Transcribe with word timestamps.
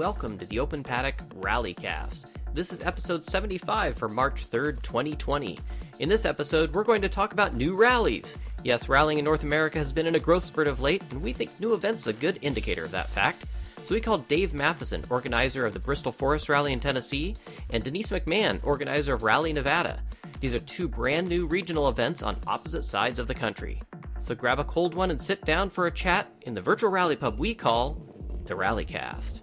welcome 0.00 0.38
to 0.38 0.46
the 0.46 0.58
Open 0.58 0.82
Paddock 0.82 1.18
Rallycast. 1.40 2.22
This 2.54 2.72
is 2.72 2.80
episode 2.80 3.22
75 3.22 3.94
for 3.94 4.08
March 4.08 4.48
3rd, 4.48 4.80
2020. 4.80 5.58
In 5.98 6.08
this 6.08 6.24
episode, 6.24 6.74
we're 6.74 6.84
going 6.84 7.02
to 7.02 7.08
talk 7.10 7.34
about 7.34 7.52
new 7.52 7.76
rallies. 7.76 8.38
Yes, 8.64 8.88
rallying 8.88 9.18
in 9.18 9.26
North 9.26 9.42
America 9.42 9.76
has 9.76 9.92
been 9.92 10.06
in 10.06 10.14
a 10.14 10.18
growth 10.18 10.44
spurt 10.44 10.68
of 10.68 10.80
late, 10.80 11.02
and 11.10 11.20
we 11.20 11.34
think 11.34 11.50
new 11.60 11.74
events 11.74 12.06
a 12.06 12.14
good 12.14 12.38
indicator 12.40 12.82
of 12.82 12.92
that 12.92 13.10
fact. 13.10 13.44
So 13.82 13.94
we 13.94 14.00
called 14.00 14.26
Dave 14.26 14.54
Matheson, 14.54 15.04
organizer 15.10 15.66
of 15.66 15.74
the 15.74 15.78
Bristol 15.78 16.12
Forest 16.12 16.48
Rally 16.48 16.72
in 16.72 16.80
Tennessee, 16.80 17.36
and 17.68 17.84
Denise 17.84 18.10
McMahon, 18.10 18.58
organizer 18.64 19.12
of 19.12 19.22
Rally 19.22 19.52
Nevada. 19.52 20.02
These 20.40 20.54
are 20.54 20.60
two 20.60 20.88
brand 20.88 21.28
new 21.28 21.44
regional 21.44 21.90
events 21.90 22.22
on 22.22 22.40
opposite 22.46 22.86
sides 22.86 23.18
of 23.18 23.26
the 23.26 23.34
country. 23.34 23.82
So 24.18 24.34
grab 24.34 24.60
a 24.60 24.64
cold 24.64 24.94
one 24.94 25.10
and 25.10 25.20
sit 25.20 25.44
down 25.44 25.68
for 25.68 25.88
a 25.88 25.92
chat 25.92 26.32
in 26.40 26.54
the 26.54 26.62
virtual 26.62 26.88
rally 26.88 27.16
pub 27.16 27.38
we 27.38 27.54
call 27.54 28.02
the 28.46 28.54
Rallycast. 28.54 29.42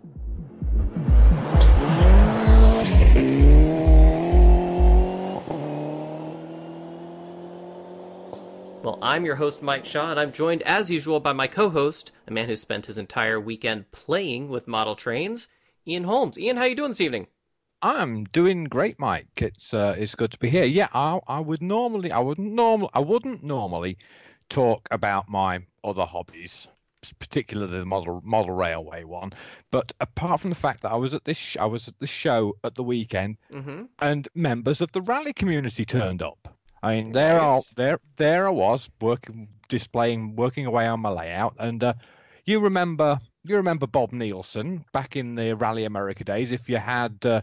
Well, 8.88 9.00
I'm 9.02 9.26
your 9.26 9.36
host, 9.36 9.62
Mike 9.62 9.84
Shaw, 9.84 10.12
and 10.12 10.20
I'm 10.20 10.32
joined 10.32 10.62
as 10.62 10.90
usual 10.90 11.20
by 11.20 11.34
my 11.34 11.48
co 11.48 11.70
host, 11.70 12.14
a 12.26 12.32
man 12.32 12.48
who 12.48 12.56
spent 12.56 12.86
his 12.86 12.98
entire 12.98 13.38
weekend 13.38 13.92
playing 13.92 14.48
with 14.48 14.66
model 14.66 14.96
trains, 14.96 15.50
Ian 15.86 16.06
Holmes. 16.06 16.40
Ian, 16.40 16.56
how 16.56 16.64
are 16.64 16.68
you 16.70 16.76
doing 16.76 16.92
this 16.92 17.02
evening? 17.02 17.28
I'm 17.82 18.24
doing 18.24 18.64
great, 18.64 18.98
Mike. 18.98 19.28
It's 19.42 19.74
uh, 19.74 19.96
it's 19.98 20.16
good 20.16 20.32
to 20.32 20.40
be 20.40 20.50
here. 20.50 20.64
Yeah, 20.64 20.88
I, 20.94 21.20
I 21.28 21.42
would 21.42 21.62
normally, 21.62 22.12
I 22.14 22.20
would 22.20 22.40
normal, 22.40 22.90
I 22.94 23.00
wouldn't 23.00 23.44
normally 23.44 23.98
talk 24.50 24.88
about 24.90 25.28
my 25.28 25.66
other 25.84 26.06
hobbies, 26.06 26.68
particularly 27.14 27.80
the 27.80 27.86
model 27.86 28.22
model 28.24 28.56
railway 28.56 29.04
one. 29.04 29.34
But 29.72 29.94
apart 30.00 30.42
from 30.42 30.50
the 30.52 30.56
fact 30.56 30.82
that 30.84 30.92
I 30.92 30.96
was 30.96 31.14
at 31.14 31.26
this, 31.26 31.38
sh- 31.38 31.58
I 31.60 31.66
was 31.66 31.88
at 31.88 32.00
the 32.00 32.08
show 32.08 32.56
at 32.64 32.76
the 32.76 32.84
weekend, 32.84 33.38
Mm-hmm. 33.54 33.84
and 34.00 34.28
members 34.36 34.82
of 34.82 34.92
the 34.92 35.02
rally 35.02 35.34
community 35.34 35.86
turned 35.86 36.22
up. 36.22 36.54
I 36.84 36.96
mean, 36.96 37.12
there 37.12 37.40
are 37.40 37.62
there 37.76 38.00
there 38.18 38.48
I 38.48 38.52
was 38.52 38.90
working, 39.02 39.48
displaying, 39.68 40.36
working 40.36 40.66
away 40.66 40.86
on 40.88 41.00
my 41.00 41.10
layout, 41.10 41.56
and 41.60 41.84
uh, 41.84 41.94
you 42.46 42.60
remember 42.60 43.20
you 43.44 43.56
remember 43.58 43.88
Bob 43.88 44.12
Nielsen 44.12 44.86
back 44.94 45.16
in 45.16 45.36
the 45.36 45.56
Rally 45.56 45.86
America 45.86 46.24
days. 46.24 46.52
If 46.52 46.70
you 46.70 46.78
had 46.78 47.26
uh, 47.26 47.42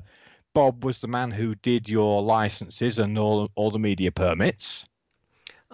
Bob 0.54 0.84
was 0.84 0.98
the 0.98 1.08
man 1.08 1.30
who 1.32 1.54
did 1.56 1.88
your 1.88 2.22
licenses 2.22 2.98
and 2.98 3.18
all 3.18 3.50
all 3.56 3.70
the 3.72 3.78
media 3.78 4.12
permits. 4.12 4.86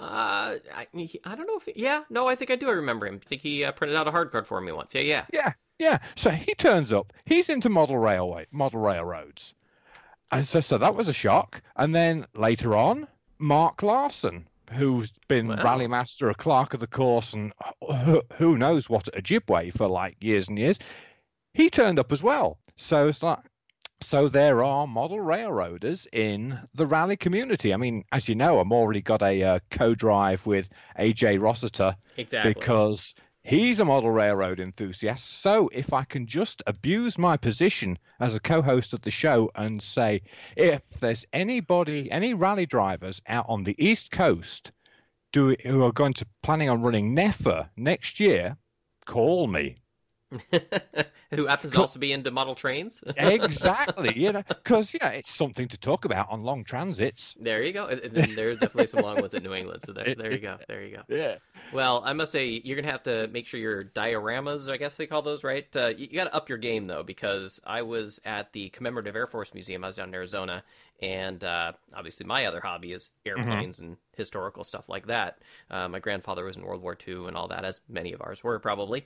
Uh, 0.00 0.56
I, 0.74 0.86
he- 0.94 1.20
I 1.24 1.34
don't 1.34 1.46
know 1.46 1.58
if 1.58 1.68
yeah, 1.76 2.00
no, 2.08 2.26
I 2.26 2.34
think 2.34 2.50
I 2.50 2.56
do. 2.56 2.68
I 2.68 2.72
remember 2.72 3.06
him. 3.06 3.20
I 3.22 3.28
think 3.28 3.42
he 3.42 3.64
uh, 3.64 3.72
printed 3.72 3.96
out 3.96 4.08
a 4.08 4.10
hard 4.10 4.30
card 4.32 4.46
for 4.46 4.60
me 4.60 4.72
once. 4.72 4.94
Yeah, 4.94 5.02
yeah. 5.02 5.26
Yeah, 5.32 5.52
yeah. 5.78 5.98
So 6.16 6.30
he 6.30 6.54
turns 6.54 6.92
up. 6.92 7.12
He's 7.26 7.48
into 7.50 7.68
model 7.68 7.98
railway, 7.98 8.46
model 8.50 8.80
railroads, 8.80 9.54
and 10.32 10.48
so 10.48 10.60
so 10.60 10.78
that 10.78 10.94
was 10.94 11.08
a 11.08 11.12
shock. 11.12 11.60
And 11.76 11.94
then 11.94 12.26
later 12.34 12.74
on, 12.76 13.08
Mark 13.38 13.82
Larson, 13.82 14.46
who's 14.72 15.12
been 15.28 15.48
Wow. 15.48 15.62
rally 15.62 15.86
master, 15.86 16.30
a 16.30 16.34
clerk 16.34 16.72
of 16.72 16.80
the 16.80 16.86
course, 16.86 17.34
and 17.34 17.52
who, 17.86 18.22
who 18.36 18.56
knows 18.56 18.88
what 18.88 19.08
at 19.08 19.22
Ojibwe 19.22 19.72
for 19.76 19.86
like 19.86 20.16
years 20.24 20.48
and 20.48 20.58
years, 20.58 20.78
he 21.52 21.68
turned 21.68 21.98
up 21.98 22.10
as 22.10 22.22
well. 22.22 22.58
So 22.76 23.08
it's 23.08 23.22
like. 23.22 23.40
So 24.02 24.28
there 24.28 24.64
are 24.64 24.86
model 24.86 25.20
railroaders 25.20 26.06
in 26.12 26.58
the 26.74 26.86
rally 26.86 27.16
community. 27.16 27.74
I 27.74 27.76
mean, 27.76 28.04
as 28.12 28.28
you 28.28 28.34
know, 28.34 28.58
I'm 28.58 28.72
already 28.72 29.02
got 29.02 29.22
a 29.22 29.42
uh, 29.42 29.58
co-drive 29.70 30.46
with 30.46 30.70
AJ 30.98 31.40
Rossiter 31.40 31.96
Exactly. 32.16 32.54
because 32.54 33.14
he's 33.42 33.78
a 33.78 33.84
model 33.84 34.10
railroad 34.10 34.58
enthusiast. 34.58 35.42
So 35.42 35.68
if 35.72 35.92
I 35.92 36.04
can 36.04 36.26
just 36.26 36.62
abuse 36.66 37.18
my 37.18 37.36
position 37.36 37.98
as 38.18 38.34
a 38.34 38.40
co-host 38.40 38.94
of 38.94 39.02
the 39.02 39.10
show 39.10 39.50
and 39.54 39.82
say, 39.82 40.22
if 40.56 40.82
there's 41.00 41.26
anybody, 41.32 42.10
any 42.10 42.34
rally 42.34 42.66
drivers 42.66 43.20
out 43.26 43.46
on 43.48 43.64
the 43.64 43.76
East 43.78 44.10
Coast 44.10 44.72
do 45.32 45.54
who 45.64 45.84
are 45.84 45.92
going 45.92 46.14
to 46.14 46.26
planning 46.42 46.68
on 46.68 46.82
running 46.82 47.14
NEFA 47.14 47.68
next 47.76 48.20
year, 48.20 48.56
call 49.06 49.46
me. 49.46 49.76
Who 51.32 51.46
happens 51.46 51.72
to 51.72 51.80
also 51.80 51.98
be 51.98 52.12
into 52.12 52.30
model 52.30 52.54
trains? 52.54 53.02
Exactly, 53.16 54.16
you 54.16 54.32
know, 54.32 54.42
because 54.48 54.94
yeah, 54.94 55.08
it's 55.10 55.32
something 55.32 55.68
to 55.68 55.78
talk 55.78 56.04
about 56.04 56.30
on 56.30 56.42
long 56.42 56.64
transits. 56.64 57.34
there 57.40 57.62
you 57.62 57.72
go. 57.72 57.86
And, 57.86 58.00
and 58.00 58.36
there's 58.36 58.58
definitely 58.58 58.86
some 58.86 59.02
long 59.02 59.20
ones 59.20 59.34
in 59.34 59.42
New 59.42 59.54
England. 59.54 59.82
So 59.84 59.92
there, 59.92 60.14
there 60.18 60.32
you 60.32 60.38
go. 60.38 60.58
There 60.68 60.82
you 60.82 60.96
go. 60.96 61.02
Yeah. 61.08 61.36
Well, 61.72 62.02
I 62.04 62.12
must 62.14 62.32
say 62.32 62.60
you're 62.64 62.76
gonna 62.76 62.90
have 62.90 63.04
to 63.04 63.28
make 63.28 63.46
sure 63.46 63.60
your 63.60 63.84
dioramas, 63.84 64.70
I 64.70 64.76
guess 64.76 64.96
they 64.96 65.06
call 65.06 65.22
those, 65.22 65.44
right? 65.44 65.66
Uh, 65.74 65.88
you, 65.88 66.08
you 66.10 66.14
got 66.18 66.24
to 66.24 66.34
up 66.34 66.48
your 66.48 66.58
game 66.58 66.86
though, 66.88 67.02
because 67.04 67.60
I 67.64 67.82
was 67.82 68.20
at 68.24 68.52
the 68.52 68.70
Commemorative 68.70 69.14
Air 69.14 69.26
Force 69.28 69.54
Museum. 69.54 69.84
I 69.84 69.88
was 69.88 69.96
down 69.96 70.08
in 70.08 70.14
Arizona, 70.14 70.64
and 71.00 71.42
uh, 71.44 71.72
obviously 71.94 72.26
my 72.26 72.46
other 72.46 72.60
hobby 72.60 72.92
is 72.92 73.12
airplanes 73.24 73.78
and 73.78 73.96
historical 74.16 74.64
stuff 74.64 74.88
like 74.88 75.06
that. 75.06 75.38
Uh, 75.70 75.88
my 75.88 76.00
grandfather 76.00 76.44
was 76.44 76.56
in 76.56 76.64
World 76.64 76.82
War 76.82 76.96
II 77.06 77.26
and 77.26 77.36
all 77.36 77.48
that, 77.48 77.64
as 77.64 77.80
many 77.88 78.12
of 78.12 78.20
ours 78.20 78.42
were 78.42 78.58
probably. 78.58 79.04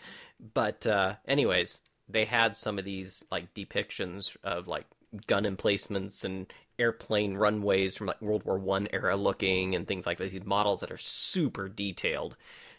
But 0.54 0.86
uh, 0.86 1.16
anyways, 1.28 1.80
they 2.08 2.24
had 2.24 2.56
some 2.56 2.78
of 2.78 2.84
these 2.84 3.24
like 3.30 3.52
depictions 3.54 4.36
of 4.42 4.68
like 4.68 4.86
gun 5.26 5.46
emplacements 5.46 6.24
and 6.24 6.52
airplane 6.78 7.34
runways 7.36 7.96
from 7.96 8.08
like 8.08 8.20
World 8.22 8.44
War 8.44 8.58
One 8.58 8.88
era 8.92 9.16
looking 9.16 9.74
and 9.74 9.86
things 9.86 10.06
like 10.06 10.18
this. 10.18 10.32
These 10.32 10.44
models 10.44 10.80
that 10.80 10.90
are 10.92 10.98
super 10.98 11.68
detailed, 11.68 12.36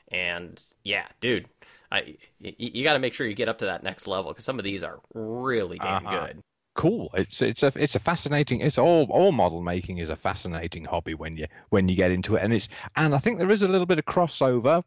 and 0.10 0.62
yeah, 0.84 1.08
dude, 1.22 1.48
I 1.92 2.18
y- 2.42 2.56
you 2.58 2.84
got 2.84 2.94
to 2.94 3.00
make 3.00 3.14
sure 3.14 3.28
you 3.28 3.36
get 3.36 3.50
up 3.50 3.60
to 3.60 3.66
that 3.66 3.84
next 3.84 4.08
level 4.08 4.32
because 4.32 4.46
some 4.46 4.60
of 4.60 4.66
these 4.66 4.84
are 4.84 5.00
really 5.14 5.80
damn 5.80 6.08
Uh-huh. 6.08 6.08
good. 6.08 6.42
cool. 6.76 7.10
It's 7.14 7.42
it's 7.42 7.64
a 7.64 7.72
it's 7.76 7.96
a 7.96 8.00
fascinating. 8.00 8.62
It's 8.62 8.78
all 8.78 9.06
all 9.10 9.32
model 9.32 9.62
making 9.62 9.98
is 10.00 10.10
a 10.10 10.16
fascinating 10.16 10.86
hobby 10.86 11.14
when 11.14 11.38
you 11.38 11.48
when 11.70 11.88
you 11.90 11.96
get 11.96 12.12
into 12.12 12.36
it, 12.36 12.44
and 12.44 12.54
it's 12.54 12.68
and 12.96 13.14
I 13.16 13.20
think 13.20 13.40
there 13.40 13.52
is 13.52 13.62
a 13.62 13.68
little 13.68 13.86
bit 13.86 14.00
of 14.00 14.06
crossover. 14.06 14.84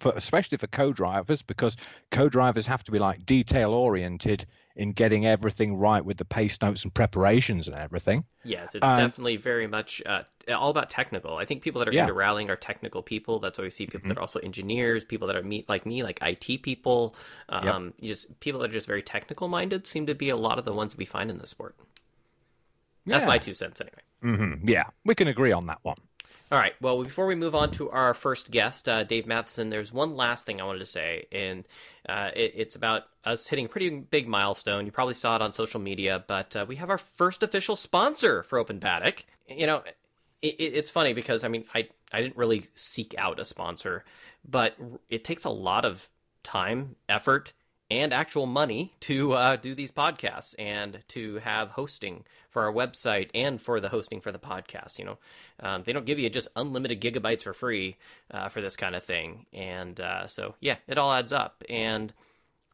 For, 0.00 0.12
especially 0.16 0.58
for 0.58 0.66
co-drivers 0.66 1.42
because 1.42 1.76
co-drivers 2.10 2.66
have 2.66 2.84
to 2.84 2.92
be 2.92 2.98
like 2.98 3.26
detail 3.26 3.72
oriented 3.72 4.46
in 4.76 4.92
getting 4.92 5.24
everything 5.26 5.76
right 5.76 6.04
with 6.04 6.16
the 6.16 6.24
pace 6.24 6.58
notes 6.60 6.84
and 6.84 6.92
preparations 6.94 7.68
and 7.68 7.76
everything 7.76 8.24
Yes, 8.46 8.74
it's 8.74 8.84
Um, 8.84 8.96
definitely 8.96 9.36
very 9.36 9.66
much 9.66 10.02
uh, 10.04 10.24
all 10.54 10.68
about 10.68 10.90
technical. 10.90 11.38
I 11.38 11.46
think 11.46 11.62
people 11.62 11.78
that 11.78 11.88
are 11.88 11.92
Yeah. 11.92 12.02
into 12.02 12.12
rallying 12.12 12.50
are 12.50 12.56
technical 12.56 13.02
people. 13.02 13.38
That's 13.38 13.58
why 13.58 13.64
we 13.64 13.70
see 13.70 13.86
people 13.86 14.06
that 14.08 14.18
are 14.18 14.20
also 14.20 14.38
engineers, 14.40 15.02
people 15.04 15.26
that 15.28 15.36
are 15.36 15.42
me 15.42 15.64
like 15.66 15.86
me, 15.86 16.02
like 16.02 16.18
IT 16.20 16.58
people. 16.58 17.16
Um, 17.48 17.94
you 17.98 18.08
just 18.08 18.38
people 18.40 18.60
that 18.60 18.68
are 18.70 18.72
just 18.74 18.86
very 18.86 19.02
technical 19.02 19.48
minded 19.48 19.86
seem 19.86 20.04
to 20.06 20.14
be 20.14 20.28
a 20.28 20.36
lot 20.36 20.58
of 20.58 20.66
the 20.66 20.74
ones 20.74 20.94
we 20.94 21.06
find 21.06 21.30
in 21.30 21.38
the 21.38 21.46
sport. 21.46 21.74
That's 23.06 23.22
Yeah. 23.22 23.28
my 23.28 23.38
two 23.38 23.54
cents, 23.54 23.80
anyway. 23.80 24.02
hmm 24.22 24.54
yeah 24.64 24.84
we 25.04 25.14
can 25.14 25.28
agree 25.28 25.52
on 25.52 25.66
that 25.66 25.78
one 25.82 25.96
All 26.54 26.60
right. 26.60 26.80
Well, 26.80 27.02
before 27.02 27.26
we 27.26 27.34
move 27.34 27.56
on 27.56 27.72
to 27.72 27.90
our 27.90 28.14
first 28.14 28.52
guest, 28.52 28.88
uh, 28.88 29.02
Dave 29.02 29.26
Matheson, 29.26 29.70
there's 29.70 29.92
one 29.92 30.14
last 30.14 30.46
thing 30.46 30.60
I 30.60 30.64
wanted 30.64 30.78
to 30.78 30.86
say, 30.86 31.26
and 31.32 31.64
uh, 32.08 32.30
it, 32.32 32.52
it's 32.54 32.76
about 32.76 33.08
us 33.24 33.48
hitting 33.48 33.64
a 33.64 33.68
pretty 33.68 33.90
big 33.90 34.28
milestone. 34.28 34.86
You 34.86 34.92
probably 34.92 35.14
saw 35.14 35.34
it 35.34 35.42
on 35.42 35.52
social 35.52 35.80
media, 35.80 36.22
but 36.28 36.54
uh, 36.54 36.64
we 36.68 36.76
have 36.76 36.90
our 36.90 36.98
first 36.98 37.42
official 37.42 37.74
sponsor 37.74 38.44
for 38.44 38.60
Open 38.60 38.78
Paddock. 38.78 39.26
You 39.48 39.66
know, 39.66 39.82
it, 40.42 40.54
it, 40.60 40.74
it's 40.76 40.90
funny 40.90 41.12
because 41.12 41.42
I 41.42 41.48
mean, 41.48 41.64
I 41.74 41.88
I 42.12 42.20
didn't 42.20 42.36
really 42.36 42.68
seek 42.76 43.16
out 43.18 43.40
a 43.40 43.44
sponsor, 43.44 44.04
but 44.48 44.76
it 45.10 45.24
takes 45.24 45.44
a 45.44 45.50
lot 45.50 45.84
of 45.84 46.08
time, 46.44 46.94
effort, 47.08 47.52
and 47.90 48.12
actual 48.12 48.46
money 48.46 48.94
to 49.00 49.32
uh, 49.32 49.56
do 49.56 49.74
these 49.74 49.92
podcasts 49.92 50.54
and 50.58 51.02
to 51.08 51.36
have 51.36 51.70
hosting 51.70 52.24
for 52.50 52.62
our 52.62 52.72
website 52.72 53.30
and 53.34 53.60
for 53.60 53.80
the 53.80 53.88
hosting 53.88 54.20
for 54.20 54.32
the 54.32 54.38
podcast. 54.38 54.98
You 54.98 55.04
know, 55.04 55.18
um, 55.60 55.82
they 55.84 55.92
don't 55.92 56.06
give 56.06 56.18
you 56.18 56.30
just 56.30 56.48
unlimited 56.56 57.00
gigabytes 57.00 57.42
for 57.42 57.52
free 57.52 57.96
uh, 58.30 58.48
for 58.48 58.60
this 58.60 58.76
kind 58.76 58.94
of 58.94 59.04
thing, 59.04 59.46
and 59.52 60.00
uh, 60.00 60.26
so 60.26 60.54
yeah, 60.60 60.76
it 60.88 60.98
all 60.98 61.12
adds 61.12 61.32
up. 61.32 61.62
And 61.68 62.12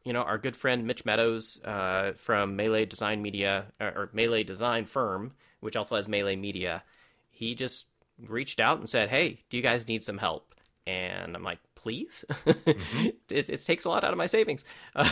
you 0.03 0.13
know, 0.13 0.21
our 0.21 0.37
good 0.37 0.55
friend 0.55 0.87
Mitch 0.87 1.05
Meadows 1.05 1.59
uh, 1.63 2.13
from 2.17 2.55
Melee 2.55 2.85
Design 2.85 3.21
Media 3.21 3.65
or, 3.79 3.87
or 3.87 4.09
Melee 4.13 4.43
Design 4.43 4.85
Firm, 4.85 5.33
which 5.59 5.75
also 5.75 5.95
has 5.95 6.07
Melee 6.07 6.35
Media, 6.35 6.83
he 7.29 7.53
just 7.53 7.85
reached 8.27 8.59
out 8.59 8.79
and 8.79 8.89
said, 8.89 9.09
"Hey, 9.09 9.41
do 9.49 9.57
you 9.57 9.63
guys 9.63 9.87
need 9.87 10.03
some 10.03 10.17
help?" 10.17 10.55
And 10.87 11.35
I'm 11.35 11.43
like, 11.43 11.59
"Please." 11.81 12.25
it, 12.45 13.49
it 13.49 13.61
takes 13.65 13.85
a 13.85 13.89
lot 13.89 14.03
out 14.03 14.11
of 14.11 14.17
my 14.17 14.25
savings. 14.25 14.65
Uh, 14.95 15.11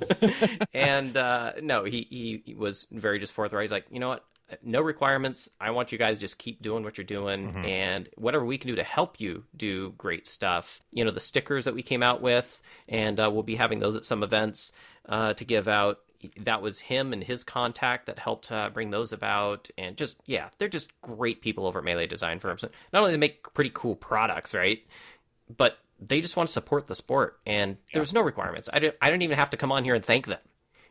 and 0.74 1.16
uh, 1.16 1.52
no, 1.62 1.84
he, 1.84 2.42
he 2.44 2.54
was 2.54 2.86
very 2.90 3.18
just 3.18 3.32
forthright. 3.32 3.64
He's 3.64 3.72
like, 3.72 3.86
"You 3.90 4.00
know 4.00 4.08
what? 4.08 4.24
No 4.62 4.80
requirements. 4.80 5.48
I 5.60 5.70
want 5.70 5.92
you 5.92 5.98
guys 5.98 6.16
to 6.16 6.20
just 6.20 6.38
keep 6.38 6.60
doing 6.60 6.82
what 6.82 6.98
you're 6.98 7.04
doing, 7.04 7.54
and 7.64 8.08
whatever 8.16 8.44
we 8.44 8.58
can 8.58 8.68
do 8.68 8.76
to 8.76 8.82
help 8.82 9.20
you 9.20 9.44
do 9.56 9.90
great 9.96 10.26
stuff. 10.26 10.82
You 10.92 11.04
know, 11.04 11.10
the 11.10 11.20
stickers 11.20 11.64
that 11.66 11.74
we 11.74 11.82
came 11.82 12.02
out 12.02 12.20
with, 12.20 12.60
and 12.88 13.20
uh, 13.20 13.30
we'll 13.32 13.42
be 13.42 13.56
having 13.56 13.78
those 13.78 13.96
at 13.96 14.04
some 14.04 14.22
events 14.22 14.72
uh, 15.08 15.34
to 15.34 15.44
give 15.44 15.68
out 15.68 16.00
that 16.40 16.60
was 16.60 16.80
him 16.80 17.12
and 17.12 17.24
his 17.24 17.44
contact 17.44 18.06
that 18.06 18.18
helped 18.18 18.52
uh, 18.52 18.68
bring 18.70 18.90
those 18.90 19.12
about 19.12 19.70
and 19.78 19.96
just 19.96 20.18
yeah 20.26 20.48
they're 20.58 20.68
just 20.68 20.92
great 21.00 21.40
people 21.40 21.66
over 21.66 21.78
at 21.78 21.84
melee 21.84 22.06
design 22.06 22.38
firms 22.38 22.64
not 22.92 23.00
only 23.00 23.12
they 23.12 23.18
make 23.18 23.52
pretty 23.54 23.70
cool 23.72 23.96
products 23.96 24.54
right 24.54 24.86
but 25.56 25.78
they 26.00 26.20
just 26.20 26.36
want 26.36 26.46
to 26.48 26.52
support 26.52 26.86
the 26.86 26.94
sport 26.94 27.38
and 27.46 27.76
there 27.92 28.00
was 28.00 28.12
no 28.12 28.20
requirements 28.20 28.68
i 28.72 28.78
didn't 28.78 28.96
i 29.02 29.10
didn't 29.10 29.22
even 29.22 29.36
have 29.38 29.50
to 29.50 29.56
come 29.56 29.70
on 29.72 29.84
here 29.84 29.94
and 29.94 30.04
thank 30.04 30.26
them 30.26 30.40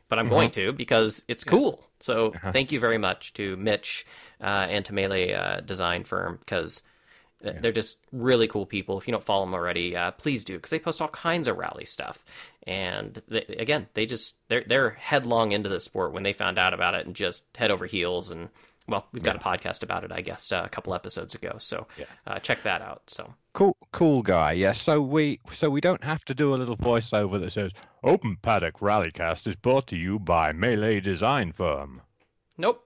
but 0.08 0.18
I'm 0.18 0.26
Uh-huh. 0.26 0.36
going 0.36 0.52
to 0.52 0.74
because 0.74 1.24
it's 1.28 1.44
cool. 1.44 1.88
So 2.00 2.32
Uh-huh. 2.34 2.52
thank 2.52 2.72
you 2.72 2.80
very 2.80 2.98
much 2.98 3.32
to 3.34 3.56
Mitch 3.58 4.08
uh, 4.42 4.66
and 4.68 4.84
to 4.86 4.94
Melee 4.94 5.34
uh, 5.34 5.60
Design 5.62 6.04
Firm 6.04 6.38
because 6.40 6.82
they're 7.42 7.72
just 7.72 7.98
really 8.12 8.48
cool 8.48 8.66
people. 8.66 8.98
If 8.98 9.08
you 9.08 9.12
don't 9.12 9.24
follow 9.24 9.46
them 9.46 9.54
already, 9.54 9.96
uh, 9.96 10.10
please 10.12 10.44
do 10.44 10.56
because 10.56 10.72
they 10.72 10.80
post 10.80 11.00
all 11.00 11.10
kinds 11.10 11.48
of 11.48 11.58
rally 11.58 11.86
stuff. 11.86 12.26
And 12.66 13.22
they, 13.28 13.44
again, 13.60 13.88
they 13.94 14.08
just 14.08 14.36
they're 14.48 14.64
they're 14.66 14.90
headlong 14.92 15.52
into 15.52 15.70
the 15.70 15.80
sport 15.80 16.12
when 16.12 16.24
they 16.24 16.34
found 16.34 16.58
out 16.58 16.74
about 16.74 16.96
it 16.96 17.06
and 17.06 17.16
just 17.16 17.46
head 17.56 17.70
over 17.70 17.86
heels. 17.86 18.32
And 18.32 18.50
well, 18.90 19.08
we've 19.12 19.24
got 19.24 19.36
a 19.36 19.40
podcast 19.40 19.84
about 19.84 20.04
it, 20.04 20.12
I 20.12 20.22
guess, 20.22 20.52
uh, 20.52 20.64
a 20.66 20.70
couple 20.70 20.94
episodes 20.94 21.36
ago. 21.36 21.56
So 21.60 21.88
uh, 22.28 22.40
check 22.40 22.64
that 22.64 22.82
out. 22.82 23.04
So 23.08 23.34
Cool, 23.54 23.78
cool 23.92 24.22
guy. 24.22 24.54
Yeah. 24.54 24.72
So 24.74 25.02
we, 25.02 25.40
so 25.54 25.70
we 25.70 25.82
don't 25.82 26.04
have 26.04 26.26
to 26.26 26.34
do 26.34 26.54
a 26.54 26.58
little 26.58 26.78
voiceover 26.78 27.40
that 27.40 27.52
says 27.52 27.72
"Open 28.04 28.38
Paddock 28.42 28.80
Rallycast 28.80 29.48
is 29.48 29.56
brought 29.56 29.88
to 29.88 29.96
you 29.98 30.20
by 30.20 30.52
Melee 30.52 31.00
Design 31.00 31.52
Firm." 31.52 32.02
nope, 32.58 32.86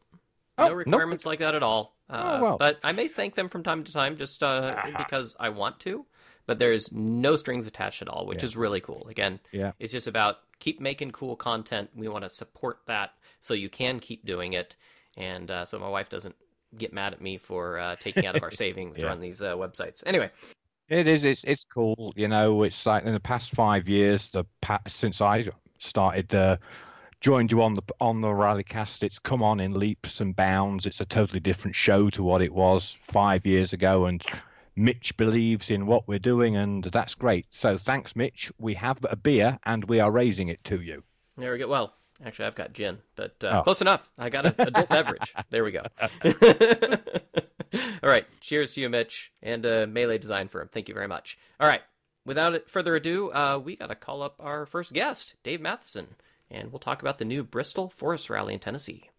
Oh, 0.57 0.63
no 0.65 0.69
nope. 0.69 0.77
requirements 0.77 1.25
like 1.25 1.39
that 1.39 1.55
at 1.55 1.63
all. 1.63 1.95
Uh, 2.09 2.37
Oh, 2.37 2.41
well. 2.41 2.57
But 2.57 2.79
I 2.83 2.91
may 2.91 3.07
thank 3.07 3.33
them 3.35 3.49
from 3.49 3.63
time 3.63 3.83
to 3.83 3.91
time 3.91 4.17
just 4.17 4.43
uh, 4.43 4.75
because 4.97 5.35
I 5.39 5.49
want 5.49 5.79
to. 5.81 6.05
But 6.45 6.59
there's 6.59 6.91
no 6.91 7.37
strings 7.37 7.67
attached 7.67 8.01
at 8.01 8.09
all, 8.09 8.25
which 8.25 8.43
is 8.43 8.57
really 8.57 8.81
cool. 8.81 9.07
Again, 9.09 9.39
Yeah. 9.53 9.71
it's 9.79 9.93
just 9.93 10.07
about 10.07 10.39
keep 10.59 10.81
making 10.81 11.11
cool 11.11 11.37
content. 11.37 11.89
We 11.95 12.09
want 12.09 12.23
to 12.25 12.29
support 12.29 12.79
that 12.85 13.11
so 13.39 13.53
you 13.53 13.69
can 13.69 13.99
keep 14.01 14.25
doing 14.25 14.51
it, 14.51 14.75
and 15.17 15.49
uh, 15.49 15.65
so 15.65 15.79
my 15.79 15.89
wife 15.89 16.09
doesn't 16.09 16.35
get 16.77 16.93
mad 16.93 17.13
at 17.13 17.21
me 17.21 17.37
for 17.37 17.77
uh, 17.77 17.95
taking 17.95 18.25
out 18.25 18.35
of 18.35 18.43
our 18.43 18.51
savings 18.63 18.97
to 18.97 19.05
run 19.05 19.19
these 19.19 19.41
uh, 19.41 19.55
websites. 19.55 20.03
Anyway, 20.05 20.31
It 20.89 21.07
is. 21.07 21.25
It's 21.25 21.43
it's 21.43 21.63
cool. 21.65 22.13
You 22.15 22.27
know, 22.27 22.63
it's 22.63 22.85
like 22.85 23.03
in 23.03 23.13
the 23.13 23.19
past 23.19 23.51
five 23.51 23.87
years, 23.87 24.27
the 24.27 24.45
pa- 24.61 24.81
since 24.87 25.21
I 25.21 25.47
started 25.77 26.33
uh, 26.33 26.57
joined 27.21 27.51
you 27.51 27.61
on 27.63 27.73
the 27.73 27.83
on 27.99 28.21
the 28.21 28.27
rallycast, 28.29 29.03
it's 29.03 29.19
come 29.19 29.43
on 29.43 29.59
in 29.59 29.73
leaps 29.79 30.19
and 30.21 30.35
bounds. 30.35 30.85
It's 30.85 31.01
a 31.01 31.05
totally 31.05 31.39
different 31.39 31.75
show 31.75 32.09
to 32.11 32.23
what 32.23 32.41
it 32.41 32.53
was 32.53 32.97
five 33.01 33.45
years 33.45 33.73
ago, 33.73 34.05
and 34.05 34.23
Mitch 34.75 35.15
believes 35.17 35.69
in 35.69 35.85
what 35.85 36.07
we're 36.07 36.19
doing, 36.19 36.55
and 36.55 36.83
that's 36.83 37.15
great. 37.15 37.45
So 37.51 37.77
thanks, 37.77 38.15
Mitch. 38.15 38.51
We 38.57 38.73
have 38.73 38.97
a 39.09 39.15
beer, 39.15 39.59
and 39.65 39.83
we 39.85 39.99
are 39.99 40.11
raising 40.11 40.49
it 40.49 40.63
to 40.65 40.83
you. 40.83 41.03
there 41.37 41.51
we 41.51 41.59
go. 41.59 41.67
Well, 41.67 41.93
actually, 42.25 42.45
I've 42.45 42.55
got 42.55 42.73
gin, 42.73 42.99
but 43.15 43.35
uh, 43.43 43.59
Oh. 43.59 43.61
close 43.63 43.81
enough. 43.81 44.09
I 44.17 44.29
got 44.29 44.45
an 44.45 44.55
adult 44.57 44.89
beverage. 44.89 45.33
There 45.49 45.63
we 45.63 45.71
go. 45.71 45.83
All 48.03 48.09
right. 48.09 48.25
Cheers 48.39 48.73
to 48.75 48.81
you, 48.81 48.89
Mitch, 48.89 49.31
and 49.41 49.65
uh, 49.65 49.85
Melee 49.89 50.17
Design 50.17 50.47
Firm. 50.47 50.69
Thank 50.71 50.87
you 50.89 50.93
very 50.93 51.07
much. 51.07 51.37
All 51.59 51.67
right. 51.67 51.81
Without 52.25 52.69
further 52.69 52.95
ado, 52.95 53.31
uh, 53.33 53.59
we 53.63 53.75
got 53.75 53.87
to 53.87 53.95
call 53.95 54.21
up 54.21 54.35
our 54.39 54.65
first 54.65 54.93
guest, 54.93 55.35
Dave 55.43 55.59
Matheson, 55.59 56.15
and 56.49 56.71
we'll 56.71 56.79
talk 56.79 57.01
about 57.01 57.17
the 57.17 57.25
new 57.25 57.43
Bristol 57.43 57.89
Forest 57.89 58.29
Rally 58.29 58.53
in 58.53 58.59
Tennessee. 58.59 59.09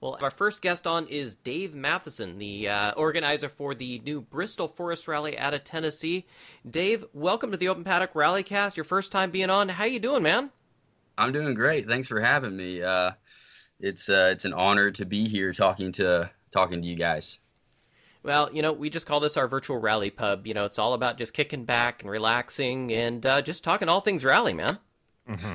Well, 0.00 0.18
our 0.20 0.30
first 0.30 0.62
guest 0.62 0.86
on 0.86 1.06
is 1.06 1.34
Dave 1.36 1.74
Matheson, 1.74 2.38
the 2.38 2.68
uh, 2.68 2.92
organizer 2.92 3.48
for 3.48 3.72
the 3.74 4.00
new 4.04 4.20
Bristol 4.20 4.66
Forest 4.66 5.06
Rally 5.06 5.38
out 5.38 5.54
of 5.54 5.62
Tennessee. 5.64 6.26
Dave, 6.68 7.04
welcome 7.12 7.50
to 7.52 7.56
the 7.56 7.68
Open 7.68 7.84
Paddock 7.84 8.14
Rallycast. 8.14 8.76
Your 8.76 8.82
first 8.84 9.12
time 9.12 9.30
being 9.30 9.50
on. 9.50 9.68
How 9.68 9.84
you 9.84 10.00
doing, 10.00 10.22
man? 10.24 10.50
I'm 11.18 11.32
doing 11.32 11.54
great. 11.54 11.86
Thanks 11.86 12.08
for 12.08 12.20
having 12.20 12.56
me. 12.56 12.82
Uh, 12.82 13.12
it's 13.80 14.08
uh, 14.08 14.30
it's 14.32 14.44
an 14.44 14.54
honor 14.54 14.90
to 14.92 15.04
be 15.04 15.28
here 15.28 15.52
talking 15.52 15.92
to 15.92 16.30
talking 16.50 16.82
to 16.82 16.88
you 16.88 16.96
guys. 16.96 17.40
Well, 18.22 18.50
you 18.52 18.62
know, 18.62 18.72
we 18.72 18.88
just 18.88 19.06
call 19.06 19.18
this 19.20 19.36
our 19.36 19.48
virtual 19.48 19.78
rally 19.78 20.10
pub. 20.10 20.46
You 20.46 20.54
know, 20.54 20.64
it's 20.64 20.78
all 20.78 20.94
about 20.94 21.18
just 21.18 21.34
kicking 21.34 21.64
back 21.64 22.02
and 22.02 22.10
relaxing 22.10 22.92
and 22.92 23.24
uh, 23.26 23.42
just 23.42 23.64
talking 23.64 23.88
all 23.88 24.00
things 24.00 24.24
rally, 24.24 24.54
man. 24.54 24.78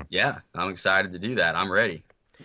Yeah, 0.09 0.39
I'm 0.55 0.69
excited 0.69 1.11
to 1.11 1.19
do 1.19 1.35
that. 1.35 1.55
I'm 1.55 1.71
ready. 1.71 2.03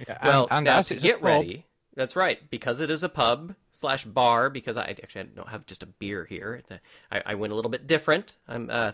Yeah, 0.08 0.18
Well, 0.22 0.42
and, 0.44 0.58
and 0.58 0.64
now 0.64 0.82
to 0.82 0.94
get 0.94 1.22
ready, 1.22 1.66
that's 1.94 2.16
right, 2.16 2.38
because 2.50 2.80
it 2.80 2.90
is 2.90 3.02
a 3.02 3.08
pub 3.08 3.54
slash 3.72 4.04
bar. 4.04 4.48
Because 4.50 4.76
I 4.76 4.84
actually 4.84 5.22
I 5.22 5.24
don't 5.24 5.48
have 5.48 5.66
just 5.66 5.82
a 5.82 5.86
beer 5.86 6.24
here. 6.24 6.62
I, 7.10 7.22
I 7.26 7.34
went 7.34 7.52
a 7.52 7.56
little 7.56 7.70
bit 7.70 7.86
different. 7.86 8.36
I'm 8.46 8.70
uh, 8.70 8.92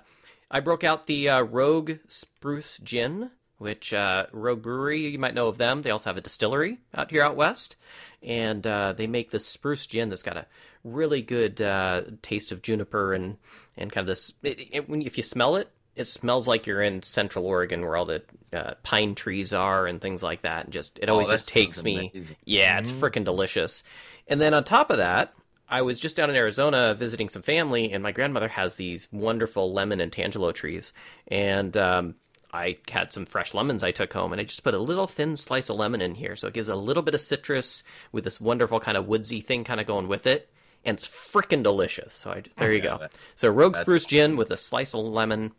I 0.50 0.60
broke 0.60 0.84
out 0.84 1.06
the 1.06 1.28
uh, 1.28 1.42
Rogue 1.42 1.92
Spruce 2.08 2.78
Gin, 2.78 3.30
which 3.58 3.92
uh, 3.92 4.26
Rogue 4.32 4.62
Brewery 4.62 5.08
you 5.08 5.18
might 5.18 5.34
know 5.34 5.48
of 5.48 5.58
them. 5.58 5.82
They 5.82 5.90
also 5.90 6.10
have 6.10 6.16
a 6.16 6.20
distillery 6.22 6.78
out 6.94 7.10
here 7.10 7.22
out 7.22 7.36
west, 7.36 7.76
and 8.22 8.66
uh, 8.66 8.92
they 8.94 9.06
make 9.06 9.30
this 9.30 9.46
spruce 9.46 9.86
gin 9.86 10.08
that's 10.08 10.22
got 10.22 10.36
a 10.36 10.46
really 10.84 11.22
good 11.22 11.60
uh, 11.60 12.02
taste 12.22 12.52
of 12.52 12.62
juniper 12.62 13.12
and 13.12 13.36
and 13.76 13.92
kind 13.92 14.02
of 14.02 14.06
this. 14.08 14.32
It, 14.42 14.68
it, 14.72 14.88
when 14.88 15.02
if 15.02 15.16
you 15.16 15.22
smell 15.22 15.56
it, 15.56 15.70
it 15.96 16.06
smells 16.06 16.46
like 16.48 16.66
you're 16.66 16.82
in 16.82 17.02
Central 17.02 17.44
Oregon 17.46 17.82
where 17.82 17.96
all 17.96 18.04
the 18.06 18.22
uh, 18.52 18.74
pine 18.82 19.14
trees 19.14 19.52
are 19.52 19.86
and 19.86 20.00
things 20.00 20.22
like 20.22 20.42
that. 20.42 20.64
And 20.64 20.72
just 20.72 20.98
it 21.02 21.08
always 21.08 21.26
Oh, 21.28 21.32
just 21.32 21.48
takes 21.48 21.82
me. 21.82 22.12
amazing. 22.14 22.36
Yeah, 22.44 22.78
it's 22.78 22.90
freaking 22.90 23.24
delicious. 23.24 23.82
And 24.28 24.40
then 24.40 24.54
on 24.54 24.62
top 24.64 24.90
of 24.90 24.98
that, 24.98 25.34
I 25.68 25.82
was 25.82 26.00
just 26.00 26.16
down 26.16 26.30
in 26.30 26.36
Arizona 26.36 26.94
visiting 26.94 27.28
some 27.28 27.42
family, 27.42 27.92
and 27.92 28.02
my 28.02 28.12
grandmother 28.12 28.48
has 28.48 28.76
these 28.76 29.08
wonderful 29.12 29.72
lemon 29.72 30.00
and 30.00 30.10
tangelo 30.12 30.54
trees, 30.54 30.92
and 31.26 31.76
um, 31.76 32.14
I 32.52 32.78
had 32.90 33.12
some 33.12 33.26
fresh 33.26 33.52
lemons 33.52 33.82
I 33.82 33.90
took 33.90 34.12
home, 34.12 34.32
and 34.32 34.40
I 34.40 34.44
just 34.44 34.64
put 34.64 34.74
a 34.74 34.78
little 34.78 35.06
thin 35.06 35.36
slice 35.36 35.68
of 35.68 35.76
lemon 35.76 36.00
in 36.00 36.14
here, 36.14 36.34
so 36.34 36.46
it 36.46 36.54
gives 36.54 36.68
a 36.68 36.76
little 36.76 37.02
bit 37.02 37.14
of 37.14 37.20
citrus 37.20 37.82
with 38.10 38.24
this 38.24 38.40
wonderful 38.40 38.80
kind 38.80 38.96
of 38.96 39.06
woodsy 39.06 39.40
thing 39.40 39.64
kind 39.64 39.80
of 39.80 39.86
going 39.86 40.08
with 40.08 40.26
it, 40.26 40.50
and 40.84 40.96
it's 40.96 41.06
freaking 41.06 41.62
delicious. 41.62 42.14
So 42.14 42.30
I, 42.30 42.42
there 42.56 42.72
you 42.72 42.80
go. 42.80 43.08
So 43.34 43.48
Rogue 43.48 43.74
that's 43.74 43.84
Spruce 43.84 44.06
Gin 44.06 44.36
with 44.36 44.50
a 44.50 44.56
slice 44.56 44.94
of 44.94 45.04
lemon, 45.04 45.52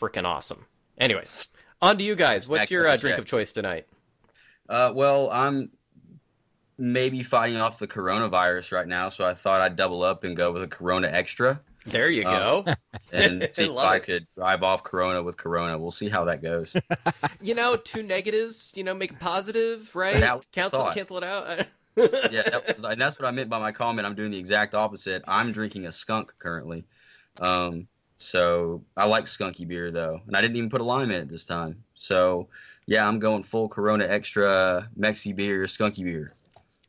freaking 0.00 0.24
awesome. 0.24 0.66
Anyways, 0.98 1.56
on 1.80 1.98
to 1.98 2.04
you 2.04 2.14
guys. 2.14 2.48
What's 2.48 2.70
your 2.70 2.86
uh, 2.86 2.96
drink 2.96 3.18
of 3.18 3.24
choice 3.24 3.52
tonight? 3.52 3.86
Uh, 4.68 4.92
well, 4.94 5.30
I'm 5.30 5.70
maybe 6.76 7.22
fighting 7.22 7.56
off 7.56 7.78
the 7.78 7.88
coronavirus 7.88 8.72
right 8.72 8.86
now, 8.86 9.08
so 9.08 9.26
I 9.26 9.34
thought 9.34 9.62
I'd 9.62 9.76
double 9.76 10.02
up 10.02 10.24
and 10.24 10.36
go 10.36 10.52
with 10.52 10.62
a 10.62 10.68
Corona 10.68 11.08
Extra 11.08 11.60
There 11.90 12.10
you 12.10 12.24
Uh, 12.26 12.62
go. 12.62 12.74
and 13.12 13.48
see 13.52 13.64
if 13.64 13.76
I 13.76 13.96
it. 13.96 14.02
could 14.04 14.26
drive 14.36 14.62
off 14.62 14.82
Corona 14.82 15.22
with 15.22 15.36
Corona. 15.36 15.78
We'll 15.78 15.90
see 15.90 16.08
how 16.08 16.24
that 16.24 16.42
goes. 16.42 16.76
you 17.40 17.54
know, 17.54 17.76
two 17.76 18.02
negatives, 18.02 18.72
you 18.74 18.84
know, 18.84 18.94
make 18.94 19.12
a 19.12 19.14
positive, 19.14 19.94
right? 19.96 20.18
Yeah, 20.18 20.38
cancel 20.52 20.80
thought. 20.80 20.94
cancel 20.94 21.18
it 21.18 21.24
out. 21.24 21.66
yeah, 21.96 22.42
that, 22.42 22.76
and 22.90 23.00
that's 23.00 23.18
what 23.18 23.26
I 23.26 23.30
meant 23.32 23.50
by 23.50 23.58
my 23.58 23.72
comment. 23.72 24.06
I'm 24.06 24.14
doing 24.14 24.30
the 24.30 24.38
exact 24.38 24.74
opposite. 24.74 25.22
I'm 25.26 25.50
drinking 25.52 25.86
a 25.86 25.92
skunk 25.92 26.32
currently. 26.38 26.84
Um, 27.40 27.88
so 28.18 28.82
I 28.96 29.06
like 29.06 29.24
skunky 29.24 29.66
beer 29.66 29.90
though, 29.90 30.20
and 30.26 30.36
I 30.36 30.40
didn't 30.40 30.56
even 30.56 30.70
put 30.70 30.80
a 30.80 30.84
lime 30.84 31.10
in 31.10 31.20
it 31.22 31.28
this 31.28 31.44
time. 31.44 31.82
So 31.94 32.48
yeah, 32.86 33.06
I'm 33.06 33.18
going 33.18 33.42
full 33.42 33.68
Corona 33.68 34.06
Extra 34.06 34.88
Mexi 34.98 35.34
beer, 35.34 35.64
skunky 35.64 36.04
beer. 36.04 36.32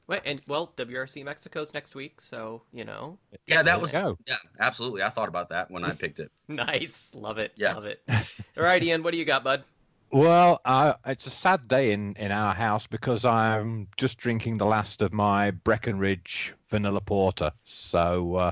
Wait, 0.09 0.21
and 0.25 0.41
well, 0.47 0.73
WRC 0.75 1.23
Mexico's 1.23 1.71
next 1.71 1.93
week, 1.93 2.19
so 2.19 2.63
you 2.73 2.83
know, 2.83 3.19
Yeah, 3.45 3.61
that 3.61 3.79
was 3.79 3.91
go. 3.91 4.17
yeah, 4.25 4.37
absolutely. 4.59 5.03
I 5.03 5.09
thought 5.09 5.29
about 5.29 5.49
that 5.49 5.69
when 5.69 5.83
I 5.83 5.91
picked 5.91 6.19
it. 6.19 6.31
nice, 6.47 7.13
love 7.13 7.37
it, 7.37 7.53
Yeah. 7.55 7.75
love 7.75 7.85
it. 7.85 8.01
All 8.09 8.63
right, 8.63 8.81
Ian, 8.81 9.03
what 9.03 9.11
do 9.11 9.19
you 9.19 9.25
got, 9.25 9.43
bud? 9.43 9.63
Well, 10.11 10.61
uh, 10.65 10.93
it's 11.05 11.27
a 11.27 11.29
sad 11.29 11.67
day 11.67 11.91
in, 11.91 12.15
in 12.15 12.31
our 12.31 12.55
house 12.55 12.87
because 12.87 13.23
I'm 13.23 13.87
just 13.97 14.17
drinking 14.17 14.57
the 14.57 14.65
last 14.65 15.03
of 15.03 15.13
my 15.13 15.51
Breckenridge 15.51 16.55
vanilla 16.69 17.01
porter. 17.01 17.51
So 17.65 18.35
uh, 18.35 18.51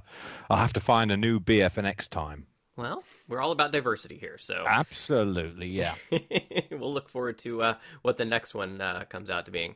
I'll 0.51 0.57
have 0.57 0.73
to 0.73 0.79
find 0.79 1.11
a 1.11 1.17
new 1.17 1.39
beer 1.39 1.71
for 1.71 1.81
next 1.81 2.11
time. 2.11 2.45
Well, 2.75 3.03
we're 3.27 3.41
all 3.41 3.51
about 3.51 3.71
diversity 3.71 4.19
here, 4.19 4.37
so 4.37 4.63
Absolutely, 4.67 5.69
yeah. 5.69 5.95
we'll 6.71 6.93
look 6.93 7.09
forward 7.09 7.39
to 7.39 7.63
uh, 7.63 7.73
what 8.03 8.17
the 8.17 8.25
next 8.25 8.53
one 8.53 8.79
uh, 8.79 9.05
comes 9.09 9.31
out 9.31 9.45
to 9.47 9.51
being. 9.51 9.75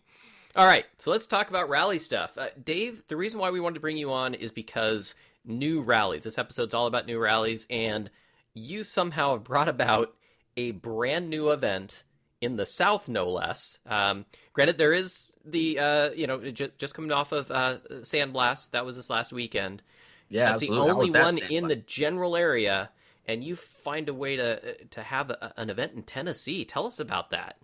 All 0.56 0.66
right, 0.66 0.86
so 0.98 1.12
let's 1.12 1.28
talk 1.28 1.50
about 1.50 1.70
rally 1.70 1.98
stuff. 1.98 2.38
Uh, 2.38 2.50
Dave, 2.62 3.08
the 3.08 3.16
reason 3.16 3.40
why 3.40 3.52
we 3.52 3.62
wanted 3.62 3.76
to 3.76 3.80
bring 3.80 3.98
you 3.98 4.12
on 4.12 4.34
is 4.34 4.52
because 4.52 5.16
new 5.46 5.82
rallies. 5.82 6.24
This 6.24 6.38
episode's 6.38 6.74
all 6.74 6.88
about 6.88 7.06
new 7.06 7.20
rallies, 7.20 7.66
and 7.70 8.10
you 8.54 8.84
somehow 8.84 9.34
have 9.34 9.46
brought 9.46 9.70
about 9.70 10.14
a 10.58 10.72
brand 10.72 11.30
new 11.30 11.52
event 11.52 12.04
in 12.42 12.58
the 12.58 12.66
South, 12.66 13.08
no 13.08 13.30
less. 13.30 13.80
Um, 13.86 14.26
granted, 14.52 14.78
there 14.78 14.92
is 14.92 15.34
the 15.46 15.80
uh, 15.80 16.10
you 16.12 16.28
know 16.28 16.52
just, 16.52 16.78
just 16.78 16.96
coming 16.96 17.12
off 17.12 17.32
of 17.32 17.50
uh, 17.50 17.78
Sandblast. 18.02 18.72
That 18.72 18.86
was 18.86 18.98
this 18.98 19.10
last 19.10 19.32
weekend. 19.32 19.82
Yeah, 20.28 20.52
That's 20.52 20.64
absolutely. 20.64 21.10
the 21.12 21.20
only 21.20 21.38
one 21.40 21.52
in 21.52 21.68
the 21.68 21.76
general 21.78 22.36
area, 22.36 22.90
and 23.26 23.44
you 23.44 23.56
find 23.56 24.10
a 24.10 24.14
way 24.14 24.36
to 24.36 24.84
to 24.86 25.04
have 25.04 25.30
a, 25.30 25.54
an 25.56 25.70
event 25.70 25.94
in 25.94 26.04
Tennessee. 26.04 26.66
Tell 26.66 26.88
us 26.88 27.00
about 27.00 27.30
that. 27.30 27.56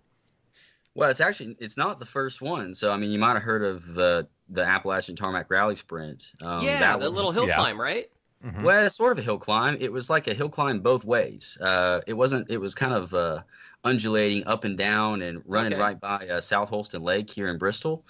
Well, 0.98 1.10
it's 1.10 1.20
actually 1.20 1.56
it's 1.60 1.76
not 1.76 2.00
the 2.00 2.06
first 2.06 2.42
one. 2.42 2.74
So 2.74 2.90
I 2.92 2.96
mean, 2.96 3.10
you 3.10 3.18
might 3.20 3.34
have 3.34 3.42
heard 3.42 3.62
of 3.62 3.94
the 3.94 4.26
the 4.48 4.64
Appalachian 4.64 5.14
Tarmac 5.14 5.48
Rally 5.48 5.76
Sprint. 5.76 6.32
Um, 6.42 6.64
yeah, 6.64 6.80
that 6.80 7.00
the 7.00 7.06
one- 7.06 7.14
little 7.14 7.30
hill 7.32 7.46
yeah. 7.46 7.54
climb, 7.54 7.80
right? 7.80 8.10
Mhm. 8.44 8.62
Well, 8.62 8.86
it's 8.86 8.96
sort 8.96 9.12
of 9.12 9.18
a 9.18 9.22
hill 9.22 9.38
climb. 9.38 9.76
It 9.80 9.92
was 9.92 10.10
like 10.10 10.26
a 10.26 10.34
hill 10.34 10.48
climb 10.48 10.80
both 10.80 11.04
ways. 11.04 11.56
Uh, 11.60 12.00
it 12.06 12.14
wasn't. 12.14 12.50
It 12.50 12.58
was 12.58 12.74
kind 12.74 12.94
of 12.94 13.14
uh, 13.14 13.42
undulating 13.84 14.44
up 14.46 14.64
and 14.64 14.76
down 14.76 15.22
and 15.22 15.42
running 15.46 15.74
Okay. 15.74 15.82
right 15.82 16.00
by 16.00 16.28
uh, 16.28 16.40
South 16.40 16.68
Holston 16.68 17.02
Lake 17.02 17.30
here 17.30 17.48
in 17.48 17.58
Bristol, 17.58 18.04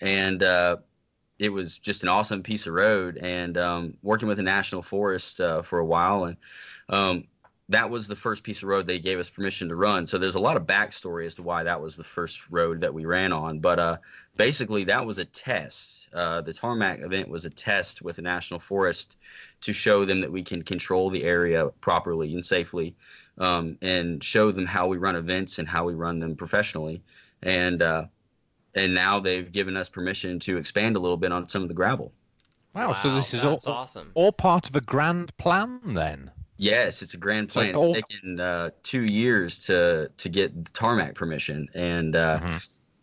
and 0.00 0.42
uh, 0.42 0.78
it 1.38 1.48
was 1.50 1.78
just 1.78 2.02
an 2.02 2.08
awesome 2.08 2.42
piece 2.42 2.66
of 2.66 2.74
road. 2.74 3.18
And 3.18 3.56
um, 3.58 3.94
working 4.02 4.26
with 4.28 4.36
the 4.36 4.42
National 4.44 4.82
Forest 4.82 5.40
uh, 5.40 5.62
for 5.62 5.78
a 5.80 5.86
while, 5.86 6.24
and 6.24 6.36
um, 6.88 7.24
that 7.68 7.88
was 7.88 8.08
the 8.08 8.16
first 8.16 8.42
piece 8.42 8.62
of 8.62 8.68
road 8.68 8.86
they 8.86 8.98
gave 8.98 9.18
us 9.18 9.30
permission 9.30 9.68
to 9.68 9.76
run. 9.76 10.06
So 10.06 10.18
there's 10.18 10.34
a 10.34 10.40
lot 10.40 10.56
of 10.56 10.64
backstory 10.64 11.26
as 11.26 11.34
to 11.36 11.42
why 11.42 11.62
that 11.62 11.80
was 11.80 11.96
the 11.96 12.04
first 12.04 12.50
road 12.50 12.80
that 12.80 12.92
we 12.92 13.04
ran 13.04 13.32
on. 13.32 13.60
But 13.60 13.78
uh, 13.78 13.96
basically, 14.36 14.84
that 14.84 15.06
was 15.06 15.18
a 15.18 15.24
test. 15.24 16.08
Uh, 16.12 16.42
the 16.42 16.52
tarmac 16.52 17.00
event 17.00 17.28
was 17.28 17.44
a 17.44 17.50
test 17.50 18.02
with 18.02 18.16
the 18.16 18.22
National 18.22 18.60
Forest 18.60 19.16
to 19.62 19.72
show 19.72 20.04
them 20.04 20.20
that 20.20 20.30
we 20.30 20.42
can 20.42 20.62
control 20.62 21.08
the 21.08 21.24
area 21.24 21.68
properly 21.80 22.34
and 22.34 22.44
safely, 22.44 22.94
um, 23.38 23.78
and 23.80 24.22
show 24.22 24.50
them 24.50 24.66
how 24.66 24.86
we 24.86 24.98
run 24.98 25.16
events 25.16 25.58
and 25.58 25.66
how 25.66 25.84
we 25.84 25.94
run 25.94 26.18
them 26.18 26.36
professionally. 26.36 27.02
And 27.42 27.80
uh, 27.80 28.06
and 28.74 28.94
now 28.94 29.20
they've 29.20 29.50
given 29.50 29.76
us 29.76 29.88
permission 29.88 30.38
to 30.40 30.56
expand 30.56 30.96
a 30.96 30.98
little 30.98 31.16
bit 31.16 31.32
on 31.32 31.48
some 31.48 31.62
of 31.62 31.68
the 31.68 31.74
gravel. 31.74 32.12
Wow, 32.74 32.94
so 32.94 33.14
this 33.14 33.34
is 33.34 33.44
all, 33.44 33.60
awesome. 33.66 34.12
all 34.14 34.32
part 34.32 34.68
of 34.68 34.76
a 34.76 34.80
grand 34.80 35.36
plan 35.36 35.80
then. 35.84 36.30
Yes, 36.62 37.02
it's 37.02 37.14
a 37.14 37.18
grand 37.18 37.50
So 37.50 37.54
plan. 37.54 37.72
gold- 37.72 37.96
It's 37.96 38.06
taken 38.06 38.38
uh, 38.38 38.70
two 38.84 39.02
years 39.02 39.58
to 39.66 40.08
to 40.16 40.28
get 40.28 40.64
the 40.64 40.70
tarmac 40.70 41.16
permission, 41.16 41.68
and 41.74 42.14
uh, 42.14 42.38
Mhm. 42.38 42.62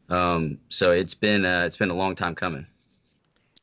um, 0.10 0.60
so 0.70 0.92
it's 0.92 1.14
been 1.14 1.44
uh, 1.44 1.64
it's 1.66 1.76
been 1.76 1.90
a 1.90 1.94
long 1.96 2.16
time 2.16 2.36
coming. 2.36 2.66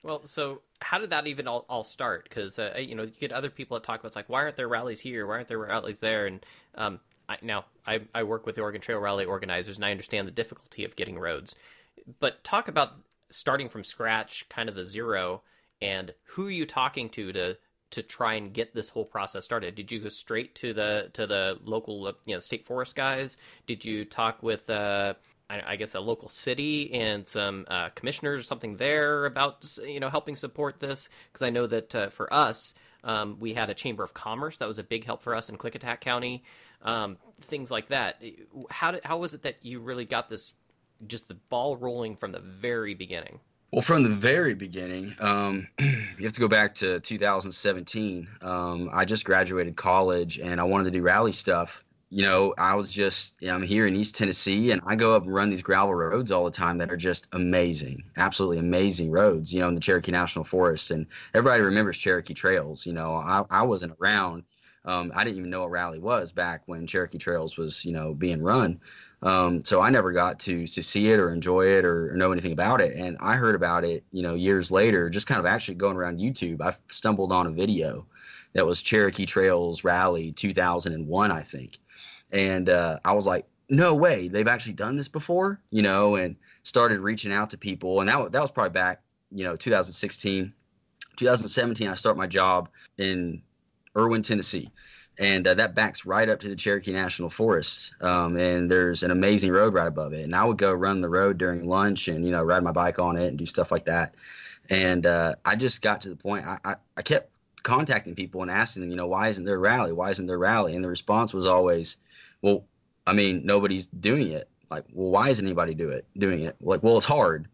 Well, 0.02 0.26
so 0.26 0.60
how 0.80 0.98
did 0.98 1.10
that 1.10 1.26
even 1.26 1.48
all, 1.48 1.64
all 1.70 1.82
start? 1.82 2.24
Because 2.24 2.58
uh, 2.58 2.74
you 2.78 2.94
know 2.94 3.04
you 3.04 3.10
get 3.18 3.32
other 3.32 3.48
people 3.48 3.74
that 3.76 3.84
talk 3.84 4.00
about 4.00 4.08
it's 4.08 4.16
like 4.16 4.28
why 4.28 4.42
aren't 4.42 4.56
there 4.56 4.68
rallies 4.68 5.00
here? 5.00 5.26
Why 5.26 5.36
aren't 5.36 5.48
there 5.48 5.58
rallies 5.58 6.00
there? 6.00 6.26
And 6.26 6.44
um, 6.74 7.00
I, 7.28 7.38
now 7.40 7.64
I, 7.86 8.02
I 8.14 8.22
work 8.22 8.44
with 8.44 8.56
the 8.56 8.60
Oregon 8.60 8.82
Trail 8.82 8.98
Rally 8.98 9.24
organizers, 9.24 9.76
and 9.76 9.84
I 9.84 9.90
understand 9.92 10.28
the 10.28 10.32
difficulty 10.32 10.84
of 10.84 10.94
getting 10.94 11.18
roads. 11.18 11.56
But 12.20 12.44
talk 12.44 12.68
about 12.68 12.96
starting 13.30 13.70
from 13.70 13.82
scratch, 13.82 14.46
kind 14.50 14.68
of 14.68 14.74
the 14.74 14.84
zero, 14.84 15.42
and 15.80 16.12
who 16.24 16.48
are 16.48 16.50
you 16.50 16.66
talking 16.66 17.08
to 17.10 17.32
to 17.32 17.56
to 17.90 18.02
try 18.02 18.34
and 18.34 18.52
get 18.52 18.74
this 18.74 18.88
whole 18.88 19.04
process 19.04 19.44
started? 19.44 19.74
Did 19.74 19.92
you 19.92 20.00
go 20.00 20.08
straight 20.08 20.54
to 20.56 20.72
the 20.72 21.10
to 21.14 21.26
the 21.26 21.58
local 21.64 22.06
uh, 22.06 22.12
you 22.24 22.34
know 22.34 22.40
state 22.40 22.66
forest 22.66 22.94
guys? 22.94 23.38
Did 23.66 23.84
you 23.84 24.04
talk 24.04 24.42
with 24.42 24.68
uh, 24.70 25.14
I, 25.48 25.62
I 25.66 25.76
guess 25.76 25.94
a 25.94 26.00
local 26.00 26.28
city 26.28 26.92
and 26.92 27.26
some 27.26 27.66
uh, 27.68 27.90
commissioners 27.90 28.40
or 28.40 28.42
something 28.42 28.76
there 28.76 29.26
about 29.26 29.78
you 29.86 30.00
know 30.00 30.10
helping 30.10 30.36
support 30.36 30.80
this? 30.80 31.08
Because 31.32 31.42
I 31.42 31.50
know 31.50 31.66
that 31.66 31.94
uh, 31.94 32.08
for 32.08 32.32
us, 32.32 32.74
um, 33.04 33.36
we 33.38 33.54
had 33.54 33.70
a 33.70 33.74
chamber 33.74 34.02
of 34.02 34.14
commerce 34.14 34.56
that 34.58 34.68
was 34.68 34.78
a 34.78 34.84
big 34.84 35.04
help 35.04 35.22
for 35.22 35.34
us 35.34 35.48
in 35.48 35.56
Klickitat 35.56 36.00
County, 36.00 36.42
um, 36.82 37.16
things 37.40 37.70
like 37.70 37.86
that. 37.86 38.22
How 38.70 38.90
did, 38.90 39.04
how 39.04 39.18
was 39.18 39.34
it 39.34 39.42
that 39.42 39.56
you 39.62 39.80
really 39.80 40.04
got 40.04 40.28
this 40.28 40.54
just 41.06 41.28
the 41.28 41.34
ball 41.34 41.76
rolling 41.76 42.16
from 42.16 42.32
the 42.32 42.40
very 42.40 42.94
beginning? 42.94 43.40
Well, 43.72 43.82
from 43.82 44.04
the 44.04 44.08
very 44.08 44.54
beginning, 44.54 45.14
um, 45.20 45.66
you 45.80 46.22
have 46.24 46.32
to 46.32 46.40
go 46.40 46.48
back 46.48 46.74
to 46.76 47.00
2017. 47.00 48.28
Um, 48.40 48.88
I 48.92 49.04
just 49.04 49.24
graduated 49.24 49.76
college 49.76 50.38
and 50.38 50.60
I 50.60 50.64
wanted 50.64 50.84
to 50.84 50.90
do 50.92 51.02
rally 51.02 51.32
stuff. 51.32 51.84
You 52.08 52.22
know, 52.22 52.54
I 52.58 52.76
was 52.76 52.92
just, 52.92 53.34
you 53.40 53.48
know, 53.48 53.56
I'm 53.56 53.62
here 53.62 53.88
in 53.88 53.96
East 53.96 54.14
Tennessee 54.14 54.70
and 54.70 54.80
I 54.86 54.94
go 54.94 55.16
up 55.16 55.24
and 55.24 55.34
run 55.34 55.50
these 55.50 55.62
gravel 55.62 55.92
roads 55.94 56.30
all 56.30 56.44
the 56.44 56.50
time 56.52 56.78
that 56.78 56.92
are 56.92 56.96
just 56.96 57.26
amazing, 57.32 57.98
absolutely 58.16 58.58
amazing 58.58 59.10
roads, 59.10 59.52
you 59.52 59.58
know, 59.60 59.68
in 59.68 59.74
the 59.74 59.80
Cherokee 59.80 60.12
National 60.12 60.44
Forest. 60.44 60.92
And 60.92 61.06
everybody 61.34 61.62
remembers 61.62 61.98
Cherokee 61.98 62.34
Trails. 62.34 62.86
You 62.86 62.92
know, 62.92 63.16
I, 63.16 63.42
I 63.50 63.62
wasn't 63.64 63.94
around. 64.00 64.44
Um, 64.84 65.10
I 65.16 65.24
didn't 65.24 65.38
even 65.38 65.50
know 65.50 65.62
what 65.62 65.72
rally 65.72 65.98
was 65.98 66.30
back 66.30 66.62
when 66.66 66.86
Cherokee 66.86 67.18
Trails 67.18 67.58
was, 67.58 67.84
you 67.84 67.92
know, 67.92 68.14
being 68.14 68.40
run. 68.40 68.78
Um, 69.22 69.64
so 69.64 69.80
I 69.80 69.90
never 69.90 70.12
got 70.12 70.38
to, 70.40 70.66
to 70.66 70.82
see 70.82 71.10
it 71.10 71.18
or 71.18 71.32
enjoy 71.32 71.66
it 71.66 71.84
or, 71.84 72.12
or 72.12 72.16
know 72.16 72.32
anything 72.32 72.52
about 72.52 72.80
it. 72.80 72.96
And 72.96 73.16
I 73.20 73.36
heard 73.36 73.54
about 73.54 73.84
it, 73.84 74.04
you 74.12 74.22
know, 74.22 74.34
years 74.34 74.70
later, 74.70 75.08
just 75.08 75.26
kind 75.26 75.40
of 75.40 75.46
actually 75.46 75.76
going 75.76 75.96
around 75.96 76.18
YouTube. 76.18 76.60
I 76.60 76.74
stumbled 76.88 77.32
on 77.32 77.46
a 77.46 77.50
video 77.50 78.06
that 78.52 78.66
was 78.66 78.82
Cherokee 78.82 79.26
Trails 79.26 79.84
Rally 79.84 80.32
2001, 80.32 81.32
I 81.32 81.40
think. 81.40 81.78
And 82.30 82.68
uh, 82.68 82.98
I 83.04 83.12
was 83.12 83.26
like, 83.26 83.46
no 83.68 83.94
way, 83.94 84.28
they've 84.28 84.46
actually 84.46 84.74
done 84.74 84.96
this 84.96 85.08
before, 85.08 85.60
you 85.70 85.82
know, 85.82 86.16
and 86.16 86.36
started 86.62 87.00
reaching 87.00 87.32
out 87.32 87.50
to 87.50 87.58
people. 87.58 88.00
And 88.00 88.08
that, 88.08 88.30
that 88.32 88.40
was 88.40 88.50
probably 88.50 88.70
back, 88.70 89.02
you 89.32 89.44
know, 89.44 89.56
2016. 89.56 90.52
2017, 91.16 91.88
I 91.88 91.94
start 91.94 92.16
my 92.16 92.26
job 92.26 92.68
in 92.98 93.42
Erwin, 93.96 94.22
Tennessee 94.22 94.70
and 95.18 95.46
uh, 95.46 95.54
that 95.54 95.74
backs 95.74 96.04
right 96.04 96.28
up 96.28 96.40
to 96.40 96.48
the 96.48 96.56
Cherokee 96.56 96.92
National 96.92 97.30
Forest. 97.30 97.92
Um, 98.00 98.36
and 98.36 98.70
there's 98.70 99.02
an 99.02 99.10
amazing 99.10 99.50
road 99.50 99.74
right 99.74 99.88
above 99.88 100.12
it. 100.12 100.24
And 100.24 100.34
I 100.34 100.44
would 100.44 100.58
go 100.58 100.72
run 100.72 101.00
the 101.00 101.08
road 101.08 101.38
during 101.38 101.66
lunch 101.66 102.08
and 102.08 102.24
you 102.24 102.30
know 102.30 102.42
ride 102.42 102.62
my 102.62 102.72
bike 102.72 102.98
on 102.98 103.16
it 103.16 103.28
and 103.28 103.38
do 103.38 103.46
stuff 103.46 103.70
like 103.70 103.84
that. 103.86 104.14
And 104.68 105.06
uh, 105.06 105.34
I 105.44 105.56
just 105.56 105.82
got 105.82 106.00
to 106.02 106.08
the 106.08 106.16
point 106.16 106.46
I, 106.46 106.58
I, 106.64 106.74
I 106.96 107.02
kept 107.02 107.30
contacting 107.62 108.14
people 108.14 108.42
and 108.42 108.50
asking 108.50 108.82
them, 108.82 108.90
you 108.90 108.96
know, 108.96 109.06
why 109.06 109.28
isn't 109.28 109.44
there 109.44 109.56
a 109.56 109.58
rally? 109.58 109.92
Why 109.92 110.10
isn't 110.10 110.26
there 110.26 110.36
a 110.36 110.38
rally? 110.38 110.74
And 110.74 110.84
the 110.84 110.88
response 110.88 111.32
was 111.32 111.46
always, 111.46 111.96
well, 112.42 112.64
I 113.06 113.12
mean, 113.12 113.42
nobody's 113.44 113.86
doing 113.86 114.30
it. 114.30 114.48
Like, 114.70 114.84
well, 114.92 115.10
why 115.10 115.28
isn't 115.28 115.44
anybody 115.44 115.74
do 115.74 115.88
it 115.90 116.06
doing 116.18 116.42
it? 116.42 116.56
Like, 116.60 116.82
well, 116.82 116.96
it's 116.96 117.06
hard. 117.06 117.48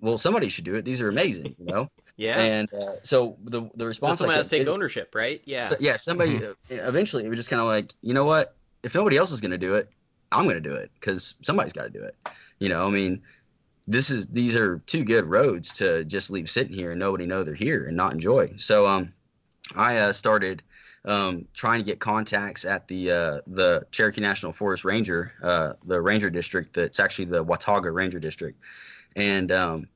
Well, 0.00 0.18
somebody 0.18 0.48
should 0.48 0.64
do 0.64 0.74
it. 0.74 0.84
These 0.84 1.00
are 1.00 1.08
amazing, 1.08 1.54
you 1.58 1.66
know. 1.66 1.88
Yeah, 2.16 2.38
And 2.38 2.72
uh, 2.74 2.96
so 3.02 3.36
the 3.44 3.62
the 3.62 3.70
but 3.74 3.86
response 3.86 4.18
someone 4.18 4.34
I 4.34 4.38
has 4.38 4.48
to 4.48 4.58
take 4.58 4.68
ownership, 4.68 5.14
right? 5.14 5.40
Yeah, 5.44 5.62
so, 5.64 5.76
yeah, 5.80 5.96
somebody 5.96 6.44
uh, 6.44 6.52
eventually 6.68 7.24
it 7.24 7.28
was 7.28 7.38
just 7.38 7.50
kind 7.50 7.60
of 7.60 7.66
like, 7.66 7.94
you 8.02 8.14
know 8.14 8.24
what? 8.24 8.56
If 8.82 8.94
nobody 8.94 9.16
else 9.16 9.32
is 9.32 9.40
going 9.40 9.52
to 9.52 9.58
do 9.58 9.76
it, 9.76 9.88
I'm 10.30 10.44
going 10.44 10.56
to 10.56 10.60
do 10.60 10.74
it 10.74 10.90
because 10.94 11.34
somebody's 11.40 11.72
got 11.72 11.84
to 11.84 11.90
do 11.90 12.02
it. 12.02 12.16
You 12.58 12.68
know, 12.68 12.86
I 12.86 12.90
mean, 12.90 13.22
this 13.86 14.10
is 14.10 14.26
these 14.26 14.56
are 14.56 14.78
two 14.86 15.04
good 15.04 15.24
roads 15.24 15.72
to 15.74 16.04
just 16.04 16.30
leave 16.30 16.50
sitting 16.50 16.74
here 16.74 16.92
and 16.92 17.00
nobody 17.00 17.26
know 17.26 17.42
they're 17.44 17.54
here 17.54 17.86
and 17.86 17.96
not 17.96 18.12
enjoy. 18.12 18.52
So 18.56 18.86
um, 18.86 19.12
I 19.74 19.96
uh, 19.96 20.12
started 20.12 20.62
um, 21.04 21.46
trying 21.54 21.80
to 21.80 21.84
get 21.84 21.98
contacts 21.98 22.64
at 22.64 22.86
the 22.88 23.10
uh, 23.10 23.40
the 23.46 23.86
Cherokee 23.90 24.20
National 24.20 24.52
Forest 24.52 24.84
Ranger, 24.84 25.32
uh, 25.42 25.72
the 25.84 26.00
Ranger 26.00 26.30
District. 26.30 26.72
That's 26.72 27.00
actually 27.00 27.26
the 27.26 27.42
Watauga 27.42 27.90
Ranger 27.90 28.20
District, 28.20 28.60
and 29.16 29.50
um, 29.50 29.88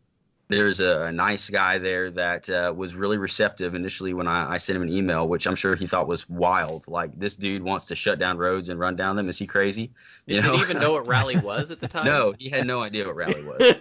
there's 0.49 0.81
a, 0.81 1.03
a 1.03 1.13
nice 1.13 1.51
guy 1.51 1.79
there 1.79 2.11
that 2.13 2.49
uh, 2.49 2.73
was 2.77 2.95
really 2.95 3.19
receptive 3.19 3.75
initially 3.75 4.15
when 4.15 4.29
I, 4.29 4.53
I 4.55 4.59
sent 4.59 4.77
him 4.77 4.83
an 4.83 4.91
email, 4.91 5.29
which 5.29 5.47
I'm 5.47 5.57
sure 5.57 5.75
he 5.75 5.87
thought 5.87 6.07
was 6.07 6.29
wild. 6.29 6.87
Like 6.87 7.19
this 7.19 7.35
dude 7.37 7.63
wants 7.63 7.87
to 7.87 7.97
shut 7.97 8.19
down 8.19 8.39
roads 8.39 8.69
and 8.69 8.79
run 8.79 8.97
down 8.97 9.17
them. 9.17 9.29
Is 9.29 9.39
he 9.39 9.47
crazy? 9.47 9.91
did, 10.27 10.43
did 10.43 10.55
he 10.55 10.61
even 10.61 10.79
know 10.79 10.93
what 10.93 11.07
rally 11.07 11.37
was 11.43 11.71
at 11.71 11.81
the 11.81 11.89
time? 11.89 12.07
no, 12.07 12.33
he 12.39 12.49
had 12.49 12.67
no 12.67 12.81
idea 12.81 13.07
what 13.07 13.17
rally 13.17 13.43
was. 13.43 13.75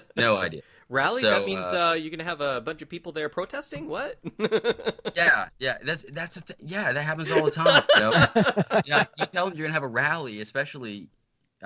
No 0.16 0.38
idea. 0.38 0.62
rally? 0.88 1.20
So, 1.20 1.28
that 1.28 1.46
means 1.46 1.66
uh, 1.66 1.88
uh, 1.88 1.92
you're 1.92 2.10
gonna 2.10 2.24
have 2.24 2.40
a 2.40 2.60
bunch 2.62 2.80
of 2.80 2.88
people 2.88 3.12
there 3.12 3.28
protesting. 3.28 3.86
What? 3.86 4.18
Yeah, 5.14 5.48
yeah, 5.58 5.76
that's 5.84 6.04
that's 6.10 6.36
the 6.36 6.40
th- 6.40 6.58
yeah, 6.62 6.92
that 6.92 7.02
happens 7.02 7.30
all 7.30 7.44
the 7.44 7.50
time. 7.50 7.82
You 7.94 8.00
know? 8.00 8.80
yeah, 8.86 9.04
you 9.18 9.26
tell 9.26 9.48
them 9.48 9.58
you're 9.58 9.66
gonna 9.66 9.74
have 9.74 9.82
a 9.82 9.88
rally, 9.88 10.40
especially. 10.40 11.08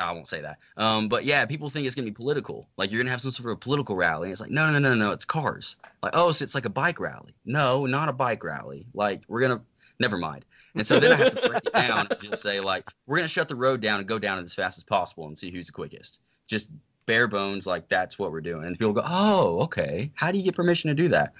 I 0.00 0.12
won't 0.12 0.28
say 0.28 0.40
that. 0.40 0.58
Um, 0.76 1.08
but 1.08 1.24
yeah, 1.24 1.44
people 1.46 1.68
think 1.68 1.86
it's 1.86 1.94
gonna 1.94 2.06
be 2.06 2.12
political. 2.12 2.68
Like 2.76 2.90
you're 2.90 3.00
gonna 3.00 3.10
have 3.10 3.20
some 3.20 3.30
sort 3.30 3.52
of 3.52 3.60
political 3.60 3.96
rally. 3.96 4.26
And 4.26 4.32
it's 4.32 4.40
like, 4.40 4.50
no, 4.50 4.70
no, 4.70 4.78
no, 4.78 4.90
no, 4.90 4.94
no, 4.94 5.12
it's 5.12 5.24
cars. 5.24 5.76
Like, 6.02 6.12
oh, 6.14 6.32
so 6.32 6.42
it's 6.42 6.54
like 6.54 6.66
a 6.66 6.70
bike 6.70 7.00
rally. 7.00 7.34
No, 7.44 7.86
not 7.86 8.08
a 8.08 8.12
bike 8.12 8.42
rally. 8.44 8.86
Like 8.94 9.22
we're 9.28 9.40
gonna, 9.40 9.60
never 9.98 10.18
mind. 10.18 10.44
And 10.74 10.86
so 10.86 11.00
then 11.00 11.12
I 11.12 11.16
have 11.16 11.34
to 11.34 11.48
break 11.48 11.66
it 11.66 11.72
down 11.72 12.06
and 12.10 12.20
just 12.20 12.42
say 12.42 12.60
like, 12.60 12.88
we're 13.06 13.16
gonna 13.16 13.28
shut 13.28 13.48
the 13.48 13.56
road 13.56 13.80
down 13.80 13.98
and 13.98 14.08
go 14.08 14.18
down 14.18 14.38
it 14.38 14.42
as 14.42 14.54
fast 14.54 14.78
as 14.78 14.84
possible 14.84 15.26
and 15.26 15.38
see 15.38 15.50
who's 15.50 15.66
the 15.66 15.72
quickest. 15.72 16.20
Just 16.46 16.70
bare 17.06 17.26
bones, 17.26 17.66
like 17.66 17.88
that's 17.88 18.18
what 18.18 18.30
we're 18.30 18.40
doing. 18.40 18.64
And 18.64 18.78
people 18.78 18.92
go, 18.92 19.02
oh, 19.04 19.62
okay. 19.62 20.12
How 20.14 20.30
do 20.30 20.38
you 20.38 20.44
get 20.44 20.54
permission 20.54 20.88
to 20.88 20.94
do 20.94 21.08
that? 21.08 21.32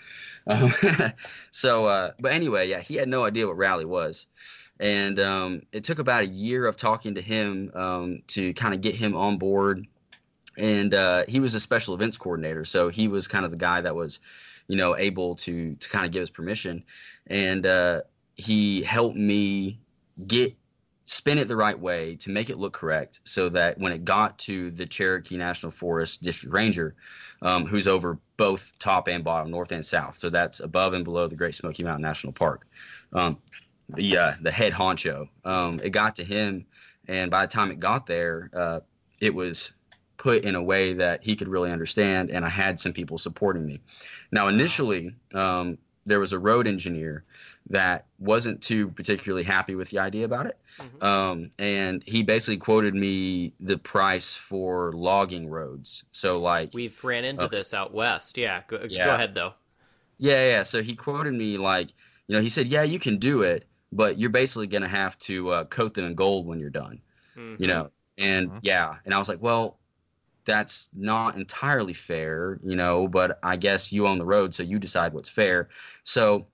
Um, 0.49 0.73
so, 1.52 1.87
uh, 1.87 2.11
but 2.19 2.33
anyway, 2.33 2.69
yeah, 2.69 2.81
he 2.81 2.97
had 2.97 3.09
no 3.09 3.25
idea 3.25 3.47
what 3.47 3.57
rally 3.57 3.85
was. 3.85 4.26
And 4.81 5.21
um, 5.21 5.63
it 5.73 5.85
took 5.85 5.99
about 5.99 6.23
a 6.23 6.27
year 6.27 6.67
of 6.67 6.77
talking 6.77 7.15
to 7.15 7.21
him 7.21 7.71
um, 7.75 8.23
to 8.29 8.53
kind 8.55 8.75
of 8.75 8.81
get 8.81 8.95
him 8.95 9.15
on 9.15 9.37
board. 9.37 9.87
And 10.57 10.95
uh, 10.95 11.25
he 11.29 11.39
was 11.39 11.55
a 11.55 11.61
special 11.61 11.95
events 11.95 12.17
coordinator, 12.17 12.65
so 12.65 12.89
he 12.89 13.07
was 13.07 13.29
kind 13.29 13.45
of 13.45 13.51
the 13.51 13.57
guy 13.57 13.81
that 13.83 13.95
was, 13.95 14.21
you 14.69 14.77
know, 14.77 14.97
able 14.97 15.37
to 15.37 15.75
to 15.75 15.89
kind 15.89 16.05
of 16.05 16.13
give 16.13 16.23
us 16.23 16.31
permission. 16.31 16.83
And 17.29 17.67
uh, 17.67 18.01
he 18.37 18.83
helped 18.83 19.17
me 19.17 19.79
get 20.27 20.57
spin 21.05 21.39
it 21.39 21.49
the 21.49 21.57
right 21.57 21.79
way 21.79 22.15
to 22.17 22.31
make 22.31 22.51
it 22.51 22.59
look 22.59 22.73
correct, 22.73 23.21
so 23.25 23.49
that 23.49 23.79
when 23.79 23.93
it 23.93 24.05
got 24.05 24.39
to 24.39 24.71
the 24.71 24.87
Cherokee 24.87 25.37
National 25.37 25.73
Forest 25.73 26.23
District 26.23 26.55
Ranger, 26.55 26.95
um, 27.43 27.67
who's 27.67 27.87
over 27.87 28.19
both 28.37 28.79
top 28.79 29.09
and 29.09 29.25
bottom, 29.25 29.51
north 29.51 29.73
and 29.73 29.85
south, 29.85 30.19
so 30.19 30.31
that's 30.31 30.61
above 30.61 30.95
and 30.95 31.05
below 31.05 31.27
the 31.27 31.37
Great 31.37 31.55
Smoky 31.55 31.83
Mountain 31.83 32.03
National 32.03 32.33
Park. 32.33 32.67
Um, 33.13 33.39
the 33.94 34.16
uh, 34.16 34.32
the 34.40 34.50
head 34.50 34.73
honcho. 34.73 35.28
Um, 35.44 35.80
it 35.82 35.90
got 35.90 36.16
to 36.16 36.25
him, 36.25 36.66
and 37.09 37.30
by 37.30 37.47
the 37.47 37.52
time 37.52 37.70
it 37.70 37.80
got 37.80 38.06
there, 38.06 38.50
uh, 38.54 38.80
it 39.20 39.35
was 39.35 39.73
put 40.16 40.44
in 40.44 40.54
a 40.54 40.62
way 40.62 40.92
that 40.92 41.23
he 41.25 41.35
could 41.35 41.49
really 41.49 41.70
understand, 41.70 42.30
and 42.30 42.44
I 42.44 42.49
had 42.49 42.78
some 42.78 42.92
people 42.92 43.18
supporting 43.18 43.66
me. 43.66 43.80
Now, 44.32 44.49
initially, 44.49 45.14
um, 45.35 45.78
there 46.04 46.20
was 46.20 46.32
a 46.32 46.38
road 46.38 46.66
engineer 46.66 47.25
that 47.70 48.06
wasn't 48.18 48.61
too 48.62 48.88
particularly 48.90 49.44
happy 49.44 49.75
with 49.75 49.90
the 49.90 49.99
idea 49.99 50.25
about 50.25 50.47
it, 50.47 50.59
Mhm. 50.78 51.02
um, 51.02 51.50
and 51.59 52.02
he 52.04 52.23
basically 52.23 52.56
quoted 52.56 52.94
me 52.94 53.52
the 53.61 53.78
price 53.78 54.35
for 54.35 54.92
logging 54.92 55.49
roads. 55.49 56.04
So, 56.12 56.38
like, 56.40 56.70
We've 56.75 57.02
ran 57.04 57.25
into 57.25 57.44
Uh, 57.44 57.49
this 57.49 57.73
out 57.73 57.92
west. 57.94 58.37
Yeah, 58.37 58.62
go, 58.66 58.78
go 58.78 59.14
ahead 59.14 59.35
though. 59.35 59.54
Yeah, 60.18 60.50
yeah. 60.50 60.62
So 60.62 60.82
he 60.82 60.94
quoted 60.94 61.35
me 61.35 61.56
like, 61.59 61.88
you 62.28 62.37
know, 62.37 62.42
he 62.42 62.49
said, 62.49 62.68
"Yeah, 62.68 62.82
you 62.82 62.99
can 62.99 63.16
do 63.18 63.42
it, 63.42 63.66
but 63.92 64.18
you're 64.18 64.30
basically 64.30 64.66
going 64.66 64.82
to 64.82 64.88
have 64.88 65.18
to 65.18 65.50
uh, 65.50 65.64
coat 65.66 65.94
them 65.94 66.04
in 66.06 66.14
gold 66.14 66.47
when 66.47 66.61
you're 66.61 66.70
done. 66.70 67.02
Mm-hmm. 67.37 67.56
You 67.59 67.68
know, 67.68 67.90
and 68.18 68.52
Mhm. 68.52 68.61
yeah, 68.62 68.97
and 69.04 69.14
I 69.14 69.18
was 69.18 69.28
like, 69.28 69.42
well, 69.42 69.80
that's 70.47 70.88
not 70.94 71.37
entirely 71.37 71.92
fair, 71.94 72.59
you 72.62 72.76
know, 72.76 73.09
but 73.09 73.38
I 73.42 73.56
guess 73.56 73.92
you 73.92 74.06
own 74.06 74.18
the 74.18 74.26
road, 74.26 74.54
so 74.54 74.62
you 74.62 74.78
decide 74.78 75.12
what's 75.14 75.28
fair. 75.28 75.68
So, 76.04 76.47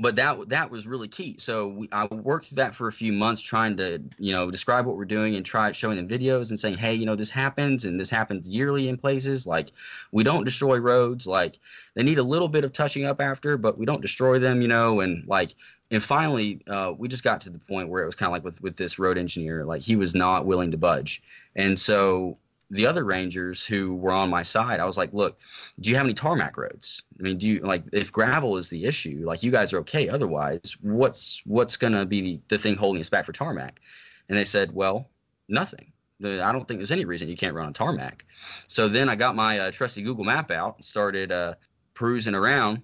but 0.00 0.14
that 0.16 0.48
that 0.48 0.70
was 0.70 0.86
really 0.86 1.08
key. 1.08 1.36
So 1.38 1.68
we, 1.68 1.88
I 1.90 2.06
worked 2.06 2.46
through 2.46 2.56
that 2.56 2.74
for 2.74 2.88
a 2.88 2.92
few 2.92 3.12
months, 3.12 3.42
trying 3.42 3.76
to 3.78 4.02
you 4.18 4.32
know 4.32 4.50
describe 4.50 4.86
what 4.86 4.96
we're 4.96 5.04
doing 5.04 5.34
and 5.34 5.44
try 5.44 5.72
showing 5.72 5.96
them 5.96 6.08
videos 6.08 6.50
and 6.50 6.58
saying, 6.58 6.76
hey, 6.76 6.94
you 6.94 7.04
know, 7.04 7.16
this 7.16 7.30
happens 7.30 7.84
and 7.84 8.00
this 8.00 8.10
happens 8.10 8.48
yearly 8.48 8.88
in 8.88 8.96
places. 8.96 9.46
Like 9.46 9.70
we 10.12 10.22
don't 10.22 10.44
destroy 10.44 10.78
roads. 10.78 11.26
Like 11.26 11.58
they 11.94 12.02
need 12.02 12.18
a 12.18 12.22
little 12.22 12.48
bit 12.48 12.64
of 12.64 12.72
touching 12.72 13.04
up 13.04 13.20
after, 13.20 13.56
but 13.56 13.76
we 13.76 13.86
don't 13.86 14.02
destroy 14.02 14.38
them, 14.38 14.62
you 14.62 14.68
know. 14.68 15.00
And 15.00 15.26
like 15.26 15.54
and 15.90 16.02
finally, 16.02 16.60
uh, 16.68 16.92
we 16.96 17.08
just 17.08 17.24
got 17.24 17.40
to 17.42 17.50
the 17.50 17.58
point 17.58 17.88
where 17.88 18.02
it 18.02 18.06
was 18.06 18.14
kind 18.14 18.28
of 18.28 18.32
like 18.34 18.44
with 18.44 18.62
with 18.62 18.76
this 18.76 18.98
road 18.98 19.18
engineer, 19.18 19.64
like 19.64 19.82
he 19.82 19.96
was 19.96 20.14
not 20.14 20.46
willing 20.46 20.70
to 20.70 20.76
budge, 20.76 21.22
and 21.56 21.78
so 21.78 22.38
the 22.70 22.86
other 22.86 23.04
rangers 23.04 23.64
who 23.64 23.94
were 23.94 24.12
on 24.12 24.28
my 24.28 24.42
side, 24.42 24.80
I 24.80 24.84
was 24.84 24.98
like, 24.98 25.12
look, 25.12 25.38
do 25.80 25.90
you 25.90 25.96
have 25.96 26.04
any 26.04 26.14
tarmac 26.14 26.56
roads? 26.56 27.02
I 27.18 27.22
mean, 27.22 27.38
do 27.38 27.48
you 27.48 27.60
like 27.60 27.84
if 27.92 28.12
gravel 28.12 28.56
is 28.56 28.68
the 28.68 28.84
issue, 28.84 29.22
like 29.24 29.42
you 29.42 29.50
guys 29.50 29.72
are 29.72 29.78
okay 29.78 30.08
otherwise, 30.08 30.76
what's 30.82 31.42
what's 31.46 31.76
gonna 31.76 32.04
be 32.04 32.20
the, 32.20 32.40
the 32.48 32.58
thing 32.58 32.76
holding 32.76 33.00
us 33.00 33.08
back 33.08 33.24
for 33.24 33.32
tarmac? 33.32 33.80
And 34.28 34.36
they 34.36 34.44
said, 34.44 34.74
well, 34.74 35.08
nothing. 35.48 35.92
I 36.22 36.52
don't 36.52 36.66
think 36.66 36.80
there's 36.80 36.90
any 36.90 37.04
reason 37.04 37.28
you 37.28 37.36
can't 37.36 37.54
run 37.54 37.66
on 37.66 37.72
tarmac. 37.72 38.24
So 38.66 38.88
then 38.88 39.08
I 39.08 39.14
got 39.14 39.36
my 39.36 39.60
uh, 39.60 39.70
trusty 39.70 40.02
Google 40.02 40.24
map 40.24 40.50
out 40.50 40.76
and 40.76 40.84
started 40.84 41.30
uh, 41.30 41.54
perusing 41.94 42.34
around 42.34 42.82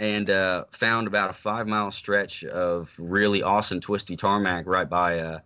and 0.00 0.28
uh, 0.28 0.64
found 0.70 1.06
about 1.06 1.30
a 1.30 1.34
five 1.34 1.66
mile 1.66 1.90
stretch 1.90 2.44
of 2.44 2.94
really 2.98 3.42
awesome 3.42 3.80
twisty 3.80 4.16
tarmac 4.16 4.66
right 4.66 4.88
by 4.88 5.18
uh, 5.18 5.38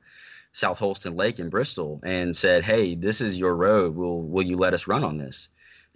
South 0.52 0.78
Holston 0.78 1.16
Lake 1.16 1.38
in 1.38 1.48
Bristol 1.48 2.00
and 2.04 2.36
said, 2.36 2.62
"Hey, 2.62 2.94
this 2.94 3.20
is 3.20 3.38
your 3.38 3.56
road. 3.56 3.96
Will 3.96 4.22
will 4.22 4.42
you 4.42 4.56
let 4.56 4.74
us 4.74 4.86
run 4.86 5.02
on 5.02 5.16
this?" 5.16 5.48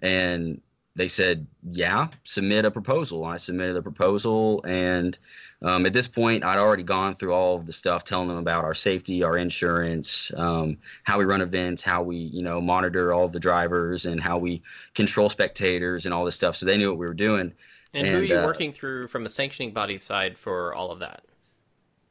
And 0.03 0.61
they 0.95 1.09
said, 1.09 1.47
"Yeah, 1.71 2.09
submit 2.25 2.65
a 2.65 2.71
proposal." 2.71 3.25
I 3.25 3.37
submitted 3.37 3.77
a 3.77 3.83
proposal, 3.83 4.63
and 4.67 5.19
um, 5.63 5.85
at 5.85 5.93
this 5.93 6.09
point, 6.09 6.43
I'd 6.43 6.59
already 6.59 6.83
gone 6.83 7.15
through 7.15 7.35
all 7.35 7.57
of 7.57 7.67
the 7.67 7.73
stuff, 7.73 8.05
telling 8.05 8.29
them 8.29 8.39
about 8.39 8.65
our 8.65 8.75
safety, 8.75 9.23
our 9.23 9.37
insurance, 9.37 10.33
um, 10.37 10.79
how 11.05 11.19
we 11.19 11.27
run 11.27 11.43
events, 11.43 11.83
how 11.83 12.03
we 12.03 12.17
you 12.17 12.43
know 12.43 12.61
monitor 12.61 13.13
all 13.13 13.29
the 13.29 13.41
drivers, 13.41 14.07
and 14.07 14.23
how 14.23 14.39
we 14.39 14.63
control 14.95 15.29
spectators, 15.29 16.07
and 16.07 16.15
all 16.15 16.25
this 16.25 16.35
stuff. 16.35 16.57
So 16.57 16.65
they 16.65 16.79
knew 16.79 16.89
what 16.91 16.99
we 16.99 17.07
were 17.07 17.15
doing. 17.15 17.53
And, 17.93 18.07
who 18.07 18.17
are 18.17 18.23
you 18.23 18.39
uh, 18.39 18.45
working 18.45 18.73
through 18.73 19.09
from 19.09 19.25
a 19.25 19.29
sanctioning 19.29 19.73
body 19.73 19.99
side 19.99 20.39
for 20.39 20.75
all 20.75 20.91
of 20.91 20.99
that? 21.01 21.23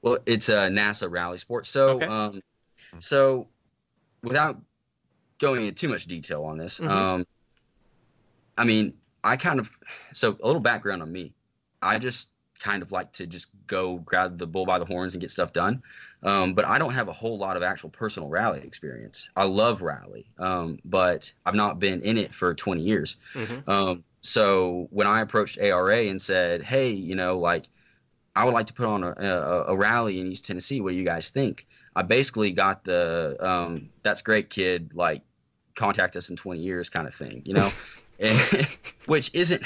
Well, 0.05 0.19
it's 0.27 0.49
a 0.49 0.69
NASA 0.69 1.09
rally 1.09 1.39
sport. 1.39 1.65
So, 1.65 1.89
Okay. 1.97 2.05
um, 2.05 2.39
so 2.99 3.47
without 4.23 4.61
going 5.39 5.61
into 5.65 5.73
too 5.73 5.89
much 5.89 6.05
detail 6.05 6.43
on 6.45 6.57
this, 6.57 6.79
Mhm. 6.79 6.87
um, 6.89 7.25
I 8.57 8.63
mean, 8.63 8.93
I 9.23 9.35
kind 9.35 9.59
of 9.59 9.71
so 10.13 10.37
a 10.41 10.45
little 10.45 10.61
background 10.61 11.01
on 11.01 11.11
me. 11.11 11.33
I 11.81 11.97
just 11.97 12.29
kind 12.59 12.83
of 12.83 12.91
like 12.91 13.11
to 13.13 13.27
just 13.27 13.47
go 13.67 13.97
grab 13.97 14.37
the 14.37 14.47
bull 14.47 14.65
by 14.65 14.79
the 14.79 14.85
horns 14.85 15.13
and 15.15 15.21
get 15.21 15.31
stuff 15.31 15.51
done. 15.51 15.81
Um, 16.23 16.53
but 16.53 16.65
I 16.65 16.77
don't 16.79 16.93
have 16.93 17.07
a 17.07 17.13
whole 17.13 17.37
lot 17.37 17.57
of 17.57 17.63
actual 17.63 17.89
personal 17.89 18.29
rally 18.29 18.61
experience. 18.61 19.27
I 19.35 19.43
love 19.45 19.81
rally, 19.81 20.31
um, 20.37 20.79
but 20.85 21.33
I've 21.45 21.55
not 21.55 21.79
been 21.79 22.01
in 22.01 22.17
it 22.17 22.33
for 22.33 22.53
20 22.53 22.81
years. 22.83 23.17
Mhm. 23.35 23.67
Um, 23.67 24.03
so 24.21 24.87
when 24.91 25.07
I 25.07 25.21
approached 25.21 25.57
ARA 25.59 26.07
and 26.07 26.21
said, 26.21 26.63
"Hey, 26.63 26.91
you 26.91 27.15
know, 27.15 27.37
like 27.39 27.65
I 28.35 28.43
would 28.43 28.53
like 28.53 28.65
to 28.67 28.73
put 28.73 28.85
on 28.85 29.03
a, 29.03 29.13
a, 29.17 29.63
a 29.67 29.75
rally 29.75 30.19
in 30.19 30.27
East 30.27 30.45
Tennessee. 30.45 30.81
What 30.81 30.91
do 30.91 30.97
you 30.97 31.05
guys 31.05 31.29
think?" 31.29 31.65
I 31.95 32.01
basically 32.01 32.51
got 32.51 32.83
the 32.83 33.37
um, 33.39 33.89
"That's 34.03 34.21
great, 34.21 34.49
kid." 34.49 34.91
Like, 34.93 35.21
contact 35.75 36.15
us 36.15 36.29
in 36.29 36.35
20 36.35 36.59
years, 36.59 36.89
kind 36.89 37.07
of 37.07 37.13
thing, 37.13 37.41
you 37.45 37.53
know, 37.53 37.71
and, 38.19 38.39
which 39.05 39.33
isn't. 39.33 39.63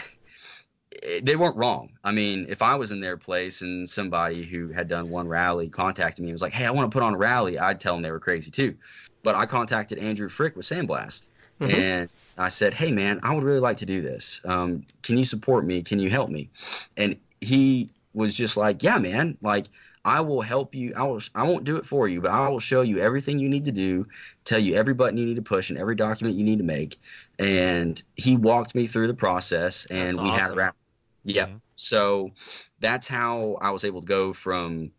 They 1.21 1.35
weren't 1.35 1.55
wrong. 1.55 1.91
I 2.03 2.11
mean, 2.11 2.47
if 2.49 2.61
I 2.61 2.75
was 2.75 2.91
in 2.91 2.99
their 2.99 3.15
place 3.15 3.61
and 3.61 3.87
somebody 3.87 4.43
who 4.43 4.69
had 4.69 4.87
done 4.87 5.07
one 5.09 5.27
rally 5.27 5.69
contacted 5.69 6.23
me 6.23 6.29
and 6.29 6.33
was 6.33 6.41
like, 6.41 6.51
"Hey, 6.53 6.65
I 6.65 6.71
want 6.71 6.91
to 6.91 6.93
put 6.93 7.03
on 7.03 7.13
a 7.13 7.17
rally," 7.17 7.57
I'd 7.59 7.79
tell 7.79 7.93
them 7.93 8.01
they 8.01 8.11
were 8.11 8.19
crazy 8.19 8.51
too. 8.51 8.75
But 9.23 9.35
I 9.35 9.45
contacted 9.45 9.99
Andrew 9.99 10.29
Frick 10.29 10.55
with 10.55 10.65
Sandblast, 10.65 11.27
Mhm. 11.61 11.69
and 11.69 12.09
I 12.37 12.49
said, 12.49 12.73
"Hey, 12.73 12.91
man, 12.91 13.19
I 13.23 13.33
would 13.33 13.43
really 13.43 13.59
like 13.59 13.77
to 13.77 13.85
do 13.85 14.01
this. 14.01 14.41
Um, 14.45 14.83
can 15.03 15.17
you 15.17 15.23
support 15.23 15.63
me? 15.65 15.81
Can 15.83 15.99
you 15.99 16.09
help 16.09 16.29
me?" 16.29 16.49
And 16.97 17.15
he 17.39 17.91
was 18.19 18.35
just 18.35 18.57
like, 18.57 18.83
"Yeah, 18.83 18.99
man. 18.99 19.37
Like, 19.41 19.67
I 20.05 20.21
will 20.21 20.41
help 20.41 20.75
you. 20.75 20.93
I 20.95 21.03
will. 21.03 21.21
I 21.35 21.43
won't 21.43 21.63
do 21.63 21.77
it 21.77 21.85
for 21.85 22.07
you, 22.07 22.21
but 22.21 22.31
I 22.31 22.47
will 22.49 22.59
show 22.59 22.81
you 22.81 22.99
everything 22.99 23.39
you 23.39 23.49
need 23.49 23.65
to 23.65 23.71
do, 23.71 24.05
tell 24.43 24.59
you 24.59 24.75
every 24.75 24.93
button 24.93 25.17
you 25.17 25.25
need 25.25 25.35
to 25.37 25.41
push, 25.41 25.69
and 25.69 25.79
every 25.79 25.95
document 25.95 26.37
you 26.37 26.43
need 26.43 26.59
to 26.59 26.63
make." 26.63 26.99
And 27.39 28.01
he 28.15 28.37
walked 28.37 28.75
me 28.75 28.87
through 28.87 29.07
the 29.07 29.13
process, 29.13 29.85
and 29.85 30.17
That's 30.17 30.23
we 30.23 30.29
had 30.31 30.43
awesome. 30.45 30.57
rap. 30.57 30.75
Yeah. 31.23 31.47
Mhm. 31.47 31.61
So 31.75 32.31
that's 32.79 33.07
how 33.07 33.57
I 33.61 33.69
was 33.71 33.83
able 33.83 34.01
to 34.01 34.07
go 34.07 34.33
from 34.33 34.91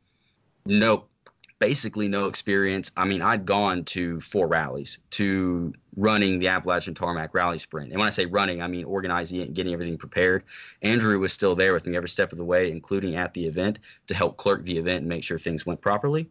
no, 0.66 1.10
basically 1.61 2.09
no 2.09 2.27
experience. 2.27 2.90
I 2.96 3.05
mean, 3.05 3.23
I'd 3.23 3.46
gone 3.46 3.85
to 3.85 4.18
four 4.20 4.49
rallies 4.49 4.99
to 5.11 5.73
running 5.94 6.38
the 6.38 6.49
Appalachian 6.49 6.94
Tarmac 6.94 7.35
Rally 7.35 7.59
Sprint. 7.59 7.90
And 7.90 7.99
when 7.99 8.07
I 8.07 8.11
say 8.11 8.27
running, 8.27 8.62
I 8.62 8.66
mean 8.66 8.85
organizing 8.87 9.40
it 9.40 9.49
and 9.49 9.55
getting 9.55 9.75
everything 9.75 9.99
prepared. 9.99 10.42
Andrew 10.83 11.18
was 11.18 11.33
still 11.33 11.55
there 11.55 11.75
with 11.75 11.87
me 11.87 11.96
every 11.96 12.09
step 12.09 12.33
of 12.33 12.38
the 12.38 12.44
way, 12.44 12.70
including 12.70 13.14
at 13.14 13.35
the 13.35 13.46
event 13.46 13.79
to 14.07 14.14
help 14.14 14.38
clerk 14.38 14.64
the 14.64 14.79
event 14.79 15.01
and 15.01 15.09
make 15.09 15.23
sure 15.23 15.38
things 15.38 15.66
went 15.66 15.83
properly. 15.83 16.29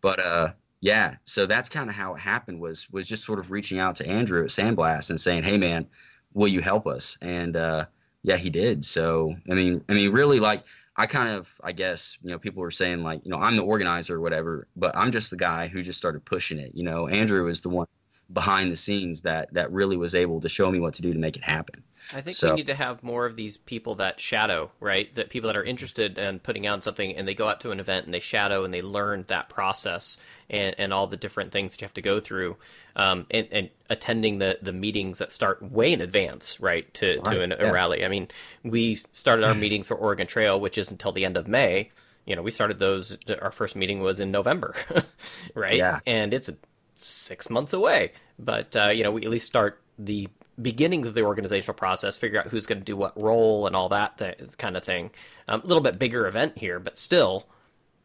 But 0.00 0.20
uh, 0.20 0.52
yeah, 0.80 1.16
so 1.24 1.44
that's 1.44 1.68
kind 1.68 1.90
of 1.90 1.96
how 1.96 2.14
it 2.14 2.20
happened. 2.20 2.60
Was 2.60 2.88
was 2.90 3.08
just 3.08 3.24
sort 3.24 3.40
of 3.40 3.50
reaching 3.50 3.80
out 3.80 3.96
to 3.96 4.08
Andrew 4.08 4.44
at 4.44 4.50
Sandblast 4.50 5.10
and 5.10 5.20
saying, 5.20 5.42
"Hey, 5.42 5.58
man, 5.58 5.88
will 6.34 6.48
you 6.48 6.60
help 6.60 6.86
us?" 6.86 7.18
And 7.20 7.56
uh, 7.56 7.86
yeah, 8.22 8.36
he 8.36 8.48
did. 8.48 8.84
So 8.84 9.34
I 9.50 9.54
mean, 9.54 9.84
I 9.88 9.94
mean, 9.94 10.12
really, 10.12 10.38
like 10.38 10.62
I 10.98 11.06
kind 11.06 11.30
of, 11.34 11.48
I 11.62 11.70
guess, 11.70 12.18
you 12.22 12.30
know, 12.30 12.40
people 12.40 12.60
were 12.60 12.72
saying 12.72 13.04
like, 13.04 13.20
you 13.24 13.30
know, 13.30 13.38
I'm 13.38 13.56
the 13.56 13.62
organizer 13.62 14.16
or 14.16 14.20
whatever, 14.20 14.66
but 14.74 14.96
I'm 14.96 15.12
just 15.12 15.30
the 15.30 15.36
guy 15.36 15.68
who 15.68 15.80
just 15.80 15.96
started 15.96 16.24
pushing 16.24 16.58
it. 16.58 16.72
You 16.74 16.82
know, 16.82 17.06
Andrew 17.06 17.46
is 17.46 17.60
the 17.60 17.68
one 17.68 17.86
behind 18.32 18.70
the 18.70 18.76
scenes 18.76 19.22
that 19.22 19.52
that 19.54 19.72
really 19.72 19.96
was 19.96 20.14
able 20.14 20.40
to 20.40 20.48
show 20.48 20.70
me 20.70 20.78
what 20.78 20.94
to 20.94 21.02
do 21.02 21.12
to 21.12 21.18
make 21.18 21.36
it 21.36 21.44
happen. 21.44 21.82
I 22.14 22.20
think 22.22 22.36
So- 22.36 22.50
we 22.50 22.56
need 22.56 22.66
to 22.68 22.74
have 22.74 23.02
more 23.02 23.26
of 23.26 23.36
these 23.36 23.56
people 23.58 23.94
that 23.96 24.18
shadow, 24.20 24.70
right? 24.80 25.14
That 25.14 25.28
people 25.28 25.48
that 25.48 25.56
are 25.56 25.64
interested 25.64 26.16
in 26.16 26.38
putting 26.38 26.66
out 26.66 26.82
something 26.82 27.14
and 27.16 27.28
they 27.28 27.34
go 27.34 27.48
out 27.48 27.60
to 27.62 27.70
an 27.70 27.80
event 27.80 28.06
and 28.06 28.14
they 28.14 28.20
shadow 28.20 28.64
and 28.64 28.72
they 28.72 28.80
learn 28.80 29.24
that 29.28 29.48
process 29.50 30.16
and, 30.48 30.74
and 30.78 30.92
all 30.92 31.06
the 31.06 31.18
different 31.18 31.52
things 31.52 31.72
that 31.72 31.80
you 31.82 31.84
have 31.84 31.92
to 31.94 32.02
go 32.02 32.18
through. 32.20 32.56
Um, 32.96 33.26
and, 33.30 33.46
and 33.50 33.70
attending 33.90 34.38
the, 34.38 34.58
the 34.62 34.72
meetings 34.72 35.18
that 35.18 35.32
start 35.32 35.62
way 35.62 35.92
in 35.92 36.00
advance, 36.00 36.58
right? 36.60 36.92
To, 36.94 37.16
to 37.16 37.20
Right, 37.20 37.40
an, 37.40 37.52
a 37.52 37.72
rally. 37.72 38.04
I 38.04 38.08
mean, 38.08 38.28
we 38.62 39.02
started 39.12 39.44
our 39.44 39.54
meetings 39.54 39.88
for 39.88 39.94
Oregon 39.94 40.26
Trail, 40.26 40.58
which 40.58 40.78
is 40.78 40.90
until 40.90 41.12
the 41.12 41.24
end 41.26 41.36
of 41.36 41.46
May. 41.46 41.90
You 42.24 42.36
know, 42.36 42.42
we 42.42 42.50
started 42.50 42.78
those, 42.78 43.16
our 43.40 43.50
first 43.50 43.76
meeting 43.76 44.00
was 44.00 44.18
in 44.20 44.30
November, 44.30 44.74
right? 45.54 45.76
Yeah. 45.76 46.00
And 46.06 46.32
it's 46.34 46.50
six 47.04 47.50
months 47.50 47.72
away. 47.72 48.12
But 48.38 48.74
uh, 48.76 48.88
you 48.90 49.04
know, 49.04 49.10
we 49.12 49.24
at 49.24 49.30
least 49.30 49.46
start 49.46 49.82
the 49.98 50.28
beginnings 50.60 51.06
of 51.06 51.14
the 51.14 51.22
organizational 51.22 51.74
process, 51.74 52.16
figure 52.16 52.40
out 52.40 52.48
who's 52.48 52.66
going 52.66 52.78
to 52.80 52.84
do 52.84 52.96
what 52.96 53.20
role 53.20 53.66
and 53.66 53.76
all 53.76 53.88
that 53.90 54.18
th- 54.18 54.56
kind 54.58 54.76
of 54.76 54.84
thing. 54.84 55.10
Um, 55.48 55.60
a 55.62 55.66
little 55.66 55.82
bit 55.82 55.98
bigger 55.98 56.26
event 56.26 56.58
here, 56.58 56.78
but 56.80 56.98
still, 56.98 57.46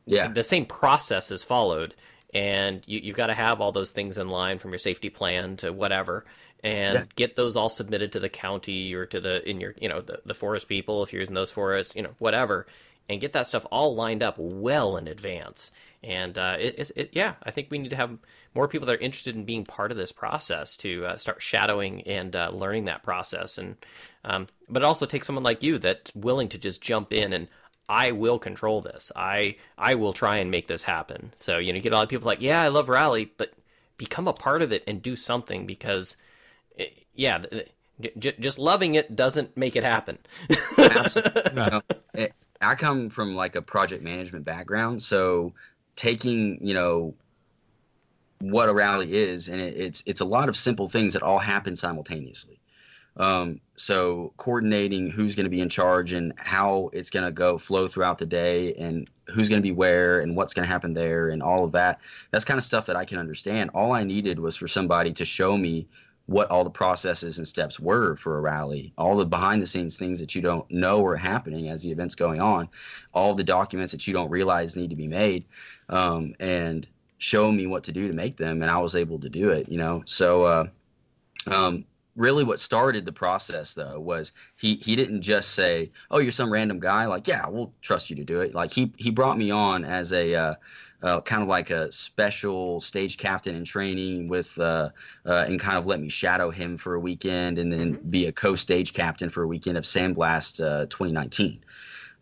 Yeah, 0.06 0.28
the 0.28 0.44
same 0.44 0.66
process 0.66 1.32
is 1.32 1.44
followed, 1.44 1.96
and 2.34 2.84
you, 2.88 3.00
you've 3.00 3.18
got 3.18 3.28
to 3.28 3.34
have 3.34 3.62
all 3.62 3.72
those 3.72 3.92
things 3.92 4.18
in 4.18 4.30
line 4.30 4.60
from 4.60 4.72
your 4.72 4.80
safety 4.80 5.10
plan 5.10 5.58
to 5.58 5.72
whatever, 5.72 6.26
and 6.64 6.94
Yeah. 6.94 7.06
get 7.16 7.36
those 7.36 7.56
all 7.56 7.70
submitted 7.70 8.12
to 8.14 8.20
the 8.20 8.30
county 8.30 8.94
or 8.94 9.06
to 9.08 9.20
the 9.20 9.48
in 9.50 9.60
your 9.60 9.76
you 9.80 9.90
know 9.90 10.02
the, 10.02 10.22
the 10.26 10.34
forest 10.36 10.68
people 10.68 11.04
if 11.04 11.12
you're 11.14 11.22
using 11.22 11.36
those 11.36 11.52
forests, 11.52 11.96
you 11.96 12.02
know 12.04 12.16
whatever, 12.20 12.68
and 13.10 13.22
get 13.22 13.34
that 13.34 13.48
stuff 13.48 13.66
all 13.72 13.96
lined 13.96 14.24
up 14.24 14.36
well 14.38 14.98
in 14.98 15.08
advance. 15.08 15.72
And 16.04 16.38
uh, 16.38 16.58
it, 16.60 16.76
it, 16.78 16.92
it, 16.96 17.10
yeah, 17.14 17.36
I 17.44 17.52
think 17.52 17.68
we 17.70 17.78
need 17.78 17.90
to 17.90 17.96
have 17.96 18.18
more 18.54 18.68
people 18.68 18.86
that 18.88 18.96
are 18.96 19.00
interested 19.00 19.36
in 19.36 19.46
being 19.46 19.66
part 19.66 19.92
of 19.92 19.98
this 19.98 20.12
process 20.12 20.76
to 20.78 21.06
uh, 21.06 21.18
start 21.18 21.42
shadowing 21.42 22.02
and 22.02 22.36
uh, 22.36 22.50
learning 22.54 22.86
that 22.86 23.04
process. 23.04 23.58
And 23.58 23.78
um, 24.26 24.48
but 24.70 24.82
it 24.82 24.86
also 24.86 25.06
takes 25.06 25.28
someone 25.28 25.44
like 25.44 25.64
you 25.64 25.78
that's 25.78 26.14
willing 26.14 26.50
to 26.50 26.58
just 26.58 26.82
jump 26.82 27.14
in 27.14 27.32
and 27.34 27.48
I 27.88 28.12
will 28.12 28.40
control 28.40 28.82
this. 28.82 29.12
I 29.16 29.58
I 29.78 29.96
will 29.96 30.14
try 30.14 30.38
and 30.38 30.52
make 30.52 30.68
this 30.68 30.84
happen. 30.84 31.34
So 31.38 31.58
you 31.58 31.72
know, 31.72 31.78
you 31.78 31.82
get 31.82 31.94
a 31.94 31.96
lot 31.96 32.04
of 32.04 32.10
people 32.10 32.28
like, 32.28 32.42
yeah, 32.42 32.62
I 32.62 32.68
love 32.68 32.90
rally, 32.90 33.32
but 33.38 33.54
become 33.98 34.28
a 34.28 34.34
part 34.34 34.62
of 34.62 34.72
it 34.72 34.84
and 34.88 35.02
do 35.02 35.16
something 35.16 35.66
because, 35.66 36.18
eh, 36.80 36.88
yeah, 37.14 37.42
j- 38.18 38.36
just 38.40 38.58
loving 38.60 38.96
it 38.96 39.16
doesn't 39.16 39.56
make 39.56 39.76
it 39.76 39.84
happen. 39.84 40.18
Absolutely. 40.78 41.44
No, 41.54 41.82
I 42.62 42.76
come 42.76 43.10
from 43.10 43.36
like 43.36 43.56
a 43.56 43.62
project 43.62 44.04
management 44.04 44.46
background, 44.46 45.02
so 45.02 45.54
taking 45.96 46.58
you 46.66 46.74
know 46.74 47.14
what 48.40 48.70
a 48.70 48.74
rally 48.74 49.14
is, 49.14 49.48
and 49.48 49.62
it, 49.62 49.76
it's 49.76 50.04
it's 50.06 50.22
a 50.22 50.26
lot 50.26 50.50
of 50.50 50.58
simple 50.58 50.90
things 50.90 51.14
that 51.14 51.24
all 51.24 51.40
happen 51.40 51.76
simultaneously. 51.76 52.60
Um, 53.16 53.60
so 53.76 54.34
coordinating 54.38 55.10
who's 55.10 55.36
going 55.36 55.44
to 55.44 55.50
be 55.50 55.62
in 55.62 55.70
charge 55.70 56.14
and 56.14 56.34
how 56.38 56.90
it's 56.94 57.12
going 57.12 57.26
to 57.26 57.32
go 57.32 57.58
flow 57.60 57.88
throughout 57.88 58.18
the 58.18 58.26
day 58.26 58.74
and 58.74 59.08
who's 59.28 59.50
going 59.50 59.62
to 59.62 59.64
be 59.64 59.72
where 59.72 60.20
and 60.20 60.36
what's 60.36 60.54
going 60.54 60.64
to 60.64 60.72
happen 60.72 60.94
there 60.94 61.30
and 61.30 61.44
all 61.44 61.64
of 61.64 61.72
that. 61.74 62.00
That's 62.32 62.46
kind 62.46 62.58
of 62.58 62.64
stuff 62.64 62.88
that 62.88 62.96
I 62.96 63.06
can 63.06 63.20
understand. 63.20 63.70
All 63.76 63.92
I 63.92 64.04
needed 64.04 64.40
was 64.40 64.56
for 64.56 64.68
somebody 64.68 65.14
to 65.14 65.26
show 65.26 65.58
me 65.58 65.88
what 66.26 66.50
all 66.50 66.64
the 66.64 66.70
processes 66.70 67.38
and 67.38 67.48
steps 67.48 67.80
were 67.80 68.16
for 68.16 68.38
a 68.38 68.42
rally, 68.42 68.94
all 68.98 69.18
the 69.18 69.26
behind 69.26 69.62
the 69.62 69.68
scenes 69.68 69.98
things 69.98 70.20
that 70.22 70.34
you 70.34 70.42
don't 70.42 70.70
know 70.72 71.06
are 71.06 71.18
happening 71.18 71.68
as 71.68 71.84
the 71.84 71.92
event's 71.92 72.16
going 72.16 72.40
on, 72.40 72.70
all 73.14 73.34
the 73.34 73.44
documents 73.44 73.92
that 73.92 74.08
you 74.08 74.14
don't 74.14 74.30
realize 74.30 74.78
need 74.78 74.90
to 74.90 74.96
be 74.96 75.08
made, 75.08 75.44
um, 75.90 76.36
and 76.40 76.88
show 77.18 77.52
me 77.52 77.68
what 77.68 77.84
to 77.86 77.92
do 77.92 78.08
to 78.08 78.14
make 78.14 78.38
them. 78.38 78.62
And 78.62 78.70
I 78.70 78.78
was 78.78 78.96
able 78.96 79.20
to 79.20 79.30
do 79.30 79.50
it, 79.50 79.70
you 79.70 79.78
know. 79.78 80.04
So, 80.06 80.44
uh, 80.44 80.68
um, 81.48 81.86
really 82.16 82.44
what 82.44 82.60
started 82.60 83.06
the 83.06 83.12
process 83.12 83.74
though 83.74 84.00
was 84.00 84.34
he 84.56 84.76
he 84.76 84.96
didn't 84.96 85.22
just 85.22 85.54
say 85.56 85.92
oh 86.12 86.20
you're 86.20 86.32
some 86.32 86.52
random 86.52 86.80
guy 86.80 87.06
like 87.06 87.28
yeah 87.28 87.48
we'll 87.50 87.74
trust 87.82 88.10
you 88.10 88.16
to 88.16 88.24
do 88.24 88.42
it 88.42 88.54
like 88.54 88.72
he 88.72 88.94
he 88.98 89.10
brought 89.10 89.38
me 89.38 89.50
on 89.50 89.84
as 89.84 90.14
a 90.14 90.36
uh, 90.36 90.54
uh, 91.02 91.20
kind 91.22 91.42
of 91.42 91.50
like 91.50 91.70
a 91.70 91.92
special 91.92 92.80
stage 92.80 93.18
captain 93.18 93.56
in 93.56 93.64
training 93.64 94.28
with 94.28 94.58
uh, 94.60 94.90
uh, 95.26 95.46
and 95.48 95.60
kind 95.60 95.78
of 95.78 95.86
let 95.86 96.00
me 96.00 96.08
shadow 96.08 96.50
him 96.50 96.78
for 96.78 96.96
a 96.96 97.00
weekend 97.00 97.58
and 97.58 97.74
then 97.74 97.96
mm-hmm. 97.96 98.10
be 98.10 98.28
a 98.28 98.32
co-stage 98.32 98.94
captain 98.94 99.30
for 99.30 99.44
a 99.44 99.48
weekend 99.48 99.78
of 99.78 99.84
Sandblast 99.84 100.64
uh, 100.64 100.86
2019 100.86 101.60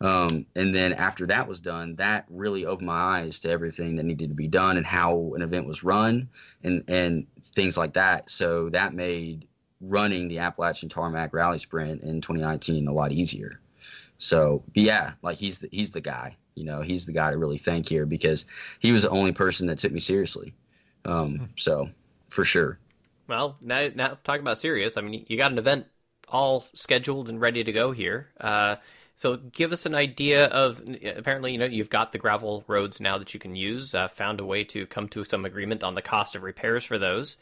um, 0.01 0.45
and 0.55 0.73
then 0.73 0.93
after 0.93 1.27
that 1.27 1.47
was 1.47 1.61
done, 1.61 1.95
that 1.95 2.25
really 2.29 2.65
opened 2.65 2.87
my 2.87 3.19
eyes 3.19 3.39
to 3.41 3.49
everything 3.49 3.95
that 3.95 4.03
needed 4.03 4.29
to 4.29 4.35
be 4.35 4.47
done 4.47 4.77
and 4.77 4.85
how 4.85 5.31
an 5.35 5.41
event 5.41 5.67
was 5.67 5.83
run 5.83 6.27
and 6.63 6.83
and 6.87 7.27
things 7.43 7.77
like 7.77 7.93
that. 7.93 8.29
So 8.29 8.69
that 8.69 8.93
made 8.93 9.47
running 9.79 10.27
the 10.27 10.39
Appalachian 10.39 10.89
Tarmac 10.89 11.33
Rally 11.33 11.59
Sprint 11.59 12.01
in 12.01 12.21
2019 12.21 12.87
a 12.87 12.93
lot 12.93 13.11
easier. 13.11 13.59
So 14.17 14.63
yeah, 14.73 15.13
like 15.21 15.37
he's 15.37 15.59
the, 15.59 15.69
he's 15.71 15.91
the 15.91 16.01
guy. 16.01 16.35
You 16.55 16.65
know, 16.65 16.81
he's 16.81 17.05
the 17.05 17.13
guy 17.13 17.31
to 17.31 17.37
really 17.37 17.57
thank 17.57 17.87
here 17.87 18.05
because 18.05 18.45
he 18.79 18.91
was 18.91 19.03
the 19.03 19.09
only 19.09 19.31
person 19.31 19.67
that 19.67 19.77
took 19.77 19.91
me 19.91 19.99
seriously. 19.99 20.53
Um, 21.05 21.37
hmm. 21.37 21.45
so 21.55 21.89
for 22.29 22.43
sure. 22.43 22.79
Well, 23.27 23.57
now 23.61 23.89
now 23.93 24.17
talking 24.23 24.41
about 24.41 24.57
serious, 24.57 24.97
I 24.97 25.01
mean, 25.01 25.25
you 25.27 25.37
got 25.37 25.51
an 25.51 25.59
event 25.59 25.85
all 26.27 26.61
scheduled 26.61 27.29
and 27.29 27.39
ready 27.39 27.63
to 27.63 27.71
go 27.71 27.91
here. 27.91 28.29
Uh, 28.39 28.77
so 29.21 29.37
give 29.37 29.71
us 29.71 29.85
an 29.85 29.93
idea 29.93 30.47
of 30.47 30.81
apparently 31.15 31.51
you 31.51 31.59
know 31.59 31.65
you've 31.65 31.91
got 31.91 32.11
the 32.11 32.17
gravel 32.17 32.63
roads 32.67 32.99
now 32.99 33.19
that 33.19 33.33
you 33.33 33.39
can 33.39 33.55
use. 33.55 33.93
Uh, 33.93 34.07
found 34.07 34.39
a 34.39 34.45
way 34.45 34.63
to 34.63 34.87
come 34.87 35.07
to 35.09 35.23
some 35.23 35.45
agreement 35.45 35.83
on 35.83 35.93
the 35.93 36.01
cost 36.01 36.35
of 36.35 36.41
repairs 36.41 36.83
for 36.83 36.97
those 36.97 37.37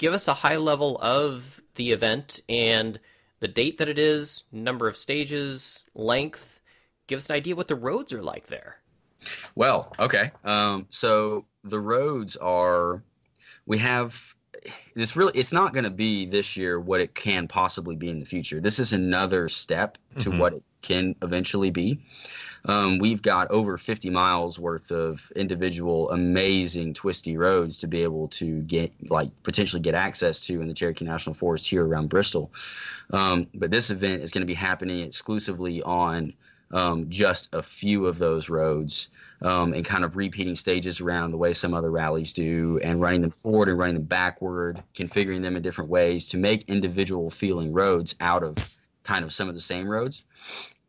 give 0.00 0.14
us 0.14 0.26
a 0.28 0.34
high 0.34 0.56
level 0.56 0.98
of 1.02 1.60
the 1.74 1.92
event 1.92 2.40
and 2.48 2.98
the 3.40 3.48
date 3.48 3.76
that 3.76 3.88
it 3.88 3.98
is, 3.98 4.44
number 4.50 4.88
of 4.88 4.96
stages, 4.96 5.84
length. 5.94 6.60
Give 7.06 7.18
us 7.18 7.28
an 7.28 7.36
idea 7.36 7.54
what 7.54 7.68
the 7.68 7.74
roads 7.74 8.14
are 8.14 8.22
like 8.22 8.46
there. 8.46 8.78
Well, 9.54 9.92
okay. 9.98 10.30
Um, 10.42 10.86
so 10.88 11.44
the 11.64 11.78
roads 11.78 12.36
are, 12.38 13.02
we 13.66 13.76
have 13.76 14.34
this 14.94 15.16
really 15.16 15.32
it's 15.34 15.52
not 15.52 15.72
going 15.72 15.84
to 15.84 15.90
be 15.90 16.26
this 16.26 16.54
year 16.54 16.80
what 16.80 17.00
it 17.00 17.14
can 17.14 17.48
possibly 17.48 17.96
be 17.96 18.10
in 18.10 18.18
the 18.18 18.26
future 18.26 18.60
this 18.60 18.78
is 18.78 18.92
another 18.92 19.48
step 19.48 19.96
to 20.18 20.28
mm-hmm. 20.28 20.38
what 20.38 20.52
it 20.52 20.62
can 20.82 21.14
eventually 21.22 21.70
be 21.70 22.00
um, 22.66 22.98
we've 22.98 23.22
got 23.22 23.50
over 23.50 23.76
50 23.78 24.10
miles 24.10 24.58
worth 24.58 24.90
of 24.90 25.30
individual 25.36 26.10
amazing 26.10 26.92
twisty 26.94 27.36
roads 27.36 27.78
to 27.78 27.86
be 27.86 28.02
able 28.02 28.28
to 28.28 28.60
get 28.62 28.92
like 29.10 29.30
potentially 29.42 29.80
get 29.80 29.94
access 29.94 30.40
to 30.42 30.60
in 30.60 30.68
the 30.68 30.74
Cherokee 30.74 31.04
National 31.04 31.34
Forest 31.34 31.66
here 31.66 31.86
around 31.86 32.08
Bristol. 32.08 32.52
Um, 33.12 33.48
but 33.54 33.70
this 33.70 33.90
event 33.90 34.22
is 34.22 34.30
going 34.30 34.42
to 34.42 34.46
be 34.46 34.54
happening 34.54 35.00
exclusively 35.02 35.82
on 35.82 36.34
um, 36.72 37.08
just 37.08 37.52
a 37.52 37.62
few 37.62 38.06
of 38.06 38.18
those 38.18 38.48
roads 38.48 39.08
um, 39.42 39.72
and 39.72 39.84
kind 39.84 40.04
of 40.04 40.16
repeating 40.16 40.54
stages 40.54 41.00
around 41.00 41.32
the 41.32 41.36
way 41.36 41.52
some 41.52 41.74
other 41.74 41.90
rallies 41.90 42.32
do 42.32 42.78
and 42.84 43.00
running 43.00 43.22
them 43.22 43.30
forward 43.30 43.68
and 43.68 43.78
running 43.78 43.96
them 43.96 44.04
backward, 44.04 44.82
configuring 44.94 45.42
them 45.42 45.56
in 45.56 45.62
different 45.62 45.90
ways 45.90 46.28
to 46.28 46.36
make 46.36 46.68
individual 46.68 47.30
feeling 47.30 47.72
roads 47.72 48.14
out 48.20 48.44
of 48.44 48.76
kind 49.02 49.24
of 49.24 49.32
some 49.32 49.48
of 49.48 49.54
the 49.54 49.60
same 49.60 49.88
roads. 49.88 50.24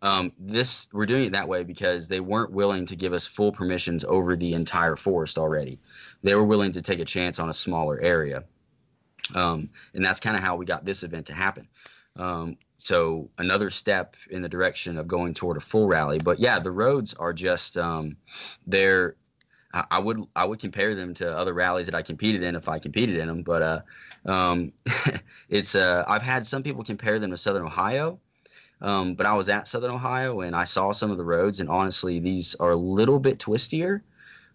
Um, 0.03 0.31
this 0.39 0.89
we're 0.93 1.05
doing 1.05 1.25
it 1.25 1.33
that 1.33 1.47
way 1.47 1.63
because 1.63 2.07
they 2.07 2.19
weren't 2.19 2.51
willing 2.51 2.87
to 2.87 2.95
give 2.95 3.13
us 3.13 3.27
full 3.27 3.51
permissions 3.51 4.03
over 4.03 4.35
the 4.35 4.53
entire 4.53 4.95
forest 4.95 5.37
already. 5.37 5.79
They 6.23 6.33
were 6.33 6.43
willing 6.43 6.71
to 6.71 6.81
take 6.81 6.99
a 6.99 7.05
chance 7.05 7.37
on 7.37 7.49
a 7.49 7.53
smaller 7.53 7.99
area, 7.99 8.43
um, 9.35 9.69
and 9.93 10.03
that's 10.03 10.19
kind 10.19 10.35
of 10.35 10.41
how 10.41 10.55
we 10.55 10.65
got 10.65 10.85
this 10.85 11.03
event 11.03 11.27
to 11.27 11.33
happen. 11.33 11.67
Um, 12.17 12.57
so 12.77 13.29
another 13.37 13.69
step 13.69 14.15
in 14.31 14.41
the 14.41 14.49
direction 14.49 14.97
of 14.97 15.07
going 15.07 15.35
toward 15.35 15.57
a 15.57 15.61
full 15.61 15.87
rally. 15.87 16.17
But 16.17 16.39
yeah, 16.39 16.57
the 16.57 16.71
roads 16.71 17.13
are 17.13 17.33
just 17.33 17.77
um, 17.77 18.17
they're. 18.65 19.15
I, 19.73 19.99
would 19.99 20.23
I 20.35 20.45
would 20.45 20.59
compare 20.59 20.95
them 20.95 21.13
to 21.15 21.37
other 21.37 21.53
rallies 21.53 21.85
that 21.85 21.95
I 21.95 22.01
competed 22.01 22.43
in 22.43 22.55
if 22.55 22.67
I 22.67 22.79
competed 22.79 23.17
in 23.17 23.27
them. 23.27 23.43
But 23.43 23.61
uh, 23.61 23.81
um, 24.29 24.73
it's 25.49 25.75
uh, 25.75 26.03
I've 26.07 26.21
had 26.21 26.45
some 26.45 26.63
people 26.63 26.83
compare 26.83 27.19
them 27.19 27.31
to 27.31 27.37
Southern 27.37 27.63
Ohio 27.65 28.19
um, 28.81 29.13
but 29.13 29.25
I 29.25 29.33
was 29.33 29.49
at 29.49 29.67
Southern 29.67 29.91
Ohio 29.91 30.41
and 30.41 30.55
I 30.55 30.63
saw 30.63 30.91
some 30.91 31.11
of 31.11 31.17
the 31.17 31.23
roads, 31.23 31.59
and 31.59 31.69
honestly, 31.69 32.19
these 32.19 32.55
are 32.55 32.71
a 32.71 32.75
little 32.75 33.19
bit 33.19 33.37
twistier. 33.37 34.01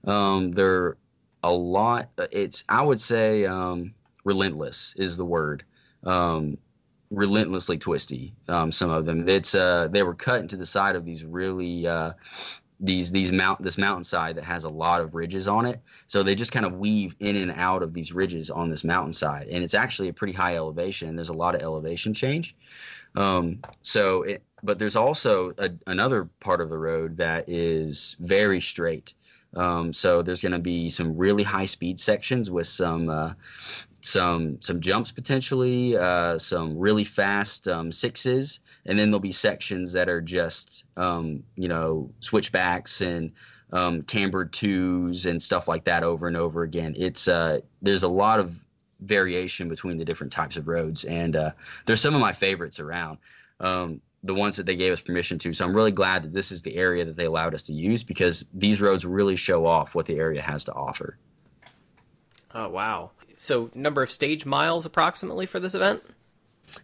Um, 0.04 0.50
they're 0.52 0.96
a 1.44 1.52
lot. 1.52 2.10
It's 2.32 2.64
I 2.68 2.82
would 2.82 3.00
say 3.00 3.46
um, 3.46 3.94
relentless 4.24 4.94
is 4.96 5.16
the 5.16 5.24
word. 5.24 5.64
Um, 6.04 6.58
relentlessly 7.10 7.78
twisty. 7.78 8.34
Um, 8.48 8.72
some 8.72 8.90
of 8.90 9.04
them. 9.04 9.28
It's 9.28 9.54
uh, 9.54 9.88
they 9.88 10.02
were 10.02 10.14
cut 10.14 10.40
into 10.40 10.56
the 10.56 10.66
side 10.66 10.96
of 10.96 11.04
these 11.04 11.24
really. 11.24 11.86
Uh, 11.86 12.12
these 12.80 13.10
these 13.10 13.32
mount 13.32 13.62
this 13.62 13.78
mountainside 13.78 14.36
that 14.36 14.44
has 14.44 14.64
a 14.64 14.68
lot 14.68 15.00
of 15.00 15.14
ridges 15.14 15.48
on 15.48 15.66
it. 15.66 15.80
So 16.06 16.22
they 16.22 16.34
just 16.34 16.52
kind 16.52 16.66
of 16.66 16.74
weave 16.74 17.16
in 17.20 17.36
and 17.36 17.52
out 17.52 17.82
of 17.82 17.92
these 17.92 18.12
ridges 18.12 18.50
on 18.50 18.68
this 18.68 18.84
mountainside. 18.84 19.48
And 19.48 19.64
it's 19.64 19.74
actually 19.74 20.08
a 20.08 20.12
pretty 20.12 20.32
high 20.32 20.56
elevation. 20.56 21.16
There's 21.16 21.30
a 21.30 21.34
lot 21.34 21.54
of 21.54 21.62
elevation 21.62 22.12
change. 22.12 22.54
Um, 23.14 23.60
so, 23.80 24.22
it, 24.22 24.42
but 24.62 24.78
there's 24.78 24.96
also 24.96 25.52
a, 25.58 25.70
another 25.86 26.28
part 26.40 26.60
of 26.60 26.68
the 26.68 26.78
road 26.78 27.16
that 27.16 27.48
is 27.48 28.16
very 28.20 28.60
straight. 28.60 29.14
Um, 29.54 29.92
so 29.92 30.20
there's 30.20 30.42
going 30.42 30.52
to 30.52 30.58
be 30.58 30.90
some 30.90 31.16
really 31.16 31.42
high 31.42 31.64
speed 31.64 31.98
sections 31.98 32.50
with 32.50 32.66
some 32.66 33.08
uh, 33.08 33.32
some 34.06 34.60
some 34.60 34.80
jumps 34.80 35.10
potentially, 35.12 35.96
uh, 35.96 36.38
some 36.38 36.78
really 36.78 37.04
fast 37.04 37.68
um, 37.68 37.90
sixes, 37.90 38.60
and 38.86 38.98
then 38.98 39.10
there'll 39.10 39.20
be 39.20 39.32
sections 39.32 39.92
that 39.92 40.08
are 40.08 40.20
just 40.20 40.84
um, 40.96 41.42
you 41.56 41.68
know 41.68 42.10
switchbacks 42.20 43.00
and 43.00 43.32
um, 43.72 44.02
cambered 44.02 44.52
twos 44.52 45.26
and 45.26 45.42
stuff 45.42 45.68
like 45.68 45.84
that 45.84 46.04
over 46.04 46.28
and 46.28 46.36
over 46.36 46.62
again. 46.62 46.94
It's 46.96 47.28
uh, 47.28 47.60
there's 47.82 48.04
a 48.04 48.08
lot 48.08 48.38
of 48.38 48.64
variation 49.00 49.68
between 49.68 49.98
the 49.98 50.04
different 50.04 50.32
types 50.32 50.56
of 50.56 50.68
roads, 50.68 51.04
and 51.04 51.36
uh, 51.36 51.50
there's 51.84 52.00
some 52.00 52.14
of 52.14 52.20
my 52.20 52.32
favorites 52.32 52.80
around. 52.80 53.18
Um, 53.60 54.00
the 54.22 54.34
ones 54.34 54.56
that 54.56 54.66
they 54.66 54.74
gave 54.74 54.92
us 54.92 55.00
permission 55.00 55.38
to. 55.38 55.52
So 55.52 55.64
I'm 55.64 55.74
really 55.74 55.92
glad 55.92 56.24
that 56.24 56.32
this 56.32 56.50
is 56.50 56.60
the 56.60 56.76
area 56.76 57.04
that 57.04 57.16
they 57.16 57.26
allowed 57.26 57.54
us 57.54 57.62
to 57.62 57.72
use 57.72 58.02
because 58.02 58.44
these 58.52 58.80
roads 58.80 59.06
really 59.06 59.36
show 59.36 59.64
off 59.64 59.94
what 59.94 60.06
the 60.06 60.18
area 60.18 60.42
has 60.42 60.64
to 60.64 60.72
offer. 60.72 61.16
Oh 62.52 62.68
wow! 62.68 63.10
So 63.36 63.70
number 63.74 64.02
of 64.02 64.10
stage 64.10 64.46
miles 64.46 64.86
approximately 64.86 65.46
for 65.46 65.60
this 65.60 65.74
event? 65.74 66.02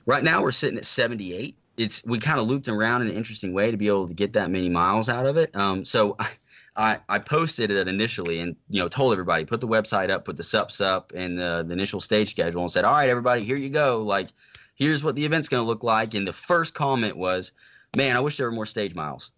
Right 0.06 0.22
now 0.22 0.42
we're 0.42 0.52
sitting 0.52 0.78
at 0.78 0.84
78. 0.84 1.56
It's 1.78 2.04
we 2.04 2.18
kind 2.18 2.38
of 2.38 2.46
looped 2.46 2.68
around 2.68 3.02
in 3.02 3.08
an 3.08 3.14
interesting 3.14 3.52
way 3.52 3.70
to 3.70 3.76
be 3.76 3.88
able 3.88 4.06
to 4.06 4.14
get 4.14 4.34
that 4.34 4.50
many 4.50 4.68
miles 4.68 5.08
out 5.08 5.26
of 5.26 5.36
it. 5.36 5.54
Um, 5.56 5.84
so 5.84 6.16
I, 6.76 7.00
I 7.08 7.18
posted 7.18 7.70
it 7.70 7.88
initially 7.88 8.40
and 8.40 8.56
you 8.68 8.80
know 8.80 8.88
told 8.88 9.12
everybody 9.12 9.44
put 9.44 9.60
the 9.60 9.68
website 9.68 10.10
up, 10.10 10.24
put 10.24 10.36
the 10.36 10.42
sups 10.42 10.80
up 10.80 11.12
and 11.14 11.38
the, 11.38 11.64
the 11.66 11.72
initial 11.72 12.00
stage 12.00 12.30
schedule 12.30 12.62
and 12.62 12.70
said, 12.70 12.84
all 12.84 12.94
right, 12.94 13.08
everybody, 13.08 13.42
here 13.42 13.56
you 13.56 13.70
go. 13.70 14.02
Like, 14.02 14.28
here's 14.74 15.02
what 15.02 15.16
the 15.16 15.24
event's 15.24 15.48
going 15.48 15.62
to 15.62 15.66
look 15.66 15.82
like. 15.82 16.14
And 16.14 16.26
the 16.26 16.32
first 16.32 16.74
comment 16.74 17.16
was, 17.16 17.52
man, 17.96 18.16
I 18.16 18.20
wish 18.20 18.36
there 18.36 18.46
were 18.46 18.52
more 18.52 18.66
stage 18.66 18.94
miles. 18.94 19.30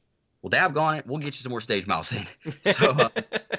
Well, 0.43 0.51
dab 0.51 0.75
gone 0.75 0.97
it. 0.97 1.07
We'll 1.07 1.19
get 1.19 1.27
you 1.27 1.33
some 1.33 1.51
more 1.51 1.61
stage 1.61 1.87
miles 1.87 2.13
in. 2.13 2.27
so 2.73 2.91
uh, 2.91 3.09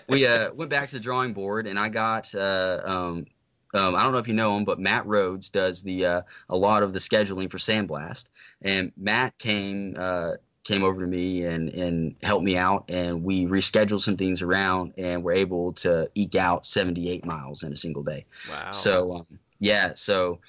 we 0.07 0.27
uh, 0.27 0.53
went 0.53 0.69
back 0.69 0.89
to 0.89 0.95
the 0.95 1.01
drawing 1.01 1.33
board 1.33 1.67
and 1.67 1.79
I 1.79 1.89
got. 1.89 2.33
Uh, 2.35 2.81
um, 2.85 3.25
um, 3.75 3.95
I 3.95 4.03
don't 4.03 4.11
know 4.11 4.19
if 4.19 4.27
you 4.27 4.33
know 4.33 4.57
him, 4.57 4.63
but 4.63 4.79
Matt 4.79 5.05
Rhodes 5.05 5.49
does 5.49 5.81
the 5.81 6.05
uh, 6.05 6.21
a 6.49 6.55
lot 6.55 6.83
of 6.83 6.93
the 6.93 6.99
scheduling 6.99 7.49
for 7.49 7.57
Sandblast, 7.57 8.25
and 8.61 8.91
Matt 8.97 9.37
came 9.37 9.95
uh, 9.97 10.31
came 10.65 10.83
over 10.83 10.99
to 10.99 11.07
me 11.07 11.45
and 11.45 11.69
and 11.69 12.15
helped 12.23 12.43
me 12.43 12.57
out 12.57 12.83
and 12.89 13.23
we 13.23 13.45
rescheduled 13.45 14.01
some 14.01 14.17
things 14.17 14.41
around 14.41 14.93
and 14.97 15.23
we're 15.23 15.31
able 15.31 15.71
to 15.71 16.09
eke 16.15 16.35
out 16.35 16.65
78 16.65 17.23
miles 17.25 17.63
in 17.63 17.71
a 17.71 17.75
single 17.75 18.03
day. 18.03 18.25
Wow. 18.49 18.71
So 18.71 19.13
um, 19.17 19.39
yeah 19.59 19.93
so 19.95 20.39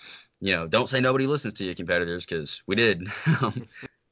you 0.41 0.57
know 0.57 0.67
don't 0.67 0.89
say 0.89 1.01
nobody 1.01 1.27
listens 1.27 1.55
to 1.55 1.65
your 1.65 1.75
competitors 1.75 2.27
because 2.27 2.63
we 2.67 2.75
did. 2.75 3.07
Um, 3.43 3.69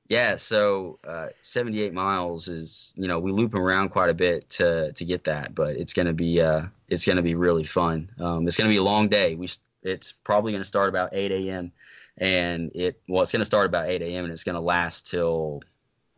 yeah 0.08 0.36
so 0.36 0.98
uh, 1.06 1.28
78 1.42 1.92
miles 1.92 2.48
is 2.48 2.92
you 2.96 3.08
know 3.08 3.18
we 3.18 3.32
loop 3.32 3.54
around 3.54 3.88
quite 3.88 4.10
a 4.10 4.14
bit 4.14 4.48
to 4.50 4.92
to 4.92 5.04
get 5.04 5.24
that 5.24 5.54
but 5.54 5.76
it's 5.76 5.92
gonna 5.92 6.12
be 6.12 6.40
uh 6.40 6.66
it's 6.88 7.04
gonna 7.06 7.22
be 7.22 7.34
really 7.34 7.64
fun 7.64 8.10
um, 8.20 8.46
it's 8.46 8.56
gonna 8.56 8.70
be 8.70 8.76
a 8.76 8.82
long 8.82 9.08
day 9.08 9.34
we 9.34 9.48
it's 9.82 10.12
probably 10.12 10.52
gonna 10.52 10.64
start 10.64 10.88
about 10.88 11.10
8 11.12 11.32
a.m 11.32 11.72
and 12.18 12.70
it 12.74 13.00
well, 13.08 13.22
it's 13.22 13.32
going 13.32 13.40
to 13.40 13.46
start 13.46 13.66
about 13.66 13.88
8 13.88 14.02
a.m. 14.02 14.24
and 14.24 14.32
it's 14.32 14.44
going 14.44 14.54
to 14.54 14.60
last 14.60 15.10
till 15.10 15.62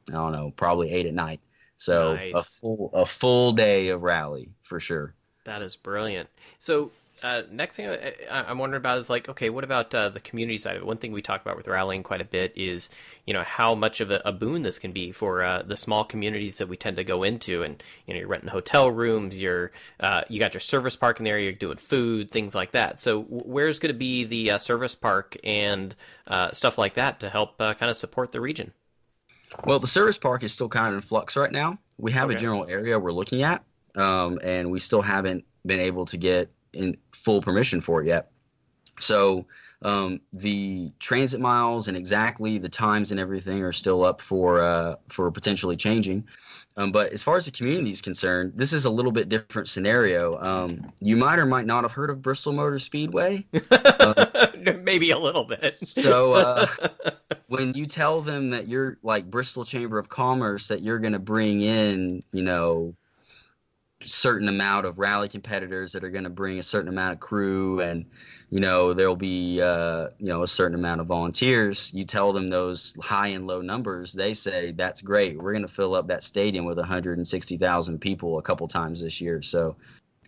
I 0.08 0.12
don't 0.12 0.32
know, 0.32 0.50
probably 0.52 0.92
eight 0.92 1.06
at 1.06 1.14
night. 1.14 1.40
So 1.78 2.14
Nice. 2.14 2.34
a 2.34 2.42
full 2.42 2.90
a 2.94 3.04
full 3.04 3.52
day 3.52 3.88
of 3.88 4.02
rally 4.02 4.50
for 4.62 4.80
sure. 4.80 5.14
That 5.44 5.62
is 5.62 5.76
brilliant. 5.76 6.28
So, 6.58 6.90
uh, 7.22 7.42
next 7.50 7.76
thing 7.76 7.88
I, 7.88 8.14
I'm 8.30 8.58
wondering 8.58 8.80
about 8.80 8.98
is 8.98 9.08
like, 9.08 9.28
okay, 9.28 9.48
what 9.48 9.64
about 9.64 9.94
uh, 9.94 10.10
the 10.10 10.20
community 10.20 10.58
side 10.58 10.76
of 10.76 10.82
it? 10.82 10.86
One 10.86 10.98
thing 10.98 11.12
we 11.12 11.22
talk 11.22 11.40
about 11.40 11.56
with 11.56 11.66
rallying 11.66 12.02
quite 12.02 12.20
a 12.20 12.24
bit 12.26 12.52
is, 12.56 12.90
you 13.26 13.32
know, 13.32 13.42
how 13.42 13.74
much 13.74 14.00
of 14.00 14.10
a, 14.10 14.20
a 14.24 14.32
boon 14.32 14.62
this 14.62 14.78
can 14.78 14.92
be 14.92 15.12
for 15.12 15.42
uh, 15.42 15.62
the 15.62 15.76
small 15.76 16.04
communities 16.04 16.58
that 16.58 16.68
we 16.68 16.76
tend 16.76 16.96
to 16.96 17.04
go 17.04 17.22
into, 17.22 17.62
and 17.62 17.82
you 18.06 18.14
know, 18.14 18.20
you're 18.20 18.28
renting 18.28 18.50
hotel 18.50 18.90
rooms, 18.90 19.40
you're 19.40 19.72
uh, 20.00 20.22
you 20.28 20.38
got 20.38 20.52
your 20.54 20.60
service 20.60 20.94
park 20.96 21.18
in 21.18 21.24
there, 21.24 21.38
you're 21.38 21.52
doing 21.52 21.78
food, 21.78 22.30
things 22.30 22.54
like 22.54 22.72
that. 22.72 23.00
So, 23.00 23.22
where's 23.22 23.78
going 23.78 23.92
to 23.92 23.98
be 23.98 24.24
the 24.24 24.52
uh, 24.52 24.58
service 24.58 24.94
park 24.94 25.36
and 25.42 25.94
uh, 26.26 26.50
stuff 26.52 26.76
like 26.76 26.94
that 26.94 27.20
to 27.20 27.30
help 27.30 27.60
uh, 27.60 27.74
kind 27.74 27.90
of 27.90 27.96
support 27.96 28.32
the 28.32 28.40
region? 28.40 28.72
Well, 29.64 29.78
the 29.78 29.86
service 29.86 30.18
park 30.18 30.42
is 30.42 30.52
still 30.52 30.68
kind 30.68 30.88
of 30.88 30.94
in 30.94 31.00
flux 31.00 31.36
right 31.36 31.52
now. 31.52 31.78
We 31.98 32.12
have 32.12 32.28
Okay. 32.28 32.36
a 32.36 32.38
general 32.38 32.66
area 32.68 32.98
we're 32.98 33.12
looking 33.12 33.42
at, 33.42 33.64
um, 33.94 34.38
and 34.44 34.70
we 34.70 34.78
still 34.80 35.02
haven't 35.02 35.44
been 35.64 35.80
able 35.80 36.04
to 36.06 36.16
get 36.16 36.50
in 36.72 36.96
full 37.12 37.40
permission 37.40 37.80
for 37.80 38.02
it 38.02 38.06
yet. 38.06 38.30
So 39.00 39.46
um, 39.82 40.20
the 40.32 40.90
transit 40.98 41.40
miles 41.40 41.88
and 41.88 41.96
exactly 41.96 42.58
the 42.58 42.68
times 42.68 43.10
and 43.10 43.20
everything 43.20 43.62
are 43.62 43.72
still 43.72 44.04
up 44.04 44.20
for 44.20 44.60
uh, 44.60 44.96
for 45.08 45.30
potentially 45.30 45.76
changing. 45.76 46.26
Um, 46.78 46.92
but 46.92 47.12
as 47.12 47.22
far 47.22 47.36
as 47.36 47.46
the 47.46 47.50
community 47.50 47.90
is 47.90 48.02
concerned, 48.02 48.52
this 48.54 48.74
is 48.74 48.84
a 48.84 48.90
little 48.90 49.12
bit 49.12 49.30
different 49.30 49.68
scenario. 49.68 50.38
Um, 50.40 50.92
you 51.00 51.16
might 51.16 51.38
or 51.38 51.46
might 51.46 51.64
not 51.64 51.84
have 51.84 51.92
heard 51.92 52.10
of 52.10 52.20
Bristol 52.20 52.52
Motor 52.52 52.78
Speedway. 52.78 53.46
Maybe 54.82 55.10
a 55.10 55.18
little 55.18 55.44
bit. 55.44 55.74
So, 55.74 56.34
uh, 56.34 56.66
when 57.46 57.72
you 57.72 57.86
tell 57.86 58.20
them 58.20 58.50
that 58.50 58.68
you're 58.68 58.98
like 59.02 59.30
Bristol 59.30 59.64
Chamber 59.64 59.98
of 59.98 60.10
Commerce 60.10 60.68
that 60.68 60.82
you're 60.82 60.98
going 60.98 61.14
to 61.14 61.18
bring 61.18 61.62
in, 61.62 62.22
you 62.32 62.42
know, 62.42 62.94
certain 64.06 64.48
amount 64.48 64.86
of 64.86 64.98
rally 64.98 65.28
competitors 65.28 65.92
that 65.92 66.04
are 66.04 66.10
going 66.10 66.24
to 66.24 66.30
bring 66.30 66.58
a 66.58 66.62
certain 66.62 66.88
amount 66.88 67.12
of 67.12 67.20
crew 67.20 67.80
and 67.80 68.04
you 68.50 68.60
know 68.60 68.92
there'll 68.92 69.16
be 69.16 69.60
uh, 69.60 70.08
you 70.18 70.28
know 70.28 70.42
a 70.42 70.46
certain 70.46 70.74
amount 70.76 71.00
of 71.00 71.06
volunteers. 71.06 71.92
You 71.94 72.04
tell 72.04 72.32
them 72.32 72.48
those 72.48 72.94
high 73.02 73.28
and 73.28 73.46
low 73.46 73.60
numbers 73.60 74.12
they 74.12 74.34
say 74.34 74.72
that's 74.72 75.02
great. 75.02 75.38
We're 75.38 75.52
going 75.52 75.66
to 75.66 75.68
fill 75.68 75.94
up 75.94 76.06
that 76.08 76.22
stadium 76.22 76.64
with 76.64 76.78
160,000 76.78 77.98
people 77.98 78.38
a 78.38 78.42
couple 78.42 78.68
times 78.68 79.02
this 79.02 79.20
year. 79.20 79.42
So 79.42 79.76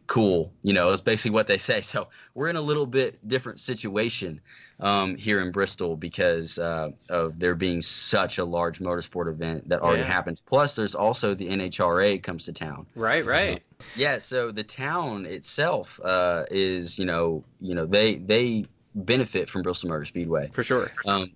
cool 0.09 0.51
you 0.62 0.73
know 0.73 0.90
it's 0.90 1.01
basically 1.03 1.31
what 1.31 1.47
they 1.47 1.59
say 1.59 1.81
so 1.92 2.09
we're 2.35 2.49
in 2.49 2.57
a 2.57 2.61
little 2.61 2.87
bit 2.87 3.16
different 3.29 3.61
situation 3.61 4.40
um, 4.81 5.16
here 5.16 5.40
in 5.42 5.51
Bristol 5.53 5.97
because 5.97 6.59
uh, 6.59 6.90
of 7.11 7.38
there 7.40 7.55
being 7.57 7.81
such 7.83 8.38
a 8.38 8.44
large 8.44 8.79
motorsport 8.79 9.29
event 9.29 9.68
that 9.68 9.81
already 9.83 10.03
Yeah. 10.03 10.07
happens. 10.09 10.40
Plus, 10.40 10.77
there's 10.77 10.94
also 10.94 11.35
the 11.35 11.49
NHRA 11.49 12.23
comes 12.23 12.44
to 12.44 12.53
town. 12.53 12.87
right, 12.94 13.27
right. 13.27 13.61
Yeah, 13.97 14.21
so 14.21 14.53
the 14.53 14.62
town 14.62 15.27
itself 15.27 15.99
uh, 16.05 16.44
is 16.53 16.97
you 16.97 17.07
know 17.07 17.42
you 17.61 17.75
know 17.75 17.87
they 17.87 18.16
they 18.16 18.66
benefit 18.94 19.49
from 19.51 19.62
Bristol 19.62 19.90
Motor 19.90 20.05
Speedway. 20.05 20.49
For 20.53 20.62
sure. 20.62 20.92
Um, 21.07 21.33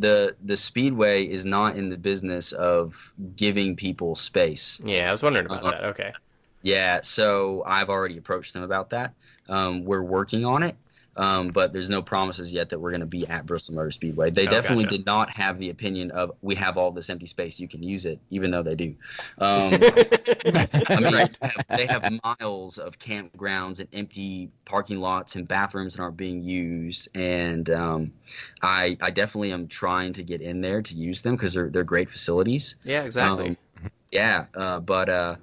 the 0.00 0.34
the 0.44 0.56
speedway 0.56 1.24
is 1.24 1.44
not 1.46 1.76
in 1.76 1.88
the 1.88 1.96
business 1.96 2.50
of 2.50 3.12
giving 3.36 3.76
people 3.76 4.16
space. 4.16 4.80
Yeah, 4.84 5.08
I 5.08 5.12
was 5.12 5.22
wondering 5.22 5.46
about 5.46 5.62
Uh, 5.64 5.70
that. 5.70 5.84
Okay. 5.84 6.12
Yeah, 6.62 7.00
so 7.02 7.62
I've 7.66 7.90
already 7.90 8.18
approached 8.18 8.54
them 8.54 8.62
about 8.62 8.90
that. 8.90 9.14
Um, 9.48 9.84
we're 9.84 10.02
working 10.02 10.44
on 10.44 10.62
it, 10.62 10.76
um, 11.16 11.52
but 11.52 11.72
there's 11.72 11.90
no 11.90 12.02
promises 12.02 12.52
yet 12.52 12.68
that 12.70 12.78
we're 12.78 12.90
going 12.90 13.00
to 13.00 13.06
be 13.06 13.26
at 13.28 13.46
Bristol 13.46 13.74
Motor 13.74 13.90
Speedway. 13.90 14.30
They 14.30 14.46
Oh, 14.46 14.48
definitely 14.48 14.84
gotcha. 14.84 14.86
did 14.86 15.04
not 15.04 15.30
have 15.30 15.58
the 15.58 15.70
opinion 15.70 16.10
of 16.12 16.32
we 16.40 16.54
have 16.54 16.76
all 16.78 16.92
this 16.92 17.10
empty 17.10 17.26
space, 17.26 17.58
you 17.58 17.68
can 17.68 17.82
use 17.82 18.06
it, 18.06 18.20
even 18.30 18.50
though 18.50 18.62
they 18.62 18.74
do. 18.76 18.94
Um, 19.38 19.88
I 20.94 21.00
mean, 21.00 21.14
Right. 21.14 21.38
they, 21.42 21.48
have, 21.48 21.62
they 21.74 21.86
have 21.86 22.04
miles 22.40 22.78
of 22.78 22.98
campgrounds 22.98 23.80
and 23.80 23.88
empty 23.92 24.50
parking 24.64 25.00
lots 25.00 25.36
and 25.36 25.46
bathrooms 25.46 25.96
that 25.96 26.02
aren't 26.02 26.16
being 26.16 26.42
used, 26.42 27.08
and 27.16 27.68
um, 27.70 28.12
I 28.62 28.96
I 29.00 29.10
definitely 29.10 29.52
am 29.52 29.68
trying 29.68 30.12
to 30.14 30.22
get 30.22 30.40
in 30.42 30.60
there 30.60 30.82
to 30.82 30.94
use 30.96 31.22
them 31.22 31.36
because 31.36 31.54
they're 31.54 31.70
they're 31.70 31.84
great 31.84 32.10
facilities. 32.10 32.76
yeah, 32.84 33.02
exactly. 33.04 33.52
Um, 33.52 33.56
yeah, 34.10 34.46
uh, 34.54 34.80
but 34.80 35.08
uh, 35.08 35.36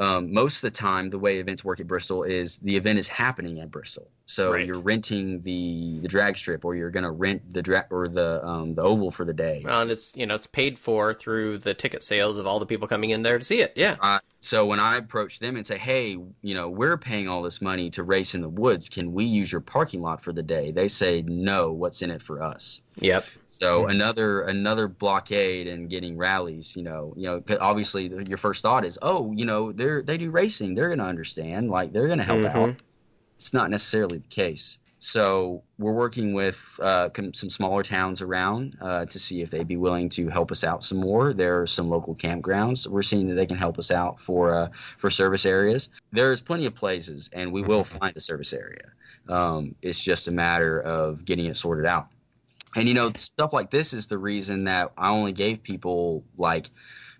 um, 0.00 0.32
most 0.32 0.56
of 0.56 0.62
the 0.62 0.70
time, 0.70 1.10
the 1.10 1.18
way 1.18 1.38
events 1.38 1.64
work 1.64 1.78
at 1.78 1.86
Bristol 1.86 2.22
is 2.22 2.56
the 2.58 2.74
event 2.74 2.98
is 2.98 3.06
happening 3.06 3.60
at 3.60 3.70
Bristol. 3.70 4.08
So 4.30 4.52
Right. 4.52 4.66
you're 4.66 4.78
renting 4.78 5.42
the 5.42 5.98
the 6.02 6.08
drag 6.08 6.36
strip, 6.36 6.64
or 6.64 6.76
you're 6.76 6.90
gonna 6.90 7.10
rent 7.10 7.52
the 7.52 7.62
drag 7.62 7.86
or 7.90 8.06
the 8.08 8.44
um, 8.46 8.74
the 8.74 8.82
oval 8.82 9.10
for 9.10 9.24
the 9.24 9.32
day. 9.32 9.62
Well, 9.64 9.82
and 9.82 9.90
it's 9.90 10.12
you 10.14 10.24
know 10.26 10.36
it's 10.36 10.46
paid 10.46 10.78
for 10.78 11.12
through 11.14 11.58
the 11.58 11.74
ticket 11.74 12.02
sales 12.04 12.38
of 12.38 12.46
all 12.46 12.60
the 12.60 12.66
people 12.66 12.86
coming 12.86 13.10
in 13.10 13.22
there 13.22 13.38
to 13.38 13.44
see 13.44 13.60
it. 13.60 13.72
Yeah. 13.76 13.96
Uh, 14.00 14.20
so 14.40 14.66
when 14.66 14.80
I 14.80 14.96
approach 14.96 15.38
them 15.40 15.56
and 15.56 15.66
say, 15.66 15.76
"Hey, 15.78 16.10
you 16.42 16.54
know, 16.54 16.68
we're 16.68 16.96
paying 16.96 17.28
all 17.28 17.42
this 17.42 17.60
money 17.60 17.90
to 17.90 18.04
race 18.04 18.34
in 18.34 18.40
the 18.40 18.48
woods. 18.48 18.88
Can 18.88 19.12
we 19.12 19.24
use 19.24 19.50
your 19.52 19.60
parking 19.60 20.00
lot 20.00 20.20
for 20.22 20.32
the 20.32 20.42
day?" 20.42 20.70
They 20.70 20.88
say, 20.88 21.22
"No. 21.22 21.72
What's 21.72 22.00
in 22.00 22.10
it 22.10 22.22
for 22.22 22.42
us?" 22.42 22.80
Yep. 23.00 23.26
So 23.46 23.86
another 23.86 24.42
another 24.42 24.86
blockade 24.88 25.66
and 25.66 25.90
getting 25.90 26.16
rallies. 26.16 26.76
You 26.76 26.84
know, 26.84 27.14
you 27.16 27.24
know, 27.24 27.42
obviously 27.60 28.06
your 28.28 28.38
first 28.38 28.62
thought 28.62 28.84
is, 28.84 28.98
"Oh, 29.02 29.32
you 29.36 29.44
know, 29.44 29.72
they're 29.72 30.02
they 30.02 30.16
do 30.18 30.30
racing. 30.30 30.74
They're 30.74 30.88
gonna 30.88 31.04
understand. 31.04 31.68
Like 31.70 31.92
they're 31.92 32.08
gonna 32.08 32.22
help 32.22 32.44
Mhm. 32.44 32.46
out." 32.46 32.76
It's 33.40 33.54
not 33.54 33.70
necessarily 33.70 34.18
the 34.18 34.28
case. 34.28 34.78
So 34.98 35.62
we're 35.78 35.94
working 35.94 36.34
with 36.34 36.78
uh, 36.82 37.08
com- 37.08 37.32
some 37.32 37.48
smaller 37.48 37.82
towns 37.82 38.20
around 38.20 38.76
uh, 38.82 39.06
to 39.06 39.18
see 39.18 39.40
if 39.40 39.50
they'd 39.50 39.66
be 39.66 39.78
willing 39.78 40.10
to 40.10 40.28
help 40.28 40.52
us 40.52 40.62
out 40.62 40.84
some 40.84 40.98
more. 40.98 41.32
There 41.32 41.62
are 41.62 41.66
some 41.66 41.88
local 41.88 42.14
campgrounds. 42.14 42.86
We're 42.86 43.02
seeing 43.02 43.26
that 43.28 43.36
they 43.36 43.46
can 43.46 43.56
help 43.56 43.78
us 43.78 43.90
out 43.90 44.20
for 44.20 44.54
uh, 44.54 44.68
for 44.98 45.08
service 45.08 45.46
areas. 45.46 45.88
There's 46.12 46.42
plenty 46.42 46.66
of 46.66 46.74
places, 46.74 47.30
and 47.32 47.50
we 47.50 47.62
will 47.62 47.82
find 47.82 48.14
a 48.14 48.20
service 48.20 48.52
area. 48.52 48.92
Um, 49.26 49.74
it's 49.80 50.04
just 50.04 50.28
a 50.28 50.30
matter 50.30 50.82
of 50.82 51.24
getting 51.24 51.46
it 51.46 51.56
sorted 51.56 51.86
out. 51.86 52.08
And 52.76 52.86
you 52.86 52.92
know, 52.92 53.10
stuff 53.16 53.54
like 53.54 53.70
this 53.70 53.94
is 53.94 54.06
the 54.06 54.18
reason 54.18 54.64
that 54.64 54.92
I 54.98 55.08
only 55.08 55.32
gave 55.32 55.62
people 55.62 56.24
like 56.36 56.68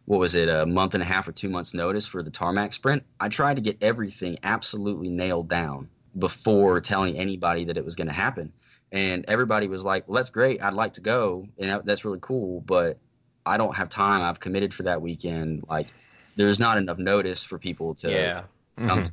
what 0.05 0.21
was 0.21 0.35
it, 0.35 0.51
a 0.51 0.67
month 0.67 0.93
and 0.93 1.03
a 1.03 1.07
half 1.07 1.29
or 1.29 1.33
two 1.33 1.49
months 1.49 1.73
notice 1.73 2.07
for 2.07 2.23
the 2.23 2.31
tarmac 2.31 2.75
sprint. 2.75 3.05
I 3.21 3.29
tried 3.29 3.55
to 3.57 3.63
get 3.63 3.79
everything 3.81 4.37
absolutely 4.43 5.09
nailed 5.09 5.49
down 5.49 5.89
before 6.19 6.81
telling 6.81 7.17
anybody 7.17 7.65
that 7.65 7.77
it 7.77 7.85
was 7.85 7.95
going 7.95 8.07
to 8.09 8.13
happen. 8.13 8.53
And 8.93 9.25
everybody 9.29 9.69
was 9.69 9.85
like, 9.85 10.09
"Well, 10.09 10.17
that's 10.17 10.31
great. 10.31 10.63
I'd 10.63 10.75
like 10.75 10.95
to 10.95 11.01
go, 11.01 11.47
and 11.59 11.83
that's 11.85 12.05
really 12.05 12.19
cool, 12.21 12.61
but 12.63 12.99
I 13.47 13.57
don't 13.57 13.75
have 13.77 13.89
time. 13.89 14.23
I've 14.23 14.41
committed 14.41 14.75
for 14.75 14.83
that 14.85 15.01
weekend. 15.01 15.65
Like, 15.69 15.89
there's 16.37 16.59
not 16.61 16.79
enough 16.79 16.99
notice 16.99 17.43
for 17.43 17.59
people 17.59 17.95
to 17.97 18.11
Yeah. 18.11 18.43
come 18.87 19.03
Mhm. 19.03 19.05
to. 19.05 19.13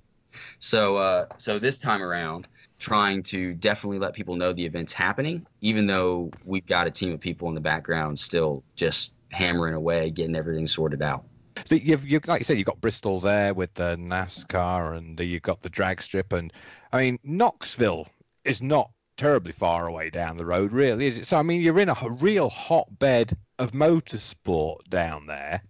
So, 0.59 0.97
uh, 0.97 1.25
so 1.37 1.59
this 1.59 1.79
time 1.79 2.01
around, 2.01 2.47
trying 2.79 3.23
to 3.23 3.53
definitely 3.55 3.99
let 3.99 4.13
people 4.13 4.35
know 4.35 4.53
the 4.53 4.65
event's 4.65 4.93
happening, 4.93 5.45
even 5.61 5.87
though 5.87 6.31
we've 6.43 6.65
got 6.65 6.87
a 6.87 6.91
team 6.91 7.13
of 7.13 7.19
people 7.19 7.49
in 7.49 7.55
the 7.55 7.61
background 7.61 8.19
still 8.19 8.63
just 8.75 9.13
hammering 9.31 9.73
away, 9.75 10.09
getting 10.11 10.35
everything 10.35 10.67
sorted 10.67 11.01
out. 11.01 11.25
So 11.65 11.75
you've, 11.75 12.07
you 12.07 12.19
like 12.25 12.39
you 12.39 12.43
said, 12.45 12.57
you've 12.57 12.65
got 12.65 12.81
Bristol 12.81 13.19
there 13.19 13.53
with 13.53 13.73
the 13.73 13.95
NASCAR, 13.97 14.97
and 14.97 15.17
the, 15.17 15.25
you've 15.25 15.41
got 15.41 15.61
the 15.61 15.69
drag 15.69 16.01
strip, 16.01 16.33
and 16.33 16.51
I 16.91 17.03
mean 17.03 17.19
Knoxville 17.23 18.07
is 18.43 18.61
not 18.61 18.91
terribly 19.17 19.51
far 19.51 19.87
away 19.87 20.09
down 20.09 20.37
the 20.37 20.45
road, 20.45 20.71
really, 20.71 21.07
is 21.07 21.17
it? 21.17 21.25
So 21.25 21.37
I 21.37 21.43
mean, 21.43 21.61
you're 21.61 21.79
in 21.79 21.89
a 21.89 22.09
real 22.19 22.49
hotbed 22.49 23.35
of 23.59 23.71
motorsport 23.71 24.87
down 24.89 25.25
there, 25.27 25.61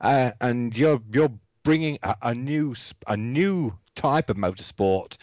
uh, 0.00 0.32
and 0.40 0.76
you're 0.76 1.00
you're 1.12 1.32
bringing 1.62 1.98
a, 2.02 2.16
a 2.22 2.34
new 2.34 2.74
a 3.06 3.16
new 3.16 3.72
type 3.94 4.30
of 4.30 4.36
motorsport 4.36 5.16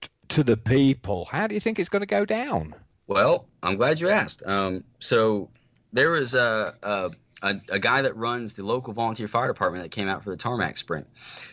t- 0.00 0.08
to 0.28 0.44
the 0.44 0.56
people. 0.56 1.24
How 1.26 1.46
do 1.46 1.54
you 1.54 1.60
think 1.60 1.78
it's 1.78 1.88
going 1.88 2.00
to 2.00 2.06
go 2.06 2.24
down? 2.24 2.74
Well, 3.06 3.46
I'm 3.62 3.76
glad 3.76 4.00
you 4.00 4.08
asked. 4.08 4.42
Um, 4.46 4.84
so 5.00 5.50
there 5.92 6.10
was 6.10 6.34
a, 6.34 6.74
a 6.82 7.10
a 7.42 7.56
a 7.70 7.78
guy 7.78 8.02
that 8.02 8.16
runs 8.16 8.54
the 8.54 8.62
local 8.62 8.92
volunteer 8.92 9.28
fire 9.28 9.48
department 9.48 9.82
that 9.84 9.90
came 9.90 10.08
out 10.08 10.22
for 10.22 10.30
the 10.30 10.36
tarmac 10.36 10.78
sprint. 10.78 11.06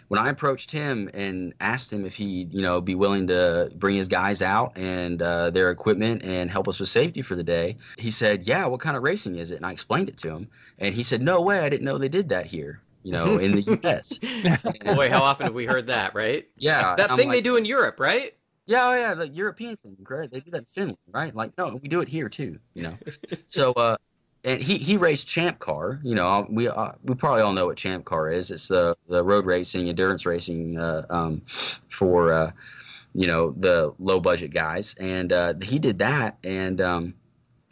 When 0.08 0.20
I 0.20 0.30
approached 0.30 0.72
him 0.72 1.10
and 1.14 1.54
asked 1.60 1.92
him 1.92 2.06
if 2.06 2.16
he'd 2.16 2.54
you 2.54 2.62
know 2.62 2.82
be 2.82 2.96
willing 2.96 3.28
to 3.28 3.72
bring 3.76 3.96
his 3.96 4.08
guys 4.08 4.42
out 4.42 4.78
and 4.78 5.22
uh, 5.22 5.50
their 5.50 5.72
equipment 5.72 6.24
and 6.24 6.50
help 6.50 6.68
us 6.68 6.80
with 6.80 6.90
safety 6.90 7.22
for 7.22 7.36
the 7.36 7.44
day, 7.44 7.78
he 7.98 8.12
said, 8.12 8.48
"Yeah, 8.48 8.66
what 8.66 8.80
kind 8.80 8.98
of 8.98 9.04
racing 9.04 9.38
is 9.38 9.52
it?" 9.52 9.56
And 9.58 9.66
I 9.66 9.72
explained 9.72 10.10
it 10.10 10.18
to 10.18 10.30
him, 10.30 10.48
and 10.80 10.94
he 10.94 11.04
said, 11.04 11.22
"No 11.22 11.42
way, 11.42 11.60
I 11.60 11.70
didn't 11.70 11.86
know 11.86 11.98
they 11.98 12.10
did 12.10 12.30
that 12.30 12.46
here." 12.46 12.82
You 13.04 13.14
know, 13.14 13.38
in 13.38 13.54
the 13.54 13.62
U.S. 13.84 14.18
Boy, 14.84 15.10
how 15.10 15.24
often 15.24 15.46
have 15.46 15.56
we 15.56 15.66
heard 15.66 15.88
that, 15.88 16.14
right? 16.14 16.46
Yeah, 16.58 16.96
That 16.98 17.12
I'm 17.12 17.18
thing 17.18 17.30
they 17.30 17.42
do 17.42 17.56
in 17.56 17.64
Europe, 17.64 18.00
right? 18.00 18.34
Yeah, 18.68 18.90
oh, 18.90 18.96
yeah, 18.96 19.14
the 19.14 19.30
European 19.30 19.78
thing, 19.78 19.96
right? 20.10 20.30
They 20.30 20.42
do 20.42 20.52
that 20.52 20.58
in 20.58 20.66
Finland, 20.66 20.98
right? 21.10 21.34
Like, 21.34 21.58
no, 21.58 21.80
we 21.82 21.88
do 21.88 22.02
it 22.02 22.10
here 22.10 22.28
too, 22.28 22.60
you 22.74 22.84
know. 22.84 22.98
so, 23.46 23.72
uh, 23.72 23.96
and 24.48 24.62
he 24.62 24.78
he 24.78 24.96
raced 24.96 25.28
Champ 25.28 25.60
Car. 25.60 26.00
You 26.04 26.16
know, 26.16 26.48
we 26.50 26.70
uh, 26.70 26.94
we 27.04 27.16
probably 27.16 27.42
all 27.42 27.52
know 27.52 27.66
what 27.66 27.76
Champ 27.76 28.06
Car 28.06 28.32
is. 28.32 28.50
It's 28.50 28.70
the 28.70 28.96
the 29.10 29.22
road 29.22 29.46
racing, 29.46 29.90
endurance 29.90 30.26
racing, 30.26 30.80
uh, 30.80 31.06
um, 31.10 31.42
for 31.90 32.32
uh, 32.32 32.52
you 33.14 33.28
know 33.28 33.52
the 33.52 33.94
low 34.00 34.22
budget 34.22 34.52
guys. 34.52 34.96
And 35.02 35.34
uh, 35.34 35.56
he 35.62 35.80
did 35.80 36.00
that, 36.00 36.38
and 36.46 36.80
um, 36.80 37.14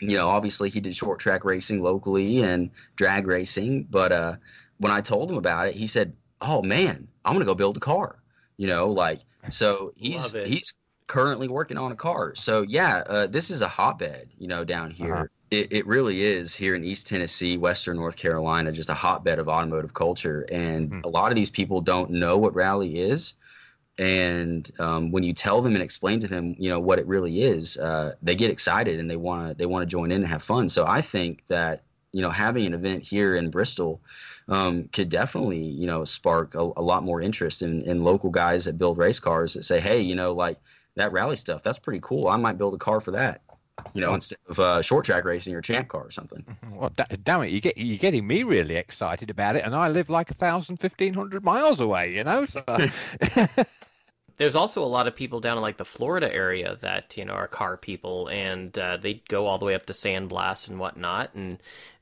you 0.02 0.18
know, 0.18 0.28
obviously 0.28 0.70
he 0.70 0.82
did 0.82 0.94
short 0.94 1.18
track 1.18 1.46
racing 1.46 1.82
locally 1.82 2.44
and 2.44 2.70
drag 2.98 3.26
racing. 3.26 3.88
But 3.90 4.12
uh, 4.12 4.36
when 4.78 4.92
I 4.92 5.00
told 5.00 5.32
him 5.32 5.38
about 5.38 5.70
it, 5.70 5.76
he 5.76 5.88
said, 5.88 6.14
"Oh 6.42 6.62
man, 6.62 7.08
I'm 7.24 7.32
gonna 7.34 7.46
go 7.46 7.56
build 7.56 7.78
a 7.78 7.80
car." 7.82 8.22
You 8.58 8.68
know, 8.68 8.90
like 8.90 9.22
so 9.50 9.94
he's 9.96 10.34
he's 10.46 10.74
currently 11.08 11.48
working 11.48 11.78
on 11.78 11.94
a 11.94 11.96
car. 11.96 12.36
So 12.36 12.64
yeah, 12.64 13.04
uh, 13.08 13.28
this 13.28 13.50
is 13.50 13.62
a 13.62 13.68
hotbed. 13.70 14.28
You 14.38 14.50
know, 14.50 14.66
down 14.66 14.92
here. 14.92 15.16
Uh-huh. 15.16 15.26
It, 15.62 15.72
it 15.72 15.88
really 15.88 16.24
is 16.24 16.56
here 16.56 16.76
in 16.76 16.84
East 16.84 17.08
Tennessee, 17.08 17.58
Western 17.58 17.98
North 17.98 18.18
Carolina, 18.18 18.72
just 18.72 18.90
a 18.90 18.94
hotbed 18.94 19.40
of 19.40 19.48
automotive 19.48 19.94
culture. 19.94 20.46
And 20.52 20.90
mm-hmm. 20.90 21.02
a 21.04 21.10
lot 21.10 21.32
of 21.32 21.36
these 21.36 21.50
people 21.50 21.82
don't 21.82 22.12
know 22.12 22.38
what 22.38 22.54
rally 22.56 23.00
is 23.00 23.34
and 23.98 24.72
um, 24.80 25.12
when 25.12 25.24
you 25.24 25.34
tell 25.34 25.62
them 25.62 25.74
and 25.74 25.84
explain 25.84 26.20
to 26.20 26.28
them 26.28 26.56
you 26.60 26.70
know 26.70 26.80
what 26.80 27.00
it 27.00 27.08
really 27.08 27.42
is 27.42 27.78
uh, 27.78 28.14
they 28.22 28.36
get 28.36 28.52
excited 28.52 29.00
and 29.00 29.10
they 29.10 29.16
want 29.16 29.50
to 29.50 29.56
they 29.56 29.66
want 29.66 29.82
to 29.82 29.86
join 29.86 30.12
in 30.12 30.22
and 30.22 30.28
have 30.28 30.44
fun 30.44 30.68
so 30.68 30.86
i 30.86 31.02
think 31.02 31.46
that 31.48 31.84
you 32.12 32.22
know 32.22 32.30
having 32.30 32.66
an 32.66 32.74
event 32.74 33.04
here 33.04 33.36
in 33.36 33.50
bristol 33.50 34.02
um, 34.48 34.88
could 34.90 35.10
definitely 35.10 35.64
you 35.64 35.88
know 35.88 36.04
spark 36.04 36.56
a, 36.56 36.60
a, 36.60 36.82
lot 36.82 37.04
more 37.04 37.22
interest 37.22 37.62
in, 37.62 37.82
in 37.82 38.04
local 38.04 38.30
guys 38.30 38.66
that 38.66 38.78
build 38.78 38.98
race 38.98 39.20
cars 39.20 39.54
that 39.54 39.64
say 39.64 39.80
hey 39.80 40.02
you 40.02 40.16
know 40.16 40.34
like 40.34 40.58
that 40.96 41.12
rally 41.12 41.36
stuff 41.36 41.64
that's 41.64 41.80
pretty 41.80 42.00
cool 42.02 42.28
i 42.28 42.36
might 42.36 42.58
build 42.58 42.74
a 42.74 42.78
car 42.78 43.00
for 43.00 43.12
that 43.12 43.42
you 43.94 44.02
know, 44.02 44.14
instead 44.14 44.40
of 44.48 44.60
uh, 44.60 44.82
short 44.82 45.06
track 45.06 45.26
racing 45.26 45.56
or 45.56 45.62
champ 45.62 45.88
car 45.88 46.02
or 46.02 46.12
something. 46.12 46.44
Well, 46.72 46.92
damn 47.24 47.44
it, 47.44 47.50
you 47.50 47.62
get 47.62 47.78
you're 47.78 47.98
getting 47.98 48.26
me 48.26 48.44
really 48.44 48.76
excited 48.76 49.30
about 49.30 49.56
it, 49.56 49.66
and 49.66 49.76
I 49.76 49.90
live 49.90 50.10
like 50.10 50.32
a 50.32 50.36
thousand, 50.36 50.78
fifteen 50.78 51.14
hundred 51.14 51.44
miles 51.44 51.80
away, 51.80 52.14
you 52.14 52.24
know. 52.24 52.46
So. 52.46 52.64
there's 54.38 54.56
also 54.56 54.84
a 54.84 54.86
lot 54.86 55.08
of 55.08 55.16
people 55.16 55.40
down 55.40 55.58
in 55.58 55.62
like 55.62 55.78
the 55.78 55.86
Florida 55.86 56.34
area 56.34 56.78
that 56.82 57.16
you 57.18 57.26
know 57.26 57.34
are 57.34 57.48
car 57.48 57.78
people, 57.78 58.28
and 58.28 58.78
uh, 58.78 58.98
they 58.98 59.22
go 59.28 59.48
all 59.48 59.58
the 59.58 59.66
way 59.66 59.76
up 59.76 59.86
to 59.86 59.94
Sandblast 59.94 60.68
and 60.68 60.80
whatnot, 60.80 61.34
and 61.34 61.60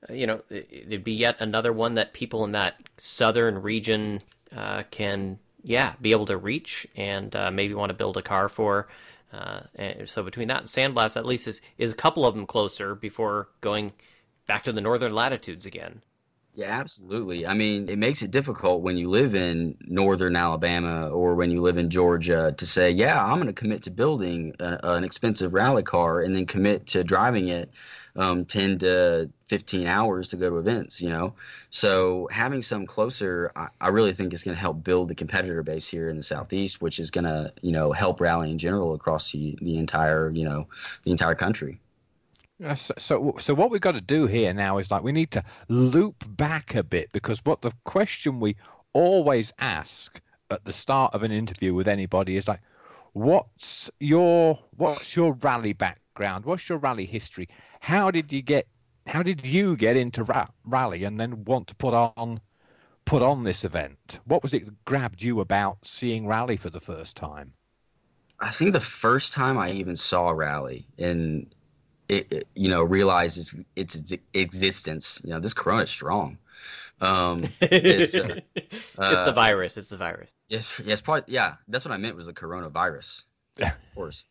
uh, 0.09 0.13
you 0.13 0.27
know 0.27 0.41
it'd 0.49 1.03
be 1.03 1.13
yet 1.13 1.37
another 1.39 1.71
one 1.71 1.93
that 1.95 2.13
people 2.13 2.43
in 2.43 2.51
that 2.53 2.75
southern 2.97 3.61
region 3.61 4.21
uh, 4.55 4.83
can 4.91 5.37
yeah 5.63 5.93
be 6.01 6.11
able 6.11 6.25
to 6.25 6.37
reach 6.37 6.87
and 6.95 7.35
uh, 7.35 7.51
maybe 7.51 7.73
want 7.73 7.89
to 7.89 7.95
build 7.95 8.17
a 8.17 8.21
car 8.21 8.49
for. 8.49 8.87
Uh, 9.33 9.61
and 9.75 10.07
so 10.07 10.21
between 10.21 10.47
that 10.49 10.59
and 10.59 10.67
Sandblast, 10.67 11.17
at 11.17 11.25
least 11.25 11.47
is 11.47 11.59
is 11.77 11.91
a 11.91 11.95
couple 11.95 12.25
of 12.25 12.35
them 12.35 12.45
closer 12.45 12.93
before 12.93 13.49
going 13.61 13.93
back 14.47 14.63
to 14.65 14.71
the 14.71 14.81
northern 14.81 15.13
latitudes 15.13 15.65
again. 15.65 16.01
Yeah, 16.55 16.79
absolutely. 16.79 17.47
I 17.47 17.55
mean, 17.55 17.89
it 17.89 17.97
makes 17.97 18.21
it 18.21 18.29
difficult 18.29 18.83
when 18.83 18.95
you 18.95 19.09
live 19.09 19.33
in 19.33 19.75
northern 19.81 20.35
Alabama 20.35 21.09
or 21.09 21.33
when 21.33 21.49
you 21.49 21.61
live 21.61 21.77
in 21.77 21.89
Georgia 21.89 22.53
to 22.55 22.65
say, 22.67 22.91
yeah, 22.91 23.25
I'm 23.25 23.37
going 23.37 23.47
to 23.47 23.53
commit 23.53 23.81
to 23.83 23.91
building 23.91 24.53
a, 24.59 24.77
an 24.83 25.03
expensive 25.03 25.55
rally 25.55 25.81
car 25.81 26.21
and 26.21 26.35
then 26.35 26.45
commit 26.45 26.85
to 26.87 27.03
driving 27.03 27.47
it 27.47 27.73
um, 28.15 28.45
10 28.45 28.79
to 28.79 29.29
15 29.45 29.87
hours 29.87 30.29
to 30.29 30.37
go 30.37 30.49
to 30.49 30.57
events, 30.57 31.01
you 31.01 31.09
know? 31.09 31.33
So 31.69 32.27
having 32.31 32.61
some 32.61 32.85
closer, 32.85 33.51
I, 33.55 33.67
I 33.81 33.87
really 33.89 34.13
think 34.13 34.33
is 34.33 34.43
going 34.43 34.55
to 34.55 34.61
help 34.61 34.83
build 34.83 35.07
the 35.07 35.15
competitor 35.15 35.63
base 35.63 35.87
here 35.87 36.09
in 36.09 36.17
the 36.17 36.23
Southeast, 36.23 36.81
which 36.81 36.99
is 36.99 37.11
going 37.11 37.25
to, 37.25 37.51
you 37.61 37.71
know, 37.71 37.91
help 37.91 38.21
rally 38.21 38.51
in 38.51 38.57
general 38.57 38.93
across 38.93 39.31
the, 39.31 39.57
the 39.61 39.77
entire, 39.77 40.29
you 40.31 40.45
know, 40.45 40.67
the 41.03 41.11
entire 41.11 41.35
country. 41.35 41.79
So, 42.75 42.93
so, 42.97 43.35
so 43.39 43.53
what 43.53 43.71
we've 43.71 43.81
got 43.81 43.95
to 43.95 44.01
do 44.01 44.25
here 44.27 44.53
now 44.53 44.77
is 44.77 44.89
like 44.89 45.03
we 45.03 45.11
need 45.11 45.31
to 45.31 45.43
loop 45.67 46.23
back 46.37 46.75
a 46.75 46.83
bit 46.83 47.11
because 47.11 47.39
what 47.43 47.61
the 47.61 47.73
question 47.83 48.39
we 48.39 48.55
always 48.93 49.51
ask 49.59 50.21
at 50.49 50.63
the 50.63 50.71
start 50.71 51.13
of 51.13 51.23
an 51.23 51.31
interview 51.31 51.73
with 51.73 51.87
anybody 51.87 52.37
is 52.37 52.47
like, 52.47 52.61
what's 53.13 53.89
your 53.99 54.59
what's 54.77 55.15
your 55.15 55.33
rally 55.41 55.73
background? 55.73 56.45
What's 56.45 56.69
your 56.69 56.77
rally 56.77 57.05
history? 57.05 57.49
How 57.83 58.11
did 58.11 58.31
you 58.31 58.41
get 58.41 58.65
how 59.07 59.23
did 59.23 59.45
you 59.45 59.75
get 59.75 59.97
into 59.97 60.23
ra- 60.23 60.47
rally 60.63 61.03
and 61.03 61.19
then 61.19 61.43
want 61.43 61.67
to 61.67 61.75
put 61.75 61.93
on 61.93 62.39
put 63.03 63.21
on 63.21 63.43
this 63.43 63.65
event? 63.65 64.21
What 64.23 64.41
was 64.41 64.53
it 64.53 64.63
that 64.63 64.85
grabbed 64.85 65.21
you 65.21 65.41
about 65.41 65.79
seeing 65.83 66.25
rally 66.25 66.55
for 66.55 66.69
the 66.69 66.79
first 66.79 67.17
time? 67.17 67.51
I 68.39 68.51
think 68.51 68.71
the 68.71 68.79
first 68.79 69.33
time 69.33 69.57
I 69.57 69.71
even 69.71 69.97
saw 69.97 70.29
rally 70.29 70.87
and 70.97 71.53
it, 72.07 72.31
it, 72.31 72.47
you 72.55 72.69
know 72.69 72.83
realize 72.83 73.37
its, 73.37 73.53
its, 73.75 73.95
its 74.13 74.23
existence. 74.33 75.21
You 75.25 75.31
know, 75.31 75.41
this 75.41 75.53
corona 75.53 75.83
is 75.83 75.89
strong. 75.89 76.37
Um, 77.01 77.43
it's, 77.59 78.15
uh, 78.15 78.35
it's 78.55 78.97
uh, 78.97 79.25
the 79.25 79.33
virus. 79.33 79.75
It's 79.75 79.89
the 79.89 79.97
virus. 79.97 80.31
Yes, 80.47 80.79
yes, 80.85 81.01
probably. 81.01 81.33
Yeah, 81.33 81.55
that's 81.67 81.83
what 81.83 81.93
I 81.93 81.97
meant 81.97 82.15
was 82.15 82.27
the 82.27 82.33
coronavirus. 82.33 83.23
Yeah, 83.57 83.73
of 83.73 83.75
course. 83.95 84.23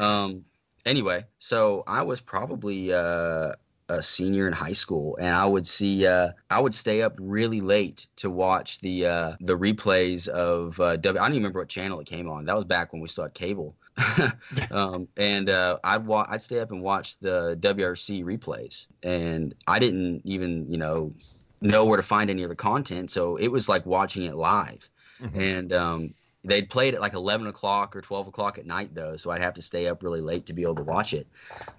um, 0.00 0.44
anyway, 0.88 1.24
so 1.38 1.84
I 1.86 2.02
was 2.02 2.20
probably 2.20 2.92
uh, 2.92 3.52
a 3.88 4.02
senior 4.02 4.46
in 4.46 4.52
high 4.52 4.72
school, 4.72 5.16
and 5.18 5.28
I 5.28 5.46
would 5.46 5.66
see 5.66 6.06
uh, 6.06 6.30
I 6.50 6.60
would 6.60 6.74
stay 6.74 7.02
up 7.02 7.14
really 7.18 7.60
late 7.60 8.06
to 8.16 8.30
watch 8.30 8.80
the 8.80 9.06
uh, 9.06 9.36
the 9.40 9.56
replays 9.56 10.28
of 10.28 10.78
uh, 10.80 10.96
W. 10.96 11.20
I 11.20 11.24
don't 11.24 11.32
even 11.32 11.42
remember 11.42 11.60
what 11.60 11.68
channel 11.68 12.00
it 12.00 12.06
came 12.06 12.28
on. 12.28 12.44
That 12.44 12.56
was 12.56 12.64
back 12.64 12.92
when 12.92 13.00
we 13.00 13.08
still 13.08 13.24
had 13.24 13.34
cable. 13.34 13.76
um, 14.70 15.08
and 15.16 15.50
uh, 15.50 15.78
I'd 15.84 16.06
wa- 16.06 16.26
I'd 16.28 16.42
stay 16.42 16.60
up 16.60 16.70
and 16.70 16.82
watch 16.82 17.18
the 17.18 17.56
WRC 17.60 18.24
replays, 18.24 18.86
and 19.02 19.54
I 19.66 19.78
didn't 19.78 20.22
even 20.24 20.70
you 20.70 20.78
know 20.78 21.12
know 21.60 21.84
where 21.84 21.96
to 21.96 22.02
find 22.02 22.30
any 22.30 22.42
of 22.42 22.48
the 22.48 22.56
content, 22.56 23.10
so 23.10 23.36
it 23.36 23.48
was 23.48 23.68
like 23.68 23.84
watching 23.86 24.24
it 24.24 24.36
live. 24.36 24.88
Mm-hmm. 25.20 25.40
And 25.40 25.72
um, 25.72 26.14
they'd 26.48 26.68
play 26.70 26.88
it 26.88 26.94
at 26.94 27.00
like 27.00 27.14
11 27.14 27.46
o'clock 27.46 27.94
or 27.94 28.00
12 28.00 28.28
o'clock 28.28 28.58
at 28.58 28.66
night 28.66 28.94
though 28.94 29.16
so 29.16 29.30
i'd 29.30 29.40
have 29.40 29.54
to 29.54 29.62
stay 29.62 29.86
up 29.88 30.02
really 30.02 30.20
late 30.20 30.46
to 30.46 30.52
be 30.52 30.62
able 30.62 30.74
to 30.74 30.82
watch 30.82 31.14
it. 31.14 31.26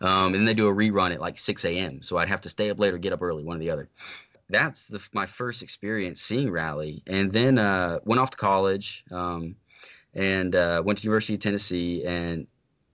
Um, 0.02 0.28
and 0.28 0.36
then 0.36 0.46
they 0.46 0.54
do 0.54 0.68
a 0.68 0.74
rerun 0.74 1.12
at 1.12 1.20
like 1.20 1.38
6 1.38 1.66
a.m 1.66 2.02
so 2.02 2.18
i'd 2.18 2.30
have 2.30 2.42
to 2.42 2.50
stay 2.50 2.70
up 2.70 2.80
late 2.80 2.94
or 2.94 2.98
get 2.98 3.14
up 3.14 3.22
early 3.22 3.44
one 3.44 3.58
or 3.58 3.60
the 3.60 3.70
other. 3.70 3.90
That's 4.50 4.88
the, 4.88 5.08
my 5.14 5.26
first 5.26 5.62
experience 5.62 6.22
seeing 6.22 6.50
rally. 6.50 7.04
And 7.06 7.32
then 7.32 7.60
uh, 7.60 8.00
went 8.04 8.20
off 8.20 8.32
to 8.32 8.38
college 8.38 9.04
um, 9.12 9.56
and 10.14 10.56
uh, 10.56 10.82
went 10.84 10.98
to 11.00 11.04
University 11.04 11.36
of 11.36 11.40
Tennessee 11.40 12.04
and 12.06 12.48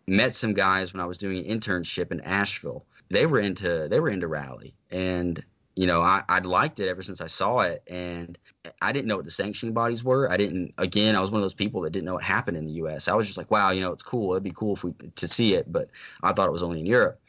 met 0.07 0.35
some 0.35 0.53
guys 0.53 0.93
when 0.93 1.01
I 1.01 1.05
was 1.05 1.17
doing 1.17 1.38
an 1.38 1.59
internship 1.59 2.11
in 2.11 2.21
Asheville. 2.21 2.85
They 3.09 3.25
were 3.25 3.39
into 3.39 3.88
they 3.88 3.99
were 3.99 4.09
into 4.09 4.27
rally, 4.27 4.73
and 4.91 5.43
you 5.75 5.88
know 5.88 6.01
I, 6.01 6.23
I'd 6.29 6.45
liked 6.45 6.79
it 6.79 6.88
ever 6.88 7.01
since 7.01 7.21
I 7.21 7.27
saw 7.27 7.59
it, 7.59 7.83
and 7.88 8.38
I 8.81 8.91
didn't 8.91 9.07
know 9.07 9.17
what 9.17 9.25
the 9.25 9.31
sanctioning 9.31 9.73
bodies 9.73 10.03
were. 10.03 10.31
I 10.31 10.38
didn't. 10.38 10.73
Again, 10.77 11.15
I 11.15 11.21
was 11.21 11.31
one 11.31 11.39
of 11.39 11.43
those 11.43 11.53
people 11.53 11.81
that 11.81 11.91
didn't 11.91 12.05
know 12.05 12.15
what 12.15 12.23
happened 12.23 12.57
in 12.57 12.65
the 12.65 12.73
U.S. 12.73 13.07
I 13.07 13.15
was 13.15 13.25
just 13.25 13.38
like, 13.38 13.51
wow, 13.51 13.71
you 13.71 13.81
know, 13.81 13.91
it's 13.91 14.03
cool. 14.03 14.33
It'd 14.33 14.43
be 14.43 14.51
cool 14.51 14.75
if 14.75 14.83
we 14.83 14.93
to 15.15 15.27
see 15.27 15.53
it, 15.55 15.71
but 15.71 15.89
I 16.23 16.33
thought 16.33 16.47
it 16.47 16.51
was 16.53 16.63
only 16.63 16.79
in 16.79 16.85
Europe. 16.85 17.19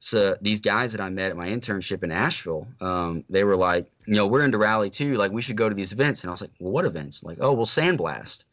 So 0.00 0.36
these 0.40 0.60
guys 0.60 0.92
that 0.92 1.00
I 1.00 1.10
met 1.10 1.30
at 1.30 1.36
my 1.36 1.48
internship 1.48 2.04
in 2.04 2.12
Asheville, 2.12 2.68
um, 2.80 3.24
they 3.28 3.42
were 3.42 3.56
like, 3.56 3.90
you 4.06 4.14
know, 4.14 4.28
we're 4.28 4.44
into 4.44 4.58
rally 4.58 4.90
too. 4.90 5.14
Like 5.14 5.32
we 5.32 5.42
should 5.42 5.56
go 5.56 5.68
to 5.68 5.74
these 5.74 5.92
events, 5.92 6.22
and 6.22 6.30
I 6.30 6.32
was 6.32 6.40
like, 6.40 6.52
well, 6.60 6.72
what 6.72 6.84
events? 6.84 7.24
Like, 7.24 7.38
oh, 7.40 7.52
well, 7.52 7.66
Sandblast. 7.66 8.44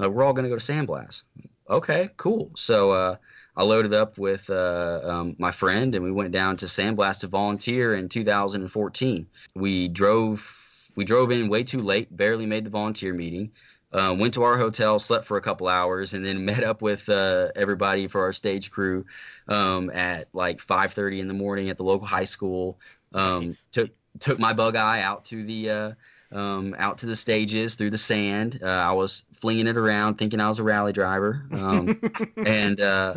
Uh, 0.00 0.10
we're 0.10 0.24
all 0.24 0.32
going 0.32 0.44
to 0.44 0.48
go 0.48 0.58
to 0.58 0.72
Sandblast. 0.72 1.22
Okay, 1.70 2.10
cool. 2.16 2.50
So 2.56 2.90
uh, 2.90 3.16
I 3.56 3.62
loaded 3.62 3.94
up 3.94 4.18
with 4.18 4.50
uh, 4.50 5.00
um, 5.04 5.36
my 5.38 5.50
friend, 5.50 5.94
and 5.94 6.04
we 6.04 6.10
went 6.10 6.32
down 6.32 6.56
to 6.58 6.66
Sandblast 6.66 7.20
to 7.20 7.28
volunteer 7.28 7.94
in 7.94 8.08
2014. 8.08 9.26
We 9.54 9.88
drove 9.88 10.90
we 10.96 11.04
drove 11.04 11.30
in 11.30 11.48
way 11.48 11.62
too 11.62 11.80
late, 11.80 12.14
barely 12.16 12.46
made 12.46 12.64
the 12.64 12.70
volunteer 12.70 13.14
meeting. 13.14 13.50
Uh, 13.92 14.14
went 14.18 14.34
to 14.34 14.42
our 14.42 14.58
hotel, 14.58 14.98
slept 14.98 15.24
for 15.24 15.36
a 15.36 15.40
couple 15.40 15.68
hours, 15.68 16.14
and 16.14 16.24
then 16.24 16.44
met 16.44 16.64
up 16.64 16.82
with 16.82 17.08
uh, 17.08 17.48
everybody 17.54 18.08
for 18.08 18.22
our 18.22 18.32
stage 18.32 18.70
crew 18.70 19.04
um, 19.48 19.88
at 19.90 20.28
like 20.32 20.58
5:30 20.58 21.20
in 21.20 21.28
the 21.28 21.34
morning 21.34 21.70
at 21.70 21.76
the 21.76 21.84
local 21.84 22.06
high 22.06 22.24
school. 22.24 22.78
Um, 23.14 23.46
nice. 23.46 23.66
Took 23.70 23.90
took 24.18 24.38
my 24.38 24.52
bug 24.52 24.76
eye 24.76 25.02
out 25.02 25.24
to 25.26 25.42
the 25.44 25.70
uh, 25.70 25.92
um, 26.32 26.74
out 26.78 26.98
to 26.98 27.06
the 27.06 27.16
stages 27.16 27.74
through 27.74 27.90
the 27.90 27.98
sand. 27.98 28.60
Uh, 28.62 28.66
I 28.66 28.92
was 28.92 29.24
flinging 29.32 29.66
it 29.66 29.76
around, 29.76 30.16
thinking 30.16 30.40
I 30.40 30.48
was 30.48 30.58
a 30.58 30.64
rally 30.64 30.92
driver, 30.92 31.46
um, 31.52 32.00
and 32.36 32.80
uh, 32.80 33.14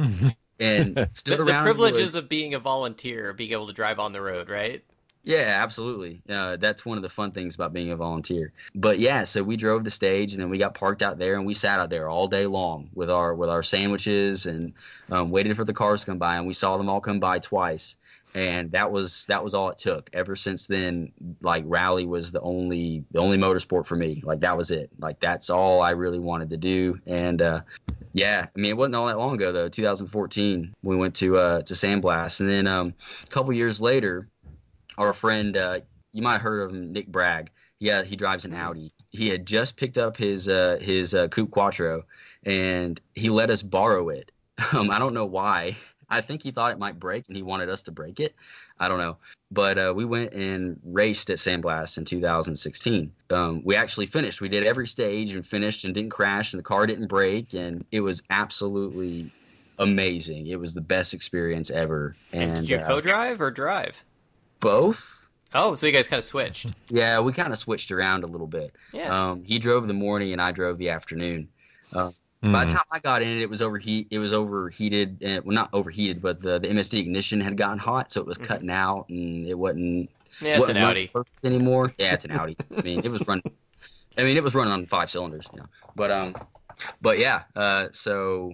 and 0.60 1.08
stood 1.14 1.40
the, 1.40 1.44
around. 1.44 1.66
The 1.66 1.74
privileges 1.74 2.16
of 2.16 2.30
being 2.30 2.54
a 2.54 2.60
volunteer, 2.60 3.34
being 3.34 3.52
able 3.52 3.68
to 3.68 3.74
drive 3.74 4.00
on 4.00 4.14
the 4.14 4.22
road, 4.22 4.50
right? 4.50 4.84
Yeah, 5.24 5.60
absolutely. 5.62 6.22
Uh, 6.30 6.56
that's 6.56 6.86
one 6.86 6.96
of 6.96 7.04
the 7.04 7.10
fun 7.10 7.32
things 7.32 7.54
about 7.54 7.74
being 7.74 7.92
a 7.92 7.98
volunteer. 7.98 8.54
But 8.76 9.00
yeah, 9.00 9.26
so 9.26 9.44
we 9.44 9.58
drove 9.58 9.84
the 9.84 9.92
stage, 9.92 10.32
and 10.32 10.42
then 10.42 10.50
we 10.50 10.58
got 10.58 10.74
parked 10.74 11.02
out 11.02 11.18
there, 11.18 11.36
and 11.36 11.46
we 11.46 11.54
sat 11.54 11.82
out 11.82 11.90
there 11.90 12.08
all 12.08 12.30
day 12.30 12.46
long 12.46 12.90
with 12.94 13.10
our 13.10 13.36
with 13.36 13.50
our 13.50 13.62
sandwiches 13.62 14.46
and 14.46 14.74
um, 15.12 15.30
waited 15.30 15.58
for 15.58 15.66
the 15.66 15.74
cars 15.74 16.02
to 16.02 16.06
come 16.06 16.18
by, 16.18 16.38
and 16.38 16.48
we 16.48 16.54
saw 16.54 16.78
them 16.78 16.88
all 16.88 17.02
come 17.02 17.20
by 17.20 17.40
twice 17.40 17.98
and 18.38 18.72
that 18.72 18.92
was 18.92 19.26
that 19.26 19.44
was 19.44 19.56
all 19.56 19.70
it 19.70 19.80
took. 19.80 20.12
Ever 20.14 20.36
since 20.36 20.68
then 20.68 21.12
like 21.42 21.64
rally 21.66 22.06
was 22.06 22.32
the 22.32 22.42
only 22.42 23.04
the 23.10 23.18
only 23.18 23.36
motorsport 23.36 23.88
for 23.88 23.96
me. 23.96 24.22
Like 24.24 24.42
that 24.42 24.56
was 24.56 24.70
it. 24.70 24.92
Like 25.00 25.20
that's 25.20 25.50
all 25.50 25.82
i 25.82 25.90
really 25.90 26.20
wanted 26.20 26.52
to 26.52 26.58
do. 26.58 27.00
And 27.08 27.42
uh, 27.42 27.62
yeah 28.14 28.46
i 28.56 28.60
mean 28.60 28.70
it 28.70 28.78
wasn't 28.78 28.96
all 28.96 29.08
that 29.08 29.18
long 29.18 29.34
ago 29.34 29.52
though 29.52 29.68
2014 29.68 30.74
we 30.84 30.96
went 30.96 31.16
to 31.16 31.38
uh 31.38 31.62
to 31.64 31.74
sandblast. 31.74 32.40
And 32.40 32.48
then 32.48 32.68
um, 32.68 32.94
a 33.24 33.28
couple 33.28 33.52
years 33.54 33.82
later 33.82 34.30
our 35.00 35.14
friend 35.14 35.58
uh, 35.58 35.80
you 36.14 36.22
might 36.22 36.34
have 36.34 36.42
heard 36.42 36.62
of 36.62 36.70
him 36.76 36.94
nick 36.94 37.08
bragg. 37.08 37.50
Yeah 37.80 38.04
he 38.04 38.16
drives 38.16 38.46
an 38.46 38.54
audi. 38.54 38.92
He 39.10 39.30
had 39.30 39.48
just 39.48 39.78
picked 39.78 39.98
up 39.98 40.16
his 40.16 40.48
uh 40.48 40.78
his 40.80 41.16
uh, 41.16 41.28
coupe 41.30 41.50
quattro 41.50 42.06
and 42.46 43.02
he 43.16 43.32
let 43.32 43.50
us 43.50 43.64
borrow 43.64 44.10
it. 44.10 44.32
Um, 44.74 44.90
i 44.90 44.98
don't 44.98 45.14
know 45.14 45.26
why 45.26 45.78
I 46.10 46.22
think 46.22 46.44
he 46.44 46.52
thought 46.52 46.72
it 46.72 46.80
might 46.80 47.00
break 47.00 47.28
and 47.28 47.36
he 47.36 47.44
wanted 47.44 47.70
us 47.70 47.82
to 47.84 47.92
break 47.92 48.20
it. 48.20 48.36
I 48.80 48.88
don't 48.88 48.98
know. 48.98 49.18
But 49.52 49.78
uh, 49.78 49.94
we 49.96 50.06
went 50.06 50.34
and 50.34 50.80
raced 50.84 51.30
at 51.30 51.38
Sandblast 51.38 51.98
in 51.98 52.06
2016. 52.06 53.12
Um, 53.30 53.62
we 53.64 53.76
actually 53.76 54.06
finished. 54.06 54.42
We 54.42 54.50
did 54.50 54.66
every 54.66 54.88
stage 54.88 55.34
and 55.34 55.46
finished 55.46 55.86
and 55.86 55.94
didn't 55.94 56.12
crash 56.12 56.54
and 56.54 56.60
the 56.60 56.64
car 56.64 56.86
didn't 56.86 57.08
break. 57.08 57.54
And 57.54 57.86
it 57.92 58.02
was 58.02 58.22
absolutely 58.30 59.32
amazing. 59.80 60.48
It 60.48 60.60
was 60.60 60.74
the 60.74 60.82
best 60.82 61.14
experience 61.14 61.70
ever. 61.72 62.16
And, 62.34 62.52
And, 62.52 62.68
did 62.68 62.70
you 62.70 62.78
uh, 62.78 62.88
co-drive 62.88 63.42
or 63.42 63.52
drive? 63.52 64.04
both? 64.60 65.30
Oh, 65.54 65.76
so 65.76 65.86
you 65.86 65.94
guys 65.94 66.08
kind 66.08 66.18
of 66.18 66.26
switched. 66.26 66.68
Yeah, 66.90 67.20
we 67.20 67.32
kind 67.32 67.54
of 67.54 67.60
switched 67.60 67.92
around 67.92 68.24
a 68.24 68.28
little 68.28 68.48
bit. 68.48 68.74
Yeah. 68.92 69.30
Um, 69.30 69.44
he 69.44 69.60
drove 69.60 69.88
the 69.88 69.94
morning 69.94 70.34
and 70.34 70.42
I 70.42 70.52
drove 70.52 70.78
the 70.78 70.90
afternoon. 70.90 71.48
Uh, 71.94 72.12
By 72.42 72.66
the 72.66 72.72
Mm. 72.72 72.76
time 72.76 72.84
I 72.92 73.00
got 73.00 73.22
in 73.24 73.30
it, 73.30 73.42
it 73.42 73.50
was 73.50 73.62
overheat. 73.64 74.08
It 74.12 74.20
was 74.20 74.32
overheated, 74.32 75.18
and 75.24 75.44
well, 75.44 75.56
not 75.56 75.70
overheated, 75.74 76.22
but 76.22 76.40
the, 76.40 76.60
the 76.60 76.68
MSD 76.70 77.00
ignition 77.00 77.42
had 77.42 77.58
gotten 77.58 77.80
hot, 77.80 78.12
so 78.12 78.22
it 78.22 78.28
was 78.28 78.38
Mhm. 78.38 78.44
cutting 78.44 78.70
out, 78.70 79.10
and 79.10 79.48
it 79.48 79.58
wasn't. 79.58 80.10
yeah, 80.40 80.50
it's 80.50 80.56
an 80.58 80.60
wasn't 80.60 80.80
running 80.82 81.10
Audi. 81.16 81.26
anymore. 81.44 81.92
Yeah, 81.98 82.14
it's 82.14 82.26
an 82.26 82.32
Audi. 82.32 82.56
I 82.78 82.82
mean, 82.84 83.02
it 83.04 83.10
was 83.10 83.28
running. 83.28 83.44
I 84.20 84.24
mean, 84.24 84.38
it 84.38 84.44
was 84.44 84.54
running 84.54 84.72
on 84.74 84.86
five 84.86 85.10
cylinders, 85.10 85.48
you 85.52 85.60
know. 85.60 85.66
But 85.96 86.12
um, 86.12 86.36
but 87.02 87.18
yeah. 87.18 87.44
Uh, 87.56 87.88
so 87.92 88.54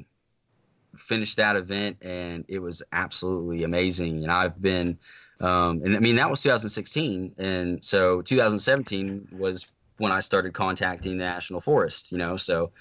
finished 0.97 1.37
that 1.37 1.55
event, 1.55 1.97
and 2.01 2.45
it 2.47 2.59
was 2.59 2.81
absolutely 2.93 3.63
amazing. 3.63 4.23
And 4.23 4.31
I've 4.31 4.61
been, 4.61 4.97
um, 5.41 5.81
and 5.83 5.95
I 5.95 5.99
mean 5.99 6.15
that 6.15 6.29
was 6.29 6.41
2016, 6.41 7.33
and 7.37 7.83
so 7.83 8.21
2017 8.21 9.27
was 9.31 9.67
when 10.03 10.11
I 10.11 10.19
started 10.19 10.53
contacting 10.53 11.17
the 11.17 11.23
National 11.23 11.61
Forest. 11.61 12.11
You 12.11 12.17
know, 12.17 12.35
so 12.35 12.71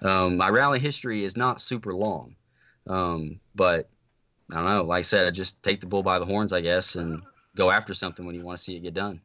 um, 0.00 0.38
my 0.38 0.48
rally 0.48 0.80
history 0.80 1.22
is 1.24 1.36
not 1.36 1.60
super 1.60 1.94
long, 1.94 2.34
um, 2.88 3.38
but 3.54 3.90
I 4.50 4.56
don't 4.56 4.64
know. 4.64 4.82
Like 4.82 5.00
I 5.00 5.02
said, 5.02 5.26
I 5.26 5.30
just 5.30 5.62
take 5.62 5.80
the 5.80 5.86
bull 5.86 6.02
by 6.02 6.18
the 6.18 6.24
horns, 6.24 6.54
I 6.54 6.62
guess, 6.62 6.96
and 6.96 7.22
go 7.54 7.70
after 7.70 7.92
something 7.92 8.24
when 8.24 8.34
you 8.34 8.42
want 8.42 8.56
to 8.58 8.64
see 8.64 8.76
it 8.76 8.80
get 8.80 8.94
done. 8.94 9.20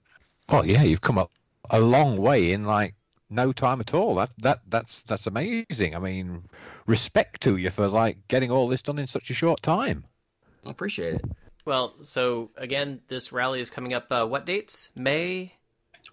Oh 0.50 0.64
yeah, 0.64 0.84
you've 0.84 1.02
come 1.02 1.18
up 1.18 1.32
a 1.70 1.80
long 1.80 2.18
way 2.18 2.52
in 2.52 2.66
like 2.66 2.94
no 3.30 3.54
time 3.54 3.80
at 3.80 3.94
all. 3.94 4.16
That 4.16 4.32
that 4.40 4.60
that's 4.68 5.02
that's 5.04 5.26
amazing. 5.26 5.96
I 5.96 6.00
mean, 6.00 6.44
respect 6.86 7.42
to 7.42 7.56
you 7.56 7.70
for 7.70 7.88
like 7.88 8.18
getting 8.28 8.52
all 8.52 8.68
this 8.68 8.82
done 8.82 9.00
in 9.00 9.08
such 9.08 9.30
a 9.30 9.34
short 9.34 9.62
time. 9.62 10.04
I 10.66 10.72
appreciate 10.72 11.16
it. 11.16 11.22
Well, 11.64 11.96
so 12.04 12.52
again, 12.58 13.02
this 13.08 13.32
rally 13.32 13.62
is 13.62 13.70
coming 13.70 13.94
up. 13.94 14.12
Uh, 14.12 14.26
what 14.26 14.46
dates? 14.46 14.92
May 14.96 15.54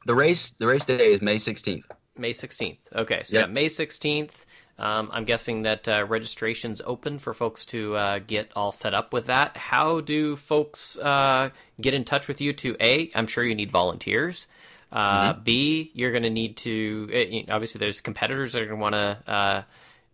The 0.06 0.14
race, 0.14 0.50
the 0.50 0.66
race 0.66 0.84
day 0.84 1.12
is 1.12 1.22
May 1.22 1.36
16th. 1.36 1.84
May 2.16 2.34
sixteenth. 2.34 2.78
Okay, 2.94 3.22
so 3.24 3.38
Yep. 3.38 3.46
yeah, 3.48 3.52
May 3.52 3.68
sixteenth. 3.68 4.44
Um, 4.78 5.08
I'm 5.12 5.24
guessing 5.24 5.62
that 5.62 5.86
uh, 5.88 6.04
registration's 6.06 6.82
open 6.84 7.18
for 7.18 7.32
folks 7.32 7.64
to 7.66 7.96
uh, 7.96 8.18
get 8.26 8.50
all 8.54 8.70
set 8.72 8.92
up 8.94 9.12
with 9.14 9.26
that. 9.26 9.56
How 9.56 10.00
do 10.00 10.36
folks 10.36 10.98
uh, 10.98 11.50
get 11.80 11.94
in 11.94 12.04
touch 12.04 12.28
with 12.28 12.40
you? 12.40 12.52
To 12.52 12.76
a, 12.80 13.10
I'm 13.14 13.26
sure 13.26 13.44
you 13.44 13.54
need 13.54 13.70
volunteers. 13.70 14.46
Uh, 14.90 15.32
B, 15.32 15.90
you're 15.94 16.10
going 16.10 16.22
to 16.24 16.30
need 16.30 16.58
to 16.58 17.08
eh, 17.12 17.42
obviously 17.50 17.78
there's 17.78 18.02
competitors 18.02 18.52
that 18.52 18.60
are 18.62 18.66
going 18.66 18.78
to 18.78 18.82
want 18.82 18.94
to 18.94 19.18
uh, 19.26 19.62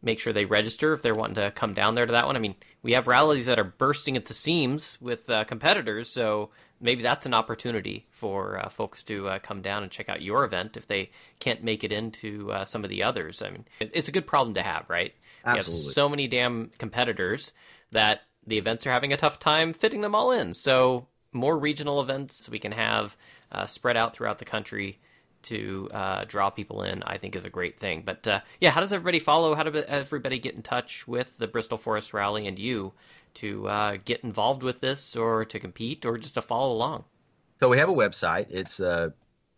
make 0.00 0.20
sure 0.20 0.32
they 0.32 0.44
register 0.44 0.92
if 0.92 1.02
they're 1.02 1.16
wanting 1.16 1.34
to 1.34 1.50
come 1.50 1.74
down 1.74 1.96
there 1.96 2.06
to 2.06 2.12
that 2.12 2.26
one. 2.26 2.36
I 2.36 2.38
mean, 2.38 2.54
we 2.82 2.92
have 2.92 3.08
rallies 3.08 3.46
that 3.46 3.58
are 3.58 3.64
bursting 3.64 4.16
at 4.16 4.26
the 4.26 4.34
seams 4.34 4.98
with 5.00 5.28
uh, 5.28 5.42
competitors, 5.44 6.08
so 6.08 6.50
maybe 6.80 7.02
that's 7.02 7.26
an 7.26 7.34
opportunity 7.34 8.06
for 8.10 8.58
uh, 8.58 8.68
folks 8.68 9.02
to 9.04 9.28
uh, 9.28 9.38
come 9.38 9.62
down 9.62 9.82
and 9.82 9.92
check 9.92 10.08
out 10.08 10.22
your 10.22 10.44
event 10.44 10.76
if 10.76 10.86
they 10.86 11.10
can't 11.40 11.62
make 11.62 11.84
it 11.84 11.92
into 11.92 12.50
uh, 12.52 12.64
some 12.64 12.84
of 12.84 12.90
the 12.90 13.02
others. 13.02 13.42
I 13.42 13.50
mean, 13.50 13.64
it's 13.80 14.08
a 14.08 14.12
good 14.12 14.26
problem 14.26 14.54
to 14.54 14.62
have, 14.62 14.88
right? 14.88 15.14
You 15.44 15.50
have 15.50 15.58
Absolutely. 15.58 15.92
so 15.92 16.08
many 16.08 16.28
damn 16.28 16.70
competitors 16.78 17.52
that 17.90 18.22
the 18.46 18.58
events 18.58 18.86
are 18.86 18.90
having 18.90 19.12
a 19.12 19.16
tough 19.16 19.38
time 19.38 19.72
fitting 19.72 20.00
them 20.00 20.14
all 20.14 20.30
in. 20.30 20.54
So 20.54 21.06
more 21.32 21.58
regional 21.58 22.00
events 22.00 22.48
we 22.48 22.58
can 22.58 22.72
have 22.72 23.16
uh, 23.52 23.66
spread 23.66 23.96
out 23.96 24.14
throughout 24.14 24.38
the 24.38 24.44
country 24.44 24.98
to 25.40 25.88
uh, 25.92 26.24
draw 26.26 26.50
people 26.50 26.82
in, 26.82 27.02
I 27.04 27.18
think 27.18 27.36
is 27.36 27.44
a 27.44 27.50
great 27.50 27.78
thing. 27.78 28.02
But 28.04 28.26
uh, 28.26 28.40
yeah, 28.60 28.70
how 28.70 28.80
does 28.80 28.92
everybody 28.92 29.20
follow? 29.20 29.54
How 29.54 29.62
does 29.62 29.84
everybody 29.86 30.38
get 30.38 30.54
in 30.54 30.62
touch 30.62 31.06
with 31.06 31.38
the 31.38 31.46
Bristol 31.46 31.78
Forest 31.78 32.12
Rally 32.12 32.46
and 32.46 32.58
you 32.58 32.92
to 33.40 33.68
uh, 33.68 33.96
get 34.04 34.22
involved 34.24 34.62
with 34.62 34.80
this 34.80 35.16
or 35.16 35.44
to 35.44 35.58
compete 35.58 36.04
or 36.06 36.16
just 36.18 36.34
to 36.34 36.42
follow 36.42 36.72
along? 36.72 37.04
So 37.60 37.68
we 37.68 37.78
have 37.78 37.88
a 37.88 37.94
website. 37.94 38.46
It's 38.50 38.78
uh, 38.80 39.10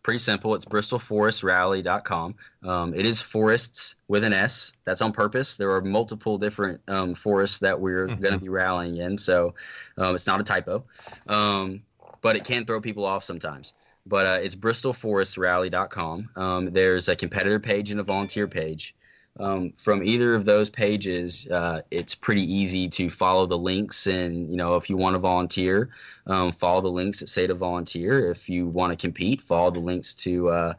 pretty 0.03 0.17
simple. 0.19 0.55
It's 0.55 0.65
bristolforestrally.com. 0.65 2.35
Um, 2.63 2.93
it 2.93 3.05
is 3.05 3.21
forests 3.21 3.95
with 4.07 4.23
an 4.23 4.33
S. 4.33 4.73
That's 4.85 5.01
on 5.01 5.11
purpose. 5.11 5.57
There 5.57 5.71
are 5.71 5.81
multiple 5.81 6.37
different 6.37 6.81
um, 6.87 7.13
forests 7.13 7.59
that 7.59 7.79
we're 7.79 8.07
Mhm. 8.07 8.21
going 8.21 8.33
to 8.33 8.39
be 8.39 8.49
rallying 8.49 8.97
in, 8.97 9.17
so 9.17 9.53
um, 9.97 10.15
it's 10.15 10.25
not 10.27 10.39
a 10.39 10.43
typo. 10.43 10.83
Um, 11.27 11.83
but 12.21 12.35
it 12.35 12.43
can 12.43 12.65
throw 12.65 12.81
people 12.81 13.05
off 13.05 13.23
sometimes. 13.23 13.73
But 14.07 14.25
uh, 14.25 14.39
it's 14.41 14.55
bristolforestrally.com. 14.55 16.29
Um, 16.35 16.65
there's 16.71 17.07
a 17.07 17.15
competitor 17.15 17.59
page 17.59 17.91
and 17.91 17.99
a 17.99 18.03
volunteer 18.03 18.47
page. 18.47 18.95
Um, 19.39 19.71
from 19.71 20.03
either 20.03 20.35
of 20.35 20.45
those 20.45 20.69
pages, 20.69 21.47
uh, 21.47 21.81
it's 21.89 22.13
pretty 22.13 22.43
easy 22.53 22.87
to 22.89 23.09
follow 23.09 23.45
the 23.45 23.57
links. 23.57 24.07
And 24.07 24.49
you 24.49 24.57
know, 24.57 24.75
if 24.75 24.89
you 24.89 24.97
want 24.97 25.13
to 25.15 25.19
volunteer, 25.19 25.89
um, 26.27 26.51
follow 26.51 26.81
the 26.81 26.91
links 26.91 27.21
that 27.21 27.27
say 27.27 27.47
to 27.47 27.53
volunteer. 27.53 28.29
If 28.29 28.49
you 28.49 28.67
want 28.67 28.91
to 28.91 28.97
compete, 28.97 29.41
follow 29.41 29.71
the 29.71 29.79
links 29.79 30.13
to 30.15 30.49
uh, 30.49 30.73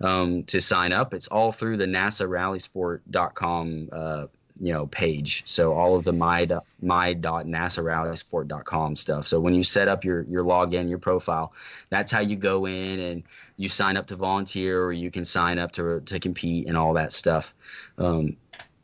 um, 0.00 0.44
to 0.44 0.60
sign 0.60 0.92
up. 0.92 1.14
It's 1.14 1.28
all 1.28 1.50
through 1.50 1.78
the 1.78 1.86
NASA 1.86 2.28
RallySport.com 2.28 3.88
uh, 3.90 4.26
you 4.60 4.72
know 4.72 4.86
page. 4.86 5.42
So 5.46 5.72
all 5.72 5.96
of 5.96 6.04
the 6.04 6.12
my 6.12 6.46
my.nasarallysport.com 6.80 8.96
stuff. 8.96 9.26
So 9.26 9.40
when 9.40 9.54
you 9.54 9.64
set 9.64 9.88
up 9.88 10.04
your 10.04 10.22
your 10.22 10.44
login, 10.44 10.88
your 10.88 10.98
profile, 10.98 11.52
that's 11.90 12.12
how 12.12 12.20
you 12.20 12.36
go 12.36 12.66
in 12.66 13.00
and 13.00 13.24
you 13.56 13.68
sign 13.68 13.96
up 13.96 14.06
to 14.06 14.16
volunteer, 14.16 14.84
or 14.84 14.92
you 14.92 15.10
can 15.10 15.24
sign 15.24 15.58
up 15.58 15.72
to 15.72 16.00
to 16.00 16.20
compete 16.20 16.68
and 16.68 16.76
all 16.76 16.92
that 16.94 17.12
stuff. 17.12 17.54
Um, 17.98 18.36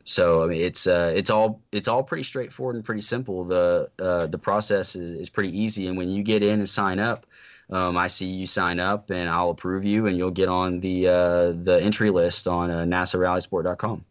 so 0.03 0.43
I 0.43 0.47
mean, 0.47 0.61
it's 0.61 0.87
uh, 0.87 1.11
it's 1.15 1.29
all 1.29 1.61
it's 1.71 1.87
all 1.87 2.03
pretty 2.03 2.23
straightforward 2.23 2.75
and 2.75 2.83
pretty 2.83 3.01
simple. 3.01 3.43
The 3.43 3.89
uh, 3.99 4.27
the 4.27 4.37
process 4.37 4.95
is, 4.95 5.11
is 5.11 5.29
pretty 5.29 5.57
easy, 5.57 5.87
and 5.87 5.97
when 5.97 6.09
you 6.09 6.23
get 6.23 6.43
in 6.43 6.59
and 6.59 6.67
sign 6.67 6.99
up, 6.99 7.25
um, 7.69 7.97
I 7.97 8.07
see 8.07 8.25
you 8.25 8.47
sign 8.47 8.79
up, 8.79 9.09
and 9.09 9.29
I'll 9.29 9.51
approve 9.51 9.85
you, 9.85 10.07
and 10.07 10.17
you'll 10.17 10.31
get 10.31 10.49
on 10.49 10.79
the 10.81 11.07
uh, 11.07 11.51
the 11.53 11.79
entry 11.81 12.09
list 12.09 12.47
on 12.47 12.71
uh, 12.71 12.83
NASARallysport.com. 12.83 14.05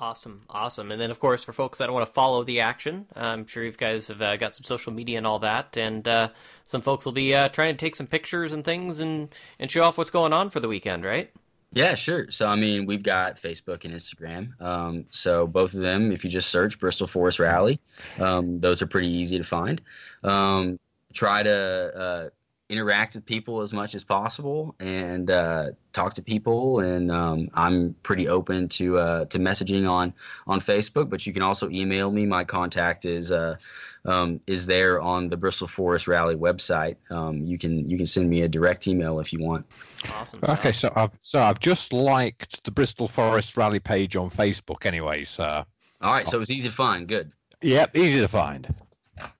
Awesome, 0.00 0.40
awesome. 0.48 0.90
And 0.90 0.98
then, 0.98 1.10
of 1.10 1.20
course, 1.20 1.44
for 1.44 1.52
folks 1.52 1.76
that 1.78 1.92
want 1.92 2.06
to 2.06 2.12
follow 2.12 2.42
the 2.42 2.60
action, 2.60 3.04
I'm 3.14 3.46
sure 3.46 3.62
you 3.62 3.72
guys 3.72 4.08
have 4.08 4.22
uh, 4.22 4.36
got 4.36 4.54
some 4.54 4.64
social 4.64 4.94
media 4.94 5.18
and 5.18 5.26
all 5.26 5.40
that, 5.40 5.76
and 5.76 6.08
uh, 6.08 6.30
some 6.64 6.80
folks 6.80 7.04
will 7.04 7.12
be 7.12 7.34
uh, 7.34 7.50
trying 7.50 7.74
to 7.74 7.78
take 7.78 7.94
some 7.94 8.06
pictures 8.06 8.54
and 8.54 8.64
things 8.64 9.00
and, 9.00 9.28
and 9.58 9.70
show 9.70 9.82
off 9.82 9.98
what's 9.98 10.08
going 10.08 10.32
on 10.32 10.48
for 10.48 10.58
the 10.58 10.68
weekend, 10.68 11.04
right? 11.04 11.30
Yeah, 11.74 11.94
sure. 11.96 12.30
So 12.30 12.48
I 12.48 12.56
mean, 12.56 12.86
we've 12.86 13.02
got 13.02 13.36
Facebook 13.36 13.84
and 13.84 13.94
Instagram. 13.94 14.58
Um, 14.60 15.04
so 15.10 15.46
both 15.46 15.74
of 15.74 15.80
them, 15.80 16.12
if 16.12 16.24
you 16.24 16.30
just 16.30 16.48
search 16.48 16.80
Bristol 16.80 17.06
Forest 17.06 17.38
Rally, 17.38 17.78
um, 18.18 18.58
those 18.58 18.80
are 18.80 18.86
pretty 18.86 19.08
easy 19.08 19.36
to 19.36 19.44
find. 19.44 19.82
Um, 20.24 20.80
try 21.12 21.42
to 21.42 21.92
uh, 21.94 22.28
interact 22.70 23.16
with 23.16 23.26
people 23.26 23.60
as 23.60 23.72
much 23.72 23.94
as 23.94 24.04
possible 24.04 24.74
and 24.78 25.30
uh, 25.30 25.70
talk 25.92 26.14
to 26.14 26.22
people. 26.22 26.80
And 26.80 27.10
um, 27.10 27.48
I'm 27.54 27.94
pretty 28.02 28.28
open 28.28 28.68
to 28.70 28.98
uh, 28.98 29.24
to 29.26 29.38
messaging 29.38 29.90
on 29.90 30.14
on 30.46 30.60
Facebook, 30.60 31.10
but 31.10 31.26
you 31.26 31.32
can 31.32 31.42
also 31.42 31.68
email 31.70 32.10
me. 32.10 32.24
My 32.24 32.44
contact 32.44 33.04
is. 33.04 33.30
Uh, 33.30 33.56
um, 34.06 34.40
is 34.46 34.64
there 34.64 34.98
on 34.98 35.28
the 35.28 35.36
Bristol 35.36 35.68
Forest 35.68 36.08
Rally 36.08 36.34
website? 36.34 36.96
Um, 37.10 37.44
you 37.44 37.58
can 37.58 37.86
you 37.86 37.98
can 37.98 38.06
send 38.06 38.30
me 38.30 38.40
a 38.40 38.48
direct 38.48 38.88
email 38.88 39.20
if 39.20 39.30
you 39.30 39.40
want. 39.42 39.66
Awesome. 40.10 40.40
Okay, 40.42 40.72
so 40.72 40.90
I've 40.96 41.18
so 41.20 41.42
I've 41.42 41.60
just 41.60 41.92
liked 41.92 42.64
the 42.64 42.70
Bristol 42.70 43.08
Forest 43.08 43.58
Rally 43.58 43.78
page 43.78 44.16
on 44.16 44.30
Facebook, 44.30 44.86
anyway. 44.86 45.24
So 45.24 45.66
All 46.00 46.12
right, 46.12 46.26
so 46.26 46.38
it 46.38 46.40
was 46.40 46.50
easy 46.50 46.68
to 46.68 46.74
find. 46.74 47.06
Good, 47.06 47.30
yep, 47.60 47.94
easy 47.94 48.20
to 48.20 48.28
find. 48.28 48.74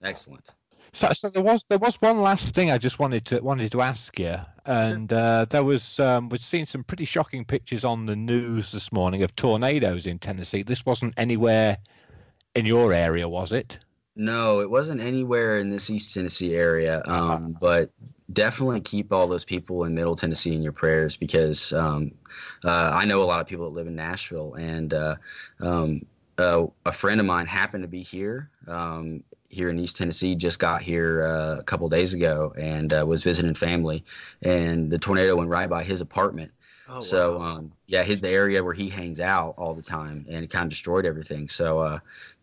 excellent. 0.02 0.46
So, 0.92 1.08
so 1.12 1.28
there 1.28 1.42
was 1.42 1.64
there 1.68 1.78
was 1.78 1.96
one 2.02 2.20
last 2.20 2.54
thing 2.54 2.70
I 2.70 2.78
just 2.78 2.98
wanted 2.98 3.24
to 3.26 3.40
wanted 3.40 3.70
to 3.72 3.80
ask 3.80 4.18
you, 4.18 4.36
and 4.66 5.12
uh, 5.12 5.46
there 5.48 5.62
was 5.62 6.00
um, 6.00 6.28
we've 6.28 6.42
seen 6.42 6.66
some 6.66 6.82
pretty 6.82 7.04
shocking 7.04 7.44
pictures 7.44 7.84
on 7.84 8.06
the 8.06 8.16
news 8.16 8.72
this 8.72 8.92
morning 8.92 9.22
of 9.22 9.34
tornadoes 9.36 10.06
in 10.06 10.18
Tennessee. 10.18 10.62
This 10.62 10.84
wasn't 10.84 11.14
anywhere 11.16 11.78
in 12.54 12.66
your 12.66 12.92
area, 12.92 13.28
was 13.28 13.52
it? 13.52 13.78
No, 14.16 14.60
it 14.60 14.68
wasn't 14.68 15.00
anywhere 15.00 15.58
in 15.58 15.70
this 15.70 15.88
East 15.88 16.12
Tennessee 16.12 16.54
area, 16.56 17.02
um, 17.06 17.56
but 17.60 17.90
definitely 18.32 18.80
keep 18.80 19.12
all 19.12 19.26
those 19.26 19.44
people 19.44 19.84
in 19.84 19.94
Middle 19.94 20.16
Tennessee 20.16 20.54
in 20.54 20.62
your 20.62 20.72
prayers 20.72 21.16
because 21.16 21.72
um, 21.72 22.12
uh, 22.64 22.90
I 22.92 23.04
know 23.04 23.22
a 23.22 23.24
lot 23.24 23.40
of 23.40 23.46
people 23.46 23.68
that 23.68 23.74
live 23.76 23.86
in 23.86 23.94
Nashville, 23.94 24.54
and 24.54 24.92
uh, 24.92 25.16
um, 25.60 26.02
uh, 26.38 26.66
a 26.86 26.92
friend 26.92 27.20
of 27.20 27.26
mine 27.26 27.46
happened 27.46 27.84
to 27.84 27.88
be 27.88 28.02
here. 28.02 28.50
Um, 28.66 29.22
here 29.50 29.68
in 29.68 29.78
East 29.78 29.96
Tennessee, 29.96 30.34
just 30.34 30.58
got 30.58 30.80
here 30.80 31.24
uh, 31.24 31.58
a 31.58 31.62
couple 31.62 31.88
days 31.88 32.14
ago 32.14 32.54
and 32.56 32.92
uh, 32.92 33.04
was 33.06 33.22
visiting 33.22 33.54
family, 33.54 34.04
and 34.42 34.90
the 34.90 34.98
tornado 34.98 35.36
went 35.36 35.50
right 35.50 35.68
by 35.68 35.82
his 35.82 36.00
apartment. 36.00 36.52
Oh, 36.92 36.98
so 37.00 37.38
wow. 37.38 37.44
um, 37.44 37.72
yeah, 37.86 38.02
his 38.02 38.20
the 38.20 38.30
area 38.30 38.64
where 38.64 38.74
he 38.74 38.88
hangs 38.88 39.20
out 39.20 39.54
all 39.56 39.74
the 39.74 39.82
time, 39.82 40.26
and 40.28 40.42
it 40.42 40.50
kind 40.50 40.64
of 40.64 40.70
destroyed 40.70 41.06
everything. 41.06 41.48
So 41.48 41.78
uh, 41.78 41.98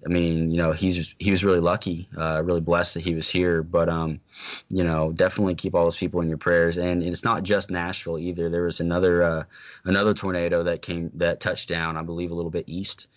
I 0.05 0.09
mean, 0.09 0.51
you 0.51 0.57
know, 0.57 0.71
he's 0.71 1.15
he 1.19 1.31
was 1.31 1.43
really 1.43 1.59
lucky, 1.59 2.07
uh, 2.17 2.41
really 2.45 2.61
blessed 2.61 2.93
that 2.93 3.03
he 3.03 3.13
was 3.13 3.27
here. 3.27 3.61
But 3.61 3.89
um, 3.89 4.21
you 4.69 4.85
know, 4.85 5.11
definitely 5.11 5.55
keep 5.55 5.75
all 5.75 5.83
those 5.83 5.97
people 5.97 6.21
in 6.21 6.29
your 6.29 6.37
prayers. 6.37 6.77
And, 6.77 7.03
and 7.03 7.11
it's 7.11 7.25
not 7.25 7.43
just 7.43 7.69
Nashville 7.71 8.19
either. 8.19 8.49
There 8.49 8.63
was 8.63 8.79
another 8.79 9.23
uh, 9.23 9.43
another 9.83 10.13
tornado 10.13 10.63
that 10.63 10.81
came 10.81 11.11
that 11.15 11.41
touched 11.41 11.67
down, 11.67 11.97
I 11.97 12.01
believe, 12.01 12.31
a 12.31 12.35
little 12.35 12.51
bit 12.51 12.65
east 12.67 13.07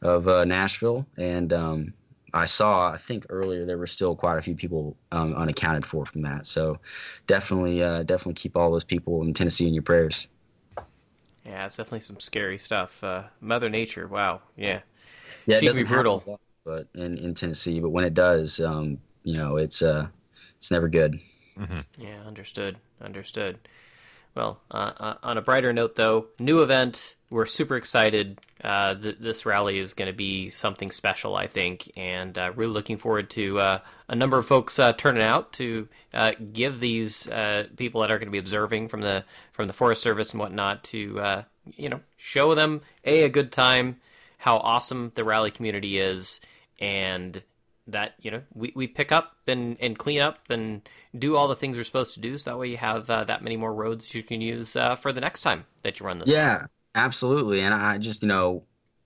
of 0.00 0.26
uh, 0.26 0.44
Nashville, 0.44 1.06
and 1.16 1.52
um, 1.52 1.94
I 2.34 2.46
saw, 2.46 2.90
I 2.90 2.96
think 2.96 3.26
earlier 3.28 3.66
there 3.66 3.78
were 3.78 3.86
still 3.86 4.16
quite 4.16 4.38
a 4.38 4.42
few 4.42 4.54
people 4.54 4.96
um, 5.12 5.34
unaccounted 5.34 5.84
for 5.84 6.06
from 6.06 6.22
that. 6.22 6.46
So 6.46 6.78
definitely, 7.26 7.82
uh, 7.82 8.04
definitely 8.04 8.34
keep 8.34 8.56
all 8.56 8.70
those 8.70 8.84
people 8.84 9.22
in 9.22 9.34
Tennessee 9.34 9.68
in 9.68 9.74
your 9.74 9.82
prayers. 9.82 10.28
Yeah, 11.44 11.66
it's 11.66 11.76
definitely 11.76 12.00
some 12.00 12.20
scary 12.20 12.58
stuff. 12.58 13.02
Uh, 13.02 13.24
Mother 13.40 13.68
Nature, 13.68 14.06
wow, 14.06 14.42
yeah, 14.56 14.80
yeah, 15.46 15.58
it 15.58 15.64
doesn't 15.64 15.84
be 15.84 15.88
brutal, 15.88 16.22
lot, 16.26 16.40
but 16.64 16.86
in, 16.94 17.18
in 17.18 17.34
Tennessee, 17.34 17.80
but 17.80 17.90
when 17.90 18.04
it 18.04 18.14
does, 18.14 18.60
um, 18.60 18.98
you 19.24 19.36
know, 19.36 19.56
it's 19.56 19.82
uh, 19.82 20.06
it's 20.56 20.70
never 20.70 20.88
good. 20.88 21.20
Mm-hmm. 21.58 21.80
Yeah, 21.98 22.20
understood, 22.26 22.76
understood. 23.00 23.58
Well, 24.34 24.60
uh, 24.70 24.92
uh, 24.98 25.14
on 25.22 25.36
a 25.36 25.42
brighter 25.42 25.72
note, 25.72 25.96
though, 25.96 26.26
new 26.38 26.62
event. 26.62 27.16
We're 27.32 27.46
super 27.46 27.76
excited. 27.76 28.40
Uh, 28.62 28.94
th- 28.94 29.18
this 29.18 29.46
rally 29.46 29.78
is 29.78 29.94
going 29.94 30.10
to 30.10 30.16
be 30.16 30.48
something 30.50 30.90
special, 30.90 31.34
I 31.34 31.46
think, 31.46 31.90
and 31.96 32.36
uh, 32.36 32.52
really 32.54 32.72
looking 32.72 32.98
forward 32.98 33.30
to 33.30 33.58
uh, 33.58 33.78
a 34.08 34.14
number 34.14 34.38
of 34.38 34.46
folks 34.46 34.78
uh, 34.78 34.92
turning 34.92 35.22
out 35.22 35.52
to 35.54 35.88
give 36.52 36.78
these 36.80 37.28
people 37.76 38.02
that 38.02 38.10
are 38.10 38.18
going 38.18 38.28
to 38.28 38.32
be 38.32 38.38
observing 38.38 38.88
from 38.88 39.00
the 39.00 39.24
from 39.52 39.66
the 39.66 39.72
Forest 39.72 40.02
Service 40.02 40.32
and 40.32 40.40
whatnot 40.40 40.84
to 40.84 41.44
you 41.76 41.88
know 41.88 42.00
show 42.16 42.54
them 42.54 42.82
a 43.04 43.24
a 43.24 43.28
good 43.28 43.50
time, 43.50 43.96
how 44.38 44.58
awesome 44.58 45.12
the 45.14 45.24
rally 45.24 45.50
community 45.50 45.98
is, 45.98 46.40
and 46.80 47.42
that 47.86 48.14
you 48.20 48.30
know 48.30 48.42
we, 48.54 48.72
we 48.74 48.86
pick 48.86 49.10
up 49.10 49.36
and, 49.46 49.76
and 49.80 49.98
clean 49.98 50.20
up 50.20 50.38
and 50.50 50.88
do 51.16 51.36
all 51.36 51.48
the 51.48 51.56
things 51.56 51.76
we're 51.76 51.82
supposed 51.82 52.14
to 52.14 52.20
do 52.20 52.36
so 52.38 52.50
that 52.50 52.58
way 52.58 52.68
you 52.68 52.76
have 52.76 53.08
uh, 53.10 53.24
that 53.24 53.42
many 53.42 53.56
more 53.56 53.74
roads 53.74 54.14
you 54.14 54.22
can 54.22 54.40
use 54.40 54.76
uh, 54.76 54.94
for 54.94 55.12
the 55.12 55.20
next 55.20 55.42
time 55.42 55.64
that 55.82 55.98
you 55.98 56.06
run 56.06 56.18
this 56.18 56.28
yeah 56.28 56.66
absolutely 56.94 57.60
and 57.60 57.74
i 57.74 57.98
just 57.98 58.22
you 58.22 58.28
know 58.28 58.62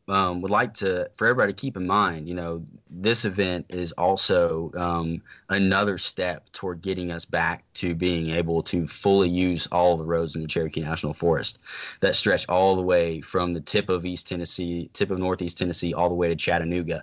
um, 0.08 0.40
would 0.40 0.52
like 0.52 0.72
to 0.72 1.10
for 1.16 1.26
everybody 1.26 1.52
to 1.52 1.60
keep 1.60 1.76
in 1.76 1.84
mind 1.84 2.28
you 2.28 2.34
know 2.34 2.64
this 2.88 3.24
event 3.24 3.66
is 3.68 3.90
also 3.92 4.70
um, 4.76 5.20
another 5.48 5.98
step 5.98 6.48
toward 6.52 6.80
getting 6.80 7.10
us 7.10 7.24
back 7.24 7.64
to 7.74 7.92
being 7.92 8.30
able 8.30 8.62
to 8.62 8.86
fully 8.86 9.28
use 9.28 9.66
all 9.72 9.96
the 9.96 10.04
roads 10.04 10.36
in 10.36 10.42
the 10.42 10.48
cherokee 10.48 10.80
national 10.80 11.12
forest 11.12 11.58
that 12.00 12.14
stretch 12.14 12.48
all 12.48 12.76
the 12.76 12.82
way 12.82 13.20
from 13.20 13.52
the 13.52 13.60
tip 13.60 13.88
of 13.88 14.06
east 14.06 14.28
tennessee 14.28 14.88
tip 14.94 15.10
of 15.10 15.18
northeast 15.18 15.58
tennessee 15.58 15.92
all 15.92 16.08
the 16.08 16.14
way 16.14 16.28
to 16.28 16.36
chattanooga 16.36 17.02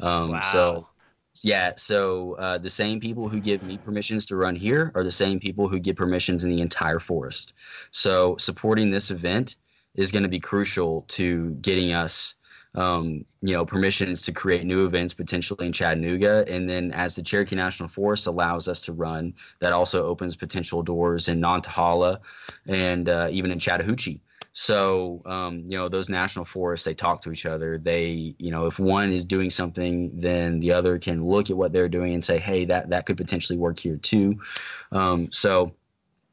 um, 0.00 0.30
wow. 0.30 0.40
so 0.40 0.88
yeah, 1.44 1.72
so 1.76 2.34
uh, 2.34 2.58
the 2.58 2.70
same 2.70 3.00
people 3.00 3.28
who 3.28 3.40
give 3.40 3.62
me 3.62 3.78
permissions 3.78 4.26
to 4.26 4.36
run 4.36 4.56
here 4.56 4.92
are 4.94 5.04
the 5.04 5.10
same 5.10 5.38
people 5.38 5.68
who 5.68 5.78
give 5.78 5.96
permissions 5.96 6.44
in 6.44 6.50
the 6.50 6.60
entire 6.60 6.98
forest. 6.98 7.54
So 7.92 8.36
supporting 8.36 8.90
this 8.90 9.10
event 9.10 9.56
is 9.94 10.12
going 10.12 10.22
to 10.22 10.28
be 10.28 10.40
crucial 10.40 11.02
to 11.08 11.50
getting 11.60 11.92
us, 11.92 12.34
um, 12.74 13.24
you 13.42 13.52
know, 13.52 13.64
permissions 13.64 14.22
to 14.22 14.32
create 14.32 14.64
new 14.64 14.86
events 14.86 15.12
potentially 15.14 15.66
in 15.66 15.72
Chattanooga, 15.72 16.44
and 16.48 16.68
then 16.68 16.92
as 16.92 17.16
the 17.16 17.22
Cherokee 17.22 17.56
National 17.56 17.88
Forest 17.88 18.26
allows 18.26 18.68
us 18.68 18.80
to 18.82 18.92
run, 18.92 19.34
that 19.58 19.72
also 19.72 20.06
opens 20.06 20.36
potential 20.36 20.82
doors 20.82 21.28
in 21.28 21.40
Nantahala 21.40 22.18
and 22.68 23.08
uh, 23.08 23.28
even 23.30 23.50
in 23.50 23.58
Chattahoochee. 23.58 24.20
So, 24.52 25.22
um, 25.26 25.62
you 25.64 25.76
know, 25.76 25.88
those 25.88 26.08
national 26.08 26.44
forests, 26.44 26.84
they 26.84 26.94
talk 26.94 27.22
to 27.22 27.32
each 27.32 27.46
other. 27.46 27.78
They, 27.78 28.34
you 28.38 28.50
know, 28.50 28.66
if 28.66 28.78
one 28.78 29.12
is 29.12 29.24
doing 29.24 29.48
something, 29.48 30.10
then 30.12 30.58
the 30.60 30.72
other 30.72 30.98
can 30.98 31.24
look 31.24 31.50
at 31.50 31.56
what 31.56 31.72
they're 31.72 31.88
doing 31.88 32.14
and 32.14 32.24
say, 32.24 32.38
hey, 32.38 32.64
that, 32.64 32.90
that 32.90 33.06
could 33.06 33.16
potentially 33.16 33.58
work 33.58 33.78
here 33.78 33.96
too. 33.96 34.40
Um, 34.90 35.30
so, 35.30 35.72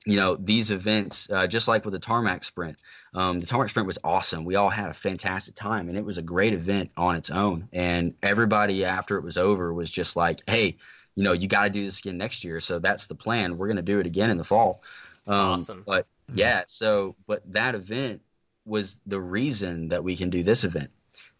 you 0.08 0.16
know, 0.16 0.38
these 0.38 0.72
events, 0.72 1.30
uh, 1.32 1.45
just 1.45 1.68
like 1.68 1.84
with 1.84 1.91
the 1.91 1.99
tarmac 1.99 2.45
sprint, 2.45 2.82
um, 3.14 3.39
the 3.39 3.45
tarmac 3.45 3.70
sprint 3.70 3.86
was 3.86 3.99
awesome. 4.05 4.45
We 4.45 4.55
all 4.55 4.70
had 4.70 4.89
a 4.89 4.93
fantastic 4.93 5.53
time 5.53 5.89
and 5.89 5.97
it 5.97 6.05
was 6.05 6.18
a 6.18 6.22
great 6.22 6.53
event 6.53 6.89
on 6.95 7.18
its 7.18 7.30
own. 7.30 7.68
And 7.74 8.14
everybody 8.24 8.86
after 8.86 9.18
it 9.18 9.24
was 9.24 9.38
over 9.38 9.74
was 9.74 9.91
just 9.91 10.16
like, 10.16 10.39
hey, 10.47 10.78
you 11.16 11.24
know, 11.24 11.34
you 11.34 11.49
got 11.49 11.66
to 11.66 11.70
do 11.70 11.84
this 11.84 11.99
again 11.99 12.18
next 12.18 12.45
year. 12.45 12.62
So 12.62 12.80
that's 12.80 13.08
the 13.08 13.16
plan. 13.16 13.58
We're 13.58 13.68
going 13.68 13.76
to 13.76 13.82
do 13.82 13.99
it 13.99 14.05
again 14.05 14.30
in 14.30 14.38
the 14.38 14.45
fall. 14.45 14.82
Um, 15.28 15.36
awesome. 15.36 15.84
But. 15.86 16.08
Yeah. 16.34 16.64
So, 16.68 17.16
but 17.26 17.41
that 17.51 17.76
event 17.76 18.22
was 18.66 19.01
the 19.05 19.20
reason 19.20 19.89
that 19.89 20.03
we 20.03 20.16
can 20.16 20.30
do 20.30 20.41
this 20.41 20.64
event. 20.64 20.89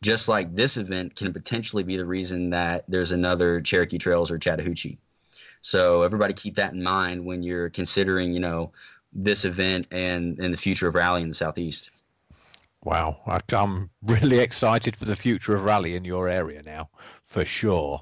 Just 0.01 0.28
like 0.28 0.53
this 0.55 0.76
event 0.76 1.15
can 1.15 1.32
potentially 1.32 1.84
be 1.84 1.95
the 1.95 2.05
reason 2.05 2.49
that 2.49 2.84
there's 2.89 3.13
another 3.13 3.61
Cherokee 3.61 3.97
Trails 3.97 4.30
or 4.30 4.38
Chattahoochee. 4.38 4.97
So 5.68 6.03
everybody 6.03 6.34
keep 6.34 6.55
that 6.55 6.72
in 6.72 6.82
mind 6.82 7.26
when 7.26 7.43
you're 7.43 7.70
considering, 7.70 8.34
you 8.34 8.39
know, 8.39 8.72
this 9.11 9.43
event 9.43 9.86
and 9.91 10.39
and 10.39 10.53
the 10.53 10.57
future 10.57 10.88
of 10.88 10.95
rally 10.95 11.22
in 11.22 11.28
the 11.28 11.34
southeast. 11.34 11.91
Wow, 12.86 13.18
I'm 13.51 13.89
really 14.03 14.39
excited 14.39 14.95
for 14.95 15.03
the 15.03 15.15
future 15.18 15.57
of 15.57 15.65
rally 15.65 15.97
in 15.97 16.05
your 16.05 16.30
area 16.30 16.61
now, 16.63 16.89
for 17.26 17.43
sure. 17.43 18.01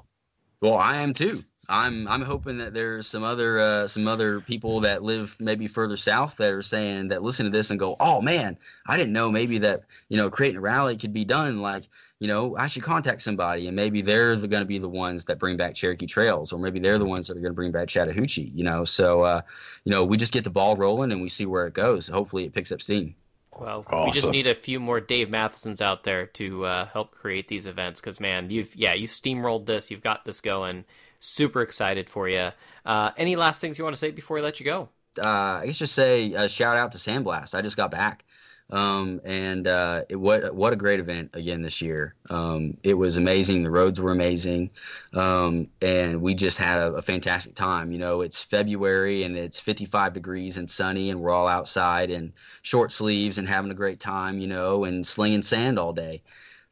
Well, 0.60 0.76
I 0.76 0.98
am 0.98 1.12
too. 1.12 1.42
I'm 1.68 2.06
I'm 2.06 2.22
hoping 2.22 2.56
that 2.58 2.72
there's 2.72 3.08
some 3.08 3.24
other 3.24 3.58
uh, 3.58 3.88
some 3.88 4.06
other 4.06 4.40
people 4.40 4.78
that 4.82 5.02
live 5.02 5.36
maybe 5.40 5.66
further 5.66 5.96
south 5.96 6.36
that 6.36 6.52
are 6.52 6.62
saying 6.62 7.08
that 7.08 7.24
listen 7.24 7.46
to 7.46 7.50
this 7.50 7.70
and 7.70 7.80
go, 7.80 7.96
oh 7.98 8.20
man, 8.20 8.56
I 8.86 8.96
didn't 8.96 9.12
know 9.12 9.28
maybe 9.28 9.58
that 9.58 9.80
you 10.08 10.16
know 10.16 10.30
creating 10.30 10.58
a 10.58 10.60
rally 10.60 10.96
could 10.96 11.12
be 11.12 11.24
done 11.24 11.62
like 11.62 11.88
you 12.20 12.28
know 12.28 12.56
I 12.56 12.66
should 12.66 12.82
contact 12.82 13.22
somebody 13.22 13.66
and 13.66 13.76
maybe 13.76 14.02
they're 14.02 14.36
the, 14.36 14.48
going 14.48 14.62
to 14.62 14.66
be 14.66 14.78
the 14.78 14.88
ones 14.88 15.24
that 15.26 15.38
bring 15.38 15.56
back 15.56 15.74
Cherokee 15.74 16.06
Trails 16.06 16.52
or 16.52 16.58
maybe 16.58 16.78
they're 16.78 16.98
the 16.98 17.06
ones 17.06 17.28
that 17.28 17.36
are 17.36 17.40
going 17.40 17.52
to 17.52 17.56
bring 17.56 17.72
back 17.72 17.88
Chattahoochee. 17.88 18.52
You 18.54 18.64
know, 18.64 18.84
so 18.84 19.22
uh, 19.22 19.42
you 19.84 19.92
know 19.92 20.04
we 20.04 20.16
just 20.16 20.32
get 20.32 20.44
the 20.44 20.50
ball 20.50 20.76
rolling 20.76 21.12
and 21.12 21.20
we 21.20 21.28
see 21.28 21.46
where 21.46 21.66
it 21.66 21.74
goes. 21.74 22.06
Hopefully 22.08 22.44
it 22.44 22.52
picks 22.52 22.72
up 22.72 22.80
steam. 22.80 23.14
Well, 23.58 23.84
awesome. 23.86 24.06
we 24.06 24.12
just 24.12 24.30
need 24.30 24.46
a 24.46 24.54
few 24.54 24.78
more 24.78 25.00
Dave 25.00 25.30
Mathesons 25.30 25.80
out 25.80 26.04
there 26.04 26.26
to 26.26 26.66
uh, 26.66 26.86
help 26.86 27.12
create 27.12 27.48
these 27.48 27.66
events 27.66 28.00
because 28.00 28.20
man, 28.20 28.50
you've 28.50 28.74
yeah 28.76 28.94
you've 28.94 29.10
steamrolled 29.10 29.66
this, 29.66 29.90
you've 29.90 30.02
got 30.02 30.24
this 30.24 30.40
going 30.40 30.84
Super 31.20 31.62
excited 31.62 32.10
for 32.10 32.28
you. 32.28 32.50
Uh, 32.84 33.10
any 33.16 33.36
last 33.36 33.60
things 33.60 33.78
you 33.78 33.84
want 33.84 33.96
to 33.96 33.98
say 33.98 34.10
before 34.10 34.36
we 34.36 34.42
let 34.42 34.60
you 34.60 34.66
go? 34.66 34.88
Uh, 35.18 35.60
I 35.60 35.66
guess 35.66 35.78
just 35.78 35.94
say 35.94 36.32
a 36.34 36.48
shout 36.48 36.76
out 36.76 36.92
to 36.92 36.98
Sandblast. 36.98 37.54
I 37.54 37.62
just 37.62 37.76
got 37.76 37.90
back. 37.90 38.25
Um, 38.70 39.20
and 39.24 39.68
uh, 39.68 40.02
it, 40.08 40.16
what 40.16 40.52
what 40.52 40.72
a 40.72 40.76
great 40.76 40.98
event 40.98 41.30
again 41.34 41.62
this 41.62 41.80
year. 41.80 42.14
Um, 42.30 42.76
it 42.82 42.94
was 42.94 43.16
amazing. 43.16 43.62
The 43.62 43.70
roads 43.70 44.00
were 44.00 44.10
amazing, 44.10 44.70
um, 45.14 45.68
and 45.80 46.20
we 46.20 46.34
just 46.34 46.58
had 46.58 46.80
a, 46.80 46.94
a, 46.94 47.02
fantastic 47.02 47.54
time. 47.54 47.92
You 47.92 47.98
know, 47.98 48.22
it's 48.22 48.42
February 48.42 49.22
and 49.22 49.36
it's 49.36 49.60
55 49.60 50.12
degrees 50.14 50.56
and 50.56 50.68
sunny, 50.68 51.10
and 51.10 51.20
we're 51.20 51.30
all 51.30 51.46
outside 51.46 52.10
in 52.10 52.32
short 52.62 52.90
sleeves 52.90 53.38
and 53.38 53.46
having 53.46 53.70
a 53.70 53.74
great 53.74 54.00
time. 54.00 54.40
You 54.40 54.48
know, 54.48 54.82
and 54.84 55.06
slinging 55.06 55.42
sand 55.42 55.78
all 55.78 55.92
day. 55.92 56.22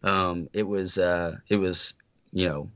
Um, 0.03 0.49
it 0.53 0.67
was 0.67 0.99
uh, 0.99 1.37
it 1.49 1.59
was 1.59 1.95
you 2.33 2.49
know 2.49 2.69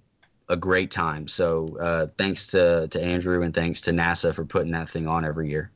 a 0.49 0.57
great 0.57 0.91
time. 0.91 1.29
So 1.29 1.77
uh, 1.79 2.07
thanks 2.17 2.47
to, 2.49 2.89
to 2.89 3.03
Andrew 3.03 3.43
and 3.43 3.55
thanks 3.55 3.81
to 3.83 3.91
NASA 3.91 4.35
for 4.35 4.45
putting 4.45 4.73
that 4.73 4.89
thing 4.89 5.07
on 5.07 5.25
every 5.25 5.51
year. 5.51 5.71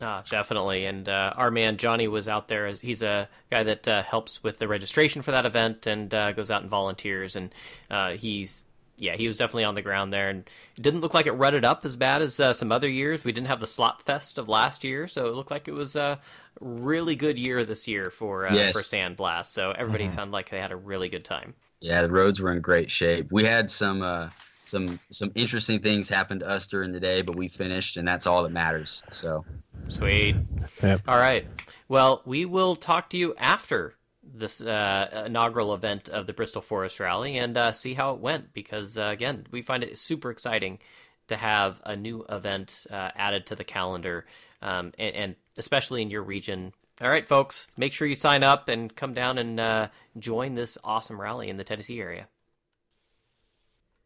Ah, 0.00 0.22
definitely. 0.28 0.84
And 0.86 1.08
uh, 1.08 1.32
our 1.36 1.50
man 1.50 1.76
Johnny 1.76 2.06
was 2.06 2.28
out 2.28 2.48
there. 2.48 2.68
He's 2.68 3.02
a 3.02 3.28
guy 3.50 3.64
that 3.64 3.88
uh, 3.88 4.02
helps 4.04 4.44
with 4.44 4.58
the 4.58 4.68
registration 4.68 5.22
for 5.22 5.32
that 5.32 5.44
event 5.44 5.86
and 5.86 6.12
uh, 6.14 6.32
goes 6.32 6.50
out 6.50 6.62
and 6.62 6.70
volunteers. 6.70 7.34
And 7.34 7.52
uh, 7.90 8.10
he's 8.12 8.64
yeah, 8.98 9.16
he 9.16 9.26
was 9.26 9.38
definitely 9.38 9.64
on 9.64 9.74
the 9.74 9.82
ground 9.82 10.12
there, 10.12 10.28
and 10.28 10.48
it 10.76 10.82
didn't 10.82 11.00
look 11.00 11.14
like 11.14 11.26
it 11.26 11.32
rutted 11.32 11.64
up 11.64 11.84
as 11.84 11.96
bad 11.96 12.20
as 12.20 12.40
uh, 12.40 12.52
some 12.52 12.72
other 12.72 12.88
years. 12.88 13.24
We 13.24 13.32
didn't 13.32 13.46
have 13.46 13.60
the 13.60 13.66
slot 13.66 14.02
fest 14.02 14.38
of 14.38 14.48
last 14.48 14.82
year, 14.82 15.06
so 15.06 15.26
it 15.26 15.34
looked 15.34 15.50
like 15.50 15.68
it 15.68 15.72
was 15.72 15.94
a 15.94 16.18
really 16.60 17.14
good 17.14 17.38
year 17.38 17.64
this 17.64 17.86
year 17.86 18.10
for 18.10 18.48
yes. 18.52 18.72
for 18.72 18.80
Sandblast. 18.80 19.46
So 19.46 19.70
everybody 19.70 20.06
mm-hmm. 20.06 20.14
sounded 20.14 20.32
like 20.32 20.50
they 20.50 20.58
had 20.58 20.72
a 20.72 20.76
really 20.76 21.08
good 21.08 21.24
time. 21.24 21.54
Yeah, 21.80 22.02
the 22.02 22.10
roads 22.10 22.40
were 22.40 22.52
in 22.52 22.60
great 22.60 22.90
shape. 22.90 23.30
We 23.30 23.44
had 23.44 23.70
some 23.70 24.02
uh, 24.02 24.30
some 24.64 24.98
some 25.10 25.30
interesting 25.34 25.78
things 25.78 26.08
happen 26.08 26.40
to 26.40 26.48
us 26.48 26.66
during 26.66 26.92
the 26.92 27.00
day, 27.00 27.22
but 27.22 27.36
we 27.36 27.48
finished, 27.48 27.96
and 27.96 28.06
that's 28.06 28.26
all 28.26 28.42
that 28.42 28.52
matters. 28.52 29.02
So 29.12 29.44
sweet. 29.88 30.36
Yep. 30.82 31.02
All 31.08 31.18
right. 31.18 31.46
Well, 31.88 32.22
we 32.24 32.44
will 32.44 32.76
talk 32.76 33.10
to 33.10 33.16
you 33.16 33.34
after 33.36 33.94
this 34.22 34.60
uh, 34.60 35.24
inaugural 35.26 35.74
event 35.74 36.08
of 36.08 36.26
the 36.26 36.32
Bristol 36.32 36.60
Forest 36.60 37.00
Rally 37.00 37.38
and 37.38 37.56
uh, 37.56 37.72
see 37.72 37.94
how 37.94 38.14
it 38.14 38.20
went. 38.20 38.52
Because 38.52 38.98
uh, 38.98 39.04
again, 39.04 39.46
we 39.50 39.62
find 39.62 39.82
it 39.82 39.98
super 39.98 40.30
exciting 40.30 40.78
to 41.28 41.36
have 41.36 41.80
a 41.84 41.96
new 41.96 42.24
event 42.28 42.86
uh, 42.90 43.10
added 43.14 43.46
to 43.46 43.54
the 43.54 43.64
calendar, 43.64 44.26
um, 44.62 44.92
and, 44.98 45.14
and 45.14 45.36
especially 45.56 46.02
in 46.02 46.10
your 46.10 46.22
region 46.22 46.72
all 47.00 47.08
right, 47.08 47.28
folks, 47.28 47.68
make 47.76 47.92
sure 47.92 48.08
you 48.08 48.16
sign 48.16 48.42
up 48.42 48.68
and 48.68 48.94
come 48.94 49.14
down 49.14 49.38
and 49.38 49.60
uh, 49.60 49.88
join 50.18 50.56
this 50.56 50.76
awesome 50.82 51.20
rally 51.20 51.48
in 51.48 51.56
the 51.56 51.62
Tennessee 51.62 52.00
area. 52.00 52.26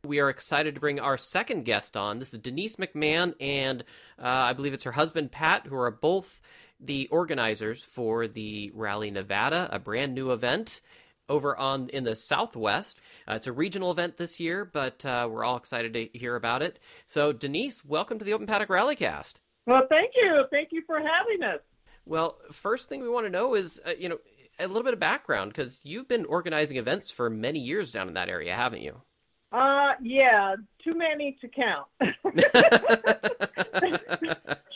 We 0.05 0.19
are 0.19 0.31
excited 0.31 0.75
to 0.75 0.81
bring 0.81 0.99
our 0.99 1.17
second 1.17 1.65
guest 1.65 1.97
on. 1.97 2.19
This 2.19 2.35
is 2.35 2.41
Denise 2.41 2.75
McMahon, 2.75 3.35
and 3.39 3.83
uh, 4.19 4.27
I 4.27 4.53
believe 4.53 4.73
it's 4.73 4.83
her 4.83 4.91
husband, 4.91 5.31
Pat, 5.31 5.69
who 5.69 5.77
are 5.77 5.93
both 5.93 6.41
the 6.81 7.07
organizers 7.13 7.85
for 7.85 8.27
the 8.27 8.73
Rally 8.75 9.13
Nevada, 9.13 9.69
a 9.71 9.79
brand 9.79 10.13
new 10.13 10.33
event 10.33 10.81
over 11.29 11.57
on 11.57 11.89
in 11.91 12.03
the 12.03 12.17
Southwest. 12.17 12.99
Uh, 13.29 13.35
it's 13.35 13.47
a 13.47 13.53
regional 13.53 13.93
event 13.93 14.17
this 14.17 14.41
year, 14.41 14.65
but 14.65 15.05
uh, 15.05 15.29
we're 15.31 15.45
all 15.45 15.57
excited 15.57 15.95
to 15.95 16.09
hear 16.19 16.35
about 16.35 16.63
it. 16.63 16.81
So, 17.07 17.33
Denise, 17.33 17.85
welcome 17.85 18.19
to 18.19 18.25
the 18.25 18.33
Open 18.33 18.49
Paddock 18.49 18.71
Rallycast. 18.71 19.35
Well, 19.67 19.87
thank 19.89 20.15
you. 20.17 20.47
Thank 20.51 20.71
you 20.73 20.83
for 20.85 20.99
having 20.99 21.45
us. 21.45 21.61
Well, 22.07 22.39
first 22.51 22.89
thing 22.89 23.03
we 23.03 23.09
want 23.09 23.27
to 23.27 23.31
know 23.31 23.55
is, 23.55 23.81
uh, 23.87 23.93
you 23.97 24.09
know, 24.09 24.19
a 24.59 24.67
little 24.67 24.83
bit 24.83 24.95
of 24.95 25.01
background 25.01 25.53
because 25.53 25.79
you've 25.85 26.09
been 26.09 26.25
organizing 26.25 26.77
events 26.77 27.13
for 27.13 27.31
many 27.31 27.61
years 27.61 27.93
down 27.93 28.09
in 28.09 28.15
that 28.15 28.29
area, 28.29 28.57
haven't 28.57 28.83
you? 28.83 29.03
Uh, 29.53 29.93
yeah, 30.03 30.57
too 30.83 30.95
many 30.95 31.37
to 31.41 31.49
count. 31.49 31.87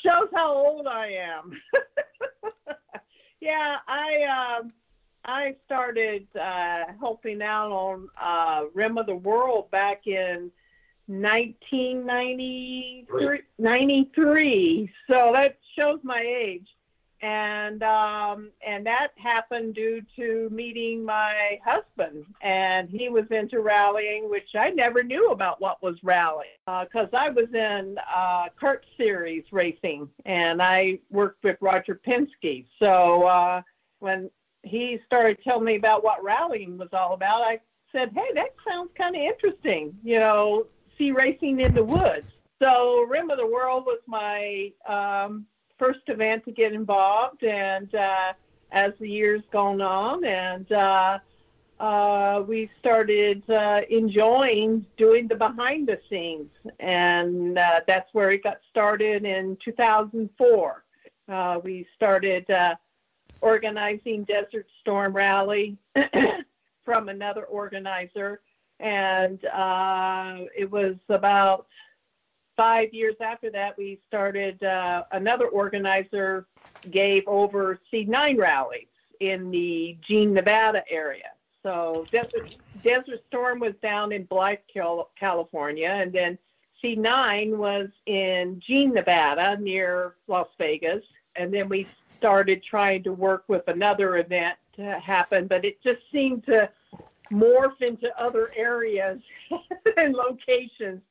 Shows 0.05 0.29
how 0.35 0.53
old 0.53 0.87
I 0.87 1.13
am. 1.13 1.59
yeah, 3.41 3.79
I 3.89 4.59
um, 4.61 4.73
I 5.25 5.57
started 5.65 6.27
uh, 6.39 6.85
helping 7.01 7.41
out 7.41 7.73
on 7.73 8.11
uh, 8.21 8.65
Rim 8.75 8.99
of 8.99 9.07
the 9.07 9.17
World 9.17 9.71
back 9.71 10.07
in 10.07 10.51
1993. 11.07 13.41
93. 13.59 14.93
So 15.09 15.31
that 15.33 15.57
shows 15.79 16.01
my 16.03 16.21
age 16.21 16.69
and 17.23 17.83
um, 17.83 18.51
and 18.67 18.85
that 18.87 19.09
happened 19.17 19.75
due 19.75 20.03
to 20.17 20.49
meeting 20.51 21.05
my 21.05 21.59
husband, 21.65 22.25
and 22.43 22.89
he 22.89 23.09
was 23.09 23.25
into 23.31 23.61
rallying, 23.61 24.29
which 24.29 24.51
I 24.55 24.71
never 24.71 25.03
knew 25.03 25.31
about 25.31 25.61
what 25.61 25.83
was 25.83 25.97
rallying 26.03 26.49
because 26.67 27.09
uh, 27.13 27.17
I 27.17 27.31
was 27.31 27.47
in 27.55 27.97
uh, 28.15 28.47
CART 28.59 28.85
series 28.97 29.45
racing, 29.51 30.09
and 30.27 30.63
I 30.63 30.99
worked 31.11 31.43
with 31.43 31.57
Roger 31.61 32.01
Penske. 32.07 32.67
So 32.79 33.25
uh, 33.25 33.63
when 34.01 34.31
he 34.63 34.99
started 35.07 35.39
telling 35.43 35.65
me 35.65 35.77
about 35.77 36.05
what 36.05 36.23
rallying 36.23 36.77
was 36.77 36.89
all 36.93 37.15
about, 37.15 37.43
I 37.43 37.61
said, 37.93 38.11
"Hey, 38.15 38.31
that 38.35 38.55
sounds 38.69 38.91
kind 38.97 39.17
of 39.17 39.23
interesting," 39.23 39.97
you 40.05 40.19
know, 40.19 40.67
see 40.99 41.13
racing 41.13 41.61
in 41.61 41.75
the 41.75 41.85
woods. 41.85 42.27
So 42.63 43.03
Rim 43.03 43.31
of 43.31 43.39
the 43.39 43.47
World 43.47 43.85
was 43.85 44.01
my 44.07 44.73
um, 44.89 45.47
first 45.79 46.01
event 46.09 46.45
to 46.45 46.53
get 46.53 46.73
involved, 46.73 47.43
and 47.43 47.95
uh, 47.95 48.33
as 48.73 48.93
the 49.01 49.09
years 49.09 49.43
gone 49.53 49.81
on, 49.81 50.25
and 50.25 50.71
uh, 50.73 51.19
uh, 51.79 52.43
we 52.47 52.71
started 52.79 53.49
uh, 53.51 53.83
enjoying 53.91 54.85
doing 54.97 55.29
the 55.29 55.35
behind 55.35 55.87
the 55.87 55.99
scenes, 56.09 56.51
and 56.81 57.59
uh, 57.59 57.81
that's 57.87 58.13
where 58.13 58.31
it 58.31 58.43
got 58.43 58.59
started 58.71 59.25
in 59.25 59.57
2004. 59.65 60.85
Uh, 61.29 61.61
we 61.63 61.87
started 61.95 62.47
organizing 63.43 64.25
Desert 64.25 64.67
Storm 64.81 65.13
Rally 65.13 65.77
from 66.85 67.09
another 67.09 67.45
organizer, 67.45 68.41
and 68.81 69.39
it 69.43 70.71
was 70.71 70.97
about 71.09 71.67
five 72.57 72.93
years 72.93 73.15
after 73.21 73.51
that, 73.51 73.77
we 73.77 73.99
started 74.09 74.63
uh, 74.63 75.05
another 75.13 75.47
organizer 75.49 76.47
gave 76.91 77.23
over 77.27 77.79
C9 77.93 78.39
rallies 78.39 78.87
in 79.21 79.51
the 79.51 79.97
Jean, 80.07 80.33
Nevada 80.33 80.83
area. 80.91 81.31
So 81.63 82.07
Desert, 82.13 82.57
Desert 82.83 83.23
Storm 83.29 83.61
was 83.61 83.75
down 83.83 84.13
in 84.13 84.25
Blythe, 84.25 84.59
California, 85.19 85.89
and 85.89 86.13
then 86.13 86.39
C9 86.83 87.57
was 87.57 87.89
in 88.07 88.63
Jean, 88.67 88.95
Nevada, 88.95 89.57
near 89.61 90.15
Las 90.29 90.49
Vegas. 90.59 91.03
And 91.35 91.53
then 91.53 91.69
we 91.69 91.89
started 92.19 92.63
trying 92.63 93.03
to 93.05 93.13
work 93.13 93.45
with 93.49 93.67
another 93.69 94.19
event 94.19 94.57
to 94.77 94.99
happen, 95.01 95.47
but 95.47 95.65
it 95.65 95.83
just 95.83 96.01
seemed 96.13 96.45
to 96.47 96.71
morph 97.33 97.81
into 97.81 98.09
other 98.19 98.53
areas 98.55 99.21
and 99.97 100.15
locations 100.15 101.03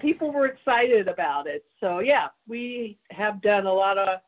people 0.00 0.32
were 0.32 0.46
excited 0.46 1.08
about 1.08 1.46
it. 1.46 1.64
So 1.80 2.00
yeah, 2.00 2.28
we 2.46 2.98
have 3.10 3.40
done 3.40 3.66
a 3.66 3.72
lot 3.72 3.98
of 3.98 4.20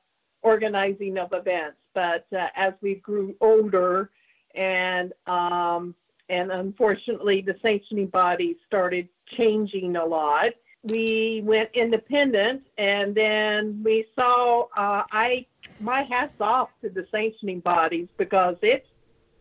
organizing 0.43 1.19
of 1.19 1.33
events, 1.33 1.79
but 1.95 2.27
uh, 2.33 2.49
as 2.55 2.75
we 2.81 2.97
grew 2.97 3.35
older 3.41 4.11
and 4.55 5.13
um, 5.27 5.95
and 6.29 6.51
unfortunately 6.51 7.41
the 7.41 7.57
sanctioning 7.63 8.07
body 8.07 8.57
started 8.67 9.09
changing 9.37 9.97
a 9.97 10.05
lot. 10.05 10.53
We 10.85 11.43
went 11.45 11.71
independent, 11.75 12.63
and 12.79 13.15
then 13.15 13.83
we 13.85 14.07
saw. 14.19 14.69
Uh, 14.77 15.03
I 15.11 15.47
my 15.81 16.03
hats 16.03 16.41
off 16.41 16.71
to 16.83 16.89
the 16.89 17.07
sanctioning 17.11 17.61
bodies 17.61 18.09
because 18.17 18.57
it's 18.63 18.87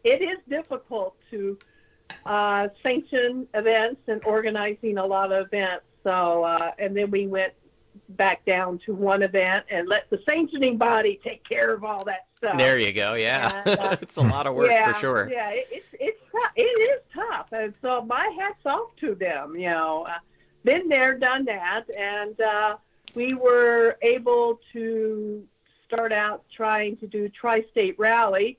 it 0.03 0.21
is 0.21 0.39
difficult 0.49 1.15
to 1.31 1.57
uh, 2.25 2.69
sanction 2.81 3.47
events 3.53 4.01
and 4.07 4.23
organizing 4.23 4.97
a 4.97 5.05
lot 5.05 5.31
of 5.31 5.47
events. 5.47 5.85
So, 6.07 6.45
uh, 6.45 6.71
and 6.79 6.95
then 6.95 7.11
we 7.11 7.27
went 7.27 7.51
back 8.09 8.45
down 8.45 8.79
to 8.85 8.95
one 8.95 9.23
event 9.23 9.65
and 9.69 9.89
let 9.89 10.09
the 10.09 10.19
sanctioning 10.25 10.77
body 10.77 11.19
take 11.21 11.43
care 11.43 11.73
of 11.73 11.83
all 11.83 12.05
that 12.05 12.27
stuff. 12.37 12.57
There 12.57 12.79
you 12.79 12.93
go. 12.93 13.15
Yeah, 13.15 13.63
and, 13.65 13.77
uh, 13.77 13.97
it's 14.01 14.15
a 14.15 14.21
lot 14.21 14.47
of 14.47 14.55
work 14.55 14.69
yeah, 14.69 14.93
for 14.93 14.99
sure. 14.99 15.29
Yeah, 15.29 15.49
it, 15.49 15.67
it's 15.69 15.85
it's 15.99 16.21
tough. 16.31 16.51
it 16.55 16.61
is 16.61 17.01
tough, 17.13 17.47
and 17.51 17.73
so 17.81 18.05
my 18.05 18.25
hats 18.39 18.65
off 18.65 18.95
to 19.01 19.15
them. 19.15 19.57
You 19.57 19.71
know, 19.71 20.07
uh, 20.09 20.19
been 20.63 20.87
there, 20.87 21.17
done 21.17 21.43
that, 21.43 21.83
and 21.97 22.39
uh, 22.39 22.77
we 23.13 23.33
were 23.33 23.97
able 24.01 24.61
to 24.71 25.43
start 25.85 26.13
out 26.13 26.45
trying 26.55 26.95
to 26.97 27.07
do 27.07 27.27
tri-state 27.27 27.99
rally 27.99 28.57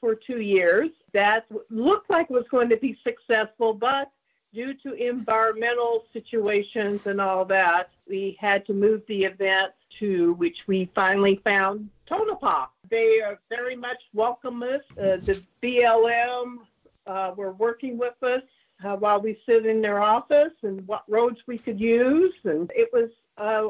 for 0.00 0.14
two 0.14 0.40
years. 0.40 0.88
That 1.12 1.44
looked 1.68 2.08
like 2.08 2.30
it 2.30 2.32
was 2.32 2.46
going 2.50 2.70
to 2.70 2.78
be 2.78 2.98
successful, 3.04 3.74
but 3.74 4.10
due 4.52 4.74
to 4.74 4.92
environmental 4.94 6.04
situations 6.12 7.06
and 7.06 7.20
all 7.20 7.44
that, 7.44 7.90
we 8.08 8.36
had 8.40 8.64
to 8.66 8.72
move 8.72 9.02
the 9.08 9.24
event 9.24 9.72
to 9.98 10.34
which 10.34 10.66
we 10.66 10.90
finally 10.94 11.40
found 11.44 11.88
Tonopah. 12.06 12.66
They 12.90 13.20
are 13.20 13.38
very 13.48 13.76
much 13.76 14.02
welcome 14.14 14.62
us. 14.62 14.82
Uh, 14.92 15.16
the 15.16 15.42
BLM 15.62 16.58
uh, 17.06 17.32
were 17.36 17.52
working 17.52 17.98
with 17.98 18.20
us 18.22 18.42
uh, 18.84 18.96
while 18.96 19.20
we 19.20 19.38
sit 19.46 19.66
in 19.66 19.80
their 19.80 20.02
office 20.02 20.52
and 20.62 20.86
what 20.86 21.02
roads 21.08 21.38
we 21.46 21.58
could 21.58 21.80
use. 21.80 22.34
And 22.44 22.70
it 22.74 22.90
was 22.92 23.10
uh, 23.38 23.68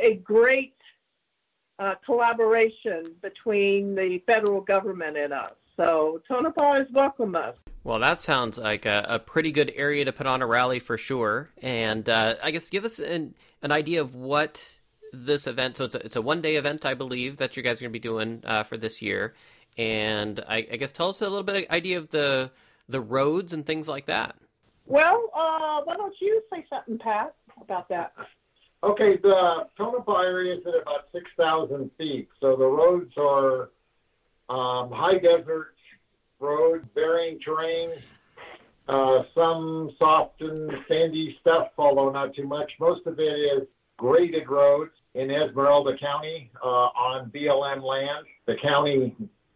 a 0.00 0.14
great 0.16 0.74
uh, 1.78 1.94
collaboration 2.04 3.14
between 3.22 3.94
the 3.94 4.22
federal 4.26 4.60
government 4.60 5.16
and 5.16 5.32
us. 5.32 5.54
So 5.76 6.20
Tonopah 6.28 6.74
has 6.74 6.86
welcomed 6.92 7.36
us. 7.36 7.56
Well, 7.82 7.98
that 8.00 8.18
sounds 8.18 8.58
like 8.58 8.84
a, 8.84 9.06
a, 9.08 9.18
pretty 9.18 9.52
good 9.52 9.72
area 9.74 10.04
to 10.04 10.12
put 10.12 10.26
on 10.26 10.42
a 10.42 10.46
rally 10.46 10.80
for 10.80 10.98
sure. 10.98 11.50
And 11.62 12.06
uh, 12.08 12.34
I 12.42 12.50
guess 12.50 12.68
give 12.68 12.84
us 12.84 12.98
an, 12.98 13.34
an 13.62 13.72
idea 13.72 14.02
of 14.02 14.14
what 14.14 14.76
this 15.12 15.46
event. 15.46 15.78
So 15.78 15.84
it's 15.84 15.94
a, 15.94 16.04
it's 16.04 16.16
a 16.16 16.22
one 16.22 16.42
day 16.42 16.56
event, 16.56 16.84
I 16.84 16.92
believe, 16.92 17.38
that 17.38 17.56
you 17.56 17.62
guys 17.62 17.80
are 17.80 17.84
going 17.84 17.92
to 17.92 17.98
be 17.98 17.98
doing 17.98 18.42
uh, 18.44 18.64
for 18.64 18.76
this 18.76 19.00
year. 19.00 19.34
And 19.78 20.44
I, 20.46 20.66
I, 20.72 20.76
guess 20.76 20.92
tell 20.92 21.08
us 21.08 21.22
a 21.22 21.28
little 21.28 21.42
bit 21.42 21.56
of 21.56 21.70
idea 21.70 21.96
of 21.96 22.10
the 22.10 22.50
the 22.88 23.00
roads 23.00 23.52
and 23.52 23.64
things 23.64 23.88
like 23.88 24.06
that. 24.06 24.34
Well, 24.86 25.30
uh, 25.34 25.80
why 25.84 25.96
don't 25.96 26.14
you 26.20 26.42
say 26.52 26.66
something, 26.68 26.98
Pat, 26.98 27.34
about 27.60 27.88
that? 27.88 28.12
Okay, 28.82 29.16
the 29.16 29.68
Tonopah 29.76 30.22
area 30.22 30.56
is 30.56 30.66
at 30.66 30.74
about 30.74 31.06
6,000 31.12 31.90
feet. 31.96 32.28
So 32.40 32.56
the 32.56 32.66
roads 32.66 33.12
are 33.16 33.70
um, 34.48 34.90
high 34.90 35.18
desert 35.18 35.74
roads, 36.40 36.84
varying 36.94 37.38
terrain, 37.40 37.90
uh, 38.88 39.22
some 39.34 39.94
soft 39.98 40.40
and 40.40 40.72
sandy 40.88 41.36
stuff, 41.40 41.68
although 41.78 42.10
not 42.10 42.34
too 42.34 42.46
much. 42.46 42.72
Most 42.80 43.06
of 43.06 43.20
it 43.20 43.22
is 43.22 43.68
graded 43.96 44.48
roads 44.48 44.92
in 45.14 45.30
Esmeralda 45.30 45.96
County 45.96 46.50
uh, 46.64 46.66
on 46.66 47.30
BLM 47.30 47.82
land. 47.82 48.26
The 48.46 48.56
county 48.56 49.14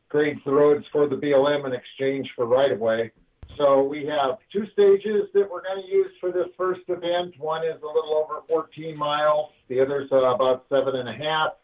grades 0.09 0.41
the 0.45 0.53
roads 0.53 0.87
for 0.93 1.09
the 1.09 1.17
BLM 1.17 1.67
in 1.67 1.73
exchange 1.73 2.31
for 2.37 2.47
right 2.47 2.71
of 2.71 2.79
way. 2.79 3.11
So 3.49 3.83
we 3.83 4.07
have 4.07 4.39
two 4.53 4.67
stages 4.73 5.29
that 5.35 5.51
we're 5.51 5.63
going 5.63 5.83
to 5.83 5.89
use 5.89 6.13
for 6.21 6.31
this 6.31 6.49
first 6.57 6.83
event. 6.89 7.35
One 7.39 7.65
is 7.65 7.81
a 7.83 7.87
little 7.87 8.15
over 8.15 8.43
14 8.49 8.97
miles. 8.97 9.51
The 9.69 9.81
other's 9.81 10.11
uh, 10.13 10.35
about 10.35 10.65
seven 10.69 10.97
and 10.97 11.09
a 11.09 11.13
half. 11.13 11.55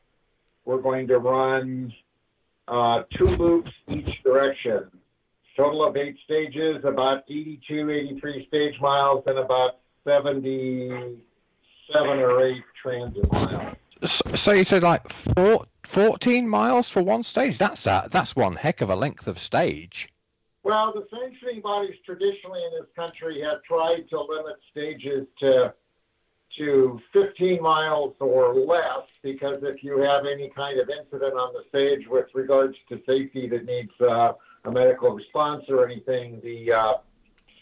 We're 0.65 0.83
going 0.83 1.07
to 1.09 1.19
run 1.19 1.93
uh, 2.69 3.05
two 3.11 3.25
loops 3.25 3.73
each 3.89 4.23
direction 4.23 4.91
total 5.61 5.85
of 5.85 5.97
eight 5.97 6.17
stages, 6.25 6.85
about 6.85 7.25
82, 7.29 7.91
83 7.91 8.47
stage 8.47 8.81
miles, 8.81 9.23
and 9.27 9.39
about 9.39 9.79
77 10.07 11.21
or 11.95 12.47
8 12.47 12.63
transit 12.81 13.33
miles. 13.33 13.77
So 14.05 14.53
you 14.53 14.65
said 14.65 14.83
like 14.83 15.07
four, 15.11 15.67
14 15.83 16.49
miles 16.49 16.89
for 16.89 17.03
one 17.03 17.23
stage? 17.23 17.59
That's 17.59 17.87
a, 17.87 18.09
that's 18.11 18.35
one 18.35 18.57
heck 18.57 18.81
of 18.81 18.89
a 18.89 18.97
length 18.97 19.29
of 19.29 19.39
stage. 19.39 20.09
Well, 20.63 20.93
the 20.93 21.07
sanctioning 21.11 21.61
bodies 21.61 21.97
traditionally 22.07 22.63
in 22.65 22.71
this 22.81 22.89
country 22.97 23.43
have 23.43 23.63
tried 23.63 24.09
to 24.11 24.21
limit 24.21 24.57
stages 24.71 25.27
to 25.41 25.75
to 26.59 27.01
15 27.13 27.63
miles 27.63 28.15
or 28.19 28.53
less 28.55 29.07
because 29.23 29.59
if 29.63 29.85
you 29.85 29.99
have 29.99 30.27
any 30.27 30.51
kind 30.51 30.81
of 30.81 30.91
incident 30.91 31.35
on 31.35 31.53
the 31.53 31.63
stage 31.69 32.09
with 32.09 32.27
regards 32.35 32.77
to 32.89 33.01
safety 33.07 33.49
that 33.49 33.65
needs 33.67 33.93
uh, 34.01 34.33
a 34.65 34.71
medical 34.71 35.11
response 35.13 35.65
or 35.69 35.87
anything, 35.87 36.41
the 36.43 36.73
uh, 36.73 36.95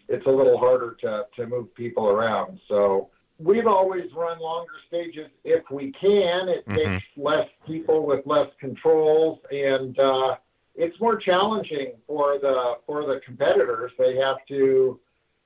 it's 0.09 0.27
a 0.27 0.31
little 0.31 0.59
harder 0.59 0.97
to, 1.03 1.27
to 1.37 1.47
move 1.47 1.75
people 1.75 2.09
around. 2.09 2.59
So 2.67 3.11
we've 3.39 3.67
always 3.67 4.11
run 4.15 4.39
longer 4.41 4.73
stages 4.87 5.29
if 5.45 5.63
we 5.71 5.93
can. 5.93 6.49
It 6.49 6.67
Mhm. 6.67 6.75
takes 6.75 7.05
less 7.17 7.49
people 7.67 8.07
with 8.07 8.27
less 8.27 8.49
controls, 8.59 9.39
and 9.53 9.99
uh, 9.99 10.37
it's 10.75 10.99
more 11.01 11.17
challenging 11.17 11.93
for 12.07 12.39
the 12.39 12.79
for 12.87 13.05
the 13.05 13.21
competitors. 13.21 13.93
They 13.99 14.17
have 14.17 14.39
to 14.47 14.99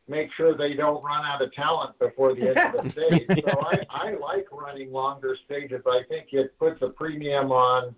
make 0.09 0.33
sure 0.33 0.55
they 0.55 0.75
don't 0.75 1.03
run 1.05 1.25
out 1.25 1.43
of 1.43 1.53
talent 1.55 1.99
before 1.99 2.35
the 2.35 2.49
end 2.49 2.59
of 2.59 2.73
the 2.85 2.91
stage. 2.91 3.29
So 3.45 3.61
I, 3.61 3.85
I 3.91 4.15
like 4.15 4.47
running 4.53 4.93
longer 4.93 5.37
stages. 5.45 5.83
I 5.87 6.03
think 6.09 6.33
it 6.33 6.57
puts 6.59 6.83
a 6.83 6.89
premium 6.89 7.51
on 7.53 7.95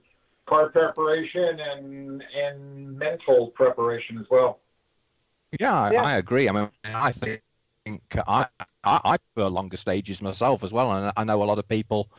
car 0.47 0.68
preparation 0.70 1.61
and 1.61 2.22
and 2.34 2.99
mental 2.99 3.49
preparation 3.49 4.18
as 4.18 4.26
well. 4.30 4.61
Yeah, 5.59 5.74
I, 5.74 5.92
Yeah. 5.92 6.03
I 6.03 6.16
agree. 6.16 6.49
I 6.49 6.53
mean, 6.53 6.70
I 6.84 7.12
think 7.12 7.42
I, 8.26 8.47
I 8.59 8.66
I 8.84 9.16
prefer 9.18 9.49
longer 9.49 9.76
stages 9.76 10.20
myself 10.22 10.64
as 10.64 10.72
well, 10.72 10.92
and 10.92 11.12
I 11.16 11.24
know 11.24 11.42
a 11.42 11.45
lot 11.45 11.59
of 11.59 11.68
people, 11.68 12.11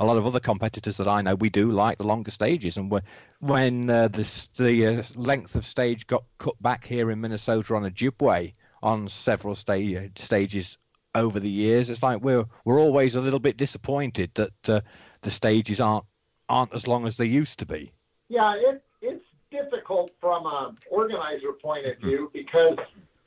a 0.00 0.04
lot 0.04 0.16
of 0.16 0.26
other 0.26 0.40
competitors 0.40 0.96
that 0.98 1.08
I 1.08 1.22
know, 1.22 1.34
we 1.34 1.50
do 1.50 1.72
like 1.72 1.98
the 1.98 2.04
longer 2.04 2.30
stages. 2.30 2.76
And 2.76 2.90
when 2.90 3.02
when 3.40 3.90
uh, 3.90 4.08
the 4.08 4.48
the 4.56 4.86
uh, 4.86 5.02
length 5.14 5.54
of 5.54 5.66
stage 5.66 6.06
got 6.06 6.24
cut 6.38 6.60
back 6.62 6.86
here 6.86 7.10
in 7.10 7.20
Minnesota 7.20 7.74
on 7.74 7.84
a 7.84 7.90
Ojibwe 7.90 8.52
on 8.82 9.08
several 9.08 9.54
sta- 9.54 10.10
stages 10.16 10.76
over 11.14 11.40
the 11.40 11.50
years, 11.50 11.90
it's 11.90 12.02
like 12.02 12.20
we're 12.22 12.44
we're 12.64 12.80
always 12.80 13.14
a 13.14 13.20
little 13.20 13.40
bit 13.40 13.56
disappointed 13.56 14.30
that 14.34 14.68
uh, 14.68 14.80
the 15.22 15.30
stages 15.30 15.80
aren't 15.80 16.04
aren't 16.48 16.74
as 16.74 16.86
long 16.86 17.06
as 17.06 17.16
they 17.16 17.26
used 17.26 17.58
to 17.58 17.66
be. 17.66 17.92
Yeah, 18.28 18.54
it, 18.56 18.82
it's 19.00 19.24
difficult 19.50 20.10
from 20.20 20.46
an 20.46 20.76
organizer 20.90 21.52
point 21.52 21.86
of 21.86 21.98
view 21.98 22.30
because 22.32 22.78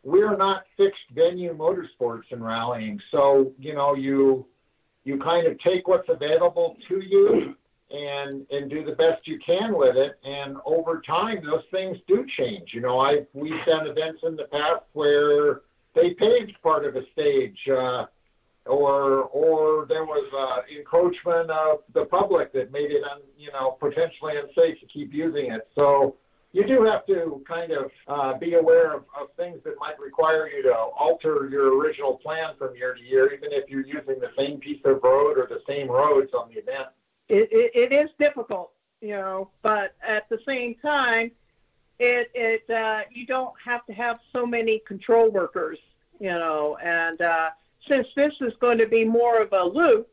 we're 0.04 0.38
not 0.38 0.66
fixed 0.78 1.10
venue 1.14 1.56
motorsports 1.56 2.32
and 2.32 2.44
rallying. 2.44 3.00
So 3.12 3.54
you 3.60 3.74
know, 3.74 3.96
you 3.96 4.46
you 5.04 5.18
kind 5.20 5.48
of 5.48 5.60
take 5.60 5.88
what's 5.88 6.10
available 6.10 6.78
to 6.88 7.02
you 7.04 7.56
and 7.92 8.46
and 8.52 8.70
do 8.70 8.84
the 8.84 8.94
best 8.94 9.28
you 9.28 9.40
can 9.40 9.76
with 9.76 9.96
it. 9.96 10.20
And 10.24 10.58
over 10.66 11.02
time, 11.02 11.44
those 11.44 11.64
things 11.72 11.98
do 12.08 12.26
change. 12.38 12.74
You 12.74 12.82
know, 12.82 13.00
I 13.00 13.26
we've 13.34 13.66
done 13.66 13.88
events 13.88 14.22
in 14.24 14.36
the 14.36 14.46
past 14.46 14.84
where 14.94 15.62
they 15.94 16.14
paved 16.14 16.54
part 16.62 16.86
of 16.86 16.96
a 16.96 17.04
stage. 17.12 17.58
Uh, 17.70 18.06
or 18.66 19.24
or 19.24 19.86
there 19.88 20.06
was 20.06 20.26
uh, 20.34 20.62
encroachment 20.76 21.50
of 21.50 21.80
the 21.94 22.06
public 22.06 22.52
that 22.54 22.72
made 22.72 22.92
it 22.92 23.04
un, 23.04 23.20
you 23.38 23.52
know 23.52 23.78
potentially 23.80 24.34
unsafe 24.38 24.80
to 24.80 24.86
keep 24.88 25.14
using 25.14 25.52
it. 25.52 25.68
So 25.76 26.16
you 26.52 26.66
do 26.66 26.84
have 26.84 27.06
to 27.08 27.44
kind 27.48 27.72
of 27.74 27.92
uh, 28.08 28.38
be 28.38 28.54
aware 28.54 28.94
of, 28.94 29.04
of 29.20 29.28
things 29.36 29.60
that 29.66 29.74
might 29.78 30.00
require 30.00 30.48
you 30.50 30.64
to 30.64 30.74
alter 30.74 31.50
your 31.52 31.78
original 31.78 32.18
plan 32.18 32.54
from 32.58 32.74
year 32.76 32.94
to 32.94 33.04
year, 33.04 33.34
even 33.34 33.52
if 33.52 33.70
you're 33.70 33.86
using 33.86 34.20
the 34.22 34.32
same 34.38 34.60
piece 34.60 34.80
of 34.86 35.04
road 35.04 35.38
or 35.38 35.48
the 35.50 35.62
same 35.68 35.90
roads 35.90 36.34
on 36.34 36.48
the 36.48 36.56
event. 36.56 36.88
it, 37.28 37.50
it, 37.52 37.72
it 37.76 37.94
is 37.94 38.10
difficult, 38.20 38.72
you 39.02 39.10
know, 39.10 39.50
but 39.62 39.96
at 40.08 40.30
the 40.30 40.40
same 40.48 40.76
time, 40.76 41.32
it 42.00 42.30
it 42.34 42.70
uh, 42.70 43.02
you 43.12 43.26
don't 43.26 43.54
have 43.64 43.86
to 43.86 43.94
have 43.94 44.20
so 44.34 44.46
many 44.46 44.80
control 44.80 45.30
workers, 45.30 45.80
you 46.20 46.30
know, 46.30 46.78
and 46.84 47.22
uh, 47.22 47.50
since 47.90 48.08
this 48.16 48.34
is 48.42 48.54
going 48.60 48.78
to 48.78 48.88
be 48.88 49.04
more 49.04 49.42
of 49.42 49.54
a 49.54 49.64
loop, 49.64 50.10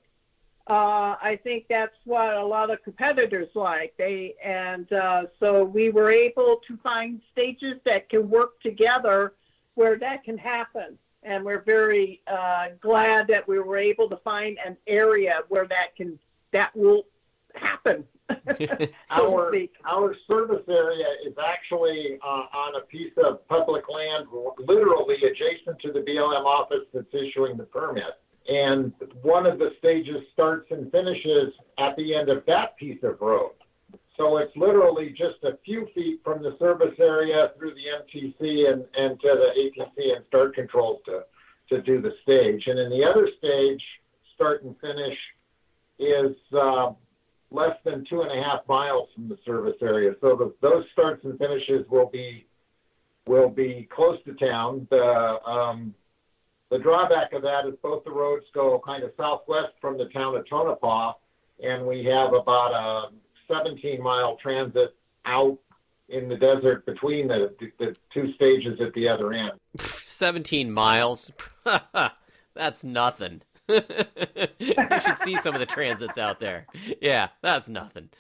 uh, 0.69 1.17
I 1.21 1.39
think 1.43 1.67
that's 1.69 1.97
what 2.05 2.35
a 2.35 2.45
lot 2.45 2.71
of 2.71 2.83
competitors 2.85 3.49
like. 3.55 3.95
They 3.99 4.35
and 4.45 4.91
uh, 4.93 5.25
so 5.41 5.65
we 5.65 5.91
were 5.91 6.11
able 6.11 6.61
to 6.69 6.77
find 6.79 7.21
stages 7.33 7.81
that 7.85 8.09
can 8.09 8.31
work 8.31 8.61
together 8.61 9.35
where 9.75 9.99
that 9.99 10.23
can 10.23 10.39
happen, 10.39 10.99
and 11.25 11.45
we're 11.45 11.63
very 11.63 12.21
uh, 12.29 12.69
glad 12.81 13.27
that 13.29 13.47
we 13.49 13.59
were 13.59 13.77
able 13.77 14.09
to 14.11 14.17
find 14.19 14.57
an 14.65 14.77
area 14.87 15.41
where 15.49 15.67
that 15.67 15.97
can 15.97 16.19
that 16.53 16.75
will 16.77 17.07
happen. 17.55 18.05
Our 19.11 19.55
our 19.85 20.17
service 20.27 20.65
area 20.69 21.07
is 21.25 21.35
actually 21.45 22.19
uh, 22.23 22.47
on 22.53 22.77
a 22.77 22.81
piece 22.87 23.13
of 23.23 23.47
public 23.49 23.85
land, 23.89 24.27
literally 24.59 25.17
adjacent 25.17 25.79
to 25.81 25.93
the 25.93 26.01
BLM 26.01 26.45
office 26.45 26.87
that's 26.93 27.13
issuing 27.13 27.57
the 27.57 27.65
permit. 27.65 28.19
And 28.49 28.93
one 29.23 29.47
of 29.47 29.59
the 29.59 29.73
stages 29.79 30.23
starts 30.33 30.71
and 30.71 30.91
finishes 30.91 31.53
at 31.79 31.97
the 31.97 32.15
end 32.15 32.29
of 32.29 32.45
that 32.47 32.77
piece 32.77 33.03
of 33.03 33.21
road. 33.21 33.53
So 34.17 34.39
it's 34.39 34.55
literally 34.57 35.11
just 35.11 35.43
a 35.45 35.59
few 35.65 35.89
feet 35.95 36.21
from 36.25 36.43
the 36.43 36.57
service 36.59 36.95
area 36.99 37.53
through 37.57 37.75
the 37.75 37.85
MTC 38.03 38.71
and, 38.71 38.85
and 38.97 39.19
to 39.21 39.29
the 39.29 39.53
ATC 39.61 40.17
and 40.17 40.25
start 40.27 40.55
controls 40.55 41.01
to, 41.07 41.25
to 41.71 41.81
do 41.83 42.01
the 42.01 42.15
stage. 42.23 42.67
And 42.67 42.79
in 42.79 42.91
the 42.91 43.05
other 43.05 43.29
stage, 43.39 43.83
start 44.35 44.65
and 44.65 44.77
finish 44.81 45.17
is 45.99 46.37
uh, 46.53 46.93
less 47.53 47.77
than 47.85 48.05
two 48.05 48.23
and 48.23 48.31
a 48.31 48.43
half 48.43 48.61
miles 48.69 49.09
from 49.15 49.29
the 49.29 49.39
service 49.45 49.77
area. 49.83 50.15
So 50.21 50.37
the, 50.37 50.55
those 50.61 50.85
starts 50.93 51.25
and 51.25 51.39
finishes 51.39 51.89
will 51.89 52.09
be 52.09 52.47
will 53.27 53.49
be 53.49 53.89
close 53.95 54.19
to 54.25 54.35
town. 54.35 54.87
The 54.91 55.41
um, 55.47 55.95
the 56.71 56.79
drawback 56.79 57.33
of 57.33 57.43
that 57.43 57.67
is 57.67 57.75
both 57.83 58.05
the 58.05 58.11
roads 58.11 58.47
go 58.55 58.83
kind 58.85 59.03
of 59.03 59.13
southwest 59.17 59.73
from 59.81 59.99
the 59.99 60.07
town 60.07 60.37
of 60.37 60.49
Tonopah, 60.49 61.13
and 61.63 61.87
we 61.87 62.05
have 62.05 62.33
about 62.33 62.73
a 62.73 63.11
17 63.47 64.03
mile 64.03 64.37
transit 64.37 64.97
out 65.27 65.59
in 66.09 66.29
the 66.29 66.37
desert 66.37 66.85
between 66.87 67.29
the, 67.29 67.55
the 67.79 67.97
two 68.13 68.33
stages 68.35 68.81
at 68.81 68.93
the 68.95 69.09
other 69.09 69.33
end. 69.33 69.53
17 69.79 70.71
miles. 70.71 71.33
that's 72.55 72.85
nothing. 72.85 73.43
you 74.59 74.75
should 75.05 75.19
see 75.19 75.37
some 75.37 75.55
of 75.55 75.61
the 75.61 75.67
transits 75.67 76.19
out 76.19 76.41
there. 76.41 76.67
Yeah, 77.01 77.29
that's 77.43 77.69
nothing. 77.69 78.11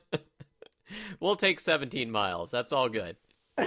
we'll 1.20 1.36
take 1.36 1.60
17 1.60 2.10
miles. 2.10 2.50
That's 2.50 2.72
all 2.72 2.88
good. 2.88 3.16
Well, 3.56 3.66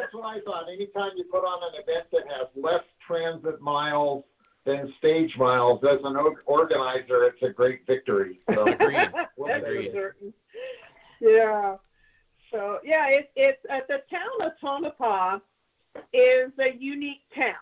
that's 0.00 0.14
what 0.14 0.24
I 0.24 0.40
thought. 0.44 0.68
Anytime 0.72 1.10
you 1.16 1.24
put 1.30 1.44
on 1.44 1.74
an 1.74 1.80
event 1.82 2.06
that 2.12 2.22
has 2.38 2.48
less 2.56 2.84
transit 3.06 3.60
miles 3.60 4.24
than 4.64 4.92
stage 4.98 5.36
miles, 5.36 5.82
as 5.84 5.98
an 6.04 6.16
organizer, 6.46 7.24
it's 7.24 7.42
a 7.42 7.50
great 7.50 7.86
victory. 7.86 8.38
So 8.54 8.62
Agreed. 8.66 9.10
we'll 9.36 9.48
That's 9.48 9.64
Agreed. 9.64 9.90
for 9.92 9.98
certain. 9.98 10.32
Yeah. 11.20 11.76
So 12.50 12.78
yeah, 12.84 13.08
it, 13.08 13.30
it's 13.36 13.64
at 13.70 13.88
the 13.88 14.02
town 14.10 14.46
of 14.46 14.52
Tonopah 14.60 15.38
is 16.12 16.52
a 16.58 16.74
unique 16.78 17.22
town. 17.34 17.54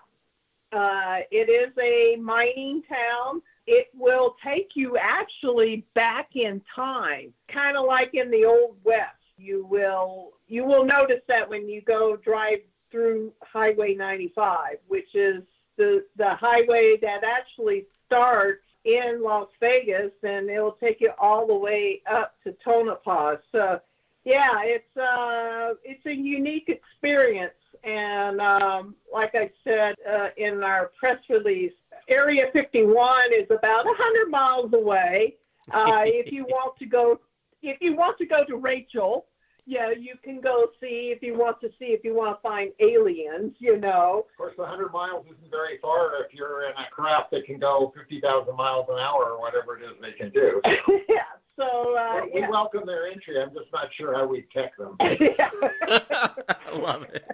Uh, 0.73 1.19
it 1.31 1.49
is 1.49 1.73
a 1.83 2.17
mining 2.21 2.83
town. 2.89 3.43
It 3.67 3.89
will 3.95 4.37
take 4.45 4.71
you 4.75 4.97
actually 4.97 5.85
back 5.95 6.31
in 6.35 6.63
time, 6.75 7.33
kind 7.53 7.77
of 7.77 7.87
like 7.87 8.15
in 8.15 8.31
the 8.31 8.45
old 8.45 8.77
west. 8.85 9.17
You 9.37 9.67
will 9.67 10.33
you 10.49 10.65
will 10.65 10.85
notice 10.85 11.23
that 11.29 11.49
when 11.49 11.69
you 11.69 11.81
go 11.81 12.17
drive 12.17 12.59
through 12.91 13.33
Highway 13.43 13.95
95, 13.95 14.77
which 14.89 15.15
is 15.15 15.43
the 15.77 16.05
the 16.17 16.35
highway 16.35 16.99
that 17.01 17.25
actually 17.25 17.87
starts 18.07 18.63
in 18.85 19.23
Las 19.23 19.49
Vegas, 19.61 20.13
and 20.23 20.49
it'll 20.49 20.73
take 20.73 21.01
you 21.01 21.11
all 21.19 21.47
the 21.47 21.55
way 21.55 22.03
up 22.11 22.35
to 22.45 22.55
Tonopah. 22.65 23.37
So, 23.53 23.81
yeah, 24.25 24.63
it's 24.63 24.97
uh, 24.97 25.75
it's 25.85 26.05
a 26.07 26.15
unique 26.15 26.69
experience, 26.69 27.55
and 27.85 28.41
um, 28.41 28.95
like 29.13 29.35
I 29.35 29.51
said 29.65 29.95
uh, 30.09 30.29
in 30.37 30.63
our 30.63 30.91
press 30.99 31.19
release, 31.29 31.73
Area 32.09 32.47
51 32.53 33.33
is 33.33 33.47
about 33.51 33.85
100 33.85 34.31
miles 34.31 34.73
away. 34.73 35.37
Uh, 35.73 36.03
if 36.05 36.33
you 36.33 36.45
want 36.47 36.77
to 36.79 36.87
go, 36.87 37.21
if 37.63 37.77
you 37.81 37.95
want 37.95 38.19
to 38.19 38.27
go 38.27 38.43
to 38.45 38.57
Rachel, 38.57 39.27
yeah, 39.67 39.91
you 39.91 40.15
can 40.25 40.41
go 40.41 40.71
see 40.81 41.13
if 41.15 41.23
you 41.23 41.39
want 41.39 41.61
to 41.61 41.69
see 41.79 41.87
if 41.87 42.03
you 42.03 42.13
want 42.13 42.37
to 42.37 42.43
find 42.43 42.73
aliens. 42.81 43.53
You 43.61 43.77
know, 43.79 44.27
Of 44.31 44.37
course, 44.37 44.57
100 44.57 44.93
miles 44.93 45.27
isn't 45.27 45.51
very 45.51 45.79
far 45.79 46.25
if 46.25 46.35
you're 46.35 46.65
in 46.65 46.73
a 46.73 46.91
craft 46.91 47.31
that 47.33 47.45
can 47.45 47.61
go 47.61 47.93
50,000 47.97 48.57
miles 48.57 48.87
an 48.91 48.99
hour 48.99 49.27
or 49.27 49.41
whatever 49.41 49.79
it 49.79 49.85
is 49.85 49.93
they 50.01 50.11
can 50.13 50.31
do. 50.31 50.61
yeah. 51.09 51.23
So 51.61 51.95
uh, 51.95 52.23
we 52.33 52.41
yeah. 52.41 52.49
welcome 52.49 52.87
their 52.87 53.07
entry. 53.07 53.39
I'm 53.39 53.51
just 53.51 53.71
not 53.71 53.93
sure 53.93 54.15
how 54.15 54.27
we 54.27 54.47
tech 54.51 54.75
them. 54.79 54.97
I 55.01 56.39
love 56.75 57.05
it. 57.13 57.27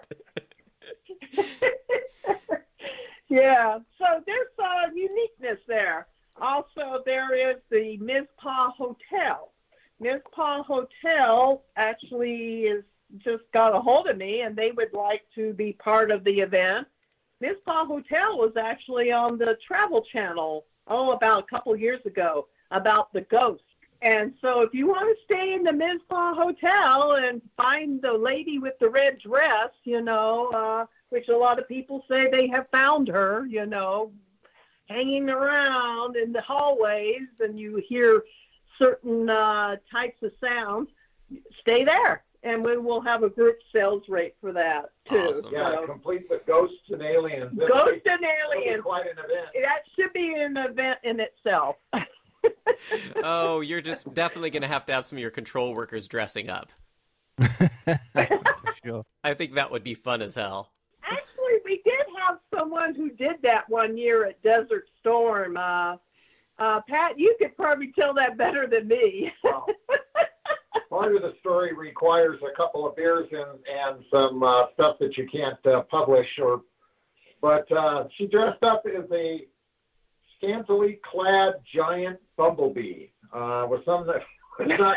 yeah. 3.28 3.78
So 3.98 4.06
there's 4.26 4.48
uh, 4.58 4.90
uniqueness 4.92 5.60
there. 5.68 6.08
Also, 6.40 7.02
there 7.06 7.52
is 7.52 7.58
the 7.70 7.98
Mizpah 7.98 8.70
Hotel. 8.72 9.52
Mizpah 10.00 10.64
Hotel 10.64 11.62
actually 11.76 12.62
is 12.62 12.84
just 13.18 13.44
got 13.52 13.76
a 13.76 13.78
hold 13.78 14.08
of 14.08 14.16
me 14.16 14.40
and 14.40 14.56
they 14.56 14.72
would 14.72 14.92
like 14.92 15.22
to 15.36 15.52
be 15.52 15.72
part 15.72 16.10
of 16.10 16.24
the 16.24 16.40
event. 16.40 16.88
Mizpah 17.40 17.84
Hotel 17.84 18.36
was 18.36 18.54
actually 18.60 19.12
on 19.12 19.38
the 19.38 19.56
Travel 19.64 20.02
Channel, 20.12 20.64
oh, 20.88 21.12
about 21.12 21.44
a 21.44 21.46
couple 21.46 21.76
years 21.76 22.04
ago, 22.04 22.48
about 22.72 23.12
the 23.12 23.20
ghost. 23.20 23.62
And 24.02 24.34
so 24.40 24.60
if 24.60 24.74
you 24.74 24.86
want 24.86 25.16
to 25.16 25.24
stay 25.24 25.54
in 25.54 25.62
the 25.62 25.72
Mizpah 25.72 26.34
Hotel 26.34 27.12
and 27.16 27.40
find 27.56 28.00
the 28.02 28.12
lady 28.12 28.58
with 28.58 28.74
the 28.78 28.88
red 28.90 29.18
dress, 29.18 29.70
you 29.84 30.00
know, 30.02 30.50
uh, 30.54 30.86
which 31.08 31.28
a 31.28 31.36
lot 31.36 31.58
of 31.58 31.66
people 31.66 32.04
say 32.10 32.28
they 32.30 32.48
have 32.48 32.66
found 32.72 33.08
her, 33.08 33.46
you 33.46 33.66
know, 33.66 34.12
hanging 34.88 35.28
around 35.30 36.16
in 36.16 36.32
the 36.32 36.40
hallways 36.42 37.22
and 37.40 37.58
you 37.58 37.82
hear 37.88 38.22
certain 38.78 39.28
uh, 39.30 39.76
types 39.90 40.22
of 40.22 40.30
sounds, 40.44 40.88
stay 41.60 41.84
there. 41.84 42.22
And 42.42 42.62
we 42.62 42.76
will 42.76 43.00
have 43.00 43.24
a 43.24 43.28
group 43.30 43.56
sales 43.74 44.04
rate 44.08 44.36
for 44.40 44.52
that 44.52 44.90
too. 45.10 45.16
Awesome. 45.16 45.50
Yeah, 45.52 45.74
So- 45.80 45.86
complete 45.86 46.26
with 46.30 46.46
ghosts 46.46 46.76
and 46.90 47.02
aliens. 47.02 47.52
It'll 47.60 47.66
Ghost 47.76 48.04
be- 48.04 48.10
and 48.10 48.20
it'll 48.22 48.60
be 48.60 48.66
aliens. 48.68 48.82
Quite 48.84 49.06
an 49.06 49.18
event. 49.18 49.48
That 49.64 49.80
should 49.98 50.12
be 50.12 50.34
an 50.34 50.56
event 50.56 50.98
in 51.02 51.18
itself. 51.18 51.76
oh, 53.22 53.60
you're 53.60 53.80
just 53.80 54.12
definitely 54.14 54.50
going 54.50 54.62
to 54.62 54.68
have 54.68 54.86
to 54.86 54.92
have 54.92 55.06
some 55.06 55.18
of 55.18 55.22
your 55.22 55.30
control 55.30 55.74
workers 55.74 56.08
dressing 56.08 56.48
up. 56.48 56.70
sure. 58.84 59.04
I 59.22 59.34
think 59.34 59.54
that 59.54 59.70
would 59.70 59.84
be 59.84 59.94
fun 59.94 60.22
as 60.22 60.34
hell. 60.34 60.70
Actually, 61.04 61.60
we 61.64 61.82
did 61.84 62.06
have 62.26 62.38
someone 62.54 62.94
who 62.94 63.10
did 63.10 63.36
that 63.42 63.68
one 63.68 63.96
year 63.96 64.26
at 64.26 64.42
Desert 64.42 64.86
Storm. 65.00 65.56
Uh, 65.56 65.96
uh, 66.58 66.80
Pat, 66.88 67.18
you 67.18 67.36
could 67.38 67.56
probably 67.56 67.92
tell 67.98 68.14
that 68.14 68.38
better 68.38 68.66
than 68.66 68.88
me. 68.88 69.32
Well, 69.44 69.66
part 70.88 71.14
of 71.14 71.22
the 71.22 71.34
story 71.40 71.74
requires 71.74 72.40
a 72.42 72.56
couple 72.56 72.86
of 72.86 72.96
beers 72.96 73.28
and 73.30 73.58
and 73.68 74.04
some 74.12 74.42
uh, 74.42 74.66
stuff 74.74 74.98
that 75.00 75.16
you 75.16 75.26
can't 75.30 75.64
uh, 75.66 75.82
publish. 75.82 76.28
Or, 76.42 76.62
but 77.42 77.70
uh, 77.72 78.04
she 78.16 78.26
dressed 78.26 78.62
up 78.62 78.84
as 78.86 79.04
a 79.12 79.46
scantily 80.36 81.00
clad 81.10 81.54
giant 81.74 82.18
bumblebee. 82.36 83.06
Uh, 83.32 83.66
was 83.68 83.82
some 83.84 84.06
that 84.06 84.22
was 84.58 84.78
not 84.78 84.96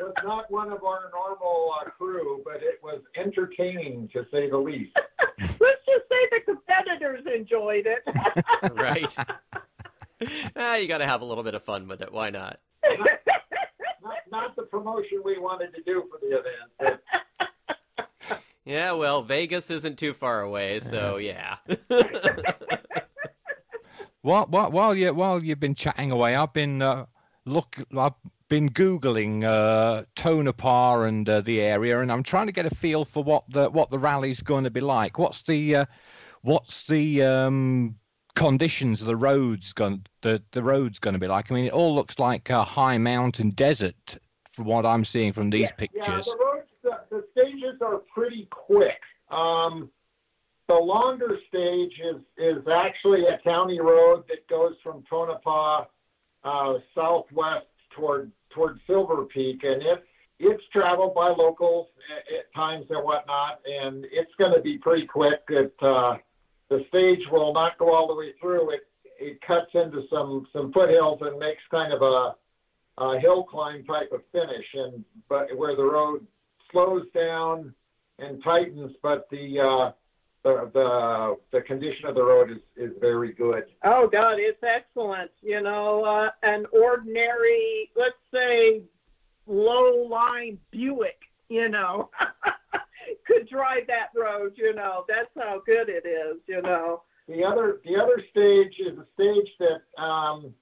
was 0.00 0.14
not 0.24 0.50
one 0.50 0.72
of 0.72 0.82
our 0.84 1.10
normal 1.12 1.72
uh, 1.80 1.88
crew, 1.90 2.42
but 2.44 2.56
it 2.56 2.80
was 2.82 3.00
entertaining 3.16 4.08
to 4.12 4.26
say 4.32 4.48
the 4.50 4.56
least. 4.58 4.96
Let's 5.38 5.60
just 5.60 6.04
say 6.10 6.28
the 6.32 6.40
competitors 6.44 7.24
enjoyed 7.34 7.86
it. 7.86 8.02
Right. 8.74 9.14
ah, 10.56 10.76
you 10.76 10.88
got 10.88 10.98
to 10.98 11.06
have 11.06 11.20
a 11.20 11.24
little 11.24 11.44
bit 11.44 11.54
of 11.54 11.62
fun 11.62 11.88
with 11.88 12.00
it. 12.00 12.12
Why 12.12 12.30
not? 12.30 12.58
Not, 14.02 14.14
not 14.30 14.56
the 14.56 14.62
promotion 14.62 15.20
we 15.24 15.38
wanted 15.38 15.74
to 15.74 15.82
do 15.82 16.04
for 16.10 16.18
the 16.20 16.38
event. 16.38 17.00
But 18.28 18.40
Yeah, 18.64 18.92
well, 18.92 19.22
Vegas 19.22 19.70
isn't 19.70 19.98
too 19.98 20.14
far 20.14 20.40
away, 20.40 20.80
so 20.80 21.18
yeah. 21.18 21.56
While, 24.26 24.46
while, 24.46 24.72
while 24.72 24.94
you 24.96 25.14
while 25.14 25.40
you've 25.40 25.60
been 25.60 25.76
chatting 25.76 26.10
away, 26.10 26.34
I've 26.34 26.52
been 26.52 26.82
uh, 26.82 27.06
look 27.44 27.76
I've 27.96 28.14
been 28.48 28.68
googling 28.70 29.44
uh, 29.44 30.02
Tonopah 30.16 31.02
and 31.02 31.28
uh, 31.28 31.42
the 31.42 31.60
area, 31.60 32.00
and 32.00 32.10
I'm 32.10 32.24
trying 32.24 32.46
to 32.46 32.52
get 32.52 32.66
a 32.66 32.74
feel 32.74 33.04
for 33.04 33.22
what 33.22 33.44
the 33.48 33.70
what 33.70 33.92
the 33.92 34.00
rally's 34.00 34.40
going 34.42 34.64
to 34.64 34.70
be 34.70 34.80
like. 34.80 35.16
What's 35.20 35.42
the 35.42 35.76
uh, 35.76 35.84
what's 36.42 36.88
the 36.88 37.22
um, 37.22 37.94
conditions 38.34 39.00
of 39.00 39.06
the 39.06 39.14
roads 39.14 39.72
going 39.72 40.04
the 40.22 40.42
the 40.50 40.62
roads 40.62 40.98
going 40.98 41.14
to 41.14 41.20
be 41.20 41.28
like? 41.28 41.52
I 41.52 41.54
mean, 41.54 41.66
it 41.66 41.72
all 41.72 41.94
looks 41.94 42.18
like 42.18 42.50
a 42.50 42.64
high 42.64 42.98
mountain 42.98 43.50
desert 43.50 44.18
from 44.50 44.64
what 44.64 44.84
I'm 44.84 45.04
seeing 45.04 45.34
from 45.34 45.50
these 45.50 45.70
Yeah, 45.70 45.76
pictures. 45.76 46.26
the 46.26 46.36
roads, 46.36 46.68
the, 46.82 46.98
the 47.10 47.24
stages 47.30 47.80
are 47.80 47.98
pretty 48.12 48.48
quick. 48.50 48.98
Um, 49.30 49.92
the 50.68 50.74
longer 50.74 51.38
stage 51.48 52.00
is, 52.00 52.20
is 52.36 52.66
actually 52.68 53.26
a 53.26 53.38
county 53.38 53.80
road 53.80 54.24
that 54.28 54.46
goes 54.48 54.74
from 54.82 55.04
Tonopah 55.08 55.84
uh, 56.44 56.74
southwest 56.94 57.66
toward 57.90 58.30
toward 58.50 58.80
Silver 58.86 59.24
Peak, 59.24 59.64
and 59.64 59.82
it's 59.82 60.06
it's 60.38 60.62
traveled 60.72 61.14
by 61.14 61.28
locals 61.28 61.88
at, 62.16 62.34
at 62.34 62.54
times 62.54 62.86
and 62.90 63.02
whatnot, 63.02 63.60
and 63.66 64.06
it's 64.10 64.34
going 64.38 64.52
to 64.52 64.60
be 64.60 64.78
pretty 64.78 65.06
quick. 65.06 65.42
It 65.48 65.74
uh, 65.80 66.16
the 66.68 66.84
stage 66.88 67.26
will 67.30 67.52
not 67.52 67.78
go 67.78 67.92
all 67.92 68.06
the 68.08 68.14
way 68.14 68.32
through. 68.40 68.70
It 68.70 68.86
it 69.18 69.40
cuts 69.40 69.70
into 69.74 70.04
some 70.10 70.46
some 70.52 70.72
foothills 70.72 71.20
and 71.22 71.38
makes 71.38 71.62
kind 71.70 71.92
of 71.92 72.02
a 72.02 72.34
uh, 72.98 73.18
hill 73.18 73.44
climb 73.44 73.84
type 73.84 74.10
of 74.12 74.22
finish, 74.32 74.66
and 74.74 75.04
but 75.28 75.56
where 75.56 75.76
the 75.76 75.84
road 75.84 76.26
slows 76.70 77.06
down 77.14 77.74
and 78.18 78.42
tightens, 78.42 78.92
but 79.02 79.28
the 79.30 79.60
uh, 79.60 79.92
the, 80.46 80.70
the 80.72 81.36
the 81.50 81.62
condition 81.62 82.06
of 82.06 82.14
the 82.14 82.22
road 82.22 82.50
is, 82.50 82.58
is 82.76 82.92
very 83.00 83.32
good. 83.32 83.64
Oh 83.82 84.06
God, 84.06 84.38
it's 84.38 84.62
excellent. 84.62 85.30
You 85.42 85.60
know, 85.60 86.04
uh, 86.04 86.30
an 86.44 86.66
ordinary, 86.72 87.90
let's 87.96 88.14
say, 88.32 88.82
low 89.46 90.06
line 90.08 90.58
Buick, 90.70 91.18
you 91.48 91.68
know, 91.68 92.10
could 93.26 93.48
drive 93.48 93.88
that 93.88 94.10
road. 94.14 94.52
You 94.56 94.72
know, 94.72 95.04
that's 95.08 95.30
how 95.36 95.62
good 95.66 95.88
it 95.88 96.06
is. 96.06 96.36
You 96.46 96.62
know. 96.62 97.02
The 97.28 97.42
other 97.42 97.80
the 97.84 97.96
other 97.96 98.22
stage 98.30 98.74
is 98.78 98.96
a 98.98 99.06
stage 99.14 99.48
that 99.58 100.00
um, 100.00 100.54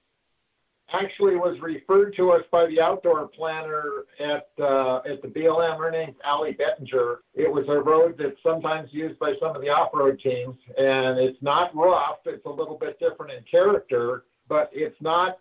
actually 0.91 1.35
was 1.35 1.59
referred 1.59 2.15
to 2.15 2.31
us 2.31 2.41
by 2.51 2.65
the 2.65 2.81
outdoor 2.81 3.27
planner 3.27 4.05
at 4.19 4.49
uh, 4.59 5.01
at 5.07 5.21
the 5.21 5.27
BLM. 5.27 5.77
Her 5.77 5.91
name's 5.91 6.17
Allie 6.23 6.53
Bettinger. 6.53 7.19
It 7.45 7.51
was 7.53 7.65
a 7.69 7.79
road 7.79 8.15
that's 8.17 8.41
sometimes 8.41 8.91
used 8.91 9.19
by 9.19 9.35
some 9.39 9.55
of 9.55 9.61
the 9.61 9.69
off-road 9.69 10.19
teams, 10.19 10.55
and 10.79 11.19
it's 11.19 11.39
not 11.43 11.75
rough. 11.75 12.17
It's 12.25 12.43
a 12.47 12.49
little 12.49 12.75
bit 12.75 12.99
different 12.99 13.33
in 13.33 13.43
character, 13.43 14.23
but 14.49 14.71
it's 14.73 14.99
not 14.99 15.37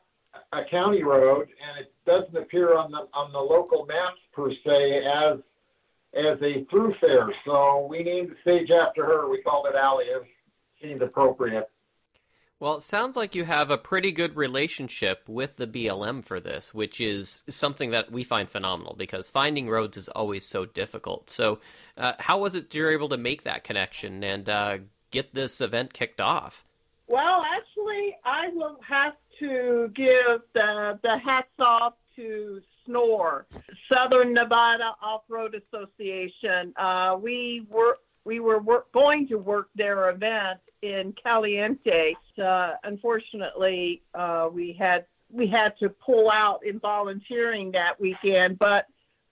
a 0.53 0.65
county 0.65 1.03
road, 1.03 1.49
and 1.67 1.81
it 1.81 1.95
doesn't 2.05 2.37
appear 2.37 2.75
on 2.77 2.91
the 2.91 3.09
on 3.15 3.33
the 3.33 3.41
local 3.41 3.87
maps 3.87 4.21
per 4.35 4.53
se 4.67 5.03
as 5.07 5.39
as 6.13 6.37
a 6.43 6.67
throughfare. 6.71 7.31
So 7.47 7.87
we 7.89 8.03
named 8.03 8.33
the 8.33 8.37
stage 8.43 8.71
after 8.71 9.07
her. 9.07 9.31
We 9.31 9.41
called 9.41 9.67
it 9.67 9.75
Allie. 9.75 10.05
It 10.05 10.25
seemed 10.83 11.01
appropriate. 11.01 11.71
Well, 12.65 12.77
it 12.77 12.83
sounds 12.83 13.15
like 13.15 13.35
you 13.35 13.45
have 13.45 13.71
a 13.71 13.77
pretty 13.77 14.11
good 14.11 14.37
relationship 14.37 15.29
with 15.29 15.59
the 15.59 15.67
BLM 15.67 16.25
for 16.25 16.41
this, 16.41 16.73
which 16.73 16.99
is 16.99 17.45
something 17.47 17.91
that 17.91 18.11
we 18.11 18.25
find 18.25 18.49
phenomenal 18.49 18.95
because 18.97 19.29
finding 19.29 19.69
roads 19.69 19.99
is 19.99 20.09
always 20.09 20.47
so 20.47 20.65
difficult. 20.65 21.29
So, 21.29 21.59
uh, 21.99 22.15
how 22.19 22.39
was 22.39 22.55
it 22.55 22.75
you're 22.75 22.91
able 22.91 23.11
to 23.11 23.19
make 23.19 23.43
that 23.43 23.65
connection 23.65 24.25
and 24.25 24.49
uh, 24.49 24.79
get 25.11 25.35
this 25.35 25.61
event 25.61 25.93
kicked 25.93 26.23
off? 26.23 26.65
Well, 27.07 27.45
actually, 27.55 28.17
I 28.25 28.49
will 28.55 28.81
have 28.89 29.17
to 29.41 29.91
give 29.95 30.41
the 30.55 30.99
the 31.03 31.19
hats 31.19 31.53
off 31.59 31.93
to 32.17 32.63
Snore, 32.87 33.47
Southern 33.93 34.33
Nevada 34.33 34.93
Off 35.03 35.25
Road 35.29 35.55
Association. 35.55 36.73
Uh, 36.79 37.19
we 37.21 37.67
were 37.69 37.99
we 38.25 38.41
were 38.41 38.59
work, 38.59 38.91
going 38.93 39.29
to 39.29 39.37
work 39.37 39.69
their 39.75 40.11
event 40.11 40.61
in 40.83 41.15
Caliente. 41.23 42.15
Uh, 42.43 42.73
unfortunately, 42.85 44.03
uh, 44.15 44.49
we 44.53 44.73
had 44.73 45.07
we 45.31 45.47
had 45.47 45.77
to 45.79 45.89
pull 45.89 46.31
out 46.31 46.65
in 46.65 46.79
volunteering 46.79 47.73
that 47.73 48.01
weekend, 48.01 48.59
but 48.59 48.87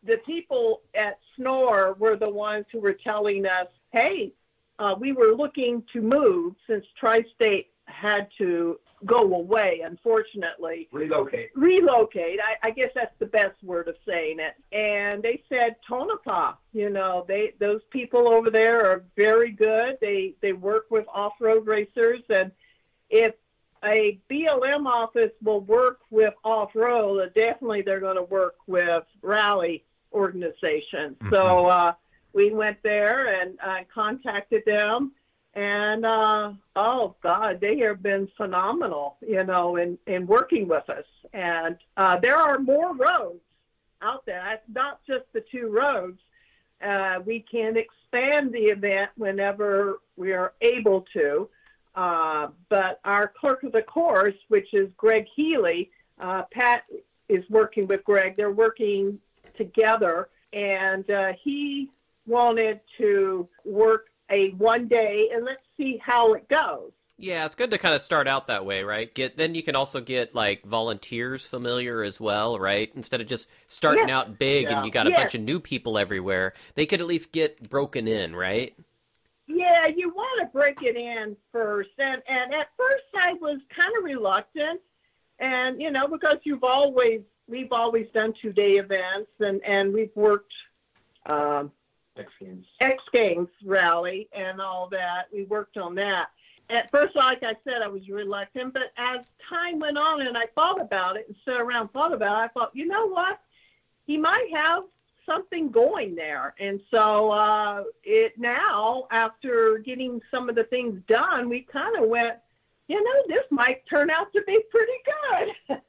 the 0.05 0.16
people 0.26 0.80
at 0.95 1.18
Snore 1.36 1.95
were 1.99 2.16
the 2.16 2.28
ones 2.28 2.66
who 2.72 2.80
were 2.80 2.95
telling 3.05 3.47
us, 3.47 3.68
"Hey, 3.93 4.32
uh, 4.78 4.95
we 4.99 5.12
were 5.12 5.34
looking 5.34 5.84
to 5.93 6.01
move 6.01 6.55
since 6.66 6.84
Tri-State 6.99 7.70
had 7.86 8.28
to 8.38 8.80
go 9.05 9.34
away, 9.34 9.82
unfortunately, 9.84 10.88
Relocate. 10.92 11.50
relocate. 11.55 12.38
I, 12.40 12.68
I 12.68 12.70
guess 12.70 12.90
that's 12.94 13.14
the 13.18 13.26
best 13.26 13.62
word 13.62 13.88
of 13.88 13.96
saying 14.07 14.38
it. 14.40 14.55
And 14.74 15.22
they 15.22 15.42
said 15.48 15.76
Tonopah. 15.86 16.55
You 16.72 16.90
know, 16.90 17.24
they 17.26 17.55
those 17.59 17.80
people 17.90 18.28
over 18.28 18.50
there 18.50 18.84
are 18.86 19.05
very 19.16 19.50
good. 19.50 19.98
They 20.00 20.34
they 20.40 20.53
work 20.53 20.86
with 20.90 21.07
off-road 21.12 21.66
racers, 21.66 22.20
and 22.28 22.53
if 23.11 23.34
a 23.84 24.20
BLM 24.30 24.86
office 24.86 25.32
will 25.42 25.61
work 25.61 26.00
with 26.11 26.34
off-road, 26.44 27.32
definitely 27.34 27.82
they're 27.82 28.00
going 28.00 28.16
to 28.16 28.22
work 28.22 28.55
with 28.66 29.05
rally 29.22 29.84
organizations. 30.12 31.16
So 31.30 31.66
uh, 31.66 31.94
we 32.32 32.50
went 32.53 32.78
there 32.82 33.40
and 33.40 33.59
uh, 33.61 33.78
contacted 33.92 34.62
them 34.64 35.12
and 35.55 36.07
uh, 36.07 36.53
oh 36.76 37.14
God, 37.22 37.61
they 37.61 37.78
have 37.78 38.03
been 38.03 38.28
phenomenal, 38.36 39.16
you 39.20 39.44
know, 39.44 39.76
in 39.76 39.98
in 40.07 40.26
working 40.26 40.66
with 40.66 40.88
us. 40.88 41.05
And 41.32 41.76
uh, 41.96 42.18
there 42.20 42.36
are 42.36 42.59
more 42.59 42.94
roads 42.94 43.40
out 44.00 44.24
there. 44.26 44.42
It's 44.55 44.62
not 44.74 45.00
just 45.07 45.24
the 45.32 45.44
two 45.53 45.68
roads. 45.68 46.18
Uh, 46.82 47.20
we 47.24 47.40
can 47.40 47.76
expand 47.76 48.53
the 48.53 48.64
event 48.64 49.11
whenever 49.16 49.98
we 50.16 50.32
are 50.32 50.55
able 50.61 51.05
to. 51.12 51.48
Uh, 51.94 52.48
but 52.70 53.00
our 53.05 53.28
clerk 53.28 53.62
of 53.62 53.72
the 53.72 53.82
course, 53.82 54.34
which 54.48 54.72
is 54.72 54.88
Greg 54.96 55.26
Healy, 55.36 55.90
uh, 56.18 56.42
Pat 56.50 56.84
is 57.28 57.44
working 57.50 57.86
with 57.86 58.03
Greg. 58.05 58.36
They're 58.36 58.50
working 58.50 59.18
together, 59.57 60.28
and 60.53 61.09
uh, 61.11 61.34
he 61.42 61.90
wanted 62.26 62.80
to 62.98 63.48
work 63.64 64.07
a 64.32 64.50
one 64.52 64.88
day 64.88 65.30
and 65.32 65.44
let's 65.44 65.62
see 65.76 65.98
how 66.04 66.32
it 66.34 66.48
goes. 66.48 66.90
Yeah, 67.18 67.44
it's 67.44 67.54
good 67.54 67.70
to 67.70 67.78
kind 67.78 67.94
of 67.94 68.00
start 68.00 68.26
out 68.26 68.48
that 68.48 68.64
way, 68.66 68.82
right? 68.82 69.12
Get 69.14 69.36
then 69.36 69.54
you 69.54 69.62
can 69.62 69.76
also 69.76 70.00
get 70.00 70.34
like 70.34 70.64
volunteers 70.64 71.46
familiar 71.46 72.02
as 72.02 72.20
well, 72.20 72.58
right? 72.58 72.90
Instead 72.96 73.20
of 73.20 73.28
just 73.28 73.48
starting 73.68 74.08
Yeah. 74.08 74.18
out 74.18 74.38
big 74.38 74.64
Yeah. 74.64 74.78
and 74.78 74.86
you 74.86 74.90
got 74.90 75.06
a 75.06 75.10
Yeah. 75.10 75.16
bunch 75.20 75.34
of 75.36 75.42
new 75.42 75.60
people 75.60 75.98
everywhere, 75.98 76.54
they 76.74 76.84
could 76.86 77.00
at 77.00 77.06
least 77.06 77.30
get 77.30 77.68
broken 77.70 78.08
in, 78.08 78.34
right? 78.34 78.74
Yeah, 79.46 79.86
you 79.86 80.08
want 80.08 80.40
to 80.40 80.46
break 80.46 80.82
it 80.82 80.96
in 80.96 81.36
first. 81.52 81.90
And, 81.98 82.22
and 82.26 82.54
at 82.54 82.68
first, 82.76 83.04
I 83.14 83.34
was 83.34 83.60
kind 83.68 83.92
of 83.98 84.04
reluctant. 84.04 84.80
And, 85.38 85.80
you 85.80 85.90
know, 85.90 86.08
because 86.08 86.38
you've 86.44 86.64
always, 86.64 87.20
we've 87.46 87.72
always 87.72 88.08
done 88.14 88.32
two 88.40 88.52
day 88.52 88.78
events 88.78 89.30
and, 89.40 89.60
and 89.64 89.92
we've 89.92 90.14
worked 90.16 90.52
um, 91.26 91.70
X 92.16 92.30
Games. 92.40 92.66
X 92.80 93.02
Games 93.12 93.48
rally 93.64 94.28
and 94.32 94.60
all 94.60 94.88
that. 94.90 95.24
We 95.32 95.44
worked 95.44 95.76
on 95.76 95.94
that. 95.96 96.28
At 96.70 96.90
first, 96.90 97.16
like 97.16 97.42
I 97.42 97.54
said, 97.64 97.82
I 97.82 97.88
was 97.88 98.08
reluctant, 98.08 98.72
but 98.72 98.92
as 98.96 99.26
time 99.48 99.78
went 99.78 99.98
on 99.98 100.26
and 100.26 100.36
I 100.38 100.46
thought 100.54 100.80
about 100.80 101.16
it 101.16 101.26
and 101.28 101.36
sat 101.44 101.60
around 101.60 101.82
and 101.82 101.92
thought 101.92 102.12
about 102.12 102.38
it, 102.38 102.44
I 102.44 102.48
thought, 102.48 102.70
you 102.74 102.86
know 102.86 103.08
what? 103.08 103.40
He 104.06 104.16
might 104.16 104.48
have 104.54 104.84
something 105.26 105.70
going 105.70 106.14
there. 106.14 106.54
And 106.58 106.80
so 106.90 107.30
uh, 107.30 107.84
it 108.04 108.38
now, 108.38 109.06
after 109.10 109.78
getting 109.78 110.20
some 110.30 110.48
of 110.48 110.54
the 110.54 110.64
things 110.64 111.00
done, 111.08 111.48
we 111.48 111.66
kind 111.70 112.02
of 112.02 112.08
went, 112.08 112.36
you 112.88 113.02
know, 113.02 113.22
this 113.28 113.44
might 113.50 113.86
turn 113.88 114.10
out 114.10 114.32
to 114.32 114.42
be 114.46 114.58
pretty 114.70 114.92
good. 115.68 115.80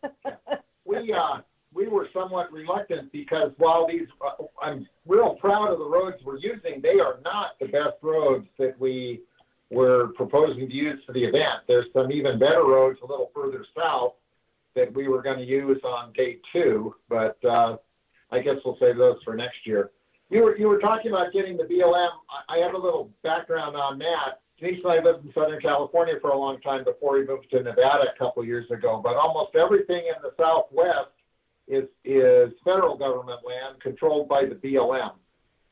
we 0.86 1.13
uh, 1.13 1.38
we 1.84 1.89
were 1.89 2.07
somewhat 2.13 2.51
reluctant 2.51 3.11
because 3.11 3.51
while 3.57 3.88
these 3.88 4.07
uh, 4.25 4.43
I'm 4.61 4.88
real 5.05 5.36
proud 5.36 5.69
of 5.69 5.79
the 5.79 5.86
roads 5.86 6.17
we're 6.23 6.38
using, 6.38 6.81
they 6.81 6.99
are 6.99 7.19
not 7.23 7.59
the 7.59 7.67
best 7.67 7.97
roads 8.01 8.47
that 8.57 8.79
we 8.79 9.21
were 9.69 10.09
proposing 10.15 10.69
to 10.69 10.73
use 10.73 11.03
for 11.05 11.13
the 11.13 11.23
event. 11.25 11.61
There's 11.67 11.88
some 11.93 12.11
even 12.11 12.39
better 12.39 12.63
roads 12.63 12.99
a 13.03 13.05
little 13.05 13.31
further 13.36 13.65
south 13.77 14.13
that 14.75 14.93
we 14.93 15.07
were 15.07 15.21
going 15.21 15.39
to 15.39 15.45
use 15.45 15.81
on 15.84 16.13
day 16.13 16.38
two, 16.51 16.95
but 17.09 17.43
uh, 17.43 17.77
I 18.31 18.39
guess 18.39 18.55
we'll 18.63 18.77
save 18.79 18.97
those 18.97 19.17
for 19.23 19.36
next 19.36 19.65
year. 19.65 19.91
You 20.29 20.43
were 20.43 20.57
you 20.57 20.67
were 20.67 20.79
talking 20.79 21.11
about 21.11 21.34
getting 21.34 21.57
the 21.57 21.63
BLM. 21.63 22.09
I 22.49 22.55
I 22.55 22.57
have 22.59 22.75
a 22.75 22.77
little 22.77 23.11
background 23.23 23.75
on 23.75 23.99
that. 23.99 24.39
Denise 24.57 24.84
and 24.84 24.93
I 24.93 24.99
lived 24.99 25.25
in 25.25 25.34
Southern 25.34 25.59
California 25.59 26.15
for 26.21 26.29
a 26.29 26.38
long 26.38 26.61
time 26.61 26.86
before 26.86 27.13
we 27.13 27.25
moved 27.25 27.49
to 27.49 27.61
Nevada 27.61 28.09
a 28.13 28.17
couple 28.17 28.45
years 28.45 28.69
ago. 28.71 29.01
But 29.03 29.17
almost 29.17 29.55
everything 29.55 30.05
in 30.05 30.21
the 30.21 30.31
Southwest 30.39 31.09
is 31.68 31.86
is 32.03 32.51
federal 32.64 32.97
government 32.97 33.39
land 33.45 33.82
controlled 33.82 34.28
by 34.28 34.45
the 34.45 34.55
BLM. 34.55 35.14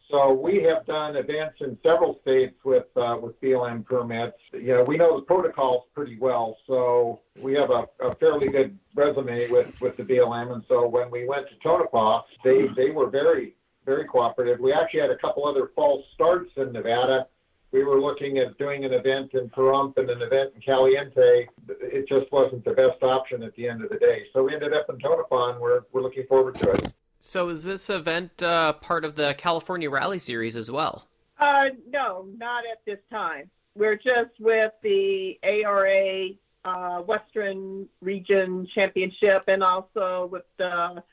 So 0.10 0.34
we 0.34 0.62
have 0.64 0.86
done 0.86 1.16
events 1.16 1.56
in 1.62 1.78
several 1.82 2.20
states 2.22 2.56
with 2.66 2.86
uh, 2.98 3.18
with 3.22 3.40
BLM 3.42 3.86
permits. 3.86 4.38
You 4.52 4.76
know, 4.76 4.84
we 4.84 4.98
know 4.98 5.18
the 5.18 5.26
protocols 5.26 5.84
pretty 5.96 6.18
well, 6.20 6.58
so 6.68 7.22
we 7.40 7.54
have 7.54 7.70
a, 7.70 7.88
a 8.02 8.14
fairly 8.16 8.50
good 8.50 8.78
resume 8.94 9.50
with, 9.50 9.80
with 9.80 9.96
the 9.96 10.04
BLM. 10.04 10.52
And 10.54 10.64
so 10.68 10.86
when 10.86 11.10
we 11.10 11.26
went 11.26 11.48
to 11.48 11.56
Tonopah, 11.64 12.24
they 12.44 12.68
they 12.76 12.92
were 12.92 13.10
very 13.10 13.56
very 13.86 14.06
cooperative. 14.06 14.60
We 14.60 14.74
actually 14.74 15.00
had 15.00 15.12
a 15.12 15.18
couple 15.18 15.48
other 15.48 15.72
false 15.76 16.06
starts 16.14 16.52
in 16.58 16.72
Nevada. 16.72 17.28
We 17.72 17.84
were 17.84 18.02
looking 18.02 18.38
at 18.38 18.58
doing 18.58 18.84
an 18.84 18.94
event 18.94 19.34
in 19.34 19.50
Pahrump 19.50 19.98
and 19.98 20.10
an 20.10 20.22
event 20.22 20.52
in 20.56 20.62
Caliente. 20.62 21.48
It 21.70 22.08
just 22.08 22.32
wasn't 22.32 22.66
the 22.66 22.74
best 22.74 23.02
option 23.02 23.44
at 23.44 23.56
the 23.56 23.70
end 23.70 23.84
of 23.84 23.90
the 23.90 23.98
day. 23.98 24.26
So 24.34 24.44
we 24.44 24.54
ended 24.54 24.74
up 24.74 24.90
in 24.90 25.00
Tonopah, 25.00 25.52
and 25.52 25.60
we're 25.62 25.82
we're 25.92 26.02
looking 26.02 26.26
forward 26.28 26.56
to 26.56 26.72
it. 26.72 26.94
So 27.20 27.50
is 27.50 27.64
this 27.64 27.90
event 27.90 28.42
uh, 28.42 28.74
part 28.74 29.06
of 29.06 29.16
the 29.16 29.36
California 29.38 29.90
Rally 29.90 30.20
Series 30.20 30.58
as 30.58 30.70
well? 30.72 31.08
Uh, 31.40 31.70
no, 31.90 32.28
not 32.38 32.64
at 32.70 32.84
this 32.86 33.00
time. 33.10 33.50
We're 33.76 33.96
just 33.96 34.32
with 34.40 34.74
the 34.82 35.40
ARA 35.44 36.30
uh, 36.66 37.02
Western 37.02 37.88
Region 38.02 38.68
Championship 38.74 39.44
and 39.48 39.64
also 39.64 40.28
with 40.32 40.44
the 40.58 41.04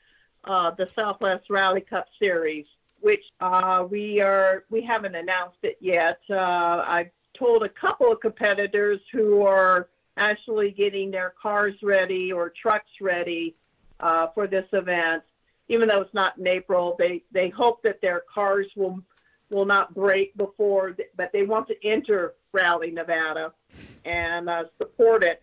uh, 0.45 0.71
the 0.71 0.89
Southwest 0.95 1.45
Rally 1.49 1.81
Cup 1.81 2.07
Series, 2.21 2.65
which 3.01 3.23
uh, 3.39 3.85
we 3.89 4.21
are 4.21 4.63
we 4.69 4.81
haven't 4.81 5.15
announced 5.15 5.59
it 5.63 5.77
yet. 5.79 6.19
Uh, 6.29 6.83
I've 6.87 7.11
told 7.37 7.63
a 7.63 7.69
couple 7.69 8.11
of 8.11 8.19
competitors 8.19 8.99
who 9.11 9.41
are 9.43 9.89
actually 10.17 10.71
getting 10.71 11.09
their 11.09 11.33
cars 11.41 11.75
ready 11.81 12.31
or 12.31 12.51
trucks 12.61 12.91
ready 13.01 13.55
uh, 13.99 14.27
for 14.33 14.47
this 14.47 14.65
event. 14.73 15.23
Even 15.69 15.87
though 15.87 16.01
it's 16.01 16.13
not 16.13 16.37
in 16.37 16.47
April, 16.47 16.95
they, 16.97 17.23
they 17.31 17.49
hope 17.49 17.83
that 17.83 18.01
their 18.01 18.23
cars 18.33 18.67
will 18.75 18.99
will 19.49 19.65
not 19.65 19.95
break 19.95 20.35
before, 20.37 20.95
but 21.15 21.31
they 21.33 21.43
want 21.43 21.67
to 21.67 21.75
enter 21.83 22.35
Rally 22.53 22.91
Nevada 22.91 23.51
and 24.05 24.47
uh, 24.47 24.65
support 24.77 25.23
it. 25.23 25.41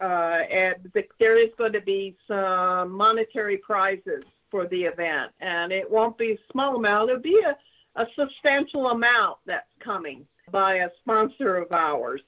Uh, 0.00 0.42
and 0.48 0.76
the, 0.94 1.04
there 1.18 1.36
is 1.36 1.50
going 1.58 1.72
to 1.72 1.80
be 1.80 2.16
some 2.28 2.92
monetary 2.92 3.56
prizes 3.56 4.22
for 4.50 4.66
the 4.66 4.84
event, 4.84 5.32
and 5.40 5.72
it 5.72 5.90
won't 5.90 6.18
be 6.18 6.32
a 6.32 6.52
small 6.52 6.76
amount. 6.76 7.10
It'll 7.10 7.22
be 7.22 7.40
a, 7.44 7.56
a 8.00 8.06
substantial 8.18 8.88
amount 8.88 9.38
that's 9.46 9.66
coming 9.80 10.26
by 10.50 10.76
a 10.76 10.88
sponsor 11.00 11.56
of 11.56 11.72
ours. 11.72 12.22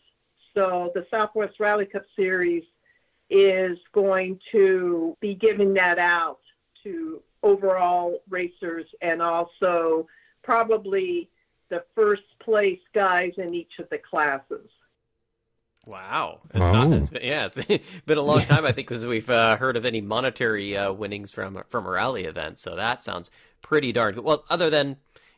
So 0.55 0.91
the 0.95 1.07
Southwest 1.11 1.61
Rally 1.61 1.87
Cup 1.87 2.03
Series 2.17 2.65
is 3.31 3.79
going 3.93 4.41
to 4.53 5.17
be 5.21 5.35
giving 5.35 5.75
that 5.75 5.99
out 5.99 6.41
to 6.83 7.23
overall 7.43 8.21
racers 8.29 8.87
and 9.01 9.23
also 9.23 10.07
probably 10.43 11.31
the 11.69 11.85
first 11.95 12.23
place 12.41 12.81
guys 12.93 13.33
in 13.39 13.55
each 13.55 13.79
of 13.79 13.89
the 13.91 13.99
classes. 13.99 14.69
Wow, 15.87 16.41
it's 16.55 16.59
not. 16.59 16.89
Oh. 16.89 16.93
It's 16.93 17.11
been, 17.11 17.23
yeah, 17.23 17.47
it's 17.47 17.65
been 18.07 18.19
a 18.19 18.23
long 18.23 18.43
time. 18.43 18.65
I 18.65 18.73
think 18.73 18.89
because 18.89 19.07
we've 19.07 19.29
uh, 19.31 19.57
heard 19.57 19.77
of 19.77 19.85
any 19.85 20.01
monetary 20.01 20.77
uh, 20.77 20.93
winnings 20.93 21.31
from 21.31 21.63
from 21.69 21.87
a 21.87 21.91
rally 21.91 22.25
event. 22.25 22.59
So 22.59 22.77
that 22.77 23.03
sounds 23.03 23.31
pretty 23.63 23.93
darn 23.93 24.15
good. 24.15 24.25
Well, 24.25 24.45
other 24.51 24.69
than 24.69 24.97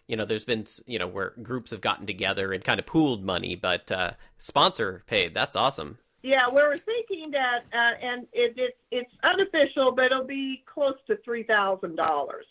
you 0.08 0.16
know, 0.16 0.24
there's 0.24 0.44
been 0.44 0.66
you 0.86 0.98
know 0.98 1.06
where 1.06 1.32
groups 1.42 1.70
have 1.70 1.80
gotten 1.80 2.06
together 2.06 2.52
and 2.52 2.62
kind 2.64 2.80
of 2.80 2.86
pooled 2.86 3.24
money, 3.24 3.54
but 3.54 3.90
uh, 3.92 4.12
sponsor 4.36 5.02
paid. 5.06 5.32
That's 5.32 5.56
awesome. 5.56 5.98
Yeah, 6.22 6.48
we 6.48 6.62
were 6.62 6.78
thinking 6.78 7.30
that, 7.32 7.64
uh, 7.72 7.92
and 8.00 8.26
it, 8.32 8.54
it 8.56 8.76
it's 8.90 9.12
unofficial, 9.22 9.92
but 9.92 10.06
it'll 10.06 10.24
be 10.24 10.64
close 10.66 10.96
to 11.06 11.16
three 11.24 11.44
thousand 11.44 11.96
dollars. 11.96 12.46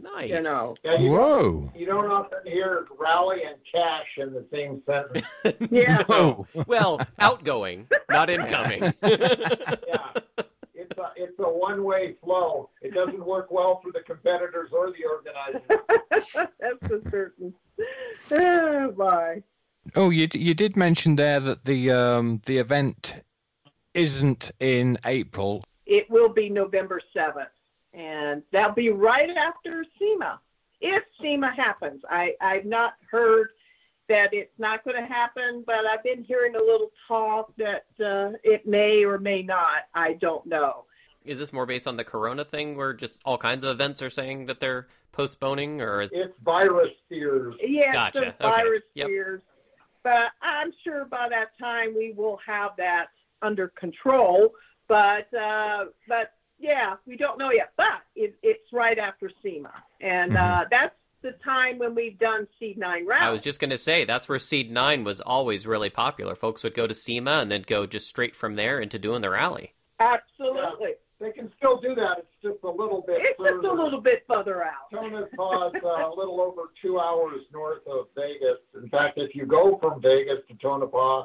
Nice. 0.00 0.30
You 0.30 0.40
know, 0.42 0.74
Yeah, 0.84 0.98
you, 0.98 1.10
Whoa. 1.12 1.72
you 1.74 1.86
don't 1.86 2.06
often 2.10 2.38
hear 2.44 2.86
rally 2.98 3.42
and 3.44 3.56
cash 3.72 4.06
in 4.18 4.32
the 4.32 4.44
same 4.52 4.82
sentence. 4.86 5.26
yeah. 5.70 6.02
No. 6.08 6.46
well, 6.66 7.00
outgoing, 7.18 7.88
not 8.10 8.28
incoming. 8.30 8.82
Yeah, 9.02 10.10
it's 10.74 10.98
a 10.98 11.12
it's 11.16 11.38
a 11.38 11.42
one 11.44 11.84
way 11.84 12.14
flow. 12.22 12.70
It 12.82 12.92
doesn't 12.94 13.24
work 13.24 13.50
well 13.50 13.80
for 13.82 13.92
the 13.92 14.00
competitors 14.00 14.70
or 14.72 14.90
the 14.90 15.04
organizers. 15.04 15.62
That's 16.60 16.86
for 16.86 17.00
certain. 17.10 17.54
Oh, 18.30 18.90
bye. 18.92 19.42
Oh, 19.96 20.10
you 20.10 20.28
you 20.34 20.54
did 20.54 20.76
mention 20.76 21.16
there 21.16 21.40
that 21.40 21.64
the 21.64 21.90
um 21.90 22.42
the 22.46 22.58
event 22.58 23.14
isn't 23.94 24.50
in 24.60 24.98
April. 25.06 25.62
It 25.86 26.10
will 26.10 26.28
be 26.30 26.48
November 26.48 27.00
7th, 27.14 27.46
and 27.94 28.42
that'll 28.52 28.74
be 28.74 28.90
right 28.90 29.30
after 29.36 29.84
SEMA. 29.98 30.40
If 30.80 31.02
SEMA 31.22 31.54
happens, 31.56 32.02
I, 32.10 32.34
I've 32.40 32.64
not 32.66 32.94
heard 33.10 33.48
that 34.08 34.34
it's 34.34 34.52
not 34.58 34.84
going 34.84 34.96
to 35.00 35.06
happen, 35.06 35.64
but 35.66 35.86
I've 35.86 36.02
been 36.02 36.24
hearing 36.24 36.56
a 36.56 36.58
little 36.58 36.90
talk 37.08 37.52
that 37.56 37.86
uh, 38.04 38.36
it 38.42 38.66
may 38.66 39.04
or 39.04 39.18
may 39.18 39.42
not. 39.42 39.84
I 39.94 40.14
don't 40.14 40.44
know. 40.44 40.84
is 41.24 41.38
this 41.38 41.54
more 41.54 41.64
based 41.64 41.86
on 41.86 41.96
the 41.96 42.04
Corona 42.04 42.44
thing, 42.44 42.76
where 42.76 42.92
just 42.92 43.22
all 43.24 43.38
kinds 43.38 43.64
of 43.64 43.70
events 43.70 44.02
are 44.02 44.10
saying 44.10 44.44
that 44.46 44.60
they're 44.60 44.88
postponing, 45.12 45.80
or 45.80 46.02
is 46.02 46.10
It's 46.12 46.34
virus 46.44 46.90
fears. 47.08 47.54
Yes, 47.62 47.94
Gotcha. 47.94 48.34
the 48.38 48.46
Okay. 48.46 48.62
virus 48.62 48.82
Yep. 48.94 49.06
fears, 49.06 49.42
but 50.02 50.32
I'm 50.42 50.70
sure 50.82 51.06
by 51.06 51.28
that 51.30 51.56
time 51.58 51.94
we 51.96 52.12
will 52.12 52.38
have 52.46 52.72
that 52.76 53.06
under 53.40 53.68
control. 53.68 54.52
But 54.86 55.32
uh, 55.32 55.86
but 56.08 56.33
yeah, 56.58 56.94
we 57.06 57.16
don't 57.16 57.38
know 57.38 57.50
yet. 57.52 57.72
But 57.76 58.02
it, 58.14 58.36
it's 58.42 58.72
right 58.72 58.98
after 58.98 59.30
SEMA, 59.42 59.72
and 60.00 60.36
uh, 60.36 60.64
that's 60.70 60.94
the 61.22 61.32
time 61.44 61.78
when 61.78 61.94
we've 61.94 62.18
done 62.18 62.46
Seed 62.58 62.78
Nine 62.78 63.06
rounds. 63.06 63.22
I 63.22 63.30
was 63.30 63.40
just 63.40 63.58
going 63.58 63.70
to 63.70 63.78
say 63.78 64.04
that's 64.04 64.28
where 64.28 64.38
Seed 64.38 64.70
9 64.70 65.04
was 65.04 65.20
always 65.20 65.66
really 65.66 65.88
popular. 65.90 66.34
Folks 66.34 66.62
would 66.64 66.74
go 66.74 66.86
to 66.86 66.94
SEMA 66.94 67.30
and 67.40 67.50
then 67.50 67.64
go 67.66 67.86
just 67.86 68.08
straight 68.08 68.36
from 68.36 68.56
there 68.56 68.78
into 68.78 68.98
doing 68.98 69.22
the 69.22 69.30
rally. 69.30 69.72
Absolutely, 70.00 70.90
They 71.20 71.32
can 71.32 71.50
still 71.56 71.80
do 71.80 71.94
that. 71.94 72.18
It's 72.18 72.42
just 72.42 72.62
a 72.62 72.68
little 72.70 73.02
bit 73.06 73.20
it's 73.20 73.38
just 73.38 73.54
further. 73.54 73.68
a 73.68 73.84
little 73.84 74.00
bit 74.02 74.24
further 74.28 74.62
out. 74.64 74.90
Tonopah 74.92 75.68
is 75.68 75.82
uh, 75.82 75.88
a 76.12 76.14
little 76.14 76.40
over 76.42 76.62
two 76.82 77.00
hours 77.00 77.40
north 77.52 77.86
of 77.86 78.08
Vegas. 78.14 78.58
In 78.80 78.88
fact, 78.90 79.16
if 79.16 79.34
you 79.34 79.46
go 79.46 79.78
from 79.80 80.02
Vegas 80.02 80.40
to 80.48 80.54
Tonopah, 80.56 81.24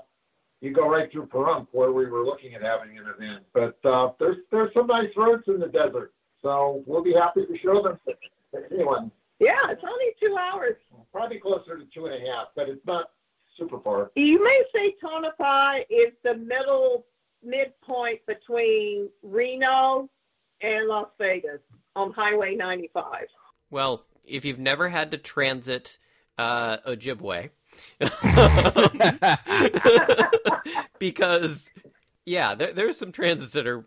you 0.61 0.71
go 0.71 0.89
right 0.89 1.11
through 1.11 1.27
Pahrump, 1.27 1.67
where 1.71 1.91
we 1.91 2.05
were 2.05 2.25
looking 2.25 2.53
at 2.53 2.61
having 2.61 2.97
an 2.97 3.05
event. 3.07 3.43
But 3.53 3.77
uh, 3.89 4.11
there's 4.19 4.37
there's 4.51 4.73
some 4.73 4.87
nice 4.87 5.09
roads 5.15 5.43
in 5.47 5.59
the 5.59 5.67
desert, 5.67 6.13
so 6.41 6.83
we'll 6.85 7.03
be 7.03 7.13
happy 7.13 7.45
to 7.45 7.57
show 7.57 7.81
them 7.81 7.99
to 8.07 8.63
anyone. 8.71 9.11
Yeah, 9.39 9.59
it's 9.69 9.83
only 9.83 10.13
two 10.21 10.35
hours. 10.37 10.75
probably 11.13 11.39
closer 11.39 11.77
to 11.77 11.85
two 11.93 12.07
and 12.07 12.15
a 12.15 12.31
half, 12.31 12.47
but 12.55 12.67
it's 12.67 12.85
not 12.85 13.11
super 13.57 13.79
far. 13.79 14.11
You 14.15 14.43
may 14.43 14.63
say 14.75 14.95
Tonopah 15.01 15.79
is 15.89 16.13
the 16.23 16.35
middle 16.35 17.05
midpoint 17.43 18.25
between 18.25 19.09
Reno 19.23 20.09
and 20.61 20.87
Las 20.87 21.07
Vegas 21.17 21.61
on 21.95 22.11
Highway 22.11 22.55
95. 22.55 23.27
Well, 23.69 24.05
if 24.25 24.43
you've 24.43 24.59
never 24.59 24.89
had 24.89 25.11
to 25.11 25.17
transit 25.17 25.97
uh, 26.37 26.77
Ojibwe, 26.79 27.49
because 30.99 31.71
yeah, 32.25 32.55
there, 32.55 32.73
there's 32.73 32.97
some 32.97 33.11
transits 33.11 33.53
that 33.53 33.67
are 33.67 33.85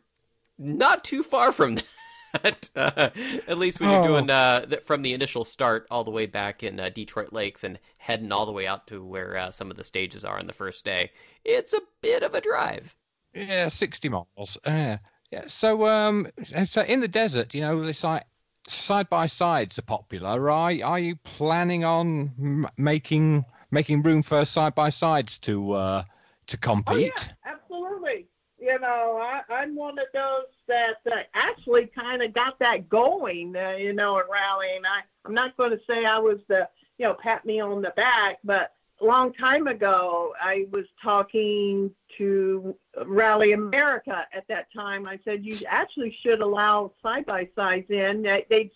not 0.59 1.05
too 1.05 1.22
far 1.22 1.53
from 1.53 1.78
that. 2.43 2.70
Uh, 2.74 3.11
at 3.47 3.59
least 3.59 3.80
when 3.80 3.91
you're 3.91 4.01
Oh. 4.01 4.07
doing 4.07 4.30
uh, 4.30 4.66
th- 4.66 4.83
from 4.85 5.03
the 5.03 5.12
initial 5.12 5.45
start 5.45 5.87
all 5.91 6.05
the 6.05 6.11
way 6.11 6.26
back 6.26 6.62
in 6.62 6.80
uh, 6.80 6.89
Detroit 6.89 7.33
Lakes 7.33 7.64
and 7.64 7.78
heading 7.99 8.33
all 8.33 8.47
the 8.47 8.53
way 8.53 8.66
out 8.66 8.87
to 8.89 9.05
where 9.05 9.37
uh, 9.37 9.51
some 9.51 9.70
of 9.70 9.76
the 9.76 9.85
stages 9.85 10.24
are 10.24 10.39
on 10.39 10.47
the 10.47 10.53
first 10.53 10.85
day, 10.85 11.11
it's 11.45 11.72
a 11.74 11.80
bit 12.01 12.22
of 12.22 12.35
a 12.35 12.41
drive. 12.41 12.97
Yeah, 13.35 13.68
sixty 13.68 14.09
miles. 14.09 14.59
Uh, 14.64 14.99
yeah. 15.30 15.45
So, 15.47 15.87
um, 15.87 16.28
so 16.66 16.83
in 16.83 17.01
the 17.01 17.09
desert, 17.09 17.55
you 17.55 17.62
know, 17.62 17.83
this 17.85 18.05
like 18.05 18.24
side 18.68 19.09
by 19.09 19.26
sides 19.26 19.78
are 19.78 19.83
popular. 19.83 20.51
Are 20.51 20.72
are 20.85 20.99
you 20.99 21.16
planning 21.24 21.85
on 21.85 22.33
m- 22.39 22.68
making 22.76 23.45
making 23.72 24.02
room 24.02 24.22
for 24.22 24.44
side 24.44 24.74
by 24.76 24.90
sides 24.90 25.38
to 25.38 25.72
uh 25.72 26.04
to 26.46 26.56
Oh 26.86 26.96
compete? 26.96 27.28
yeah, 27.46 27.52
absolutely. 27.52 28.26
You 28.58 28.78
know, 28.78 29.18
I, 29.20 29.42
I'm 29.52 29.74
one 29.74 29.98
of 29.98 30.06
those 30.14 30.46
that 30.68 30.98
uh, 31.10 31.22
actually 31.34 31.86
kind 31.86 32.22
of 32.22 32.32
got 32.32 32.58
that 32.60 32.88
going. 32.88 33.56
Uh, 33.56 33.70
you 33.72 33.92
know, 33.92 34.18
at 34.18 34.26
rallying. 34.30 34.82
I 34.86 35.02
I'm 35.24 35.34
not 35.34 35.56
going 35.56 35.70
to 35.72 35.80
say 35.88 36.04
I 36.04 36.18
was 36.18 36.38
the 36.48 36.68
you 36.98 37.06
know 37.06 37.14
pat 37.14 37.44
me 37.44 37.60
on 37.60 37.82
the 37.82 37.92
back, 37.96 38.38
but 38.44 38.74
a 39.00 39.04
long 39.04 39.32
time 39.34 39.66
ago 39.66 40.32
I 40.40 40.66
was 40.70 40.84
talking 41.02 41.90
to 42.18 42.76
Rally 43.06 43.52
America 43.52 44.26
at 44.32 44.46
that 44.48 44.68
time. 44.72 45.06
I 45.06 45.18
said 45.24 45.44
you 45.44 45.58
actually 45.66 46.16
should 46.22 46.40
allow 46.40 46.92
side 47.02 47.26
by 47.26 47.48
sides 47.56 47.90
in. 47.90 48.22
They, 48.22 48.46
they 48.48 48.70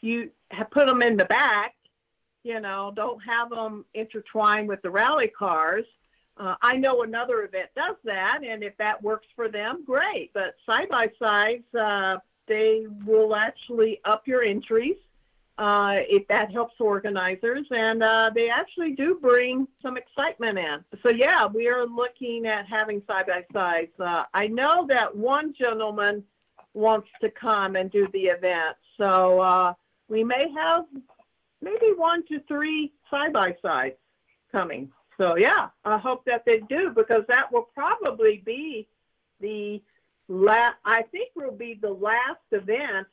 you 0.00 0.30
have 0.52 0.70
put 0.70 0.86
them 0.86 1.02
in 1.02 1.16
the 1.16 1.24
back. 1.24 1.74
You 2.44 2.60
know, 2.60 2.92
don't 2.94 3.20
have 3.20 3.50
them 3.50 3.84
intertwined 3.94 4.68
with 4.68 4.80
the 4.82 4.90
rally 4.90 5.28
cars. 5.28 5.84
Uh, 6.36 6.54
I 6.62 6.76
know 6.76 7.02
another 7.02 7.42
event 7.42 7.70
does 7.74 7.96
that, 8.04 8.40
and 8.46 8.62
if 8.62 8.76
that 8.76 9.02
works 9.02 9.26
for 9.34 9.48
them, 9.48 9.82
great. 9.84 10.30
But 10.32 10.54
side 10.64 10.88
by 10.88 11.10
sides, 11.18 11.64
uh, 11.74 12.18
they 12.46 12.86
will 13.04 13.34
actually 13.34 14.00
up 14.04 14.26
your 14.26 14.42
entries 14.42 14.96
uh, 15.58 15.96
if 16.08 16.26
that 16.28 16.52
helps 16.52 16.74
organizers, 16.78 17.66
and 17.70 18.02
uh, 18.02 18.30
they 18.32 18.48
actually 18.48 18.92
do 18.92 19.18
bring 19.20 19.66
some 19.82 19.96
excitement 19.96 20.56
in. 20.56 20.84
So 21.02 21.10
yeah, 21.10 21.46
we 21.46 21.68
are 21.68 21.84
looking 21.84 22.46
at 22.46 22.66
having 22.66 23.02
side 23.08 23.26
by 23.26 23.44
sides. 23.52 23.90
Uh, 23.98 24.24
I 24.32 24.46
know 24.46 24.86
that 24.88 25.14
one 25.14 25.52
gentleman 25.52 26.22
wants 26.74 27.08
to 27.20 27.30
come 27.30 27.74
and 27.74 27.90
do 27.90 28.06
the 28.12 28.26
event, 28.26 28.76
so 28.96 29.40
uh, 29.40 29.74
we 30.08 30.22
may 30.22 30.46
have 30.56 30.84
maybe 31.62 31.92
one 31.96 32.24
to 32.26 32.40
three 32.48 32.92
side 33.10 33.32
by 33.32 33.56
sides 33.62 33.96
coming. 34.52 34.90
So 35.16 35.36
yeah, 35.36 35.68
I 35.84 35.98
hope 35.98 36.24
that 36.26 36.44
they 36.44 36.60
do 36.60 36.90
because 36.90 37.22
that 37.28 37.52
will 37.52 37.68
probably 37.74 38.42
be 38.44 38.86
the 39.40 39.82
la- 40.28 40.74
I 40.84 41.02
think 41.02 41.30
will 41.34 41.52
be 41.52 41.78
the 41.80 41.90
last 41.90 42.40
event 42.52 43.06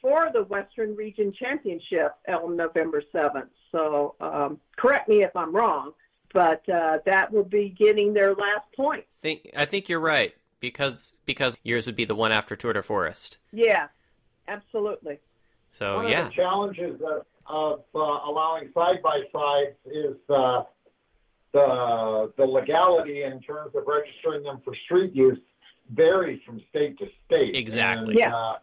for 0.00 0.30
the 0.32 0.44
Western 0.44 0.94
Region 0.94 1.32
Championship 1.32 2.12
on 2.28 2.56
November 2.56 3.02
seventh. 3.12 3.50
So 3.72 4.14
um, 4.20 4.60
correct 4.76 5.08
me 5.08 5.22
if 5.22 5.34
I'm 5.34 5.54
wrong, 5.54 5.92
but 6.32 6.66
uh, 6.68 6.98
that 7.06 7.32
will 7.32 7.44
be 7.44 7.70
getting 7.70 8.12
their 8.14 8.34
last 8.34 8.70
point. 8.76 9.04
Think 9.20 9.50
I 9.56 9.64
think 9.64 9.88
you're 9.88 10.00
right 10.00 10.34
because 10.60 11.16
because 11.26 11.58
yours 11.62 11.86
would 11.86 11.96
be 11.96 12.04
the 12.04 12.14
one 12.14 12.32
after 12.32 12.56
Tour 12.56 12.72
de 12.72 12.82
Forest. 12.82 13.38
Yeah, 13.52 13.88
absolutely. 14.48 15.18
So 15.72 15.96
One 15.96 16.08
yeah, 16.08 16.26
of 16.26 16.28
the 16.28 16.34
challenges 16.34 17.00
of, 17.02 17.26
of 17.46 17.80
uh, 17.94 17.98
allowing 17.98 18.70
side 18.74 19.02
by 19.02 19.22
sides 19.32 19.76
is 19.86 20.16
uh, 20.30 20.62
the 21.52 22.32
the 22.36 22.44
legality 22.44 23.22
in 23.22 23.40
terms 23.40 23.74
of 23.74 23.84
registering 23.86 24.42
them 24.42 24.60
for 24.64 24.74
street 24.84 25.14
use 25.14 25.38
varies 25.90 26.40
from 26.46 26.60
state 26.70 26.98
to 26.98 27.06
state. 27.26 27.54
Exactly. 27.54 28.10
And, 28.12 28.18
Yeah. 28.18 28.34
uh, 28.34 28.58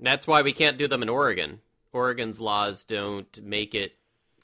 That's 0.00 0.26
why 0.26 0.42
we 0.42 0.52
can't 0.52 0.78
do 0.78 0.88
them 0.88 1.02
in 1.02 1.08
Oregon. 1.08 1.60
Oregon's 1.92 2.40
laws 2.40 2.84
don't 2.84 3.42
make 3.42 3.74
it 3.74 3.92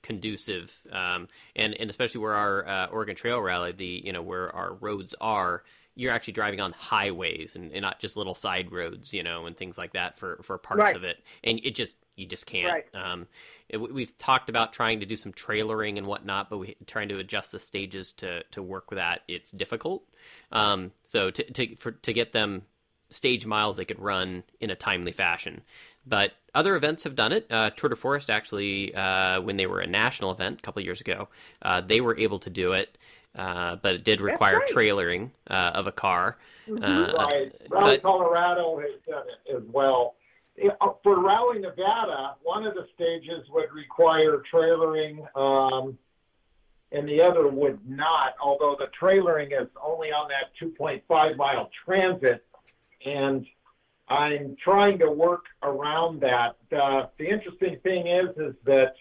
conducive, 0.03 0.76
um, 0.92 1.28
and 1.57 1.74
and 1.74 1.88
especially 1.90 2.20
where 2.20 2.34
our 2.34 2.68
uh, 2.68 2.86
Oregon 2.86 3.16
Trail 3.16 3.40
Rally, 3.40 3.72
the 3.72 4.03
you 4.05 4.12
know 4.12 4.22
where 4.22 4.55
our 4.55 4.74
roads 4.74 5.14
are, 5.20 5.64
you're 5.94 6.12
actually 6.12 6.34
driving 6.34 6.61
on 6.61 6.72
highways 6.72 7.57
and, 7.57 7.72
and 7.72 7.82
not 7.82 7.99
just 7.99 8.16
little 8.16 8.34
side 8.34 8.70
roads, 8.70 9.14
you 9.14 9.22
know, 9.22 9.46
and 9.46 9.57
things 9.57 9.78
like 9.78 9.94
that 9.94 10.18
for 10.18 10.40
for 10.42 10.59
parts 10.59 10.80
Right. 10.80 10.96
of 10.96 11.05
it, 11.05 11.24
and 11.42 11.61
it 11.64 11.74
just 11.74 11.96
you 12.19 12.27
just 12.27 12.47
can't. 12.47 12.73
Right. 12.73 12.87
Um, 12.95 13.27
it, 13.69 13.77
we- 13.79 13.93
we've 13.93 14.16
talked 14.19 14.49
about 14.49 14.73
trying 14.73 15.01
to 15.01 15.07
do 15.07 15.16
some 15.16 15.33
trailering 15.33 15.97
and 15.99 16.07
whatnot, 16.07 16.51
but 16.51 16.59
we 16.59 16.77
trying 16.87 17.09
to 17.11 17.19
adjust 17.19 17.53
the 17.53 17.59
stages 17.59 18.12
to 18.12 18.43
to 18.51 18.62
work 18.62 18.91
with 18.91 18.99
that. 18.99 19.23
It's 19.29 19.51
difficult. 19.51 20.03
Um, 20.53 20.93
so 21.05 21.31
to 21.31 21.43
to 21.53 21.77
for, 21.77 21.93
to 21.93 22.12
get 22.12 22.33
them 22.33 22.62
stage 23.11 23.47
miles 23.47 23.79
they 23.79 23.87
could 23.87 23.99
run 24.01 24.43
in 24.61 24.71
a 24.71 24.75
timely 24.77 25.12
fashion. 25.12 25.62
But 26.07 26.33
other 26.55 26.77
events 26.77 27.05
have 27.05 27.14
done 27.14 27.33
it. 27.33 27.47
Uh, 27.51 27.71
Tour 27.71 27.89
de 27.91 27.97
Forest 27.97 28.29
actually, 28.29 28.95
uh, 28.95 29.41
when 29.41 29.57
they 29.57 29.66
were 29.66 29.81
a 29.81 29.87
national 29.87 30.31
event 30.31 30.59
a 30.59 30.62
couple 30.62 30.83
years 30.83 31.01
ago, 31.01 31.29
uh, 31.62 31.81
they 31.81 32.01
were 32.03 32.19
able 32.19 32.39
to 32.41 32.51
do 32.51 32.73
it, 32.73 32.99
uh, 33.35 33.77
but 33.77 33.95
it 33.95 34.05
did 34.05 34.21
require 34.21 34.59
right. 34.59 34.69
trailering 34.69 35.31
uh, 35.49 35.71
of 35.75 35.87
a 35.87 35.93
car. 35.93 36.37
Mhm. 36.69 36.83
Uh, 36.83 37.12
right. 37.16 37.53
Rally 37.71 37.97
but- 37.97 38.03
Colorado 38.03 38.79
has 38.79 38.91
done 39.09 39.25
it 39.47 39.57
as 39.57 39.62
well. 39.73 40.14
Uh, 40.80 40.90
For 41.02 41.20
Rally 41.20 41.61
Nevada, 41.61 42.34
one 42.42 42.66
of 42.66 42.74
the 42.74 42.86
stages 42.94 43.48
would 43.50 43.72
require 43.72 44.42
trailering, 44.52 45.24
um, 45.36 45.98
and 46.92 47.09
the 47.09 47.20
other 47.20 47.48
would 47.48 47.78
not. 47.88 48.34
Although 48.42 48.76
the 48.78 48.88
trailering 48.98 49.61
is 49.61 49.68
only 49.82 50.11
on 50.11 50.28
that 50.28 50.52
2.5 50.61 51.36
mile 51.36 51.70
transit, 51.84 52.44
and 53.04 53.46
I'm 54.09 54.56
trying 54.56 54.98
to 55.00 55.11
work 55.11 55.44
around 55.62 56.20
that. 56.20 56.56
Uh, 56.72 57.06
the 57.18 57.28
interesting 57.28 57.78
thing 57.80 58.06
is, 58.06 58.36
is 58.36 58.54
that 58.64 58.94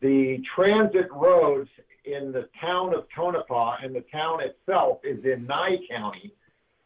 the 0.00 0.42
transit 0.54 1.08
roads 1.10 1.68
in 2.04 2.32
the 2.32 2.48
town 2.60 2.94
of 2.94 3.06
Tonopah 3.14 3.78
and 3.82 3.94
the 3.94 4.04
town 4.12 4.40
itself 4.40 5.00
is 5.04 5.24
in 5.24 5.46
Nye 5.46 5.78
County. 5.90 6.32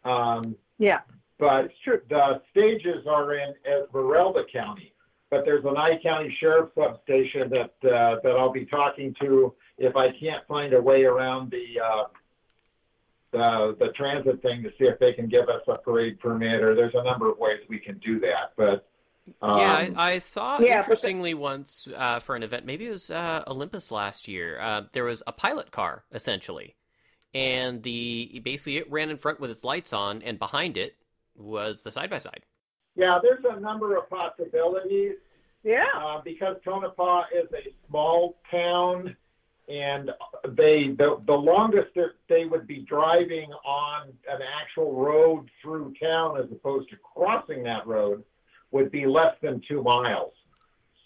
Um, 0.04 0.56
Yeah. 0.78 1.00
The 1.42 2.42
stages 2.50 3.06
are 3.06 3.34
in 3.34 3.54
Esmeralda 3.66 4.44
County. 4.52 4.92
But 5.30 5.46
there's 5.46 5.64
an 5.64 5.74
Nye 5.74 5.98
County 6.02 6.34
Sheriff 6.38 6.70
substation 6.74 7.48
that 7.50 7.72
uh, 7.90 8.16
that 8.22 8.36
I'll 8.36 8.52
be 8.52 8.66
talking 8.66 9.14
to 9.20 9.54
if 9.78 9.96
I 9.96 10.12
can't 10.12 10.46
find 10.46 10.74
a 10.74 10.80
way 10.80 11.04
around 11.04 11.50
the 11.50 11.80
uh, 11.80 12.04
the 13.30 13.76
the 13.80 13.92
transit 13.92 14.42
thing 14.42 14.62
to 14.62 14.68
see 14.78 14.84
if 14.84 14.98
they 14.98 15.14
can 15.14 15.28
give 15.28 15.48
us 15.48 15.62
a 15.68 15.78
parade 15.78 16.20
permit. 16.20 16.62
Or 16.62 16.74
there's 16.74 16.94
a 16.94 17.02
number 17.02 17.30
of 17.30 17.38
ways 17.38 17.60
we 17.68 17.78
can 17.78 17.96
do 17.98 18.20
that. 18.20 18.52
But 18.58 18.86
um, 19.40 19.58
yeah, 19.58 19.72
I, 19.72 19.92
I 19.96 20.18
saw 20.18 20.58
Yeah, 20.60 20.76
but 20.76 20.78
interestingly 20.80 21.32
once 21.32 21.88
uh, 21.96 22.20
for 22.20 22.36
an 22.36 22.42
event, 22.42 22.66
maybe 22.66 22.86
it 22.86 22.90
was 22.90 23.10
uh, 23.10 23.42
Olympus 23.46 23.90
last 23.90 24.28
year. 24.28 24.60
Uh, 24.60 24.82
there 24.92 25.04
was 25.04 25.22
a 25.26 25.32
pilot 25.32 25.70
car 25.70 26.04
essentially, 26.12 26.74
and 27.32 27.82
the 27.82 28.42
basically 28.44 28.76
it 28.76 28.90
ran 28.92 29.08
in 29.08 29.16
front 29.16 29.40
with 29.40 29.50
its 29.50 29.64
lights 29.64 29.94
on, 29.94 30.20
and 30.20 30.38
behind 30.38 30.76
it 30.76 30.94
was 31.36 31.82
the 31.82 31.90
side 31.90 32.10
by 32.10 32.18
side. 32.18 32.44
yeah, 32.94 33.18
there's 33.22 33.44
a 33.48 33.60
number 33.60 33.96
of 33.96 34.08
possibilities. 34.08 35.14
Yeah, 35.64 35.86
uh, 35.94 36.20
because 36.24 36.56
Tonopah 36.64 37.26
is 37.32 37.46
a 37.52 37.72
small 37.88 38.36
town, 38.50 39.16
and 39.68 40.10
they 40.48 40.88
the, 40.88 41.20
the 41.26 41.34
longest 41.34 41.94
that 41.94 42.12
they 42.28 42.46
would 42.46 42.66
be 42.66 42.80
driving 42.80 43.52
on 43.64 44.08
an 44.28 44.40
actual 44.42 44.92
road 44.94 45.48
through 45.62 45.94
town 46.02 46.36
as 46.36 46.50
opposed 46.50 46.90
to 46.90 46.96
crossing 46.96 47.62
that 47.62 47.86
road 47.86 48.24
would 48.72 48.90
be 48.90 49.06
less 49.06 49.36
than 49.40 49.62
two 49.68 49.82
miles. 49.82 50.32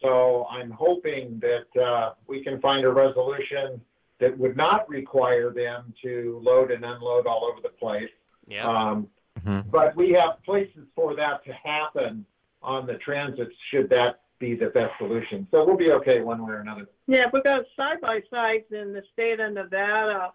So 0.01 0.47
I'm 0.51 0.71
hoping 0.71 1.41
that 1.41 1.83
uh, 1.83 2.13
we 2.27 2.43
can 2.43 2.61
find 2.61 2.85
a 2.85 2.91
resolution 2.91 3.81
that 4.21 4.37
would 4.39 4.57
not 4.57 4.89
require 4.89 5.51
them 5.51 5.93
to 6.03 6.41
load 6.43 6.71
and 6.71 6.85
unload 6.85 7.27
all 7.27 7.45
over 7.45 7.61
the 7.63 7.69
place. 7.71 8.11
Yeah. 8.47 8.67
Um, 8.67 9.09
Mhm. 9.47 9.71
but 9.71 9.95
we 9.97 10.11
have 10.13 10.43
places 10.45 10.87
for 10.95 11.15
that 11.15 11.45
to 11.45 11.53
happen 11.53 12.27
on 12.63 12.87
the 12.87 12.95
transits 12.95 13.55
should 13.71 13.89
that 13.91 14.21
be 14.39 14.55
the 14.55 14.67
best 14.67 14.93
solution. 14.99 15.47
So 15.51 15.65
we'll 15.65 15.77
be 15.77 15.93
okay 15.93 16.21
one 16.21 16.45
way 16.45 16.53
or 16.55 16.59
another. 16.59 16.89
yeah, 17.07 17.27
because 17.33 17.65
side 17.77 18.01
by 18.01 18.23
sides 18.31 18.71
in 18.73 18.93
the 18.93 19.03
state 19.13 19.41
of 19.41 19.53
Nevada 19.53 20.33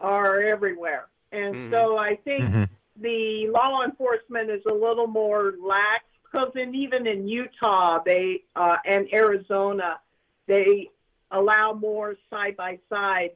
are 0.00 0.40
everywhere, 0.40 1.06
and 1.32 1.54
Mhm. 1.54 1.70
so 1.70 1.96
I 1.98 2.16
think 2.16 2.50
Mhm. 2.50 2.68
the 2.96 3.48
law 3.48 3.82
enforcement 3.84 4.50
is 4.50 4.64
a 4.66 4.72
little 4.72 5.06
more 5.06 5.54
lax 5.60 6.04
because 6.24 6.54
in, 6.56 6.74
even 6.74 7.06
in 7.06 7.28
Utah 7.28 7.98
they 8.02 8.44
uh, 8.56 8.78
and 8.84 9.12
Arizona 9.12 10.00
they 10.46 10.88
allow 11.30 11.72
more 11.72 12.16
side 12.30 12.56
by 12.56 12.78
sides. 12.88 13.34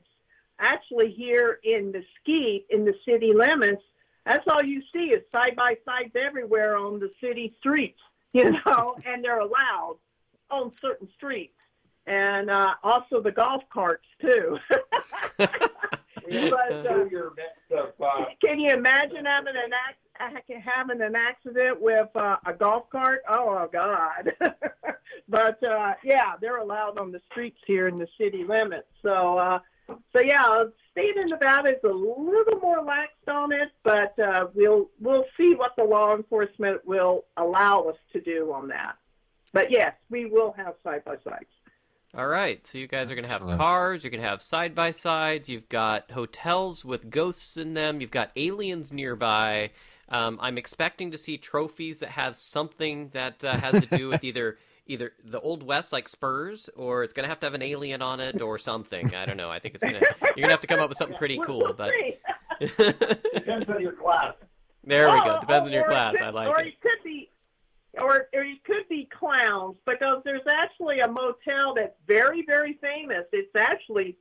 Actually, 0.59 1.11
here 1.11 1.59
in 1.65 1.91
Mesquite, 1.91 2.67
in 2.71 2.85
the 2.85 2.95
city 3.05 3.33
limits, 3.33 3.83
that's 4.27 4.47
all 4.49 4.63
you 4.63 4.83
see 4.93 5.11
is 5.11 5.23
side 5.33 5.57
by 5.57 5.77
sides 5.85 6.13
everywhere 6.15 6.77
on 6.77 7.01
the 7.01 7.11
city 7.21 7.55
streets, 7.59 8.01
you 8.33 8.53
know, 8.65 8.97
and 9.05 9.25
they're 9.25 9.41
allowed 9.41 9.97
on 10.51 10.73
certain 10.81 11.09
streets. 11.17 11.55
And 12.07 12.51
uh, 12.51 12.75
also 12.83 13.21
the 13.21 13.31
golf 13.31 13.63
carts, 13.73 14.07
too. 14.21 14.59
But, 16.51 16.87
uh, 16.87 17.05
Can 18.45 18.61
you 18.61 18.73
imagine 18.73 19.25
having 19.25 19.55
an 19.57 19.73
ac- 19.73 20.61
having 20.65 21.01
an 21.01 21.17
accident 21.17 21.81
with 21.81 22.09
uh, 22.15 22.37
a 22.47 22.53
golf 22.53 22.89
cart? 22.91 23.23
Oh 23.29 23.69
God! 23.73 24.33
but 25.29 25.63
uh, 25.65 25.95
yeah, 26.05 26.35
they're 26.41 26.59
allowed 26.59 26.99
on 26.99 27.11
the 27.11 27.21
streets 27.31 27.59
here 27.67 27.89
in 27.89 27.97
the 27.97 28.07
city 28.19 28.45
limits. 28.45 28.89
So 29.03 29.39
uh, 29.39 29.59
so 30.13 30.21
yeah, 30.21 30.65
state 30.93 31.17
of 31.19 31.31
Nevada 31.31 31.71
is 31.71 31.85
a 31.85 31.89
little 31.89 32.61
more 32.61 32.83
lax 32.83 33.10
on 33.41 33.53
it, 33.53 33.71
but 33.83 34.19
uh, 34.19 34.47
we'll 34.55 34.91
we'll 35.01 35.25
see 35.37 35.55
what 35.55 35.75
the 35.77 35.85
law 35.85 36.15
enforcement 36.15 36.85
will 36.87 37.25
allow 37.37 37.83
us 37.85 37.97
to 38.13 38.21
do 38.21 38.53
on 38.53 38.69
that. 38.69 38.97
But 39.53 39.71
yes, 39.71 39.95
we 40.11 40.27
will 40.27 40.53
have 40.53 40.75
side 40.85 41.05
by 41.05 41.17
sides. 41.25 41.47
All 42.13 42.27
right, 42.27 42.65
so 42.67 42.79
you 42.79 42.89
guys 42.89 43.11
are 43.11 43.15
going 43.15 43.25
to 43.25 43.31
have 43.31 43.43
Excellent. 43.43 43.61
cars, 43.61 44.03
you're 44.03 44.11
going 44.11 44.23
to 44.23 44.29
have 44.29 44.43
side 44.43 44.75
by 44.75 44.91
sides, 44.91 45.49
you've 45.49 45.69
got 45.69 46.11
hotels 46.11 46.85
with 46.85 47.09
ghosts 47.09 47.57
in 47.57 47.75
them, 47.75 48.01
you've 48.01 48.11
got 48.11 48.33
aliens 48.35 48.93
nearby. 48.93 49.71
Um, 50.09 50.37
I'm 50.43 50.59
expecting 50.59 51.13
to 51.13 51.19
see 51.19 51.39
trophies 51.39 52.01
that 52.01 52.11
have 52.11 52.35
something 52.35 53.11
that 53.11 53.45
uh, 53.45 53.57
has 53.59 53.81
to 53.81 53.97
do 53.97 54.09
with 54.09 54.25
either 54.25 54.59
either 54.87 55.13
the 55.25 55.39
old 55.41 55.63
west 55.63 55.93
like 55.93 56.09
Spurs, 56.09 56.69
or 56.75 57.05
it's 57.05 57.15
going 57.15 57.23
to 57.23 57.29
have 57.29 57.39
to 57.41 57.47
have 57.47 57.55
an 57.55 57.63
alien 57.63 58.03
on 58.03 58.19
it 58.19 58.43
or 58.43 58.59
something. 58.59 59.15
I 59.15 59.25
don't 59.25 59.37
know. 59.37 59.51
I 59.51 59.61
think 59.61 59.77
it's 59.77 59.85
gonna 59.85 60.01
you're 60.37 60.43
gonna 60.43 60.53
have 60.53 60.61
to 60.63 60.67
come 60.67 60.81
up 60.81 60.89
with 60.89 60.99
something 60.99 61.17
pretty 61.17 61.39
cool. 61.39 61.73
But 61.77 61.93
see. 61.93 62.17
depends 63.35 63.69
on 63.69 63.81
your 63.81 63.93
class. 63.93 64.35
there 64.85 65.11
we 65.11 65.19
Oh, 65.21 65.25
go. 65.25 65.41
Depends 65.41 65.67
on 65.69 65.73
your 65.73 65.85
class. 65.85 66.13
could- 66.13 66.23
I 66.23 66.31
like 66.31 66.49
or 66.49 66.61
it. 66.61 66.69
it 66.69 66.81
could 66.81 67.03
be, 67.05 67.31
or, 67.99 68.29
or 68.33 68.43
it 68.43 68.63
could 68.65 68.89
be 68.89 69.09
clowns 69.19 69.77
because 69.87 70.23
there's 70.25 70.47
actually 70.49 71.01
a 71.01 71.09
motel 71.09 71.75
that's 71.75 71.97
very, 72.07 72.45
very 72.47 72.75
famous. 72.81 73.25
It's 73.33 73.55
actually 73.57 74.17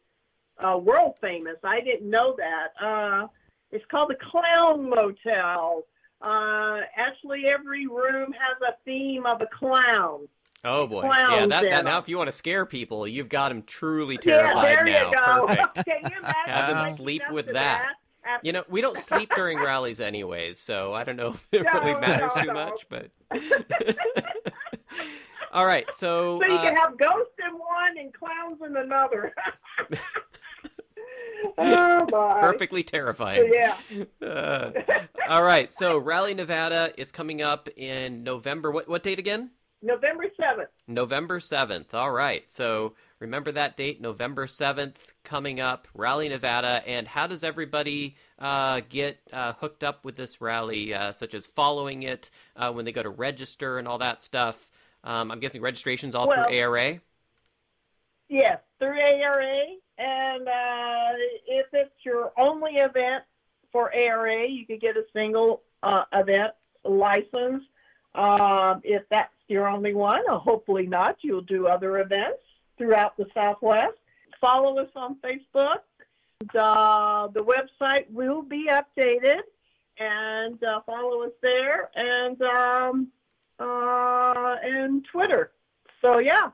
uh, 0.57 0.78
world 0.78 1.16
famous. 1.22 1.56
I 1.64 1.80
didn't 1.82 2.10
know 2.10 2.36
that. 2.38 2.68
Uh, 2.86 3.28
it's 3.72 3.86
called 3.91 4.10
the 4.10 4.16
Clown 4.16 4.90
Motel. 4.90 5.84
Uh, 6.22 6.80
actually, 6.98 7.45
every 7.45 7.86
room 7.88 8.34
has 8.34 8.57
a 8.68 8.74
theme 8.84 9.26
of 9.26 9.41
a 9.41 9.48
clown. 9.48 10.28
Oh 10.66 10.86
boy, 10.88 11.03
yeah. 11.03 11.26
clowns 11.26 11.49
That, 11.52 11.64
that 11.70 11.86
now, 11.86 11.99
if 11.99 12.10
you 12.10 12.18
want 12.18 12.28
to 12.28 12.34
scare 12.34 12.66
people, 12.66 13.07
you've 13.07 13.30
got 13.30 13.48
them 13.49 13.64
truly 13.64 14.16
Yeah, 14.24 14.41
terrified 14.52 14.78
there 14.80 14.84
now. 14.86 15.07
you 15.10 15.14
go. 15.16 15.48
Perfect. 15.48 15.76
Can 15.86 16.11
you 16.11 16.18
imagine 16.20 16.34
Have 16.53 16.70
them 16.76 16.94
sleep 16.95 17.22
with 17.32 17.48
to 17.48 17.53
that. 17.53 17.94
After- 18.25 18.45
You 18.47 18.53
know, 18.53 18.63
we 18.69 18.81
don't 18.81 18.97
sleep 18.97 19.31
during 19.35 19.59
rallies 19.59 20.01
anyways, 20.01 20.59
so 20.59 20.93
I 20.93 21.03
don't 21.03 21.15
know 21.17 21.29
if 21.33 21.47
it 21.51 21.73
really 21.73 21.99
matters 21.99 22.31
no, 22.35 22.41
too 22.41 22.47
no. 22.47 22.53
much, 22.53 22.87
but. 22.89 23.09
All 25.51 25.65
right, 25.65 25.91
so, 25.91 26.39
So 26.43 26.47
you 26.51 26.57
uh, 26.57 26.61
can 26.61 26.75
have 26.75 26.95
ghosts 26.97 27.33
in 27.43 27.57
one 27.57 27.97
and 27.97 28.13
clowns 28.13 28.59
in 28.63 28.77
another. 28.77 29.33
oh 31.57 32.05
my! 32.11 32.39
perfectly 32.41 32.83
terrifying. 32.83 33.51
yeah. 33.51 33.75
Uh, 34.25 34.71
all 35.27 35.41
right, 35.43 35.71
so 35.71 35.97
Rally 35.97 36.35
Nevada 36.35 36.93
is 36.97 37.11
coming 37.11 37.41
up 37.41 37.67
in 37.75 38.23
November. 38.23 38.69
What 38.71 38.87
what 38.87 39.01
date 39.01 39.17
again? 39.17 39.49
November 39.81 40.25
seventh. 40.39 40.69
November 40.87 41.39
7th. 41.39 41.93
All 41.93 42.11
right. 42.11 42.43
So 42.51 42.95
remember 43.19 43.51
that 43.51 43.77
date, 43.77 44.01
November 44.01 44.47
7th, 44.47 45.13
coming 45.23 45.59
up, 45.59 45.87
Rally 45.93 46.29
Nevada. 46.29 46.81
And 46.87 47.07
how 47.07 47.27
does 47.27 47.43
everybody 47.43 48.15
uh, 48.39 48.81
get 48.87 49.19
uh, 49.31 49.53
hooked 49.53 49.83
up 49.83 50.05
with 50.05 50.15
this 50.15 50.41
rally, 50.41 50.93
uh, 50.93 51.11
such 51.11 51.33
as 51.33 51.45
following 51.45 52.03
it 52.03 52.29
uh, 52.55 52.71
when 52.71 52.85
they 52.85 52.91
go 52.91 53.03
to 53.03 53.09
register 53.09 53.77
and 53.77 53.87
all 53.87 53.97
that 53.97 54.23
stuff? 54.23 54.69
Um, 55.03 55.31
I'm 55.31 55.39
guessing 55.39 55.61
registration's 55.61 56.15
all 56.15 56.27
Well- 56.27 56.47
through 56.47 56.57
ARA. 56.57 56.99
Yes, 58.31 58.59
through 58.77 58.99
ARA, 59.01 59.65
and 59.97 60.47
uh, 60.47 61.13
if 61.47 61.65
it's 61.73 62.05
your 62.05 62.31
only 62.37 62.73
event 62.73 63.23
for 63.71 63.91
ARA, 63.91 64.47
you 64.47 64.67
could 64.67 64.79
get 64.79 64.95
a 64.97 65.03
single 65.13 65.63
uh, 65.81 66.03
event 66.13 66.53
license. 66.83 67.63
Um, 68.13 68.81
if 68.83 69.01
that's 69.09 69.33
your 69.47 69.67
only 69.67 69.95
one, 69.95 70.21
hopefully 70.27 70.85
not, 70.85 71.17
you'll 71.21 71.41
do 71.41 71.65
other 71.65 72.01
events 72.01 72.43
throughout 72.80 73.15
the 73.18 73.27
Southwest. 73.35 73.97
Follow 74.41 74.80
us 74.80 74.89
on 74.95 75.18
Facebook. 75.23 75.81
Uh, 76.57 77.27
the 77.27 77.43
website 77.43 78.10
will 78.10 78.41
be 78.41 78.69
updated, 78.69 79.41
and 79.99 80.64
uh, 80.64 80.80
follow 80.85 81.23
us 81.23 81.34
there, 81.43 81.91
and 81.95 82.41
um, 82.41 83.07
uh, 83.60 84.56
and 84.64 85.06
Twitter. 85.11 85.51
So 86.01 86.18
yeah. 86.19 86.49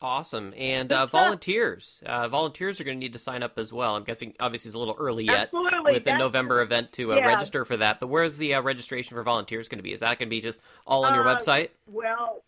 Awesome. 0.00 0.54
And 0.56 0.92
uh, 0.92 1.06
volunteers. 1.06 2.00
Uh, 2.06 2.28
volunteers 2.28 2.80
are 2.80 2.84
going 2.84 2.98
to 2.98 3.00
need 3.00 3.14
to 3.14 3.18
sign 3.18 3.42
up 3.42 3.58
as 3.58 3.72
well. 3.72 3.96
I'm 3.96 4.04
guessing, 4.04 4.32
obviously, 4.38 4.68
it's 4.68 4.76
a 4.76 4.78
little 4.78 4.94
early 4.96 5.24
yet. 5.24 5.50
Absolutely. 5.52 5.92
with 5.94 6.04
the 6.04 6.10
That's- 6.10 6.20
November 6.20 6.60
event 6.60 6.92
to 6.92 7.14
uh, 7.14 7.16
yeah. 7.16 7.26
register 7.26 7.64
for 7.64 7.76
that. 7.78 7.98
But 7.98 8.06
where's 8.06 8.38
the 8.38 8.54
uh, 8.54 8.62
registration 8.62 9.16
for 9.16 9.24
volunteers 9.24 9.68
going 9.68 9.80
to 9.80 9.82
be? 9.82 9.92
Is 9.92 9.98
that 9.98 10.16
going 10.20 10.28
to 10.28 10.30
be 10.30 10.40
just 10.40 10.60
all 10.86 11.04
on 11.04 11.14
your 11.16 11.26
Uh, 11.26 11.34
website? 11.34 11.70
Well, 11.90 12.44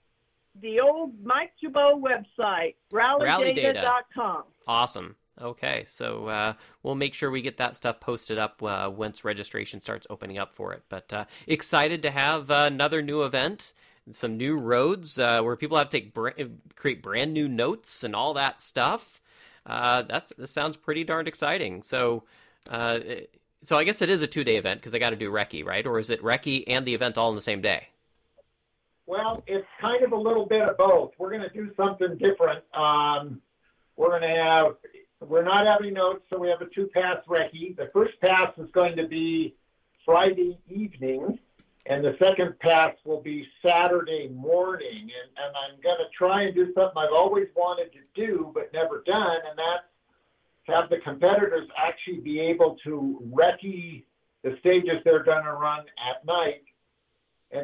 the 0.61 0.81
old 0.81 1.13
Mike 1.23 1.53
Jabot 1.63 2.01
website, 2.01 2.75
rallydata.com. 2.93 4.45
Awesome. 4.67 5.17
Okay, 5.41 5.85
so 5.87 6.27
uh, 6.27 6.53
we'll 6.83 6.95
make 6.95 7.15
sure 7.15 7.31
we 7.31 7.41
get 7.41 7.57
that 7.57 7.75
stuff 7.75 7.99
posted 8.01 8.39
up 8.39 8.63
uh, 8.63 8.91
once 8.95 9.25
registration 9.25 9.81
starts 9.81 10.07
opening 10.11 10.39
up 10.39 10.55
for 10.55 10.75
it. 10.75 10.83
But 10.89 11.13
uh, 11.13 11.25
excited 11.47 12.03
to 12.03 12.11
have 12.11 12.51
uh, 12.51 12.69
another 12.71 13.01
new 13.01 13.23
event, 13.23 13.73
some 14.11 14.37
new 14.37 14.59
roads 14.59 15.19
uh, 15.19 15.41
where 15.41 15.57
people 15.57 15.79
have 15.79 15.89
to 15.89 15.99
take 15.99 16.13
bra- 16.13 16.33
create 16.75 17.03
brand 17.03 17.33
new 17.33 17.49
notes 17.49 18.05
and 18.05 18.15
all 18.15 18.35
that 18.35 18.61
stuff. 18.61 19.23
Uh, 19.65 20.03
that's 20.03 20.31
that 20.37 20.49
sounds 20.49 20.77
pretty 20.77 21.05
darned 21.05 21.29
exciting. 21.29 21.83
So, 21.83 22.25
so 22.69 23.79
I 23.79 23.85
guess 23.85 24.03
it 24.03 24.11
is 24.11 24.21
a 24.21 24.27
two 24.27 24.45
day 24.45 24.57
event 24.57 24.81
because 24.81 24.95
I 24.95 24.99
got 24.99 25.11
to 25.11 25.17
do 25.17 25.31
recce, 25.31 25.65
right? 25.65 25.87
Or 25.87 25.99
is 25.99 26.11
it 26.11 26.23
recce 26.23 26.65
and 26.67 26.85
the 26.85 26.95
event 26.95 27.17
all 27.17 27.31
in 27.31 27.35
the 27.35 27.41
same 27.41 27.63
day? 27.63 27.89
Well, 29.11 29.43
it's 29.49 29.67
kind 29.81 30.05
of 30.05 30.13
a 30.13 30.17
little 30.17 30.47
bit 30.47 30.61
of 30.61 30.77
both. 30.77 31.11
We're 31.19 31.31
going 31.31 31.43
to 31.43 31.49
do 31.49 31.73
something 31.77 32.17
different. 32.17 32.63
Um, 32.73 33.41
we're 33.97 34.11
going 34.11 34.23
to 34.23 34.41
have, 34.41 34.77
we're 35.19 35.43
not 35.43 35.67
having 35.67 35.95
notes, 35.95 36.23
so 36.31 36.39
we 36.39 36.49
have 36.49 36.61
a 36.61 36.67
two 36.67 36.89
pass 36.95 37.17
recce. 37.29 37.77
The 37.77 37.91
first 37.93 38.13
pass 38.21 38.53
is 38.57 38.71
going 38.71 38.95
to 38.99 39.09
be 39.09 39.57
Friday 40.05 40.61
evening, 40.69 41.41
and 41.87 42.05
the 42.05 42.15
second 42.23 42.57
pass 42.61 42.95
will 43.05 43.21
be 43.21 43.49
Saturday 43.67 44.29
morning. 44.29 45.01
And, 45.01 45.45
and 45.45 45.57
I'm 45.57 45.81
going 45.83 45.99
to 45.99 46.09
try 46.17 46.43
and 46.43 46.55
do 46.55 46.73
something 46.73 46.97
I've 46.97 47.13
always 47.13 47.49
wanted 47.57 47.91
to 47.95 47.99
do 48.15 48.53
but 48.55 48.73
never 48.73 49.03
done, 49.05 49.39
and 49.49 49.59
that's 49.59 49.83
have 50.73 50.89
the 50.89 50.99
competitors 50.99 51.69
actually 51.77 52.21
be 52.21 52.39
able 52.39 52.77
to 52.85 53.21
recce 53.35 54.05
the 54.45 54.57
stages 54.61 55.01
they're 55.05 55.25
going 55.25 55.43
to 55.43 55.55
run 55.55 55.81
at 56.09 56.25
night 56.25 56.63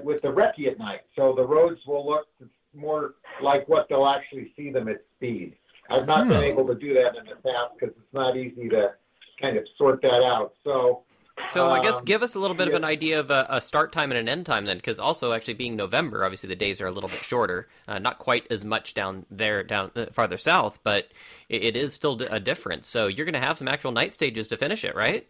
with 0.02 0.22
the 0.22 0.28
recce 0.28 0.66
at 0.68 0.78
night. 0.78 1.00
So 1.14 1.34
the 1.34 1.44
roads 1.46 1.80
will 1.86 2.06
look 2.06 2.26
more 2.74 3.14
like 3.42 3.68
what 3.68 3.88
they'll 3.88 4.06
actually 4.06 4.52
see 4.56 4.70
them 4.70 4.88
at 4.88 5.02
speed. 5.16 5.56
I've 5.90 6.06
not 6.06 6.28
been 6.28 6.40
Hmm. 6.40 6.42
able 6.42 6.66
to 6.66 6.74
do 6.74 6.94
that 6.94 7.16
in 7.16 7.26
the 7.26 7.36
past 7.36 7.74
because 7.78 7.94
it's 7.96 8.12
not 8.12 8.36
easy 8.36 8.68
to 8.70 8.94
kind 9.40 9.56
of 9.56 9.64
sort 9.78 10.02
that 10.02 10.22
out. 10.22 10.54
So 10.64 11.04
So 11.44 11.70
I 11.70 11.78
guess 11.78 12.00
Um, 12.00 12.04
give 12.04 12.22
us 12.22 12.34
a 12.34 12.40
little 12.40 12.56
bit 12.56 12.66
of 12.66 12.74
an 12.74 12.82
idea 12.84 13.20
of 13.20 13.30
a, 13.30 13.46
a 13.48 13.60
start 13.60 13.92
time 13.92 14.10
and 14.10 14.18
an 14.18 14.28
end 14.28 14.46
time 14.46 14.64
then, 14.64 14.78
because 14.78 14.98
also 14.98 15.32
actually 15.32 15.54
being 15.54 15.76
November, 15.76 16.24
obviously 16.24 16.48
the 16.48 16.56
days 16.56 16.80
are 16.80 16.86
a 16.86 16.90
little 16.90 17.08
bit 17.08 17.22
shorter, 17.22 17.68
uh, 17.86 17.98
not 18.00 18.18
quite 18.18 18.46
as 18.50 18.64
much 18.64 18.94
down 18.94 19.26
there, 19.30 19.62
down 19.62 19.92
uh, 19.94 20.06
farther 20.12 20.38
south, 20.38 20.80
but 20.82 21.12
it, 21.48 21.62
it 21.62 21.76
is 21.76 21.94
still 21.94 22.20
a 22.22 22.40
difference. 22.40 22.88
So 22.88 23.06
you're 23.06 23.24
going 23.26 23.34
to 23.34 23.40
have 23.40 23.58
some 23.58 23.68
actual 23.68 23.92
night 23.92 24.12
stages 24.12 24.48
to 24.48 24.56
finish 24.56 24.84
it, 24.84 24.94
right? 24.96 25.26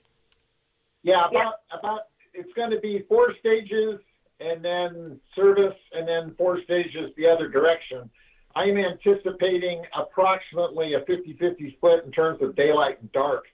yeah, 1.02 1.24
about 1.28 1.54
about 1.70 2.00
it's 2.34 2.52
going 2.54 2.70
to 2.70 2.80
be 2.80 3.04
four 3.08 3.34
stages 3.40 4.00
and 4.40 4.64
then 4.64 5.20
service 5.34 5.76
and 5.92 6.06
then 6.06 6.34
four 6.36 6.62
stages 6.62 7.10
the 7.16 7.26
other 7.26 7.48
direction. 7.48 8.08
I'm 8.54 8.78
anticipating 8.78 9.82
approximately 9.94 10.94
a 10.94 11.00
50-50 11.00 11.76
split 11.76 12.04
in 12.04 12.12
terms 12.12 12.40
of 12.42 12.56
daylight 12.56 13.00
and 13.00 13.12
dark. 13.12 13.44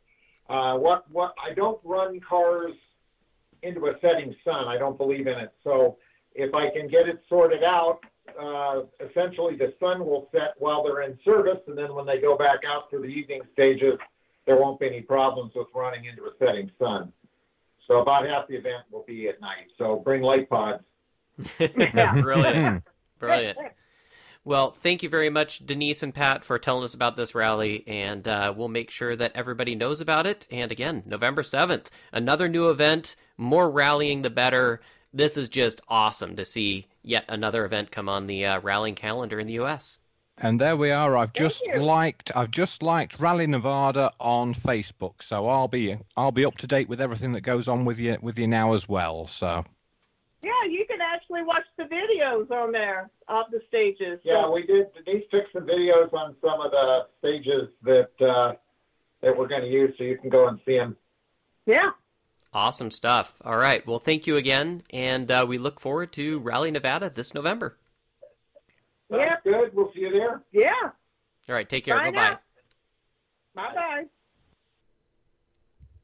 Uh, 0.49 0.77
what 0.77 1.11
what 1.11 1.35
I 1.43 1.55
don't 1.55 1.81
run 1.85 2.21
cars 2.21 2.75
into 3.63 3.87
a 3.87 3.95
setting 4.01 4.35
sun. 4.45 4.69
I 4.69 4.77
don't 4.77 4.99
believe 4.99 5.27
in 5.27 5.39
it. 5.39 5.53
So 5.65 5.97
if 6.35 6.55
I 6.55 6.71
can 6.71 6.89
get 6.89 7.09
it 7.09 7.23
sorted 7.29 7.63
out, 7.63 8.01
uh, 8.41 8.83
essentially 9.01 9.57
the 9.57 9.75
sun 9.81 10.05
will 10.05 10.29
set 10.33 10.55
while 10.59 10.83
they're 10.83 11.03
in 11.03 11.19
service, 11.25 11.59
and 11.67 11.77
then 11.77 11.95
when 11.95 12.07
they 12.07 12.21
go 12.21 12.37
back 12.37 12.61
out 12.67 12.91
for 12.91 12.99
the 12.99 13.07
evening 13.07 13.43
stages, 13.53 13.99
there 14.47 14.57
won't 14.57 14.81
be 14.81 14.87
any 14.87 15.01
problems 15.01 15.53
with 15.55 15.69
running 15.75 16.07
into 16.07 16.25
a 16.25 16.31
setting 16.39 16.71
sun. 16.79 17.13
So 17.93 18.01
about 18.01 18.27
half 18.27 18.49
the 18.49 18.55
event 18.57 18.85
will 18.91 19.05
be 19.07 19.29
at 19.29 19.39
night. 19.43 19.67
So 19.77 19.97
bring 19.97 20.23
light 20.23 20.49
pods. 20.49 20.83
Yeah. 21.59 22.21
Brilliant. 22.23 22.85
Brilliant. 23.19 23.59
Well, 24.45 24.71
thank 24.71 25.03
you 25.03 25.11
very 25.11 25.29
much, 25.29 25.65
Denise 25.67 26.03
and 26.03 26.15
Pat, 26.15 26.43
for 26.43 26.59
telling 26.59 26.85
us 26.85 26.95
about 26.95 27.17
this 27.17 27.35
rally, 27.35 27.85
and 27.87 28.27
uh, 28.27 28.55
we'll 28.57 28.69
make 28.69 28.91
sure 28.91 29.15
that 29.15 29.33
everybody 29.35 29.75
knows 29.75 30.01
about 30.01 30.27
it. 30.27 30.49
And 30.51 30.73
again, 30.73 31.03
November 31.05 31.43
7th, 31.43 31.89
another 32.13 32.49
new 32.49 32.71
event, 32.71 33.15
more 33.37 33.71
rallying 33.71 34.23
the 34.23 34.31
better. 34.31 34.81
This 35.13 35.37
is 35.37 35.51
just 35.51 35.83
awesome 35.87 36.35
to 36.37 36.47
see 36.47 36.87
yet 37.03 37.27
another 37.29 37.67
event 37.67 37.91
come 37.91 38.09
on 38.09 38.27
the 38.27 38.47
uh, 38.47 38.61
rallying 38.61 38.95
calendar 38.95 39.39
in 39.39 39.47
the 39.47 39.53
U.S. 39.55 39.99
And 40.45 40.61
there 40.61 40.77
we 40.77 40.91
are. 40.91 41.17
I've 41.17 41.33
just 41.33 41.65
you. 41.65 41.81
liked 41.81 42.33
I've 42.35 42.51
just 42.51 42.83
liked 42.83 43.21
Rally 43.21 43.47
Nevada 43.47 44.13
on 44.19 44.55
Facebook, 44.55 45.23
so 45.23 45.47
I'll 45.47 45.69
be 45.69 45.97
I'll 46.17 46.33
be 46.33 46.45
up 46.45 46.57
to 46.59 46.67
date 46.67 46.89
with 46.89 47.01
everything 47.01 47.33
that 47.33 47.43
goes 47.43 47.69
on 47.69 47.85
with 47.85 48.01
you 48.01 48.19
with 48.21 48.37
you 48.41 48.49
now 48.49 48.73
as 48.73 48.89
well. 48.89 49.29
So 49.29 49.65
Yeah, 50.43 50.51
you 50.69 50.85
can 50.87 51.01
actually 51.01 51.45
watch 51.45 51.65
the 51.77 51.85
videos 51.85 52.51
on 52.51 52.73
there 52.73 53.09
of 53.29 53.47
the 53.53 53.63
stages. 53.69 54.19
Yeah, 54.25 54.51
we 54.51 54.65
did. 54.65 54.89
Denise 55.05 55.25
took 55.31 55.45
some 55.53 55.65
videos 55.65 56.13
on 56.13 56.35
some 56.41 56.61
of 56.61 56.73
the 56.73 57.07
stages 57.21 57.69
that 57.83 58.21
uh, 58.21 58.55
that 59.21 59.39
we're 59.39 59.47
going 59.47 59.63
to 59.63 59.71
use, 59.71 59.95
so 59.97 60.03
you 60.03 60.19
can 60.19 60.29
go 60.29 60.49
and 60.49 60.59
see 60.67 60.77
them. 60.77 60.97
yeah. 61.67 61.91
Awesome 62.55 62.91
stuff. 62.91 63.35
All 63.43 63.57
right. 63.57 63.87
Well, 63.87 63.99
thank 63.99 64.27
you 64.27 64.37
again, 64.37 64.83
and 64.91 65.31
uh, 65.31 65.47
we 65.49 65.57
look 65.57 65.81
forward 65.81 66.13
to 66.15 66.39
Rally 66.41 66.71
Nevada 66.71 67.09
this 67.09 67.33
November. 67.33 67.79
Yeah. 69.21 69.37
good. 69.45 69.75
We'll 69.75 69.93
see 69.93 70.01
you 70.01 70.13
there. 70.13 70.43
Yeah. 70.53 70.73
All 71.49 71.55
right. 71.55 71.69
Take 71.69 71.85
care. 71.85 71.97
Bye 71.97 72.11
Bye 72.11 72.31
bye. 72.31 72.39
Bye 73.55 73.75
bye. 73.75 74.05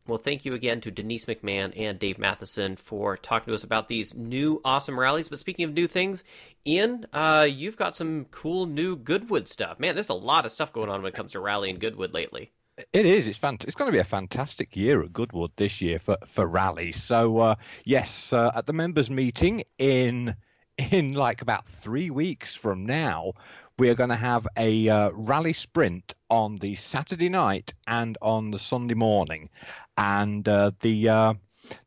Well, 0.07 0.19
thank 0.19 0.47
you 0.47 0.55
again 0.55 0.81
to 0.81 0.91
Denise 0.91 1.27
McMahon 1.27 1.75
and 1.77 1.99
Dave 1.99 2.19
Matheson 2.19 2.77
for 2.77 3.19
talking 3.19 3.51
to 3.51 3.55
us 3.55 3.63
about 3.63 3.89
these 3.89 4.15
new 4.15 4.59
awesome 4.65 4.99
rallies. 4.99 5.29
But 5.29 5.39
speaking 5.39 5.67
of 5.67 5.75
new 5.75 5.87
things, 5.87 6.25
Ian, 6.67 7.07
uh, 7.13 7.47
you've 7.49 7.77
got 7.77 7.95
some 7.95 8.25
cool 8.31 8.65
new 8.65 8.97
Goodwood 8.97 9.49
stuff. 9.49 9.79
Man, 9.79 9.95
there's 9.95 10.09
a 10.09 10.15
lot 10.15 10.47
of 10.47 10.51
stuff 10.51 10.73
going 10.73 10.89
on 10.89 11.03
when 11.03 11.13
it 11.13 11.15
comes 11.15 11.33
to 11.33 11.41
rallying 11.41 11.79
Goodwood 11.79 12.15
lately. 12.15 12.53
It 12.95 13.05
is. 13.05 13.29
It's 13.29 13.39
fant- 13.39 13.65
It's 13.65 13.75
going 13.75 13.89
to 13.89 13.93
be 13.93 13.99
a 13.99 14.05
fantastic 14.05 14.77
year 14.77 15.03
at 15.03 15.13
Goodwood 15.13 15.51
this 15.57 15.83
year 15.83 15.99
for 15.99 16.17
for 16.27 16.47
rally. 16.47 16.93
So 16.93 17.39
uh, 17.39 17.55
yes, 17.85 18.33
uh, 18.33 18.53
at 18.55 18.67
the 18.67 18.73
members' 18.73 19.11
meeting 19.11 19.65
in 19.79 20.35
in 20.79 21.13
like 21.13 21.43
about 21.43 21.67
three 21.67 22.11
weeks 22.11 22.55
from 22.55 22.87
now, 22.87 23.33
we 23.79 23.91
are 23.91 23.95
going 23.95 24.11
to 24.11 24.17
have 24.17 24.47
a 24.57 24.89
uh, 24.89 25.11
rally 25.13 25.53
sprint 25.53 26.15
on 26.31 26.57
the 26.57 26.75
Saturday 26.77 27.29
night 27.29 27.75
and 27.87 28.17
on 28.23 28.51
the 28.51 28.59
Sunday 28.59 28.95
morning, 28.95 29.51
and 29.97 30.49
uh, 30.49 30.71
the 30.81 31.09
uh, 31.09 31.35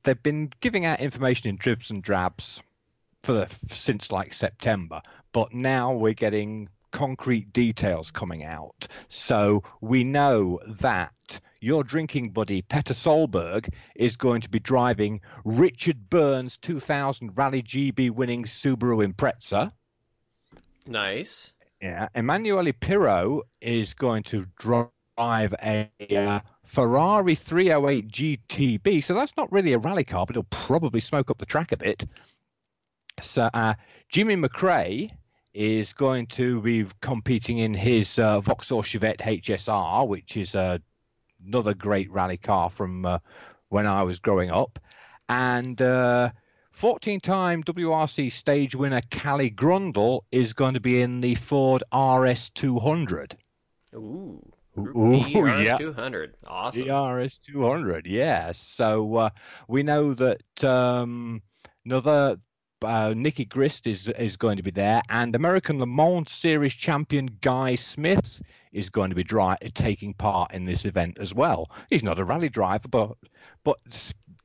they've 0.03 0.21
been 0.23 0.51
giving 0.59 0.85
out 0.85 0.99
information 0.99 1.49
in 1.49 1.55
dribs 1.55 1.89
and 1.89 2.03
drabs 2.03 2.61
for 3.23 3.33
the, 3.33 3.49
since 3.69 4.11
like 4.11 4.33
September, 4.33 5.01
but 5.31 5.53
now 5.53 5.93
we're 5.93 6.13
getting 6.13 6.69
concrete 6.91 7.53
details 7.53 8.11
coming 8.11 8.43
out. 8.43 8.87
So 9.07 9.63
we 9.79 10.03
know 10.03 10.59
that 10.67 11.39
your 11.61 11.83
drinking 11.83 12.31
buddy 12.31 12.63
Petter 12.63 12.93
Solberg 12.93 13.71
is 13.95 14.17
going 14.17 14.41
to 14.41 14.49
be 14.49 14.59
driving 14.59 15.21
Richard 15.45 16.09
Burns' 16.09 16.57
2000 16.57 17.37
Rally 17.37 17.61
GB 17.61 18.09
winning 18.09 18.43
Subaru 18.43 19.05
Impreza. 19.05 19.71
Nice. 20.87 21.53
Yeah, 21.81 22.09
Emanuele 22.15 22.73
Pirro 22.73 23.43
is 23.61 23.93
going 23.93 24.23
to 24.23 24.45
drive 24.57 24.89
a 25.17 25.89
uh, 26.15 26.39
Ferrari 26.63 27.35
308 27.35 28.07
GTB. 28.07 29.03
So 29.03 29.13
that's 29.13 29.37
not 29.37 29.51
really 29.51 29.73
a 29.73 29.77
rally 29.77 30.03
car, 30.03 30.25
but 30.25 30.35
it'll 30.35 30.43
probably 30.49 30.99
smoke 30.99 31.29
up 31.29 31.37
the 31.37 31.45
track 31.45 31.71
a 31.71 31.77
bit. 31.77 32.05
So 33.19 33.49
uh, 33.53 33.75
Jimmy 34.09 34.35
McRae 34.35 35.11
is 35.53 35.93
going 35.93 36.27
to 36.27 36.61
be 36.61 36.85
competing 37.01 37.57
in 37.57 37.73
his 37.73 38.17
uh, 38.17 38.39
Vauxhall 38.39 38.83
Chevette 38.83 39.17
HSR, 39.17 40.07
which 40.07 40.37
is 40.37 40.55
uh, 40.55 40.77
another 41.45 41.73
great 41.73 42.11
rally 42.11 42.37
car 42.37 42.69
from 42.69 43.05
uh, 43.05 43.19
when 43.69 43.87
I 43.87 44.03
was 44.03 44.19
growing 44.19 44.51
up. 44.51 44.79
And 45.29 45.81
uh, 45.81 46.31
14 46.71 47.19
time 47.19 47.63
WRC 47.63 48.31
stage 48.31 48.75
winner 48.75 49.01
Kalle 49.09 49.49
Grundel 49.49 50.25
is 50.31 50.53
going 50.53 50.73
to 50.73 50.79
be 50.79 51.01
in 51.01 51.21
the 51.21 51.35
Ford 51.35 51.83
RS200. 51.91 53.33
Ooh. 53.95 54.41
Ooh, 54.77 54.83
Group 54.83 54.95
B 55.11 55.31
yeah. 55.33 55.77
RS200. 55.77 56.31
Awesome. 56.47 56.81
The 56.81 56.87
RS200, 56.87 58.03
yeah. 58.05 58.53
So 58.53 59.15
uh, 59.15 59.29
we 59.67 59.83
know 59.83 60.13
that 60.13 60.63
um, 60.63 61.41
another 61.85 62.37
uh, 62.81 63.13
Nicky 63.15 63.45
Grist 63.45 63.85
is 63.85 64.07
is 64.07 64.37
going 64.37 64.57
to 64.57 64.63
be 64.63 64.71
there, 64.71 65.01
and 65.09 65.35
American 65.35 65.79
Le 65.79 65.85
Mans 65.85 66.31
Series 66.31 66.73
champion 66.73 67.37
Guy 67.41 67.75
Smith 67.75 68.41
is 68.71 68.89
going 68.89 69.09
to 69.09 69.15
be 69.15 69.23
dri- 69.23 69.57
taking 69.73 70.13
part 70.13 70.53
in 70.53 70.65
this 70.65 70.85
event 70.85 71.19
as 71.21 71.33
well. 71.33 71.69
He's 71.89 72.03
not 72.03 72.19
a 72.19 72.25
rally 72.25 72.49
driver, 72.49 72.87
but 72.87 73.17
but 73.63 73.77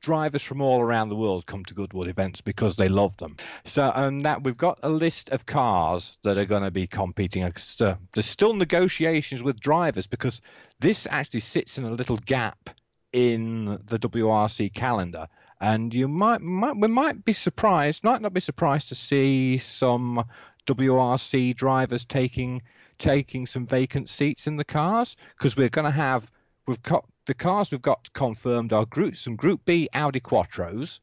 drivers 0.01 0.41
from 0.41 0.61
all 0.61 0.79
around 0.79 1.09
the 1.09 1.15
world 1.15 1.45
come 1.45 1.65
to 1.65 1.73
Goodwood 1.73 2.07
events 2.07 2.41
because 2.41 2.75
they 2.75 2.87
love 2.87 3.17
them. 3.17 3.37
So, 3.65 3.91
and 3.93 4.25
that 4.25 4.43
we've 4.43 4.57
got 4.57 4.79
a 4.83 4.89
list 4.89 5.29
of 5.29 5.45
cars 5.45 6.17
that 6.23 6.37
are 6.37 6.45
going 6.45 6.63
to 6.63 6.71
be 6.71 6.87
competing. 6.87 7.43
Uh, 7.43 7.95
There's 8.13 8.25
still 8.25 8.53
negotiations 8.53 9.43
with 9.43 9.59
drivers 9.59 10.07
because 10.07 10.41
this 10.79 11.07
actually 11.09 11.41
sits 11.41 11.77
in 11.77 11.85
a 11.85 11.91
little 11.91 12.17
gap 12.17 12.69
in 13.11 13.79
the 13.85 13.99
WRC 13.99 14.73
calendar. 14.73 15.27
And 15.59 15.93
you 15.93 16.07
might, 16.07 16.41
might 16.41 16.77
we 16.77 16.87
might 16.87 17.25
be 17.25 17.33
surprised, 17.33 18.03
might 18.03 18.21
not 18.21 18.33
be 18.33 18.41
surprised 18.41 18.89
to 18.89 18.95
see 18.95 19.57
some 19.57 20.23
WRC 20.67 21.55
drivers 21.55 22.05
taking 22.05 22.61
taking 22.97 23.45
some 23.45 23.65
vacant 23.65 24.09
seats 24.09 24.47
in 24.47 24.57
the 24.57 24.63
cars 24.63 25.15
because 25.37 25.55
we're 25.55 25.69
going 25.69 25.85
to 25.85 25.91
have 25.91 26.29
we've 26.65 26.81
got 26.81 27.05
the 27.25 27.33
cars 27.33 27.71
we've 27.71 27.81
got 27.81 28.11
confirmed 28.13 28.73
are 28.73 28.85
group 28.85 29.15
some 29.15 29.35
Group 29.35 29.65
B 29.65 29.89
Audi 29.93 30.19
Quattros, 30.19 30.99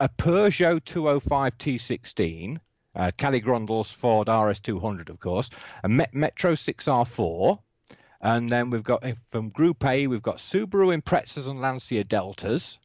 a 0.00 0.08
Peugeot 0.08 0.84
205 0.84 1.58
T16, 1.58 2.60
uh, 2.94 3.10
Kalle 3.16 3.40
Grundel's 3.40 3.92
Ford 3.92 4.28
RS200, 4.28 5.08
of 5.08 5.18
course, 5.18 5.50
a 5.82 5.88
Met- 5.88 6.14
Metro 6.14 6.52
6R4, 6.52 7.58
and 8.20 8.48
then 8.48 8.70
we've 8.70 8.82
got 8.82 9.04
uh, 9.04 9.14
from 9.28 9.48
Group 9.48 9.84
A 9.84 10.06
we've 10.06 10.22
got 10.22 10.38
Subaru 10.38 10.96
Imprezas 10.98 11.48
and 11.48 11.60
Lancia 11.60 12.04
Deltas. 12.04 12.78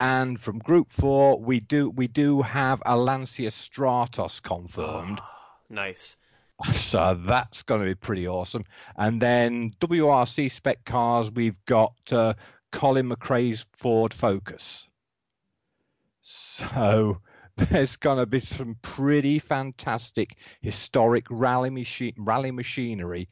And 0.00 0.38
from 0.38 0.58
Group 0.58 0.90
Four, 0.90 1.40
we 1.40 1.60
do 1.60 1.88
we 1.88 2.08
do 2.08 2.42
have 2.42 2.82
a 2.84 2.96
Lancia 2.96 3.50
Stratos 3.50 4.42
confirmed. 4.42 5.20
Nice. 5.70 6.18
So 6.74 7.20
that's 7.26 7.62
going 7.62 7.80
to 7.80 7.86
be 7.86 7.94
pretty 7.94 8.28
awesome. 8.28 8.62
And 8.96 9.20
then 9.20 9.72
WRC 9.80 10.50
spec 10.50 10.84
cars, 10.84 11.30
we've 11.30 11.62
got 11.64 11.94
uh, 12.12 12.34
Colin 12.70 13.08
McRae's 13.08 13.66
Ford 13.76 14.14
Focus. 14.14 14.86
So 16.22 17.20
there's 17.56 17.96
going 17.96 18.18
to 18.18 18.26
be 18.26 18.40
some 18.40 18.76
pretty 18.82 19.38
fantastic 19.38 20.36
historic 20.60 21.26
rally 21.30 21.70
machine 21.70 22.14
rally 22.18 22.50
machinery 22.50 23.28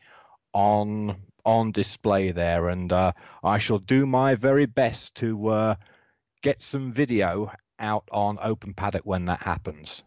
on 0.53 1.17
on 1.45 1.73
display 1.73 2.31
there, 2.31 2.69
and 2.69 2.93
uh, 2.93 3.13
I 3.43 3.59
shall 3.59 3.79
do 3.79 4.07
my 4.07 4.37
very 4.37 4.67
best 4.67 5.17
to 5.17 5.49
uh, 5.49 5.75
get 6.43 6.63
some 6.63 6.93
video 6.93 7.51
out 7.81 8.09
on 8.13 8.39
Open 8.41 8.75
Paddock 8.75 9.03
when 9.05 9.25
that 9.25 9.41
happens. 9.41 10.05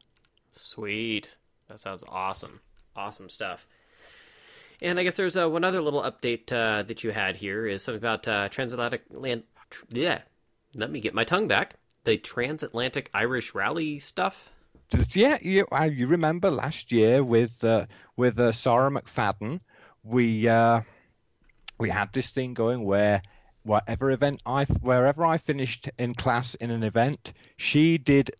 Sweet. 0.51 1.35
That 1.67 1.81
sounds 1.81 2.03
awesome. 2.07 2.61
Awesome 2.95 3.29
stuff. 3.29 3.67
And 4.81 4.99
I 4.99 5.03
guess 5.03 5.15
there's 5.15 5.37
uh, 5.37 5.49
one 5.49 5.63
other 5.63 5.81
little 5.81 6.01
update 6.01 6.51
uh, 6.51 6.83
that 6.83 7.03
you 7.03 7.11
had 7.11 7.35
here 7.35 7.65
is 7.65 7.83
something 7.83 7.99
about 7.99 8.27
uh, 8.27 8.49
transatlantic 8.49 9.03
land. 9.09 9.43
Yeah, 9.89 10.19
let 10.73 10.91
me 10.91 10.99
get 10.99 11.13
my 11.13 11.23
tongue 11.23 11.47
back. 11.47 11.75
The 12.03 12.17
transatlantic 12.17 13.09
Irish 13.13 13.55
rally 13.55 13.99
stuff. 13.99 14.49
Just- 14.89 15.15
yeah, 15.15 15.37
you, 15.41 15.65
uh, 15.71 15.89
you 15.91 16.07
remember 16.07 16.51
last 16.51 16.91
year 16.91 17.23
with 17.23 17.63
uh, 17.63 17.85
with 18.15 18.39
uh, 18.39 18.51
Sarah 18.51 18.91
McFadden, 18.91 19.59
we 20.03 20.47
we 21.77 21.89
had 21.89 22.13
this 22.13 22.29
thing 22.29 22.53
going 22.53 22.83
where 22.83 23.21
whatever 23.63 24.11
event 24.11 24.41
I 24.45 24.65
wherever 24.65 25.25
I 25.25 25.37
finished 25.37 25.89
in 25.97 26.13
class 26.13 26.55
in 26.55 26.69
an 26.69 26.83
event, 26.83 27.33
she 27.57 27.97
did 27.97 28.31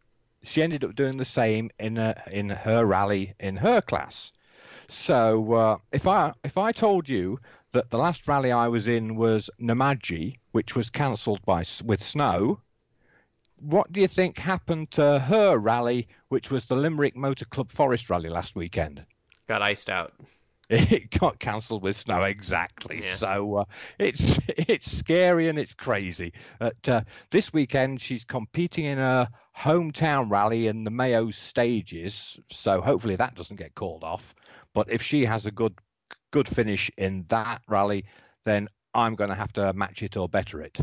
she 0.44 0.62
ended 0.62 0.84
up 0.84 0.96
doing 0.96 1.18
the 1.18 1.26
same 1.26 1.72
in 1.80 1.98
a, 1.98 2.22
in 2.32 2.50
her 2.50 2.86
rally 2.86 3.34
in 3.40 3.58
her 3.58 3.82
class. 3.82 4.32
So 4.88 5.54
uh, 5.54 5.78
if 5.92 6.08
I 6.08 6.34
if 6.44 6.58
I 6.58 6.72
told 6.72 7.10
you 7.10 7.40
that 7.72 7.90
the 7.90 7.98
last 7.98 8.28
rally 8.28 8.52
I 8.52 8.68
was 8.68 8.88
in 8.88 9.16
was 9.16 9.50
Namaji, 9.60 10.38
which 10.52 10.76
was 10.76 10.90
cancelled 10.90 11.44
by 11.46 11.64
with 11.84 12.04
snow, 12.04 12.60
what 13.58 13.92
do 13.92 14.02
you 14.02 14.08
think 14.08 14.38
happened 14.38 14.92
to 14.92 15.20
her 15.20 15.58
rally, 15.58 16.08
which 16.30 16.52
was 16.52 16.66
the 16.66 16.76
Limerick 16.76 17.16
Motor 17.16 17.46
Club 17.46 17.72
Forest 17.72 18.10
Rally 18.10 18.30
last 18.30 18.56
weekend? 18.56 19.06
Got 19.48 19.62
iced 19.62 19.90
out. 19.90 20.14
It 20.68 21.12
got 21.12 21.38
cancelled 21.38 21.84
with 21.84 21.96
snow, 21.96 22.24
exactly. 22.24 23.02
Yeah. 23.04 23.14
So 23.14 23.56
uh, 23.58 23.66
it's 24.00 24.40
it's 24.48 24.92
scary 24.92 25.48
and 25.48 25.60
it's 25.60 25.76
crazy. 25.76 26.34
But 26.58 26.90
uh, 26.90 27.02
this 27.30 27.54
weekend 27.54 28.02
she's 28.02 28.24
competing 28.24 28.86
in 28.86 28.98
a 28.98 29.30
hometown 29.56 30.32
rally 30.32 30.66
in 30.66 30.84
the 30.84 30.90
Mayo 30.90 31.30
stages, 31.30 32.40
so 32.50 32.82
hopefully 32.82 33.16
that 33.16 33.36
doesn't 33.36 33.58
get 33.58 33.76
called 33.76 34.04
off. 34.04 34.34
But 34.76 34.92
if 34.92 35.02
she 35.02 35.26
has 35.26 35.48
a 35.48 35.52
good 35.52 35.74
good 36.30 36.48
finish 36.48 36.92
in 36.98 37.26
that 37.30 37.62
rally, 37.68 38.06
then 38.44 38.68
I'm 38.94 39.16
going 39.16 39.30
to 39.30 39.36
have 39.36 39.54
to 39.54 39.74
match 39.74 40.04
it 40.04 40.18
or 40.18 40.30
better 40.30 40.62
it. 40.62 40.78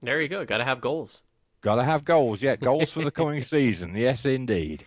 There 0.00 0.20
you 0.20 0.28
go. 0.28 0.46
Got 0.46 0.58
to 0.58 0.64
have 0.64 0.80
goals. 0.80 1.24
Got 1.60 1.74
to 1.76 1.84
have 1.84 2.04
goals, 2.04 2.40
yeah, 2.40 2.54
goals 2.56 2.92
for 2.92 3.04
the 3.04 3.10
coming 3.10 3.42
season. 3.54 3.96
Yes, 3.96 4.24
indeed. 4.24 4.84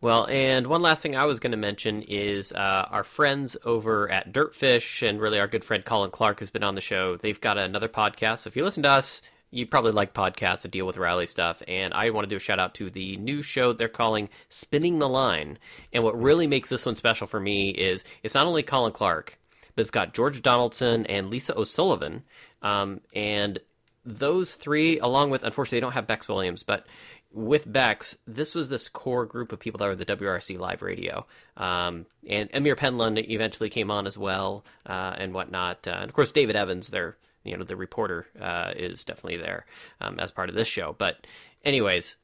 Well, 0.00 0.26
and 0.28 0.66
one 0.66 0.82
last 0.82 1.02
thing 1.02 1.16
I 1.16 1.24
was 1.24 1.40
going 1.40 1.52
to 1.52 1.56
mention 1.56 2.02
is 2.02 2.52
uh, 2.52 2.86
our 2.90 3.04
friends 3.04 3.56
over 3.64 4.10
at 4.10 4.32
Dirtfish, 4.32 5.08
and 5.08 5.20
really 5.20 5.38
our 5.38 5.48
good 5.48 5.64
friend 5.64 5.84
Colin 5.84 6.10
Clark, 6.10 6.40
who's 6.40 6.50
been 6.50 6.64
on 6.64 6.74
the 6.74 6.80
show. 6.80 7.16
They've 7.16 7.40
got 7.40 7.58
another 7.58 7.88
podcast. 7.88 8.40
So 8.40 8.48
if 8.48 8.56
you 8.56 8.64
listen 8.64 8.82
to 8.82 8.90
us, 8.90 9.22
you 9.50 9.66
probably 9.66 9.92
like 9.92 10.14
podcasts 10.14 10.62
that 10.62 10.70
deal 10.70 10.86
with 10.86 10.98
rally 10.98 11.26
stuff. 11.26 11.62
And 11.66 11.94
I 11.94 12.10
want 12.10 12.24
to 12.24 12.28
do 12.28 12.36
a 12.36 12.40
shout 12.40 12.58
out 12.58 12.74
to 12.76 12.90
the 12.90 13.16
new 13.16 13.42
show 13.42 13.72
they're 13.72 13.88
calling 13.88 14.28
Spinning 14.48 14.98
the 14.98 15.08
Line. 15.08 15.58
And 15.92 16.04
what 16.04 16.20
really 16.20 16.46
makes 16.46 16.68
this 16.68 16.84
one 16.84 16.94
special 16.94 17.26
for 17.26 17.40
me 17.40 17.70
is 17.70 18.04
it's 18.22 18.34
not 18.34 18.46
only 18.46 18.62
Colin 18.62 18.92
Clark, 18.92 19.38
but 19.74 19.82
it's 19.82 19.90
got 19.90 20.14
George 20.14 20.42
Donaldson 20.42 21.06
and 21.06 21.30
Lisa 21.30 21.56
O'Sullivan. 21.56 22.24
Um, 22.62 23.00
and 23.14 23.58
those 24.04 24.54
three, 24.54 24.98
along 24.98 25.30
with, 25.30 25.44
unfortunately, 25.44 25.76
they 25.76 25.82
don't 25.82 25.92
have 25.92 26.06
Bex 26.06 26.28
Williams, 26.28 26.62
but 26.62 26.86
with 27.32 27.70
Bex, 27.70 28.16
this 28.26 28.54
was 28.54 28.68
this 28.68 28.88
core 28.88 29.26
group 29.26 29.52
of 29.52 29.60
people 29.60 29.78
that 29.78 29.86
were 29.86 29.94
the 29.94 30.06
WRC 30.06 30.58
live 30.58 30.82
radio. 30.82 31.26
Um, 31.56 32.06
and 32.28 32.48
Amir 32.54 32.74
Penland 32.74 33.28
eventually 33.30 33.68
came 33.68 33.90
on 33.90 34.06
as 34.06 34.16
well, 34.16 34.64
uh, 34.86 35.14
and 35.18 35.34
whatnot. 35.34 35.86
Uh, 35.86 35.98
and 36.00 36.08
of 36.08 36.14
course, 36.14 36.32
David 36.32 36.56
Evans, 36.56 36.88
their 36.88 37.16
you 37.44 37.56
know 37.56 37.64
the 37.64 37.76
reporter, 37.76 38.26
uh, 38.40 38.72
is 38.76 39.04
definitely 39.04 39.38
there 39.38 39.66
um, 40.00 40.18
as 40.20 40.30
part 40.30 40.48
of 40.48 40.54
this 40.54 40.68
show. 40.68 40.94
But 40.98 41.26
anyways, 41.64 42.16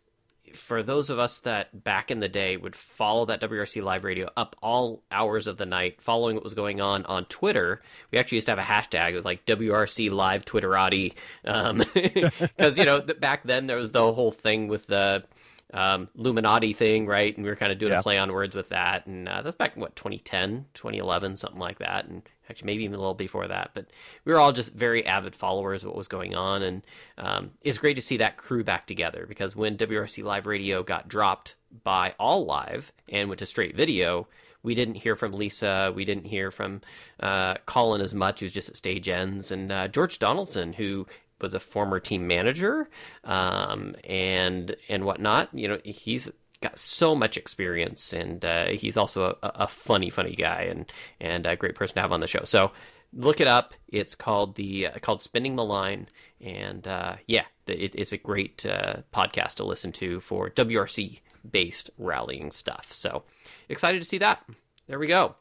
for 0.53 0.83
those 0.83 1.11
of 1.11 1.19
us 1.19 1.39
that 1.41 1.83
back 1.85 2.11
in 2.11 2.21
the 2.21 2.29
day 2.29 2.57
would 2.57 2.77
follow 2.77 3.25
that 3.27 3.41
WRC 3.41 3.83
live 3.83 4.05
radio 4.05 4.29
up 4.37 4.55
all 4.63 5.03
hours 5.11 5.47
of 5.47 5.57
the 5.57 5.67
night, 5.67 6.01
following 6.01 6.37
what 6.37 6.45
was 6.45 6.55
going 6.55 6.81
on 6.81 7.05
on 7.07 7.25
Twitter, 7.25 7.81
we 8.13 8.19
actually 8.19 8.37
used 8.37 8.47
to 8.47 8.53
have 8.53 8.59
a 8.59 8.63
hashtag. 8.63 9.13
It 9.13 9.17
was 9.17 9.25
like 9.25 9.47
WRC 9.47 10.11
live 10.11 10.45
Twitterati, 10.45 11.15
because 11.43 11.71
um, 11.71 11.83
you 12.79 12.85
know 12.85 13.01
back 13.01 13.43
then 13.45 13.67
there 13.67 13.79
was 13.79 13.91
the 13.93 14.13
whole 14.13 14.31
thing 14.33 14.69
with 14.69 14.87
the 14.87 15.25
um, 15.73 16.09
Illuminati 16.17 16.73
thing, 16.73 17.07
right? 17.07 17.35
And 17.35 17.43
we 17.43 17.51
were 17.51 17.57
kind 17.57 17.73
of 17.73 17.79
doing 17.79 17.93
Yeah. 17.93 17.99
a 18.01 18.03
play 18.03 18.19
on 18.19 18.33
words 18.33 18.55
with 18.55 18.69
that, 18.69 19.07
and 19.07 19.29
uh, 19.29 19.43
that's 19.43 19.57
back 19.57 19.75
in 19.75 19.81
what 19.83 19.97
2010, 19.97 20.67
2011, 20.75 21.37
something 21.37 21.59
like 21.59 21.79
that, 21.81 22.05
and 22.05 22.23
actually 22.49 22.67
maybe 22.67 22.85
even 22.85 22.97
a 22.97 22.99
little 22.99 23.15
before 23.15 23.49
that. 23.49 23.71
But 23.75 23.87
we 24.25 24.33
were 24.33 24.39
all 24.39 24.53
just 24.53 24.75
very 24.75 25.05
avid 25.07 25.35
followers 25.35 25.83
of 25.83 25.89
what 25.89 25.97
was 25.97 26.09
going 26.09 26.35
on, 26.35 26.63
and 26.63 26.83
um, 27.19 27.51
it's 27.63 27.79
great 27.79 27.95
to 27.95 28.03
see 28.03 28.17
that 28.19 28.37
crew 28.37 28.65
back 28.65 28.87
together 28.87 29.27
because 29.29 29.57
when 29.57 29.77
WRC 29.77 30.23
Live 30.25 30.47
Radio 30.47 30.83
got 30.83 31.09
dropped 31.09 31.55
by 31.83 32.15
All 32.19 32.45
Live 32.45 32.93
and 33.09 33.29
went 33.29 33.41
to 33.41 33.47
straight 33.47 33.77
video. 33.77 34.29
We 34.63 34.75
didn't 34.75 34.95
hear 34.95 35.15
from 35.15 35.33
Lisa. 35.33 35.93
We 35.95 36.07
didn't 36.07 36.25
hear 36.25 36.51
from 36.51 36.81
uh, 37.21 37.57
Colin 37.67 38.01
as 38.01 38.15
much, 38.15 38.41
who's 38.41 38.53
just 38.53 38.71
at 38.71 38.77
stage 38.77 39.09
ends, 39.09 39.51
and 39.51 39.71
uh, 39.71 39.89
George 39.89 40.19
Donaldson, 40.19 40.73
who 40.73 41.07
was 41.41 41.53
a 41.53 41.61
former 41.61 42.01
team 42.01 42.27
manager 42.27 42.89
um, 43.25 43.95
and 44.05 44.75
and 44.89 45.05
whatnot. 45.05 45.51
You 45.53 45.69
know, 45.69 45.79
he's 45.85 46.31
got 46.65 46.79
so 46.79 47.15
much 47.15 47.37
experience, 47.37 48.13
and 48.13 48.45
uh, 48.45 48.67
he's 48.69 48.97
also 48.97 49.37
a, 49.43 49.51
a 49.55 49.69
funny, 49.69 50.11
funny 50.11 50.35
guy, 50.35 50.63
and 50.63 50.91
and 51.21 51.47
a 51.47 51.57
great 51.57 51.75
person 51.75 51.95
to 51.97 52.01
have 52.01 52.13
on 52.13 52.21
the 52.21 52.27
show. 52.27 52.43
So 52.45 52.73
look 53.13 53.41
it 53.41 53.47
up. 53.47 53.75
It's 53.89 54.15
called 54.15 54.57
the 54.57 54.89
uh, 54.89 54.99
called 55.01 55.21
Spinning 55.23 55.57
the 55.57 55.65
Line, 55.65 56.09
and 56.41 56.89
uh, 56.89 57.17
yeah, 57.27 57.45
it, 57.67 57.95
it's 57.95 58.13
a 58.13 58.19
great 58.19 58.67
uh, 58.67 58.97
podcast 59.13 59.55
to 59.57 59.65
listen 59.65 59.93
to 59.93 60.21
for 60.21 60.51
WRC 60.51 61.21
based 61.49 61.91
rallying 61.99 62.51
stuff. 62.51 62.93
So 62.93 63.25
excited 63.69 64.01
to 64.03 64.09
see 64.09 64.19
that. 64.19 64.43
There 64.87 64.99
we 64.99 65.07
go. 65.07 65.37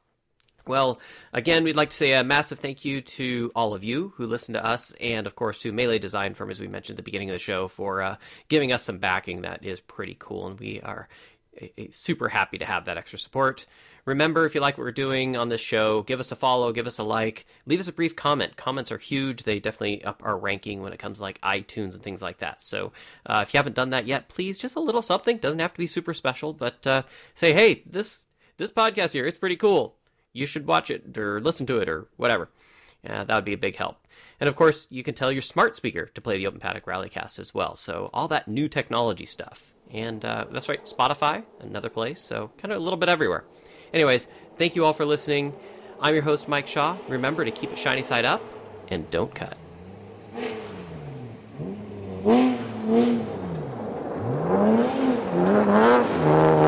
Well, 0.65 1.01
again, 1.33 1.65
we'd 1.65 1.75
like 1.75 1.89
to 1.89 1.95
say 1.95 2.13
a 2.13 2.23
massive 2.23 2.59
thank 2.59 2.85
you 2.85 3.01
to 3.01 3.51
all 3.53 3.73
of 3.73 3.83
you 3.83 4.13
who 4.15 4.25
listen 4.25 4.53
to 4.53 4.65
us, 4.65 4.93
and 5.01 5.27
of 5.27 5.35
course 5.35 5.59
to 5.59 5.73
Melee 5.73 5.99
Design 5.99 6.35
Firm, 6.35 6.49
as 6.49 6.61
we 6.61 6.69
mentioned 6.69 6.95
at 6.95 6.97
the 6.97 7.03
beginning 7.03 7.29
of 7.29 7.33
the 7.33 7.39
show, 7.39 7.67
for 7.67 8.01
uh, 8.01 8.15
giving 8.47 8.71
us 8.71 8.83
some 8.83 8.97
backing. 8.97 9.41
That 9.41 9.65
is 9.65 9.81
pretty 9.81 10.15
cool, 10.17 10.47
and 10.47 10.57
we 10.57 10.79
are 10.79 11.09
uh, 11.61 11.65
uh, 11.77 11.83
super 11.89 12.29
happy 12.29 12.57
to 12.59 12.65
have 12.65 12.85
that 12.85 12.97
extra 12.97 13.19
support. 13.19 13.65
Remember, 14.05 14.45
if 14.45 14.55
you 14.55 14.61
like 14.61 14.77
what 14.77 14.85
we're 14.85 14.91
doing 14.91 15.35
on 15.35 15.49
this 15.49 15.59
show, 15.59 16.01
give 16.03 16.21
us 16.21 16.31
a 16.31 16.35
follow, 16.37 16.71
give 16.71 16.87
us 16.87 16.97
a 16.97 17.03
like, 17.03 17.45
leave 17.65 17.81
us 17.81 17.89
a 17.89 17.93
brief 17.93 18.15
comment. 18.15 18.55
Comments 18.55 18.89
are 18.89 18.97
huge; 18.97 19.43
they 19.43 19.59
definitely 19.59 20.01
up 20.05 20.21
our 20.23 20.37
ranking 20.37 20.81
when 20.81 20.93
it 20.93 20.99
comes 20.99 21.17
to 21.17 21.23
like 21.23 21.41
iTunes 21.41 21.93
and 21.93 22.01
things 22.01 22.21
like 22.21 22.37
that. 22.37 22.63
So, 22.63 22.93
uh, 23.25 23.43
if 23.45 23.53
you 23.53 23.57
haven't 23.57 23.75
done 23.75 23.89
that 23.89 24.07
yet, 24.07 24.29
please 24.29 24.57
just 24.57 24.77
a 24.77 24.79
little 24.79 25.01
something. 25.01 25.39
Doesn't 25.39 25.59
have 25.59 25.73
to 25.73 25.77
be 25.77 25.87
super 25.87 26.13
special, 26.13 26.53
but 26.53 26.87
uh, 26.87 27.03
say, 27.35 27.51
hey, 27.51 27.83
this 27.85 28.25
this 28.55 28.71
podcast 28.71 29.11
here, 29.11 29.27
it's 29.27 29.39
pretty 29.39 29.57
cool 29.57 29.97
you 30.33 30.45
should 30.45 30.67
watch 30.67 30.91
it 30.91 31.17
or 31.17 31.39
listen 31.39 31.65
to 31.67 31.77
it 31.77 31.87
or 31.87 32.07
whatever. 32.17 32.49
Uh, 33.07 33.23
that 33.23 33.35
would 33.35 33.45
be 33.45 33.53
a 33.53 33.57
big 33.57 33.75
help. 33.75 34.05
And 34.39 34.47
of 34.47 34.55
course, 34.55 34.87
you 34.89 35.03
can 35.03 35.13
tell 35.13 35.31
your 35.31 35.41
smart 35.41 35.75
speaker 35.75 36.07
to 36.07 36.21
play 36.21 36.37
the 36.37 36.47
Open 36.47 36.59
Paddock 36.59 36.85
Rallycast 36.85 37.39
as 37.39 37.53
well. 37.53 37.75
So 37.75 38.09
all 38.13 38.27
that 38.29 38.47
new 38.47 38.67
technology 38.67 39.25
stuff. 39.25 39.73
And 39.91 40.25
uh, 40.25 40.45
that's 40.51 40.67
right, 40.67 40.83
Spotify, 40.85 41.43
another 41.59 41.89
place. 41.89 42.21
So 42.21 42.51
kind 42.57 42.71
of 42.71 42.81
a 42.81 42.83
little 42.83 42.97
bit 42.97 43.09
everywhere. 43.09 43.45
Anyways, 43.93 44.27
thank 44.55 44.75
you 44.75 44.85
all 44.85 44.93
for 44.93 45.05
listening. 45.05 45.53
I'm 45.99 46.13
your 46.13 46.23
host, 46.23 46.47
Mike 46.47 46.67
Shaw. 46.67 46.97
Remember 47.07 47.45
to 47.45 47.51
keep 47.51 47.71
it 47.71 47.77
shiny 47.77 48.01
side 48.01 48.25
up 48.25 48.41
and 48.89 49.09
don't 49.11 49.33
cut. 49.33 49.57